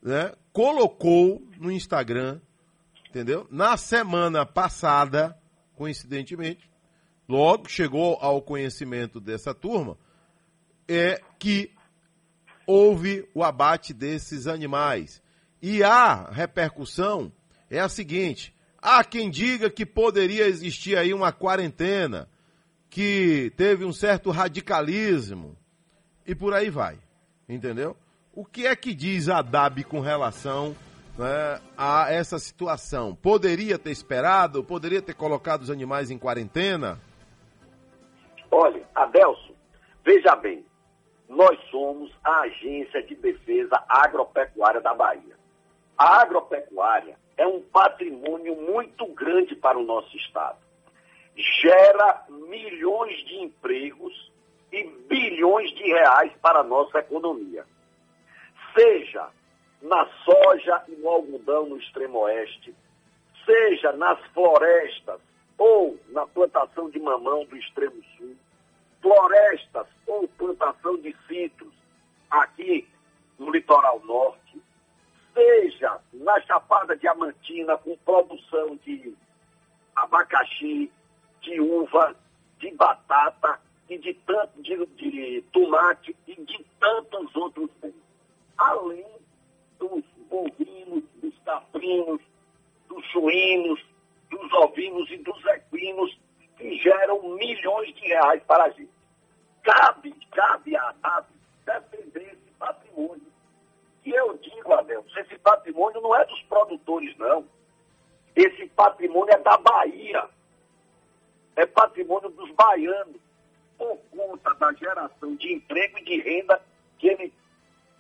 né, 0.04 0.34
colocou 0.54 1.42
no 1.60 1.72
Instagram, 1.72 2.40
entendeu? 3.12 3.46
Na 3.52 3.76
semana 3.76 4.46
passada, 4.46 5.38
coincidentemente, 5.76 6.72
logo 7.28 7.70
chegou 7.70 8.18
ao 8.22 8.42
conhecimento 8.42 9.20
dessa 9.20 9.54
turma, 9.54 9.98
é 10.88 11.22
que 11.38 11.72
houve 12.66 13.28
o 13.36 13.44
abate 13.44 13.94
desses 13.94 14.48
animais. 14.48 15.22
E 15.62 15.84
a 15.84 16.32
repercussão 16.32 17.32
é 17.70 17.80
a 17.80 17.90
seguinte: 17.90 18.56
há 18.82 19.04
quem 19.04 19.30
diga 19.30 19.70
que 19.70 19.86
poderia 19.86 20.48
existir 20.48 20.98
aí 20.98 21.14
uma 21.14 21.34
quarentena, 21.34 22.30
que 22.90 23.52
teve 23.58 23.84
um 23.84 23.92
certo 23.92 24.32
radicalismo, 24.32 25.58
e 26.26 26.34
por 26.34 26.54
aí 26.54 26.70
vai. 26.70 26.98
Entendeu? 27.48 27.98
O 28.34 28.46
que 28.46 28.66
é 28.66 28.74
que 28.74 28.94
diz 28.94 29.28
a 29.28 29.42
DAB 29.42 29.84
com 29.84 30.00
relação 30.00 30.74
né, 31.18 31.62
a 31.78 32.12
essa 32.12 32.40
situação? 32.40 33.16
Poderia 33.16 33.78
ter 33.78 33.92
esperado? 33.92 34.64
Poderia 34.64 35.02
ter 35.02 35.14
colocado 35.14 35.62
os 35.62 35.70
animais 35.70 36.12
em 36.12 36.18
quarentena? 36.18 37.00
Olha, 38.50 38.84
Adelso, 38.94 39.56
veja 40.04 40.36
bem, 40.36 40.66
nós 41.30 41.58
somos 41.70 42.12
a 42.24 42.42
Agência 42.42 43.02
de 43.04 43.16
Defesa 43.16 43.82
Agropecuária 43.88 44.82
da 44.82 44.94
Bahia. 44.94 45.40
A 45.98 46.22
agropecuária 46.22 47.16
é 47.38 47.46
um 47.48 47.62
patrimônio 47.62 48.56
muito 48.56 49.06
grande 49.14 49.56
para 49.56 49.78
o 49.78 49.84
nosso 49.84 50.16
Estado. 50.18 50.58
Gera 51.36 52.26
milhões 52.28 53.16
de 53.26 53.36
empregos 53.38 54.32
e 54.72 54.84
bilhões 55.08 55.72
de 55.72 55.84
reais 55.84 56.32
para 56.42 56.60
a 56.60 56.64
nossa 56.64 57.00
economia. 57.00 57.66
Seja 58.76 59.30
na 59.82 60.08
soja 60.24 60.84
e 60.88 60.92
no 60.92 61.10
algodão 61.10 61.66
no 61.68 61.78
extremo 61.78 62.20
oeste, 62.20 62.74
seja 63.46 63.92
nas 63.94 64.20
florestas 64.28 65.20
ou 65.58 66.00
na 66.10 66.26
plantação 66.28 66.90
de 66.90 67.00
mamão 67.00 67.46
do 67.46 67.58
extremo 67.58 68.02
sul, 68.18 68.36
florestas 69.02 69.88
ou 70.06 70.28
plantação 70.28 70.98
de 70.98 71.16
citros 71.28 71.74
aqui 72.30 72.88
no 73.40 73.52
litoral 73.52 74.00
norte, 74.06 74.62
seja 75.34 76.00
na 76.14 76.40
Chapada 76.42 76.96
Diamantina 76.96 77.78
com 77.78 77.98
produção 77.98 78.76
de 78.78 79.16
abacaxi, 79.96 80.92
de 81.42 81.60
uva, 81.60 82.16
de 82.60 82.72
batata 82.72 83.60
e 83.90 83.98
de 83.98 84.14
tanto 84.14 84.62
de, 84.62 84.86
de 84.86 85.42
tomate 85.52 86.16
e 86.28 86.36
de 86.36 86.66
tantos 86.80 87.36
outros. 87.36 87.70
Além 88.58 89.21
dos 89.82 90.04
bovinos, 90.30 91.04
dos 91.16 91.38
caprinos, 91.44 92.22
dos 92.88 93.12
suínos, 93.12 93.84
dos 94.30 94.54
ovinos 94.54 95.10
e 95.10 95.18
dos 95.18 95.44
equinos 95.46 96.18
que 96.56 96.78
geram 96.78 97.36
milhões 97.36 97.94
de 97.96 98.08
reais 98.08 98.44
para 98.44 98.66
a 98.66 98.70
gente. 98.70 98.92
Cabe, 99.64 100.14
cabe 100.32 100.76
a 100.76 100.92
DAB 101.02 101.26
defender 101.66 102.28
esse 102.28 102.52
patrimônio. 102.60 103.26
E 104.06 104.12
eu 104.12 104.38
digo, 104.38 104.74
Adelson, 104.74 105.20
esse 105.20 105.38
patrimônio 105.40 106.00
não 106.00 106.16
é 106.16 106.26
dos 106.26 106.42
produtores, 106.44 107.16
não. 107.18 107.46
Esse 108.36 108.68
patrimônio 108.68 109.34
é 109.34 109.40
da 109.40 109.58
Bahia. 109.58 110.30
É 111.56 111.66
patrimônio 111.66 112.30
dos 112.30 112.50
baianos, 112.52 113.20
por 113.78 113.98
conta 114.16 114.54
da 114.56 114.74
geração 114.74 115.36
de 115.36 115.54
emprego 115.54 115.98
e 116.00 116.04
de 116.04 116.22
renda 116.22 116.62
que 116.98 117.08
ele 117.08 117.34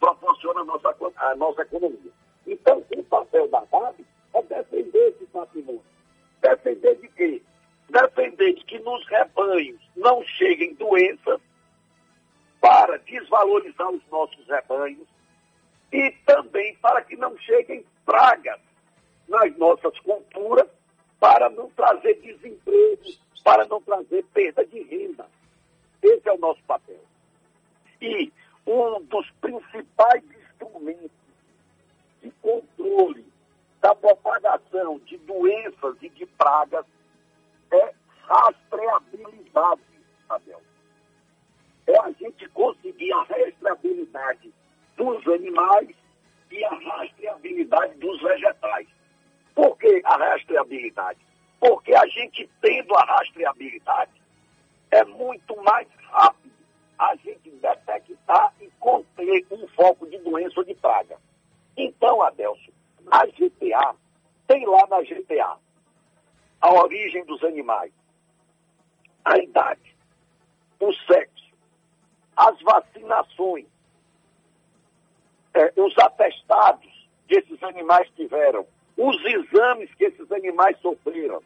proporciona 0.01 0.61
à 0.61 0.65
nossa, 0.65 0.95
à 1.17 1.35
nossa 1.35 1.61
economia. 1.61 2.11
Então, 2.45 2.83
o 2.97 3.03
papel 3.03 3.47
da 3.47 3.63
DAB 3.71 4.03
é 4.33 4.41
defender 4.41 5.09
esse 5.09 5.25
patrimônio. 5.27 5.83
Defender 6.41 6.95
de 6.95 7.07
quê? 7.09 7.41
Defender 7.87 8.53
de 8.55 8.65
que 8.65 8.79
nos 8.79 9.07
rebanhos 9.07 9.79
não 9.95 10.23
cheguem 10.23 10.73
doenças 10.73 11.39
para 12.59 12.97
desvalorizar 12.97 13.89
os 13.91 14.01
nossos 14.09 14.45
rebanhos 14.47 15.07
e 15.91 16.11
também 16.25 16.75
para 16.77 17.03
que 17.03 17.15
não 17.15 17.37
cheguem 17.37 17.85
pragas 18.03 18.59
nas 19.27 19.55
nossas 19.57 19.97
culturas 19.99 20.67
para 21.19 21.49
não 21.49 21.69
trazer 21.71 22.15
desemprego, 22.15 23.03
para 23.43 23.65
não 23.65 23.79
trazer 23.81 24.25
perda 24.33 24.65
de 24.65 24.81
renda. 24.81 25.27
Esse 26.01 26.27
é 26.27 26.33
o 26.33 26.39
nosso 26.39 26.63
papel. 26.63 26.99
E 28.01 28.31
um 28.65 29.03
dos 29.03 29.29
principais 29.41 30.23
instrumentos 30.23 31.11
de 32.21 32.31
controle 32.41 33.25
da 33.81 33.95
propagação 33.95 34.99
de 34.99 35.17
doenças 35.17 35.95
e 36.01 36.09
de 36.09 36.25
pragas 36.25 36.85
é 37.71 37.93
rastreabilidade, 38.27 39.81
Abel. 40.29 40.61
É 41.87 41.99
a 41.99 42.11
gente 42.11 42.47
conseguir 42.49 43.11
a 43.13 43.23
rastreabilidade 43.23 44.53
dos 44.95 45.27
animais 45.27 45.95
e 46.51 46.63
a 46.63 46.75
rastreabilidade 46.75 47.95
dos 47.95 48.21
vegetais. 48.21 48.87
Por 49.55 49.77
que 49.77 50.01
a 50.05 50.15
rastreabilidade? 50.15 51.19
Porque 51.59 51.93
a 51.95 52.05
gente 52.07 52.49
tendo 52.61 52.95
a 52.95 53.03
rastreabilidade, 53.03 54.11
é 54.91 55.03
muito 55.05 55.55
mais 55.63 55.87
rápido 56.11 56.60
a 57.01 57.15
gente 57.15 57.49
detectar 57.49 58.53
e 58.61 58.69
conter 58.79 59.43
um 59.49 59.67
foco 59.69 60.07
de 60.07 60.19
doença 60.19 60.59
ou 60.59 60.63
de 60.63 60.75
praga. 60.75 61.17
Então, 61.75 62.21
Adelso, 62.21 62.71
a 63.09 63.25
GTA, 63.25 63.95
tem 64.45 64.67
lá 64.67 64.85
na 64.87 65.01
GTA 65.01 65.57
a 66.61 66.73
origem 66.75 67.25
dos 67.25 67.43
animais, 67.43 67.91
a 69.25 69.35
idade, 69.39 69.95
o 70.79 70.93
sexo, 70.93 71.51
as 72.37 72.61
vacinações, 72.61 73.65
é, 75.55 75.73
os 75.77 75.97
atestados 75.97 77.09
que 77.27 77.35
esses 77.35 77.63
animais 77.63 78.07
tiveram, 78.15 78.67
os 78.95 79.17
exames 79.25 79.91
que 79.95 80.05
esses 80.05 80.31
animais 80.31 80.77
sofreram. 80.81 81.41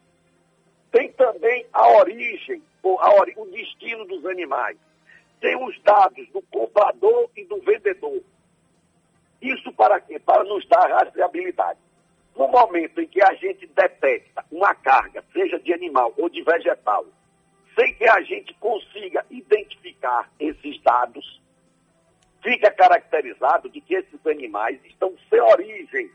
Tem 0.92 1.10
também 1.12 1.66
a 1.72 1.88
origem, 1.96 2.62
ou 2.82 3.00
a 3.00 3.14
ori 3.14 3.32
o 3.38 3.46
destino 3.46 4.04
dos 4.04 4.26
animais. 4.26 4.76
Tem 5.40 5.56
os 5.62 5.80
dados 5.82 6.28
do 6.30 6.42
comprador 6.42 7.30
e 7.36 7.44
do 7.44 7.60
vendedor. 7.60 8.22
Isso 9.40 9.72
para 9.72 10.00
quê? 10.00 10.18
Para 10.18 10.44
nos 10.44 10.66
dar 10.66 10.88
rastreabilidade. 10.88 11.78
No 12.36 12.48
momento 12.48 13.00
em 13.00 13.06
que 13.06 13.22
a 13.22 13.32
gente 13.34 13.66
detecta 13.66 14.44
uma 14.50 14.74
carga, 14.74 15.24
seja 15.32 15.58
de 15.58 15.72
animal 15.72 16.12
ou 16.16 16.28
de 16.28 16.42
vegetal, 16.42 17.06
sem 17.78 17.94
que 17.94 18.08
a 18.08 18.20
gente 18.22 18.54
consiga 18.54 19.24
identificar 19.30 20.30
esses 20.38 20.82
dados, 20.82 21.40
fica 22.42 22.70
caracterizado 22.70 23.68
de 23.68 23.80
que 23.80 23.94
esses 23.94 24.26
animais 24.26 24.78
estão 24.84 25.14
sem 25.28 25.40
origem. 25.40 26.10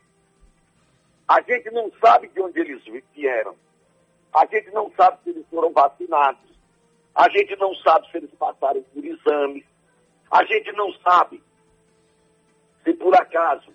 A 1.28 1.42
gente 1.42 1.72
não 1.72 1.92
sabe 2.04 2.28
de 2.30 2.42
onde 2.42 2.60
eles 2.60 2.84
vieram. 3.14 3.56
A 4.34 4.46
gente 4.46 4.70
não 4.72 4.92
sabe 4.92 5.18
se 5.24 5.30
eles 5.30 5.46
foram 5.50 5.72
vacinados. 5.72 6.51
A 7.16 7.30
gente 7.30 7.56
não 7.58 7.74
sabe 7.76 8.10
se 8.10 8.18
eles 8.18 8.32
passaram 8.40 8.82
por 8.94 9.04
exames. 9.04 9.64
A 10.32 10.44
gente 10.46 10.72
não 10.74 10.92
sabe 10.94 11.42
se 12.84 12.94
por 12.94 13.14
acaso 13.16 13.72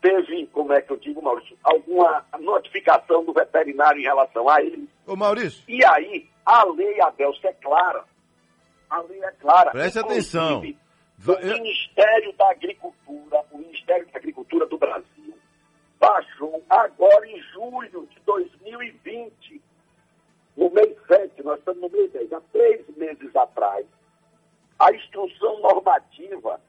teve, 0.00 0.46
como 0.46 0.72
é 0.72 0.80
que 0.80 0.92
eu 0.92 0.96
digo, 0.96 1.22
Maurício, 1.22 1.56
alguma 1.62 2.24
notificação 2.38 3.24
do 3.24 3.32
veterinário 3.32 4.00
em 4.00 4.04
relação 4.04 4.48
a 4.48 4.62
ele. 4.62 4.88
Ô 5.06 5.16
Maurício. 5.16 5.62
E 5.68 5.84
aí, 5.84 6.28
a 6.46 6.64
lei, 6.64 7.00
Adelso, 7.00 7.46
é 7.46 7.52
clara. 7.54 8.04
A 8.88 9.00
lei 9.02 9.22
é 9.22 9.32
clara. 9.32 9.70
Preste 9.72 9.98
atenção. 9.98 10.58
O 10.58 10.62
Ministério 10.62 12.32
da 12.38 12.50
Agricultura, 12.50 13.44
o 13.50 13.58
Ministério 13.58 14.06
da 14.10 14.18
Agricultura 14.18 14.66
do 14.66 14.78
Brasil, 14.78 15.34
baixou 15.98 16.64
agora 16.70 17.26
em 17.26 17.40
julho 17.52 18.08
de 18.10 18.18
2020, 18.24 19.62
no 20.60 20.70
mês 20.70 20.94
7, 21.06 21.42
nós 21.42 21.58
estamos 21.58 21.80
no 21.80 21.88
mês 21.88 22.12
10, 22.12 22.34
há 22.34 22.40
três 22.52 22.86
meses 22.96 23.34
atrás, 23.34 23.86
a 24.78 24.92
instrução 24.92 25.58
normativa 25.60 26.60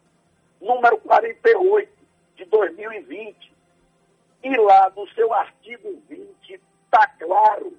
número 0.61 0.97
48 0.99 1.91
de 2.37 2.45
2020. 2.45 3.51
E 4.43 4.57
lá 4.57 4.89
no 4.95 5.07
seu 5.09 5.31
artigo 5.33 6.01
20 6.07 6.61
está 6.85 7.05
claro 7.19 7.77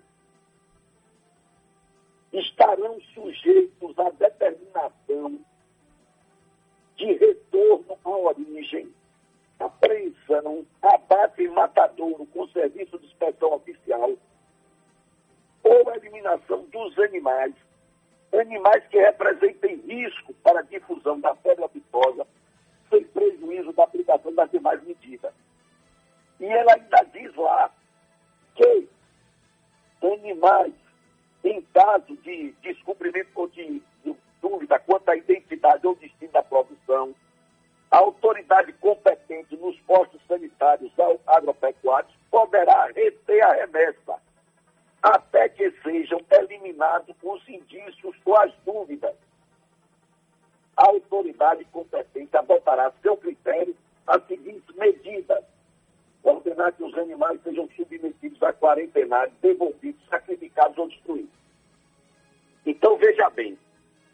estarão 2.33 3.01
sujeitos 3.15 3.99
à 3.99 4.11
determinação 4.11 5.41
de 6.97 7.13
retorno 7.15 7.99
à 8.05 8.09
origem, 8.09 8.91
apreensão, 9.59 10.65
abate 10.81 11.43
e 11.43 11.49
matadouro 11.49 12.25
com 12.27 12.49
serviço 12.49 12.99
de 12.99 13.07
inspeção 13.07 13.55
oficial 13.55 14.17
ou 15.63 15.95
eliminação 15.95 16.65
dos 16.67 16.99
animais, 16.99 17.55
animais 18.33 18.85
que 18.89 18.99
representem 18.99 19.77
risco 19.87 20.35
para 20.43 20.61
a 20.61 20.63
difusão 20.63 21.21
da 21.21 21.35
febre 21.37 21.65
aftosa, 21.65 22.27
sem 22.91 23.05
prejuízo 23.05 23.73
da 23.73 23.85
aplicação 23.85 24.35
das 24.35 24.51
demais 24.51 24.83
medidas. 24.85 25.33
E 26.41 26.45
ela 26.47 26.75
ainda 26.75 27.03
diz 27.13 27.35
lá 27.37 27.71
que 28.55 28.89
animais, 30.03 30.73
em 31.45 31.63
caso 31.73 32.17
de 32.17 32.53
descobrimento 32.63 33.31
ou 33.35 33.49
de, 33.49 33.83
de 34.05 34.17
dúvida 34.41 34.79
quanto 34.81 35.09
à 35.09 35.17
identidade 35.17 35.87
ou 35.87 35.95
destino 35.95 36.33
da 36.33 36.43
produção, 36.43 37.15
a 37.91 37.99
autoridade 37.99 38.73
competente 38.75 39.57
nos 39.57 39.79
postos 39.81 40.21
sanitários 40.27 40.91
agropecuários 41.27 42.13
poderá 42.31 42.87
reter 42.87 43.45
a 43.45 43.53
remessa 43.53 44.19
até 45.03 45.49
que 45.49 45.71
sejam 45.83 46.21
eliminados 46.31 47.17
os 47.23 47.49
indícios 47.49 48.17
ou 48.25 48.37
as 48.37 48.53
dúvidas. 48.65 49.15
A 50.77 50.87
autoridade 50.87 51.65
competente 51.67 52.37
adotará 52.37 52.93
seu 53.03 53.17
critério 53.17 53.77
as 54.07 54.25
seguintes 54.27 54.75
medidas. 54.77 55.45
Ordenar 56.23 56.73
que 56.75 56.85
os 56.85 56.97
animais 56.97 57.41
sejam 57.43 57.69
submetidos 57.75 58.41
a 58.43 58.53
quarentenário, 58.53 59.33
devolvidos, 59.43 60.01
sacrificados 60.09 60.79
ou 60.79 60.89
destruídos. 60.89 61.35
Então, 62.65 62.97
veja 62.97 63.29
bem, 63.31 63.59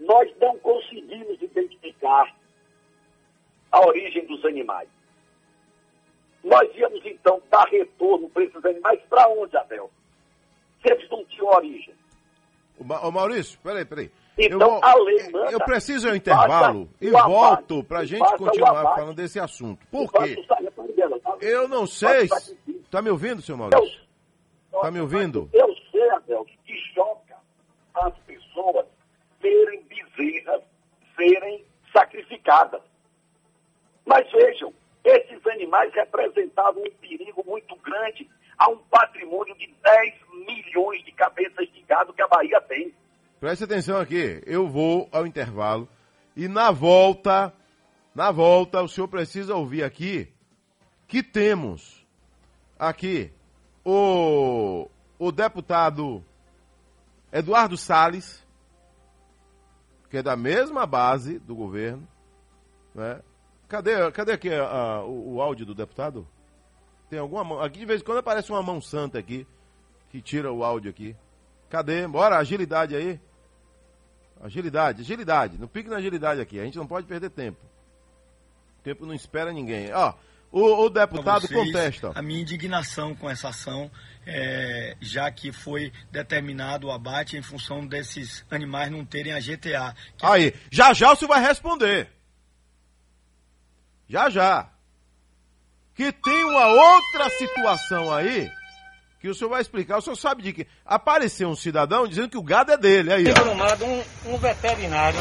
nós 0.01 0.35
não 0.40 0.59
conseguimos 0.59 1.40
identificar 1.43 2.35
a 3.70 3.86
origem 3.86 4.24
dos 4.27 4.43
animais. 4.44 4.89
Nós 6.43 6.74
íamos, 6.74 7.05
então, 7.05 7.43
dar 7.51 7.66
retorno 7.66 8.31
para 8.31 8.44
esses 8.44 8.65
animais 8.65 9.01
para 9.10 9.28
onde, 9.28 9.55
Abel? 9.56 9.90
Se 10.83 10.93
eles 10.93 11.11
não 11.11 11.25
tinham 11.27 11.47
origem. 11.49 11.95
Ô, 12.79 12.85
Ma- 12.85 13.01
ô, 13.07 13.11
Maurício, 13.11 13.59
peraí, 13.63 13.85
peraí. 13.85 14.11
Então, 14.39 14.61
eu, 14.61 14.69
vou- 14.69 14.85
a 14.85 14.95
lei 14.95 15.31
manda 15.31 15.51
eu 15.51 15.59
preciso 15.61 16.07
ir 16.07 16.11
ao 16.13 16.21
que 16.21 16.31
faça 16.31 16.43
intervalo 16.47 16.89
e 17.01 17.09
abate, 17.09 17.29
volto 17.29 17.85
pra 17.85 18.01
que 18.01 18.07
gente 18.07 18.37
continuar 18.37 18.71
abate. 18.81 19.01
falando 19.01 19.17
desse 19.17 19.41
assunto. 19.41 19.85
Por 19.91 20.13
quê? 20.13 20.37
dela, 20.95 21.19
tá? 21.21 21.37
Eu 21.41 21.67
não 21.69 21.87
sei. 21.87 22.25
o 22.25 22.29
sacrifício. 22.29 22.85
Tá 22.91 23.03
me 23.03 23.11
ouvindo, 23.11 23.43
senhor 23.43 23.59
Maurício? 23.59 24.01
Tá 24.81 24.91
me 24.93 25.01
ouvindo? 25.01 25.51
Eu 25.53 25.75
sei, 25.91 26.09
Abel, 26.11 26.45
que 26.65 26.75
choca 26.95 27.37
as 27.95 28.15
pessoas 28.21 28.87
verem 29.41 29.83
bezerras 29.89 30.63
serem 31.17 31.65
sacrificadas. 31.93 32.81
Mas 34.07 34.31
vejam, 34.31 34.73
esses 35.05 35.45
animais 35.49 35.93
representavam 35.95 36.83
um 36.83 36.91
perigo 37.01 37.43
muito 37.47 37.75
grande 37.77 38.29
a 38.57 38.69
um 38.71 38.79
patrimônio 38.91 39.55
de 39.57 39.67
10 39.83 40.15
milhões 40.49 41.05
de 41.05 41.12
cabeças 41.12 41.69
de 41.73 41.83
gado 41.83 42.12
que 42.12 42.23
a 42.23 42.29
Bahia 42.29 42.61
tem. 42.62 42.93
Preste 43.39 43.65
atenção 43.65 43.99
aqui. 43.99 44.43
Eu 44.47 44.69
vou 44.69 45.09
ao 45.12 45.27
intervalo 45.27 45.89
e 46.37 46.49
na 46.49 46.70
volta, 46.70 47.53
na 48.15 48.31
volta, 48.33 48.83
o 48.83 48.89
senhor 48.89 49.09
precisa 49.09 49.55
ouvir 49.55 49.85
aqui 49.85 50.33
que 51.07 51.23
temos 51.23 52.05
aqui 52.79 53.33
o, 53.85 54.89
o 55.19 55.33
deputado 55.33 56.25
Eduardo 57.33 57.77
Salles, 57.77 58.45
que 60.11 60.16
é 60.19 60.23
da 60.23 60.37
mesma 60.37 60.87
base 60.87 61.39
do 61.39 61.55
governo, 61.55 62.07
né? 62.95 63.20
Cadê, 63.69 64.11
cadê 64.12 64.33
aqui 64.33 64.51
a- 64.53 65.03
o, 65.05 65.35
o 65.35 65.43
áudio 65.43 65.66
do 65.66 65.75
deputado? 65.75 66.27
Tem 67.11 67.19
alguma 67.19 67.45
mão? 67.45 67.61
Aqui 67.61 67.79
de 67.81 67.85
vez 67.87 68.01
em 68.01 68.05
quando 68.05 68.19
aparece 68.19 68.51
uma 68.51 68.62
mão 68.62 68.81
santa 68.81 69.19
aqui 69.19 69.47
que 70.10 70.20
tira 70.20 70.52
o 70.52 70.64
áudio 70.64 70.90
aqui. 70.90 71.16
Cadê? 71.68 72.06
Bora, 72.06 72.39
agilidade 72.39 72.97
aí. 72.97 73.20
Agilidade, 74.40 75.02
agilidade. 75.02 75.59
Não 75.59 75.68
pique 75.68 75.89
na 75.89 75.97
agilidade 75.97 76.40
aqui. 76.40 76.59
A 76.60 76.64
gente 76.64 76.78
não 76.78 76.86
pode 76.86 77.06
perder 77.06 77.30
tempo. 77.30 77.59
O 78.78 78.82
tempo 78.82 79.05
não 79.05 79.12
espera 79.12 79.52
ninguém. 79.52 79.93
Ó, 79.93 80.14
o, 80.51 80.85
o 80.85 80.89
deputado 80.89 81.47
vocês 81.47 81.66
contesta. 81.66 82.12
A 82.14 82.22
minha 82.22 82.40
indignação 82.40 83.14
com 83.14 83.28
essa 83.28 83.48
ação, 83.48 83.90
é, 84.24 84.97
já 85.01 85.30
que 85.30 85.52
foi 85.52 85.93
determinado 86.10 86.86
o 86.86 86.93
abate 86.93 87.36
em 87.36 87.43
função 87.43 87.86
desses 87.86 88.44
animais 88.51 88.90
não 88.90 89.05
terem 89.05 89.32
a 89.32 89.40
GTA. 89.40 89.94
Aí, 90.22 90.55
já 90.70 90.94
já 90.94 91.12
o 91.12 91.16
senhor 91.16 91.28
vai 91.28 91.43
responder. 91.43 92.09
Já 94.09 94.30
já. 94.30 94.70
Que 95.94 96.12
tem 96.12 96.44
uma 96.44 96.66
outra 96.68 97.28
situação 97.30 98.14
aí 98.14 98.48
que 99.20 99.28
o 99.28 99.35
senhor 99.35 99.51
vai 99.51 99.61
explicar. 99.61 99.99
O 99.99 100.01
senhor 100.01 100.16
sabe 100.16 100.43
de 100.43 100.53
que 100.53 100.66
apareceu 100.85 101.49
um 101.49 101.57
cidadão 101.57 102.07
dizendo 102.07 102.28
que 102.28 102.39
o 102.39 102.43
gado 102.43 102.73
é 102.73 102.77
dele. 102.77 103.12
Aí, 103.12 103.24
ó. 103.27 103.85
Um, 103.85 104.35
um 104.35 104.39
veterinário 104.39 105.19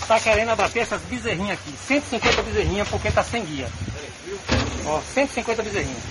está 0.00 0.20
querendo 0.20 0.50
abater 0.50 0.82
essas 0.82 1.00
bezerrinhas 1.02 1.58
aqui. 1.58 1.72
150 1.72 2.42
bezerrinhas 2.42 2.88
porque 2.88 3.08
está 3.08 3.22
sem 3.22 3.44
guia. 3.44 3.66
Ó, 4.86 5.00
150 5.00 5.62
bezerrinhas. 5.62 6.02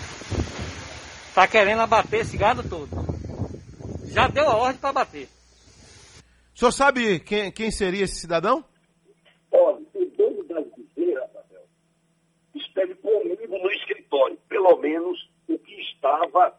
Está 1.28 1.48
querendo 1.48 1.82
abater 1.82 2.22
esse 2.22 2.38
gado 2.38 2.64
todo. 2.64 2.90
Já 4.08 4.28
deu 4.28 4.50
a 4.50 4.56
ordem 4.56 4.80
para 4.80 4.90
abater. 4.90 5.28
O 6.56 6.60
senhor 6.60 6.72
sabe 6.72 7.20
quem, 7.20 7.52
quem 7.52 7.72
seria 7.72 8.04
esse 8.04 8.20
cidadão? 8.20 8.66
Olha, 9.52 9.78
o 9.94 10.06
dono 10.18 10.44
das 10.44 10.66
bezerras, 10.76 11.30
Abel, 11.36 11.64
esteve 12.56 12.96
comigo 12.96 13.58
no 13.58 13.72
escritório. 13.72 14.38
Pelo 14.50 14.78
menos 14.78 15.18
o 15.48 15.58
que 15.58 15.74
estava 15.82 16.54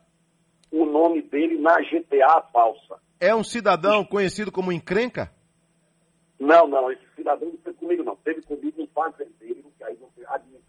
o 0.73 0.87
nome 0.87 1.23
dele 1.23 1.59
na 1.59 1.77
GTA 1.81 2.43
falsa. 2.53 2.97
É 3.21 3.35
um 3.35 3.45
cidadão 3.45 4.05
conhecido 4.05 4.51
como 4.51 4.73
encrenca? 4.73 5.31
Não, 6.41 6.67
não, 6.67 6.91
esse 6.91 7.03
cidadão 7.15 7.49
não 7.49 7.55
esteve 7.55 7.77
comigo, 7.77 8.03
não. 8.03 8.15
Esteve 8.15 8.43
comigo 8.43 8.83
um 8.83 8.87
fazendeiro, 8.89 9.63
que 9.79 9.85
aí 9.85 9.95
você 9.97 10.27
admite 10.27 10.63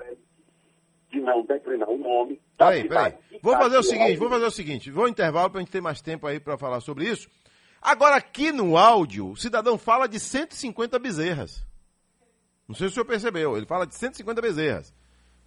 de 1.10 1.22
não 1.22 1.44
declinar 1.46 1.90
o 1.90 1.98
nome. 1.98 2.40
da 2.58 2.68
Peraí, 2.68 2.88
peraí. 2.88 3.14
de 3.32 3.40
Vou 3.42 3.56
fazer 3.56 3.78
o 3.78 3.84
seguinte, 3.84 4.18
vou 4.18 4.30
fazer 4.30 4.46
o 4.46 4.52
seguinte. 4.52 4.92
Vou 4.92 5.08
intervalo 5.08 5.50
pra 5.50 5.62
gente 5.62 5.72
ter 5.72 5.82
mais 5.82 6.02
tempo 6.02 6.28
aí 6.28 6.40
pra 6.40 6.58
falar 6.58 6.82
sobre 6.82 7.06
isso. 7.06 7.30
Agora, 7.82 8.16
aqui 8.16 8.52
no 8.52 8.78
áudio, 8.78 9.32
o 9.32 9.36
cidadão 9.36 9.78
fala 9.78 10.08
de 10.08 10.20
150 10.20 10.98
bezerras. 11.00 11.66
Não 12.68 12.76
sei 12.76 12.88
se 12.88 12.92
o 12.92 12.94
senhor 12.96 13.06
percebeu, 13.06 13.58
ele 13.58 13.66
fala 13.66 13.86
de 13.86 13.96
150 13.96 14.42
bezerras. 14.42 14.94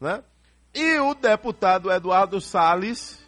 Né? 0.01 0.23
E 0.75 0.99
o 0.99 1.15
deputado 1.15 1.91
Eduardo 1.91 2.41
Salles 2.41 3.26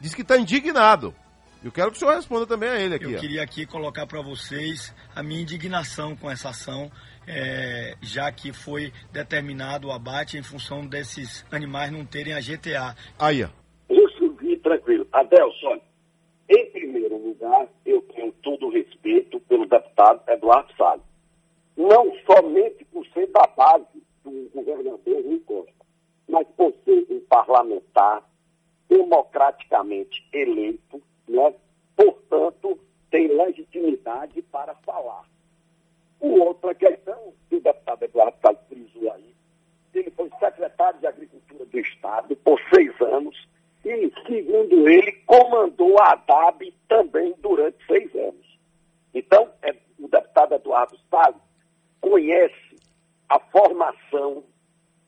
diz 0.00 0.14
que 0.14 0.22
está 0.22 0.38
indignado. 0.38 1.14
Eu 1.62 1.72
quero 1.72 1.90
que 1.90 1.96
o 1.96 1.98
senhor 1.98 2.14
responda 2.14 2.46
também 2.46 2.68
a 2.68 2.80
ele 2.80 2.94
aqui. 2.94 3.12
Eu 3.12 3.18
queria 3.18 3.42
aqui 3.42 3.66
colocar 3.66 4.06
para 4.06 4.22
vocês 4.22 4.94
a 5.14 5.22
minha 5.24 5.42
indignação 5.42 6.14
com 6.14 6.30
essa 6.30 6.50
ação, 6.50 6.88
é, 7.26 7.96
já 8.00 8.30
que 8.30 8.52
foi 8.52 8.92
determinado 9.12 9.88
o 9.88 9.92
abate 9.92 10.38
em 10.38 10.42
função 10.42 10.86
desses 10.86 11.44
animais 11.50 11.90
não 11.90 12.06
terem 12.06 12.32
a 12.32 12.40
GTA. 12.40 12.94
Aí, 13.18 13.42
ó. 13.42 13.48
Isso, 13.90 14.30
vi 14.40 14.56
tranquilo. 14.58 15.06
Adelson, 15.12 15.80
em 16.48 16.70
primeiro 16.70 17.16
lugar, 17.16 17.66
eu 17.84 18.00
tenho 18.02 18.30
todo 18.40 18.66
o 18.66 18.70
respeito 18.70 19.40
pelo 19.40 19.66
deputado 19.66 20.22
Eduardo 20.28 20.72
Salles. 20.76 21.02
Não 21.76 22.12
somente 22.24 22.84
por 22.86 23.04
ser 23.08 23.26
da 23.32 23.46
base 23.56 24.02
do 24.24 24.48
governador 24.54 25.24
Rui 25.24 25.40
Costa, 25.40 25.72
mas 26.28 26.46
por 26.56 26.72
ser 26.84 27.04
um 27.10 27.20
parlamentar 27.28 28.22
democraticamente 28.88 30.26
eleito, 30.32 31.02
né? 31.28 31.54
por 31.96 32.18
portanto, 32.28 32.78
tem 33.10 33.28
legitimidade 33.28 34.42
para 34.42 34.74
falar. 34.76 35.24
O 36.20 36.40
outra 36.40 36.74
questão, 36.74 37.32
que 37.48 37.56
o 37.56 37.60
deputado 37.60 38.02
Eduardo 38.02 38.36
Salles 38.40 38.60
frisou 38.68 39.12
aí, 39.12 39.34
ele 39.94 40.10
foi 40.10 40.30
secretário 40.38 41.00
de 41.00 41.06
Agricultura 41.06 41.64
do 41.64 41.78
Estado 41.78 42.36
por 42.36 42.60
seis 42.72 42.92
anos 43.00 43.48
e, 43.84 44.12
segundo 44.26 44.88
ele, 44.88 45.12
comandou 45.26 45.98
a 46.00 46.12
ADAB 46.12 46.74
também 46.86 47.34
durante 47.38 47.84
seis 47.86 48.14
anos. 48.14 48.58
Então, 49.14 49.50
é, 49.62 49.74
o 49.98 50.08
deputado 50.08 50.54
Eduardo 50.54 50.98
Salles 51.10 51.40
conhece 52.00 52.76
a 53.28 53.38
formação, 53.38 54.44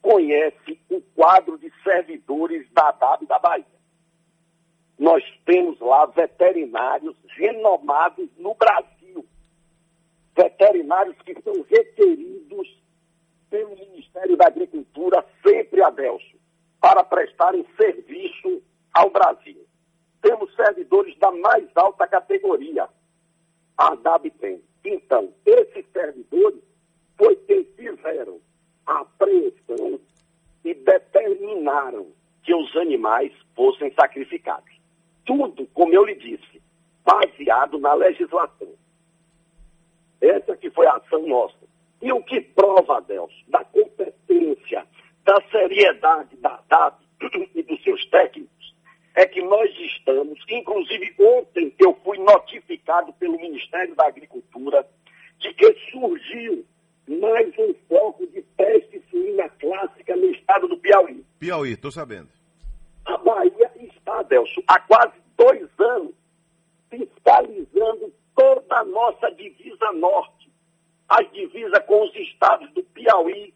conhece 0.02 0.81
o 0.90 1.01
quadro 1.14 1.59
de 1.59 1.72
servidores 1.82 2.68
da 2.72 2.89
ADAB 2.89 3.27
da 3.27 3.39
Bahia. 3.39 3.81
Nós 4.98 5.24
temos 5.47 5.78
lá 5.81 6.06
veterinários 6.06 7.16
renomados 7.36 8.28
no 8.36 8.55
Brasil. 8.55 9.24
Veterinários 10.36 11.16
que 11.24 11.40
são 11.43 11.55
requeridos 11.62 12.81
pelo 13.48 13.77
Ministério 13.77 14.36
da 14.36 14.47
Agricultura, 14.47 15.24
sempre 15.43 15.82
Adelso, 15.82 16.39
para 16.81 17.02
prestarem 17.02 17.66
serviço 17.77 18.62
ao 18.93 19.10
Brasil. 19.10 19.66
Temos 20.22 20.55
servidores 20.55 21.18
da 21.18 21.31
mais 21.31 21.68
alta 21.74 22.06
categoria. 22.06 22.89
A 23.77 23.93
ADAB 23.93 24.31
tem. 24.32 24.62
Então, 24.85 25.32
esses 25.44 25.85
servidores 25.93 26.62
foi 27.16 27.36
quem 27.36 27.64
fizeram 27.64 28.40
a 28.86 29.01
apreensão 29.01 30.01
e 30.65 30.74
determinaram 30.74 32.09
que 32.43 32.55
os 32.55 32.74
animais 32.77 33.32
fossem 33.55 33.93
sacrificados. 33.93 34.70
Tudo, 35.24 35.66
como 35.74 35.94
eu 35.94 36.05
lhe 36.05 36.15
disse, 36.15 36.62
baseado 37.05 37.78
na 37.78 37.94
legislação. 37.94 38.69
Essa 40.20 40.57
que 40.57 40.70
foi 40.70 40.86
a 40.86 40.94
ação 40.97 41.27
nossa. 41.27 41.57
E 42.02 42.12
o 42.12 42.23
que 42.23 42.40
prova, 42.40 42.98
Adelso, 42.98 43.35
da 43.48 43.65
competência, 43.65 44.86
da 45.24 45.40
seriedade 45.51 46.36
da 46.36 46.61
DAB 46.69 46.94
e 47.55 47.62
dos 47.62 47.82
seus 47.82 48.05
técnicos, 48.07 48.74
é 49.15 49.27
que 49.27 49.43
nós 49.43 49.70
estamos, 49.78 50.39
inclusive 50.48 51.15
ontem 51.19 51.74
eu 51.78 51.94
fui 52.05 52.19
notificado 52.19 53.12
pelo 53.15 53.36
Ministério 53.36 53.94
da 53.94 54.07
Agricultura 54.07 54.86
de 55.39 55.52
que 55.55 55.74
surgiu 55.90 56.65
mais 57.19 57.53
um 57.59 57.74
foco 57.89 58.24
de 58.28 58.41
peste 58.57 59.03
suína 59.11 59.49
clássica 59.49 60.15
no 60.15 60.27
estado 60.27 60.69
do 60.69 60.78
Piauí. 60.78 61.24
Piauí, 61.41 61.77
tô 61.77 61.91
sabendo. 61.91 62.28
A 63.05 63.16
Bahia 63.19 63.73
está, 63.81 64.20
Adelso, 64.20 64.62
há 64.69 64.78
quase 64.81 65.15
dois 65.37 65.69
anos, 65.81 66.15
fiscalizando 66.89 68.12
toda 68.37 68.77
a 68.77 68.85
nossa 68.85 69.28
divisa 69.32 69.93
norte, 69.95 70.53
as 71.09 71.28
divisas 71.32 71.85
com 71.87 72.05
os 72.05 72.15
estados 72.15 72.70
do 72.74 72.82
Piauí, 72.85 73.53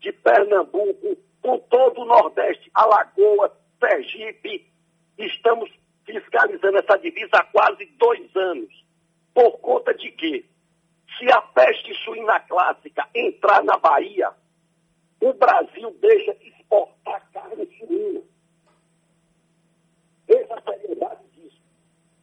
de 0.00 0.12
Pernambuco, 0.12 1.16
com 1.40 1.58
todo 1.60 2.02
o 2.02 2.04
Nordeste, 2.04 2.70
Alagoas, 2.74 3.52
Sergipe. 3.80 4.66
Estamos 5.16 5.70
fiscalizando 6.04 6.78
essa 6.78 6.98
divisa 6.98 7.30
há 7.32 7.44
quase 7.44 7.86
dois 7.98 8.36
anos. 8.36 8.84
Por 9.32 9.58
conta 9.60 9.94
de 9.94 10.10
quê? 10.12 10.44
Se 11.18 11.30
a 11.32 11.42
peste 11.42 11.92
suína 12.04 12.38
clássica 12.40 13.08
entrar 13.12 13.62
na 13.64 13.76
Bahia, 13.76 14.30
o 15.20 15.32
Brasil 15.32 15.90
deixa 16.00 16.32
de 16.34 16.48
exportar 16.48 17.28
carne 17.32 17.68
suína. 17.76 18.22
Essa 20.28 20.54
é 20.54 20.58
a 20.58 20.62
seriedade 20.62 21.22
disso. 21.34 21.60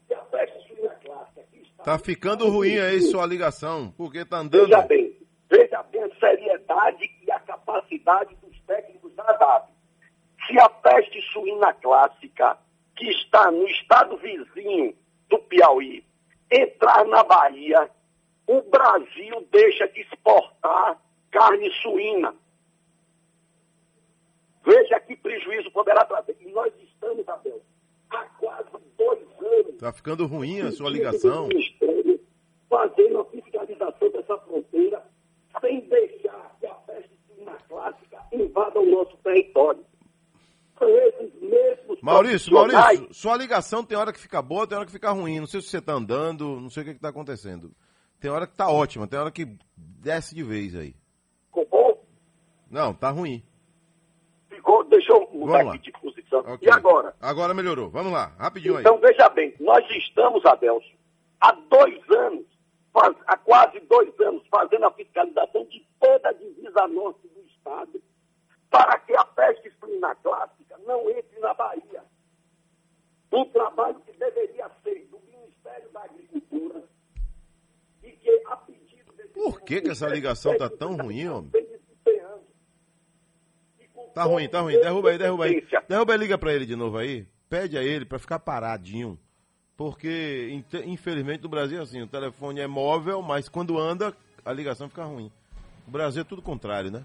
Se 0.07 0.13
a 0.13 0.19
peste 0.19 0.67
suína 0.67 0.95
clássica 1.03 1.45
está... 1.53 1.83
Tá 1.83 1.99
ficando 1.99 2.49
ruim 2.49 2.79
aí 2.79 3.01
sua 3.01 3.25
ligação, 3.25 3.93
porque 3.97 4.23
tá 4.23 4.37
andando. 4.37 4.67
Veja 4.67 4.81
bem, 4.83 5.17
veja 5.49 5.83
bem 5.83 6.03
a 6.03 6.15
seriedade 6.15 7.11
e 7.21 7.31
a 7.31 7.39
capacidade 7.39 8.33
dos 8.35 8.57
técnicos 8.61 9.13
da 9.15 9.25
DAB. 9.25 9.67
Se 10.47 10.57
a 10.57 10.69
peste 10.69 11.21
suína 11.33 11.73
clássica, 11.73 12.57
que 12.95 13.09
está 13.09 13.51
no 13.51 13.67
estado 13.67 14.15
vizinho 14.17 14.95
do 15.27 15.37
Piauí, 15.39 16.05
entrar 16.49 17.05
na 17.05 17.23
Bahia, 17.23 17.89
o 18.47 18.61
Brasil 18.61 19.47
deixa 19.51 19.87
de 19.87 20.01
exportar 20.01 21.01
carne 21.31 21.71
suína. 21.81 22.33
Veja 24.65 24.99
que 24.99 25.15
prejuízo 25.15 25.71
poderá 25.71 26.05
trazer. 26.05 26.35
E 26.39 26.51
nós 26.51 26.73
estamos, 26.81 27.27
Abel, 27.27 27.61
há 28.09 28.23
quase 28.39 28.69
dois 28.97 29.19
anos 29.39 29.77
Tá 29.77 29.91
ficando 29.91 30.25
ruim 30.25 30.61
a 30.61 30.71
sua 30.71 30.89
ligação. 30.89 31.49
Fazendo 32.69 33.19
a 33.19 33.25
fiscalização 33.25 34.09
dessa 34.09 34.37
fronteira 34.39 35.03
sem 35.61 35.81
deixar 35.81 36.55
que 36.59 36.67
a 36.67 36.73
peste 36.73 37.11
suína 37.27 37.57
clássica 37.69 38.17
invada 38.31 38.79
o 38.79 38.85
nosso 38.85 39.15
território. 39.17 39.85
São 40.77 40.89
esses 40.89 41.33
mesmos 41.41 42.01
Maurício, 42.01 42.53
Maurício, 42.53 43.13
sua 43.13 43.37
ligação 43.37 43.83
tem 43.83 43.97
hora 43.97 44.11
que 44.11 44.19
fica 44.19 44.41
boa, 44.41 44.67
tem 44.67 44.77
hora 44.77 44.85
que 44.85 44.91
fica 44.91 45.11
ruim. 45.11 45.39
Não 45.39 45.47
sei 45.47 45.61
se 45.61 45.69
você 45.69 45.81
tá 45.81 45.93
andando, 45.93 46.59
não 46.59 46.69
sei 46.69 46.83
o 46.83 46.85
que, 46.87 46.93
que 46.95 46.99
tá 46.99 47.09
acontecendo. 47.09 47.71
Tem 48.25 48.31
hora 48.31 48.47
que 48.47 48.55
tá 48.57 48.67
ótima, 48.71 49.07
tem 49.07 49.19
hora 49.19 49.29
que 49.29 49.45
desce 49.77 50.33
de 50.33 50.41
vez 50.41 50.75
aí. 50.75 50.95
Ficou 51.45 51.63
bom? 51.67 52.03
Não, 52.71 52.91
tá 52.91 53.11
ruim. 53.11 53.43
Ficou, 54.49 54.83
deixa 54.85 55.13
eu 55.13 55.29
mudar 55.31 55.51
Vamos 55.59 55.65
lá. 55.67 55.73
aqui 55.75 55.83
de 55.83 55.91
posição. 55.91 56.39
Ok. 56.39 56.67
E 56.67 56.71
agora? 56.71 57.15
Agora 57.21 57.53
melhorou. 57.53 57.87
Vamos 57.91 58.11
lá, 58.11 58.33
rapidinho 58.39 58.77
aí. 58.77 58.81
Então, 58.81 58.97
veja 58.97 59.29
bem, 59.29 59.53
nós 59.59 59.85
estamos, 59.91 60.43
Adelso, 60.43 60.89
há 61.39 61.51
dois 61.51 62.01
anos, 62.09 62.47
faz- 62.91 63.15
há 63.27 63.37
quase 63.37 63.79
dois 63.81 64.19
anos, 64.21 64.41
fazendo 64.49 64.85
a 64.87 64.91
fiscalização 64.93 65.63
de 65.65 65.85
toda 65.99 66.29
a 66.29 66.33
divisa 66.33 66.87
norte 66.87 67.27
do 67.27 67.41
Estado, 67.41 68.01
para 68.71 68.97
que 69.01 69.15
a 69.15 69.23
peste 69.23 69.71
suína 69.79 70.15
clássica 70.15 70.75
não 70.87 71.07
entre 71.11 71.39
na 71.39 71.53
Bahia. 71.53 72.03
Um 73.31 73.45
trabalho 73.49 73.99
que 74.03 74.13
deveria 74.17 74.67
ser 74.83 75.07
do 75.11 75.19
Ministério 75.19 75.91
da 75.91 76.01
Agricultura 76.05 76.83
e 78.03 78.11
que, 78.11 78.14
a 78.14 78.14
pedido 78.14 78.14
desse 78.14 78.14
Por 79.33 79.61
que, 79.61 79.81
que 79.81 79.89
essa 79.89 80.07
ligação 80.07 80.57
tá 80.57 80.69
tão 80.69 80.95
ruim, 80.95 81.27
homem? 81.27 81.51
Tá 84.13 84.23
ruim, 84.23 84.47
tá 84.47 84.61
ruim. 84.61 84.79
Derruba 84.79 85.09
aí, 85.09 85.17
derruba 85.17 85.45
aí. 85.45 85.67
Derruba 85.89 86.13
aí, 86.13 86.19
liga 86.19 86.37
pra 86.37 86.53
ele 86.53 86.65
de 86.65 86.75
novo 86.75 86.97
aí. 86.97 87.27
Pede 87.49 87.77
a 87.77 87.83
ele 87.83 88.05
pra 88.05 88.17
ficar 88.17 88.39
paradinho. 88.39 89.19
Porque, 89.75 90.63
infelizmente, 90.85 91.43
no 91.43 91.49
Brasil 91.49 91.79
é 91.79 91.81
assim, 91.81 92.01
o 92.01 92.07
telefone 92.07 92.61
é 92.61 92.67
móvel, 92.67 93.21
mas 93.21 93.49
quando 93.49 93.77
anda, 93.77 94.15
a 94.45 94.53
ligação 94.53 94.87
fica 94.87 95.03
ruim. 95.03 95.29
O 95.85 95.91
Brasil 95.91 96.21
é 96.21 96.25
tudo 96.25 96.41
contrário, 96.41 96.89
né? 96.89 97.03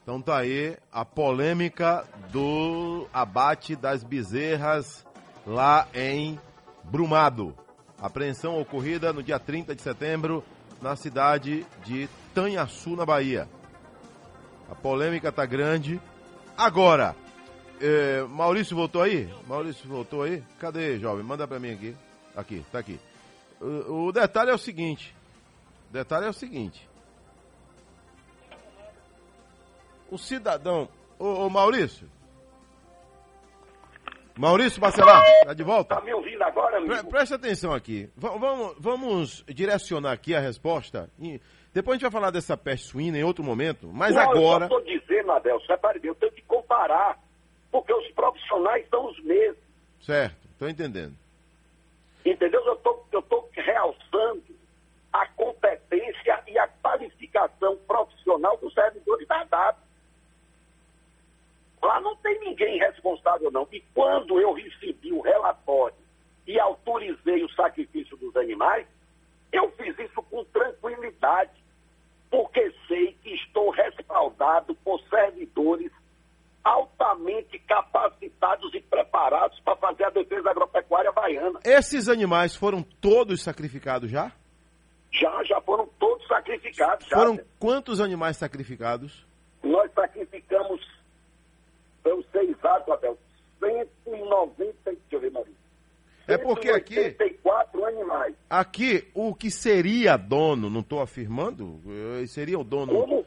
Então 0.00 0.22
tá 0.22 0.38
aí 0.38 0.76
a 0.92 1.04
polêmica 1.04 2.04
do 2.30 3.08
abate 3.12 3.74
das 3.74 4.04
bezerras 4.04 5.04
lá 5.44 5.88
em 5.92 6.38
Brumado. 6.84 7.52
Apreensão 8.00 8.60
ocorrida 8.60 9.12
no 9.12 9.22
dia 9.22 9.38
30 9.38 9.74
de 9.74 9.82
setembro 9.82 10.44
na 10.82 10.94
cidade 10.96 11.66
de 11.84 12.08
Tanhaçu, 12.34 12.94
na 12.94 13.06
Bahia. 13.06 13.48
A 14.70 14.74
polêmica 14.74 15.32
tá 15.32 15.46
grande. 15.46 16.00
Agora, 16.56 17.16
eh, 17.80 18.24
Maurício 18.28 18.76
voltou 18.76 19.02
aí? 19.02 19.32
Maurício 19.46 19.88
voltou 19.88 20.22
aí? 20.22 20.42
Cadê, 20.58 20.98
jovem? 20.98 21.24
Manda 21.24 21.46
pra 21.46 21.58
mim 21.58 21.72
aqui. 21.72 21.96
Aqui, 22.36 22.64
tá 22.70 22.78
aqui. 22.78 23.00
O, 23.60 24.08
o 24.08 24.12
detalhe 24.12 24.50
é 24.50 24.54
o 24.54 24.58
seguinte. 24.58 25.14
O 25.88 25.92
detalhe 25.92 26.26
é 26.26 26.30
o 26.30 26.34
seguinte. 26.34 26.86
O 30.10 30.18
cidadão. 30.18 30.88
Ô, 31.18 31.46
ô 31.46 31.50
Maurício. 31.50 32.08
Maurício 34.38 34.80
Bacelar, 34.80 35.24
tá 35.44 35.54
de 35.54 35.62
volta? 35.62 35.94
Tá 35.96 36.00
me 36.02 36.12
ouvindo 36.12 36.42
agora, 36.42 36.76
amigo? 36.76 36.92
Pre- 36.94 37.04
preste 37.10 37.34
atenção 37.34 37.72
aqui. 37.72 38.10
V- 38.16 38.38
vamos, 38.38 38.76
vamos 38.78 39.44
direcionar 39.48 40.12
aqui 40.12 40.34
a 40.34 40.40
resposta. 40.40 41.08
E 41.18 41.40
depois 41.72 41.94
a 41.94 41.96
gente 41.96 42.02
vai 42.02 42.10
falar 42.20 42.30
dessa 42.30 42.56
peste 42.56 42.86
suína 42.88 43.18
em 43.18 43.24
outro 43.24 43.42
momento. 43.42 43.88
Mas 43.92 44.14
Não, 44.14 44.22
agora. 44.22 44.66
Eu 44.66 44.68
só 44.68 44.78
estou 44.78 44.82
dizendo, 44.98 45.32
Adelso, 45.32 45.66
repare 45.68 45.98
bem, 45.98 46.08
eu 46.10 46.14
tenho 46.14 46.32
que 46.32 46.42
comparar, 46.42 47.18
porque 47.70 47.92
os 47.92 48.06
profissionais 48.12 48.86
são 48.90 49.06
os 49.10 49.18
mesmos. 49.24 49.58
Certo, 50.02 50.36
tô 50.58 50.68
entendendo. 50.68 51.14
Entendeu? 52.24 52.60
Eu 52.66 52.74
estou 52.74 53.06
eu 53.12 53.22
tô 53.22 53.48
realçando 53.52 54.42
a 55.12 55.26
competência 55.28 56.42
e 56.46 56.58
a 56.58 56.68
qualificação 56.82 57.76
profissional 57.86 58.56
dos 58.58 58.74
servidores 58.74 59.26
da 59.26 59.44
DAB. 59.44 59.76
Lá 61.86 62.00
não 62.00 62.16
tem 62.16 62.38
ninguém 62.40 62.78
responsável, 62.78 63.48
não. 63.50 63.68
E 63.70 63.80
quando 63.94 64.40
eu 64.40 64.52
recebi 64.52 65.12
o 65.12 65.20
relatório 65.20 65.94
e 66.44 66.58
autorizei 66.58 67.44
o 67.44 67.50
sacrifício 67.50 68.16
dos 68.16 68.36
animais, 68.36 68.86
eu 69.52 69.70
fiz 69.72 69.96
isso 69.96 70.20
com 70.24 70.44
tranquilidade, 70.46 71.52
porque 72.28 72.72
sei 72.88 73.12
que 73.22 73.34
estou 73.34 73.70
respaldado 73.70 74.74
por 74.76 75.00
servidores 75.08 75.92
altamente 76.64 77.56
capacitados 77.60 78.74
e 78.74 78.80
preparados 78.80 79.60
para 79.60 79.76
fazer 79.76 80.06
a 80.06 80.10
defesa 80.10 80.50
agropecuária 80.50 81.12
baiana. 81.12 81.60
Esses 81.64 82.08
animais 82.08 82.56
foram 82.56 82.82
todos 82.82 83.44
sacrificados 83.44 84.10
já? 84.10 84.32
Já, 85.12 85.44
já 85.44 85.60
foram 85.60 85.86
todos 86.00 86.26
sacrificados. 86.26 87.06
Já. 87.06 87.16
Foram 87.16 87.38
quantos 87.60 88.00
animais 88.00 88.36
sacrificados? 88.36 89.24
Nós 89.62 89.90
sacrificamos, 89.92 90.15
eu 92.08 92.24
sei 92.32 92.50
exato, 92.50 92.92
Abel, 92.92 93.18
190, 93.60 94.74
deixa 94.84 95.00
eu 95.12 95.20
ver, 95.20 95.30
Maurício. 95.30 95.66
É 96.28 96.36
porque 96.36 96.70
aqui, 96.70 96.94
184 96.94 97.84
animais. 97.84 98.34
aqui 98.50 99.08
o 99.14 99.32
que 99.32 99.50
seria 99.50 100.16
dono, 100.16 100.68
não 100.68 100.80
estou 100.80 101.00
afirmando, 101.00 101.80
eh, 102.20 102.26
seria 102.26 102.58
o 102.58 102.64
dono. 102.64 102.92
Como? 102.92 103.24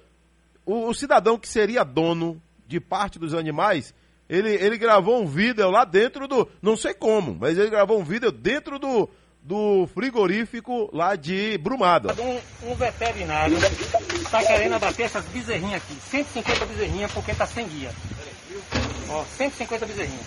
O, 0.66 0.90
o 0.90 0.94
cidadão 0.94 1.38
que 1.38 1.48
seria 1.48 1.84
dono 1.84 2.42
de 2.68 2.80
parte 2.80 3.18
dos 3.18 3.34
animais, 3.34 3.96
ele, 4.30 4.54
ele 4.54 4.78
gravou 4.78 5.22
um 5.22 5.26
vídeo 5.26 5.70
lá 5.72 5.86
dentro 5.86 6.28
do. 6.28 6.48
Não 6.62 6.76
sei 6.76 6.94
como, 6.94 7.36
mas 7.40 7.58
ele 7.58 7.70
gravou 7.70 8.00
um 8.00 8.04
vídeo 8.04 8.32
dentro 8.32 8.78
do, 8.78 9.10
do 9.42 9.88
frigorífico 9.88 10.90
lá 10.94 11.16
de 11.16 11.58
Brumada. 11.58 12.14
Um, 12.22 12.72
um 12.72 12.76
veterinário 12.76 13.58
está 13.58 14.44
querendo 14.46 14.76
abater 14.76 15.06
essas 15.06 15.26
bezerrinhas 15.26 15.82
aqui. 15.82 15.96
150 15.96 16.66
bezerrinhas 16.66 17.12
porque 17.12 17.32
está 17.32 17.48
sem 17.48 17.68
guia. 17.68 17.92
Ó, 19.10 19.26
150 19.38 19.86
bezerrinhas. 19.86 20.26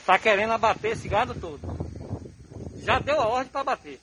Está 0.00 0.18
querendo 0.18 0.52
abater 0.52 0.92
esse 0.92 1.08
gado 1.08 1.34
todo. 1.34 1.60
Já 2.82 3.00
deu 3.00 3.20
a 3.20 3.26
ordem 3.26 3.50
para 3.50 3.62
abater. 3.62 4.00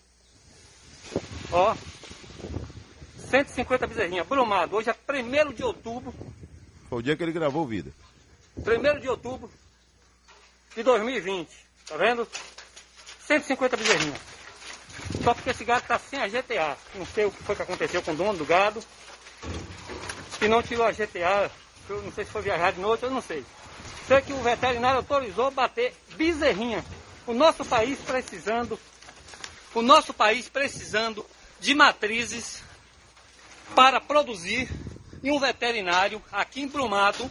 Ó. 1.51 1.75
150 3.29 3.87
bezerrinhas. 3.87 4.27
Brumado. 4.27 4.75
Hoje 4.75 4.89
é 4.89 4.95
1 5.11 5.53
de 5.53 5.63
outubro. 5.63 6.13
Foi 6.89 6.99
o 6.99 7.01
dia 7.01 7.15
que 7.15 7.23
ele 7.23 7.31
gravou 7.31 7.63
o 7.63 7.67
vídeo. 7.67 7.93
1 8.57 8.99
de 8.99 9.07
outubro 9.07 9.49
de 10.75 10.83
2020. 10.83 11.49
Tá 11.87 11.95
vendo? 11.95 12.27
150 13.25 13.77
bezerrinhas. 13.77 14.19
Só 15.23 15.33
porque 15.33 15.51
esse 15.51 15.63
gado 15.63 15.83
está 15.83 15.97
sem 15.97 16.19
a 16.19 16.27
GTA. 16.27 16.77
Não 16.95 17.05
sei 17.05 17.25
o 17.25 17.31
que 17.31 17.43
foi 17.43 17.55
que 17.55 17.61
aconteceu 17.61 18.01
com 18.01 18.11
o 18.11 18.15
dono 18.15 18.37
do 18.37 18.45
gado. 18.45 18.83
Que 20.37 20.47
não 20.49 20.61
tirou 20.61 20.85
a 20.85 20.91
GTA. 20.91 21.49
Eu 21.89 22.01
não 22.01 22.11
sei 22.11 22.25
se 22.25 22.31
foi 22.31 22.41
viajar 22.41 22.71
de 22.71 22.79
noite, 22.79 23.03
eu 23.03 23.11
não 23.11 23.21
sei. 23.21 23.45
Sei 24.07 24.21
que 24.21 24.33
o 24.33 24.41
veterinário 24.41 24.97
autorizou 24.97 25.51
bater 25.51 25.93
bezerrinha. 26.15 26.83
O 27.25 27.33
nosso 27.33 27.63
país 27.65 27.99
precisando, 27.99 28.79
o 29.73 29.81
nosso 29.81 30.13
país 30.13 30.49
precisando 30.49 31.25
de 31.59 31.73
matrizes 31.73 32.61
para 33.75 33.99
produzir 33.99 34.69
e 35.23 35.31
um 35.31 35.39
veterinário 35.39 36.21
aqui 36.31 36.61
em 36.61 36.67
Brumado, 36.67 37.29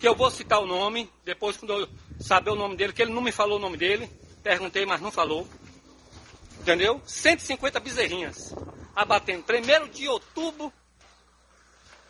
que 0.00 0.08
eu 0.08 0.14
vou 0.14 0.30
citar 0.30 0.60
o 0.60 0.66
nome, 0.66 1.10
depois 1.24 1.56
quando 1.56 1.72
eu 1.74 1.88
saber 2.18 2.50
o 2.50 2.54
nome 2.54 2.76
dele, 2.76 2.92
que 2.92 3.02
ele 3.02 3.12
não 3.12 3.20
me 3.20 3.32
falou 3.32 3.58
o 3.58 3.60
nome 3.60 3.76
dele, 3.76 4.10
perguntei, 4.42 4.86
mas 4.86 5.00
não 5.00 5.12
falou. 5.12 5.46
Entendeu? 6.60 7.00
150 7.04 7.78
bezerrinhas. 7.80 8.54
Abatendo 8.96 9.44
1 9.46 9.88
de 9.88 10.08
outubro 10.08 10.72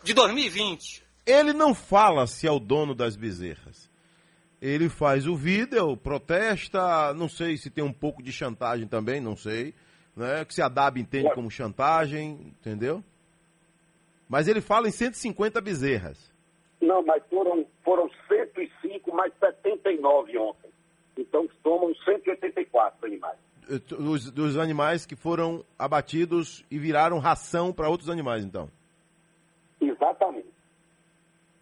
de 0.01 0.13
2020. 0.13 1.04
Ele 1.25 1.53
não 1.53 1.73
fala 1.73 2.27
se 2.27 2.47
é 2.47 2.51
o 2.51 2.59
dono 2.59 2.93
das 2.93 3.15
bezerras. 3.15 3.89
Ele 4.61 4.89
faz 4.89 5.27
o 5.27 5.35
vídeo, 5.35 5.97
protesta, 5.97 7.13
não 7.13 7.27
sei 7.27 7.57
se 7.57 7.69
tem 7.69 7.83
um 7.83 7.93
pouco 7.93 8.21
de 8.21 8.31
chantagem 8.31 8.87
também, 8.87 9.19
não 9.19 9.35
sei. 9.35 9.73
Né? 10.15 10.45
Que 10.45 10.53
se 10.53 10.61
a 10.61 10.69
DAB 10.69 10.97
entende 10.97 11.33
como 11.33 11.51
chantagem, 11.51 12.53
entendeu? 12.59 13.03
Mas 14.29 14.47
ele 14.47 14.61
fala 14.61 14.87
em 14.87 14.91
150 14.91 15.59
bezerras. 15.61 16.33
Não, 16.81 17.03
mas 17.03 17.21
foram, 17.29 17.65
foram 17.83 18.09
105 18.27 19.15
mais 19.15 19.33
79 19.39 20.37
ontem. 20.37 20.69
Então 21.17 21.47
somam 21.63 21.93
184 22.03 23.05
animais. 23.05 23.37
Dos, 23.87 24.29
dos 24.31 24.57
animais 24.57 25.05
que 25.05 25.15
foram 25.15 25.65
abatidos 25.77 26.63
e 26.69 26.77
viraram 26.77 27.17
ração 27.17 27.73
para 27.73 27.89
outros 27.89 28.09
animais, 28.09 28.43
então. 28.43 28.69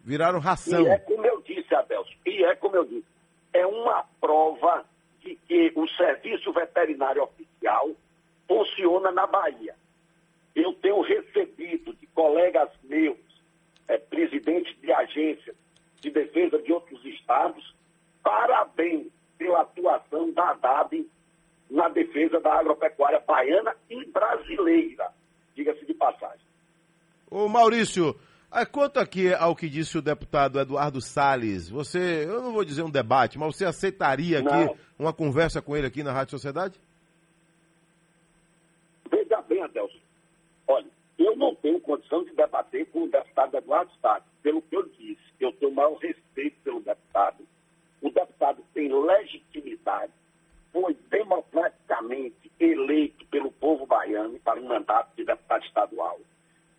Viraram 0.04 0.38
ração. 0.38 0.82
E 0.82 0.88
é 0.88 0.98
como 0.98 1.26
eu 1.26 1.40
disse, 1.40 1.74
Adelso, 1.74 2.12
e 2.26 2.44
é 2.44 2.54
como 2.56 2.76
eu 2.76 2.84
disse, 2.84 3.06
é 3.54 3.66
uma 3.66 4.04
prova 4.20 4.84
de 5.20 5.34
que 5.48 5.72
o 5.74 5.88
serviço 5.88 6.52
veterinário 6.52 7.22
oficial 7.22 7.90
funciona 8.46 9.10
na 9.10 9.26
Bahia. 9.26 9.74
Eu 10.54 10.74
tenho 10.74 11.00
recebido 11.00 11.94
de 11.94 12.06
colegas 12.08 12.68
meus, 12.84 13.16
é, 13.88 13.96
presidentes 13.96 14.78
de 14.80 14.92
agências 14.92 15.56
de 16.00 16.10
defesa 16.10 16.58
de 16.60 16.70
outros 16.70 17.02
estados, 17.06 17.74
parabéns 18.22 19.06
pela 19.38 19.62
atuação 19.62 20.30
da 20.32 20.50
ADAB 20.50 21.08
na 21.70 21.88
defesa 21.88 22.38
da 22.40 22.60
agropecuária 22.60 23.20
baiana 23.26 23.74
e 23.88 24.04
brasileira, 24.04 25.10
diga-se 25.54 25.84
de 25.86 25.94
passagem. 25.94 26.44
Ô 27.30 27.48
Maurício, 27.48 28.14
quanto 28.64 29.00
aqui 29.00 29.34
ao 29.34 29.56
que 29.56 29.68
disse 29.68 29.98
o 29.98 30.02
deputado 30.02 30.60
Eduardo 30.60 31.00
Salles, 31.00 31.68
você, 31.68 32.24
eu 32.24 32.40
não 32.40 32.52
vou 32.52 32.64
dizer 32.64 32.82
um 32.82 32.90
debate, 32.90 33.36
mas 33.36 33.56
você 33.56 33.64
aceitaria 33.64 34.38
aqui 34.38 34.48
Não. 34.48 34.76
uma 34.96 35.12
conversa 35.12 35.60
com 35.60 35.76
ele 35.76 35.88
aqui 35.88 36.04
na 36.04 36.12
Rádio 36.12 36.32
Sociedade? 36.32 36.78
Veja 39.10 39.42
bem, 39.42 39.60
Adelson. 39.60 39.98
Olha, 40.68 40.86
eu 41.18 41.34
não 41.36 41.54
tenho 41.56 41.80
condição 41.80 42.22
de 42.22 42.32
debater 42.34 42.86
com 42.92 43.02
o 43.02 43.08
deputado 43.08 43.56
Eduardo 43.56 43.90
Salles. 44.00 44.24
Pelo 44.40 44.62
que 44.62 44.76
eu 44.76 44.84
disse, 44.98 45.22
eu 45.40 45.52
tenho 45.54 45.72
o 45.72 45.74
maior 45.74 45.94
respeito 45.94 46.56
pelo 46.62 46.80
deputado. 46.80 47.44
O 48.00 48.10
deputado 48.10 48.62
tem 48.72 48.92
legitimidade, 48.92 50.12
foi 50.72 50.96
democraticamente 51.10 52.52
eleito 52.60 53.24
pelo 53.26 53.50
povo 53.50 53.86
baiano 53.86 54.38
para 54.40 54.60
um 54.60 54.68
mandato 54.68 55.16
de 55.16 55.24
deputado 55.24 55.64
estadual. 55.64 56.20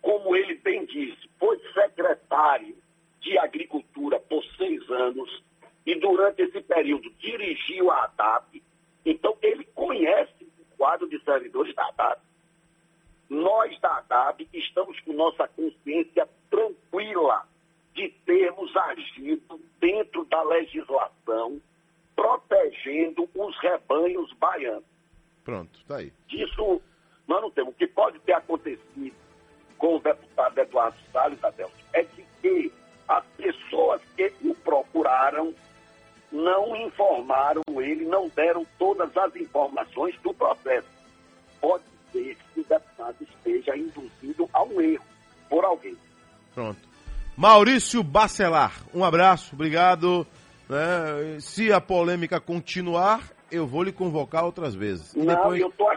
Como 0.06 0.36
ele 0.36 0.54
bem 0.54 0.84
disse, 0.84 1.28
foi 1.36 1.58
secretário 1.74 2.76
de 3.20 3.36
Agricultura 3.38 4.20
por 4.20 4.40
seis 4.56 4.88
anos 4.88 5.42
e 5.84 5.96
durante 5.96 6.42
esse 6.42 6.60
período 6.60 7.10
dirigiu 7.18 7.90
a 7.90 8.04
ADAP. 8.04 8.62
Então, 9.04 9.36
ele 9.42 9.64
conhece 9.74 10.44
o 10.44 10.76
quadro 10.76 11.08
de 11.08 11.18
servidores 11.24 11.74
da 11.74 11.88
ADAP. 11.88 12.20
Nós 13.28 13.80
da 13.80 13.96
ADAB 13.96 14.48
estamos 14.52 15.00
com 15.00 15.12
nossa 15.12 15.48
consciência 15.48 16.28
tranquila 16.48 17.44
de 17.92 18.08
termos 18.24 18.76
agido 18.76 19.60
dentro 19.80 20.24
da 20.26 20.40
legislação, 20.44 21.60
protegendo 22.14 23.28
os 23.34 23.58
rebanhos 23.58 24.32
baianos. 24.34 24.84
Pronto, 25.42 25.84
tá 25.84 25.96
aí. 25.96 26.12
Disso 26.28 26.80
nós 27.26 27.42
não 27.42 27.50
temos. 27.50 27.74
O 27.74 27.76
que 27.76 27.88
pode 27.88 28.20
ter 28.20 28.34
acontecido 28.34 29.25
com 29.78 29.96
o 29.96 30.00
deputado 30.00 30.58
Eduardo 30.58 30.96
Salles, 31.12 31.42
Adelson, 31.44 31.72
é 31.92 32.02
de 32.02 32.24
que 32.42 32.72
as 33.08 33.24
pessoas 33.36 34.00
que 34.16 34.32
o 34.44 34.54
procuraram 34.56 35.54
não 36.32 36.74
informaram 36.76 37.62
ele, 37.80 38.04
não 38.04 38.28
deram 38.34 38.66
todas 38.78 39.16
as 39.16 39.34
informações 39.36 40.14
do 40.22 40.34
processo. 40.34 40.86
Pode 41.60 41.84
ser 42.12 42.36
que 42.54 42.60
o 42.60 42.64
deputado 42.64 43.16
esteja 43.20 43.76
induzido 43.76 44.48
a 44.52 44.62
um 44.64 44.80
erro 44.80 45.04
por 45.48 45.64
alguém. 45.64 45.96
Pronto. 46.54 46.80
Maurício 47.36 48.02
Bacelar, 48.02 48.72
um 48.94 49.04
abraço, 49.04 49.54
obrigado. 49.54 50.26
né? 50.68 51.38
Se 51.40 51.72
a 51.72 51.80
polêmica 51.80 52.40
continuar, 52.40 53.30
eu 53.52 53.66
vou 53.66 53.82
lhe 53.82 53.92
convocar 53.92 54.44
outras 54.44 54.74
vezes. 54.74 55.14
E 55.14 55.18
Não, 55.18 55.26
depois- 55.34 55.60
eu 55.60 55.68
estou 55.68 55.88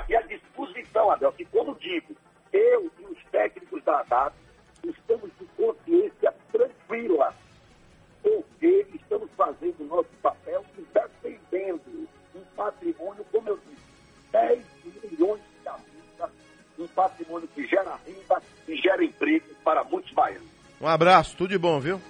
Abraço, 20.89 21.35
tudo 21.37 21.51
de 21.51 21.57
bom, 21.57 21.79
viu? 21.79 22.01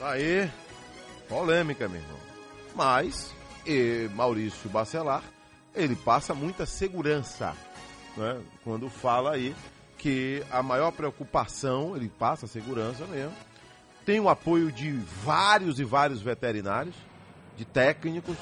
Tá 0.00 0.10
aí, 0.10 0.50
polêmica, 1.28 1.88
meu 1.88 2.00
irmão. 2.00 2.18
Mas, 2.74 3.32
Maurício 4.16 4.68
Bacelar, 4.68 5.22
ele 5.72 5.94
passa 5.94 6.34
muita 6.34 6.66
segurança, 6.66 7.54
né? 8.16 8.40
Quando 8.64 8.90
fala 8.90 9.34
aí 9.34 9.54
que 9.96 10.42
a 10.50 10.60
maior 10.60 10.90
preocupação, 10.90 11.94
ele 11.94 12.08
passa 12.08 12.48
segurança 12.48 13.04
mesmo, 13.06 13.32
tem 14.04 14.18
o 14.18 14.28
apoio 14.28 14.72
de 14.72 14.90
vários 15.22 15.78
e 15.78 15.84
vários 15.84 16.20
veterinários, 16.20 16.96
de 17.56 17.64
técnicos. 17.64 18.36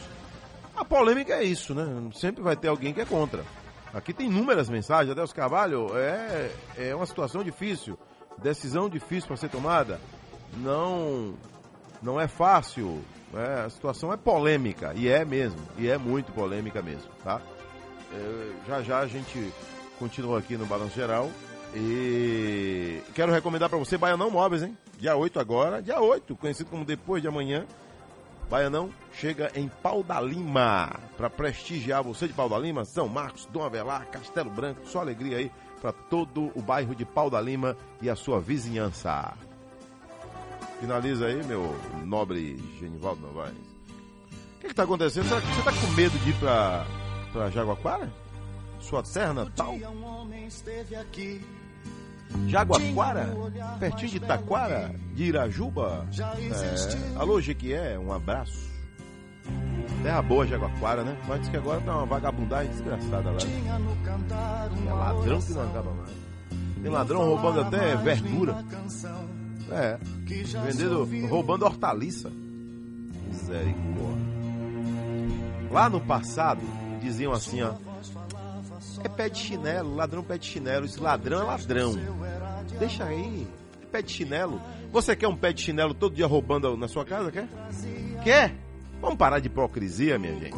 A 0.74 0.82
polêmica 0.82 1.34
é 1.34 1.44
isso, 1.44 1.74
né? 1.74 1.84
Sempre 2.14 2.42
vai 2.42 2.56
ter 2.56 2.68
alguém 2.68 2.94
que 2.94 3.02
é 3.02 3.04
contra. 3.04 3.44
Aqui 3.92 4.14
tem 4.14 4.28
inúmeras 4.28 4.70
mensagens, 4.70 5.10
Adelso 5.10 5.34
Carvalho, 5.34 5.90
é, 5.94 6.50
é 6.76 6.94
uma 6.94 7.06
situação 7.06 7.44
difícil, 7.44 7.97
decisão 8.42 8.88
difícil 8.88 9.28
para 9.28 9.36
ser 9.36 9.48
tomada. 9.48 10.00
não 10.56 11.34
não 12.00 12.20
é 12.20 12.28
fácil, 12.28 13.02
né? 13.32 13.64
a 13.66 13.70
situação 13.70 14.12
é 14.12 14.16
polêmica, 14.16 14.92
e 14.94 15.08
é 15.08 15.24
mesmo, 15.24 15.58
e 15.76 15.88
é 15.88 15.98
muito 15.98 16.30
polêmica 16.30 16.80
mesmo, 16.80 17.10
tá? 17.24 17.40
É, 18.12 18.52
já 18.66 18.82
já 18.82 18.98
a 19.00 19.06
gente 19.06 19.52
continua 19.98 20.38
aqui 20.38 20.56
no 20.56 20.64
Balanço 20.64 20.94
Geral 20.94 21.28
e 21.74 23.02
quero 23.14 23.32
recomendar 23.32 23.68
para 23.68 23.78
você 23.78 23.98
Baianão 23.98 24.30
Móveis, 24.30 24.62
hein? 24.62 24.78
Dia 24.98 25.16
8 25.16 25.38
agora, 25.40 25.82
dia 25.82 26.00
8, 26.00 26.36
conhecido 26.36 26.70
como 26.70 26.84
depois 26.84 27.20
de 27.20 27.28
amanhã. 27.28 27.66
Baianão 28.48 28.90
chega 29.12 29.50
em 29.54 29.68
Pau 29.68 30.02
da 30.02 30.20
Lima 30.20 30.98
para 31.16 31.28
prestigiar 31.28 32.02
você 32.02 32.26
de 32.26 32.32
Pau 32.32 32.48
da 32.48 32.58
Lima, 32.58 32.84
São 32.84 33.06
Marcos, 33.06 33.44
Dom 33.46 33.62
Avelar, 33.62 34.06
Castelo 34.06 34.48
Branco, 34.48 34.86
só 34.86 35.00
alegria 35.00 35.36
aí 35.36 35.52
para 35.80 35.92
todo 35.92 36.50
o 36.54 36.62
bairro 36.62 36.94
de 36.94 37.04
Pau 37.04 37.30
da 37.30 37.40
Lima 37.40 37.76
e 38.00 38.10
a 38.10 38.16
sua 38.16 38.40
vizinhança. 38.40 39.34
Finaliza 40.80 41.26
aí, 41.26 41.44
meu 41.44 41.74
nobre 42.04 42.56
Genivaldo 42.78 43.20
Novaes. 43.22 43.56
O 44.56 44.60
que 44.60 44.66
está 44.68 44.84
acontecendo? 44.84 45.28
Será 45.28 45.40
que 45.40 45.46
você 45.48 45.58
está 45.58 45.72
com 45.72 45.92
medo 45.92 46.18
de 46.18 46.30
ir 46.30 46.36
para 46.38 46.86
pra 47.32 47.50
Jaguaquara? 47.50 48.12
Sua 48.80 49.02
terra 49.02 49.32
natal? 49.34 49.74
Jaguaquara? 52.46 53.34
Pertinho 53.80 54.10
de 54.12 54.20
Taquara? 54.20 54.94
De 55.14 55.24
Irajuba? 55.24 56.06
É. 57.16 57.18
Alô, 57.18 57.40
Jequié, 57.40 57.98
um 57.98 58.12
abraço. 58.12 58.67
Terra 60.02 60.22
boa, 60.22 60.46
Jaguaquara, 60.46 61.02
né? 61.02 61.16
Mas 61.26 61.40
diz 61.40 61.48
que 61.48 61.56
agora 61.56 61.80
tá 61.80 61.96
uma 61.96 62.06
vagabundagem 62.06 62.70
desgraçada 62.70 63.30
lá. 63.30 63.38
É 64.86 64.92
ladrão 64.92 65.40
que 65.40 65.52
não 65.52 65.62
acaba 65.62 65.90
mais. 65.92 66.10
Tem 66.82 66.90
ladrão 66.90 67.24
roubando 67.24 67.60
até 67.60 67.96
verdura. 67.96 68.64
É. 69.70 69.98
Vendendo, 70.24 71.04
roubando 71.26 71.64
hortaliça. 71.64 72.30
Misericórdia. 73.26 74.28
Lá 75.70 75.90
no 75.90 76.00
passado, 76.00 76.62
diziam 77.00 77.32
assim, 77.32 77.62
ó. 77.62 77.72
É 79.04 79.08
pé 79.08 79.28
de 79.28 79.38
chinelo, 79.38 79.94
ladrão 79.94 80.22
pé 80.22 80.38
de 80.38 80.46
chinelo. 80.46 80.86
Esse 80.86 81.00
ladrão 81.00 81.40
é 81.40 81.44
ladrão. 81.44 81.94
Deixa 82.78 83.04
aí. 83.04 83.46
Pé 83.90 84.00
de 84.00 84.12
chinelo. 84.12 84.60
Você 84.92 85.16
quer 85.16 85.28
um 85.28 85.36
pé 85.36 85.52
de 85.52 85.62
chinelo 85.62 85.92
todo 85.92 86.14
dia 86.14 86.26
roubando 86.26 86.76
na 86.76 86.88
sua 86.88 87.04
casa, 87.04 87.30
quer? 87.30 87.48
Quer? 88.22 88.54
Vamos 89.00 89.16
parar 89.16 89.38
de 89.38 89.46
hipocrisia, 89.46 90.18
minha 90.18 90.34
gente. 90.34 90.56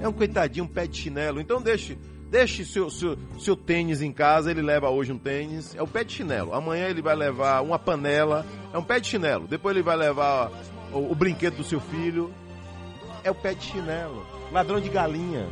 É 0.00 0.08
um 0.08 0.12
coitadinho, 0.12 0.64
um 0.64 0.68
pé 0.68 0.86
de 0.86 0.96
chinelo. 0.96 1.40
Então 1.40 1.60
deixe, 1.60 1.98
deixe 2.30 2.64
seu, 2.64 2.90
seu, 2.90 3.16
seu 3.38 3.56
tênis 3.56 4.00
em 4.00 4.12
casa. 4.12 4.50
Ele 4.50 4.62
leva 4.62 4.88
hoje 4.90 5.12
um 5.12 5.18
tênis. 5.18 5.74
É 5.74 5.82
o 5.82 5.86
pé 5.86 6.04
de 6.04 6.12
chinelo. 6.12 6.54
Amanhã 6.54 6.88
ele 6.88 7.02
vai 7.02 7.14
levar 7.14 7.62
uma 7.62 7.78
panela. 7.78 8.46
É 8.72 8.78
um 8.78 8.84
pé 8.84 9.00
de 9.00 9.08
chinelo. 9.08 9.46
Depois 9.46 9.74
ele 9.74 9.82
vai 9.82 9.96
levar 9.96 10.50
o, 10.92 11.12
o 11.12 11.14
brinquedo 11.14 11.56
do 11.56 11.64
seu 11.64 11.80
filho. 11.80 12.32
É 13.24 13.30
o 13.30 13.34
pé 13.34 13.54
de 13.54 13.64
chinelo. 13.64 14.26
Ladrão 14.50 14.80
de 14.80 14.88
galinha. 14.88 15.48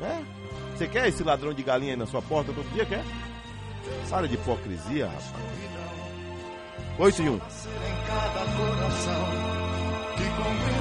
É? 0.00 0.22
Você 0.76 0.86
quer 0.86 1.08
esse 1.08 1.22
ladrão 1.22 1.54
de 1.54 1.62
galinha 1.62 1.92
aí 1.92 1.98
na 1.98 2.06
sua 2.06 2.20
porta 2.20 2.52
todo 2.52 2.70
dia? 2.72 2.84
Quer? 2.84 3.02
Para 4.10 4.28
de 4.28 4.34
hipocrisia, 4.34 5.06
rapaz. 5.06 5.32
8 6.98 7.22
1. 7.22 7.38
que 10.16 10.24
compreendeu 10.30 10.75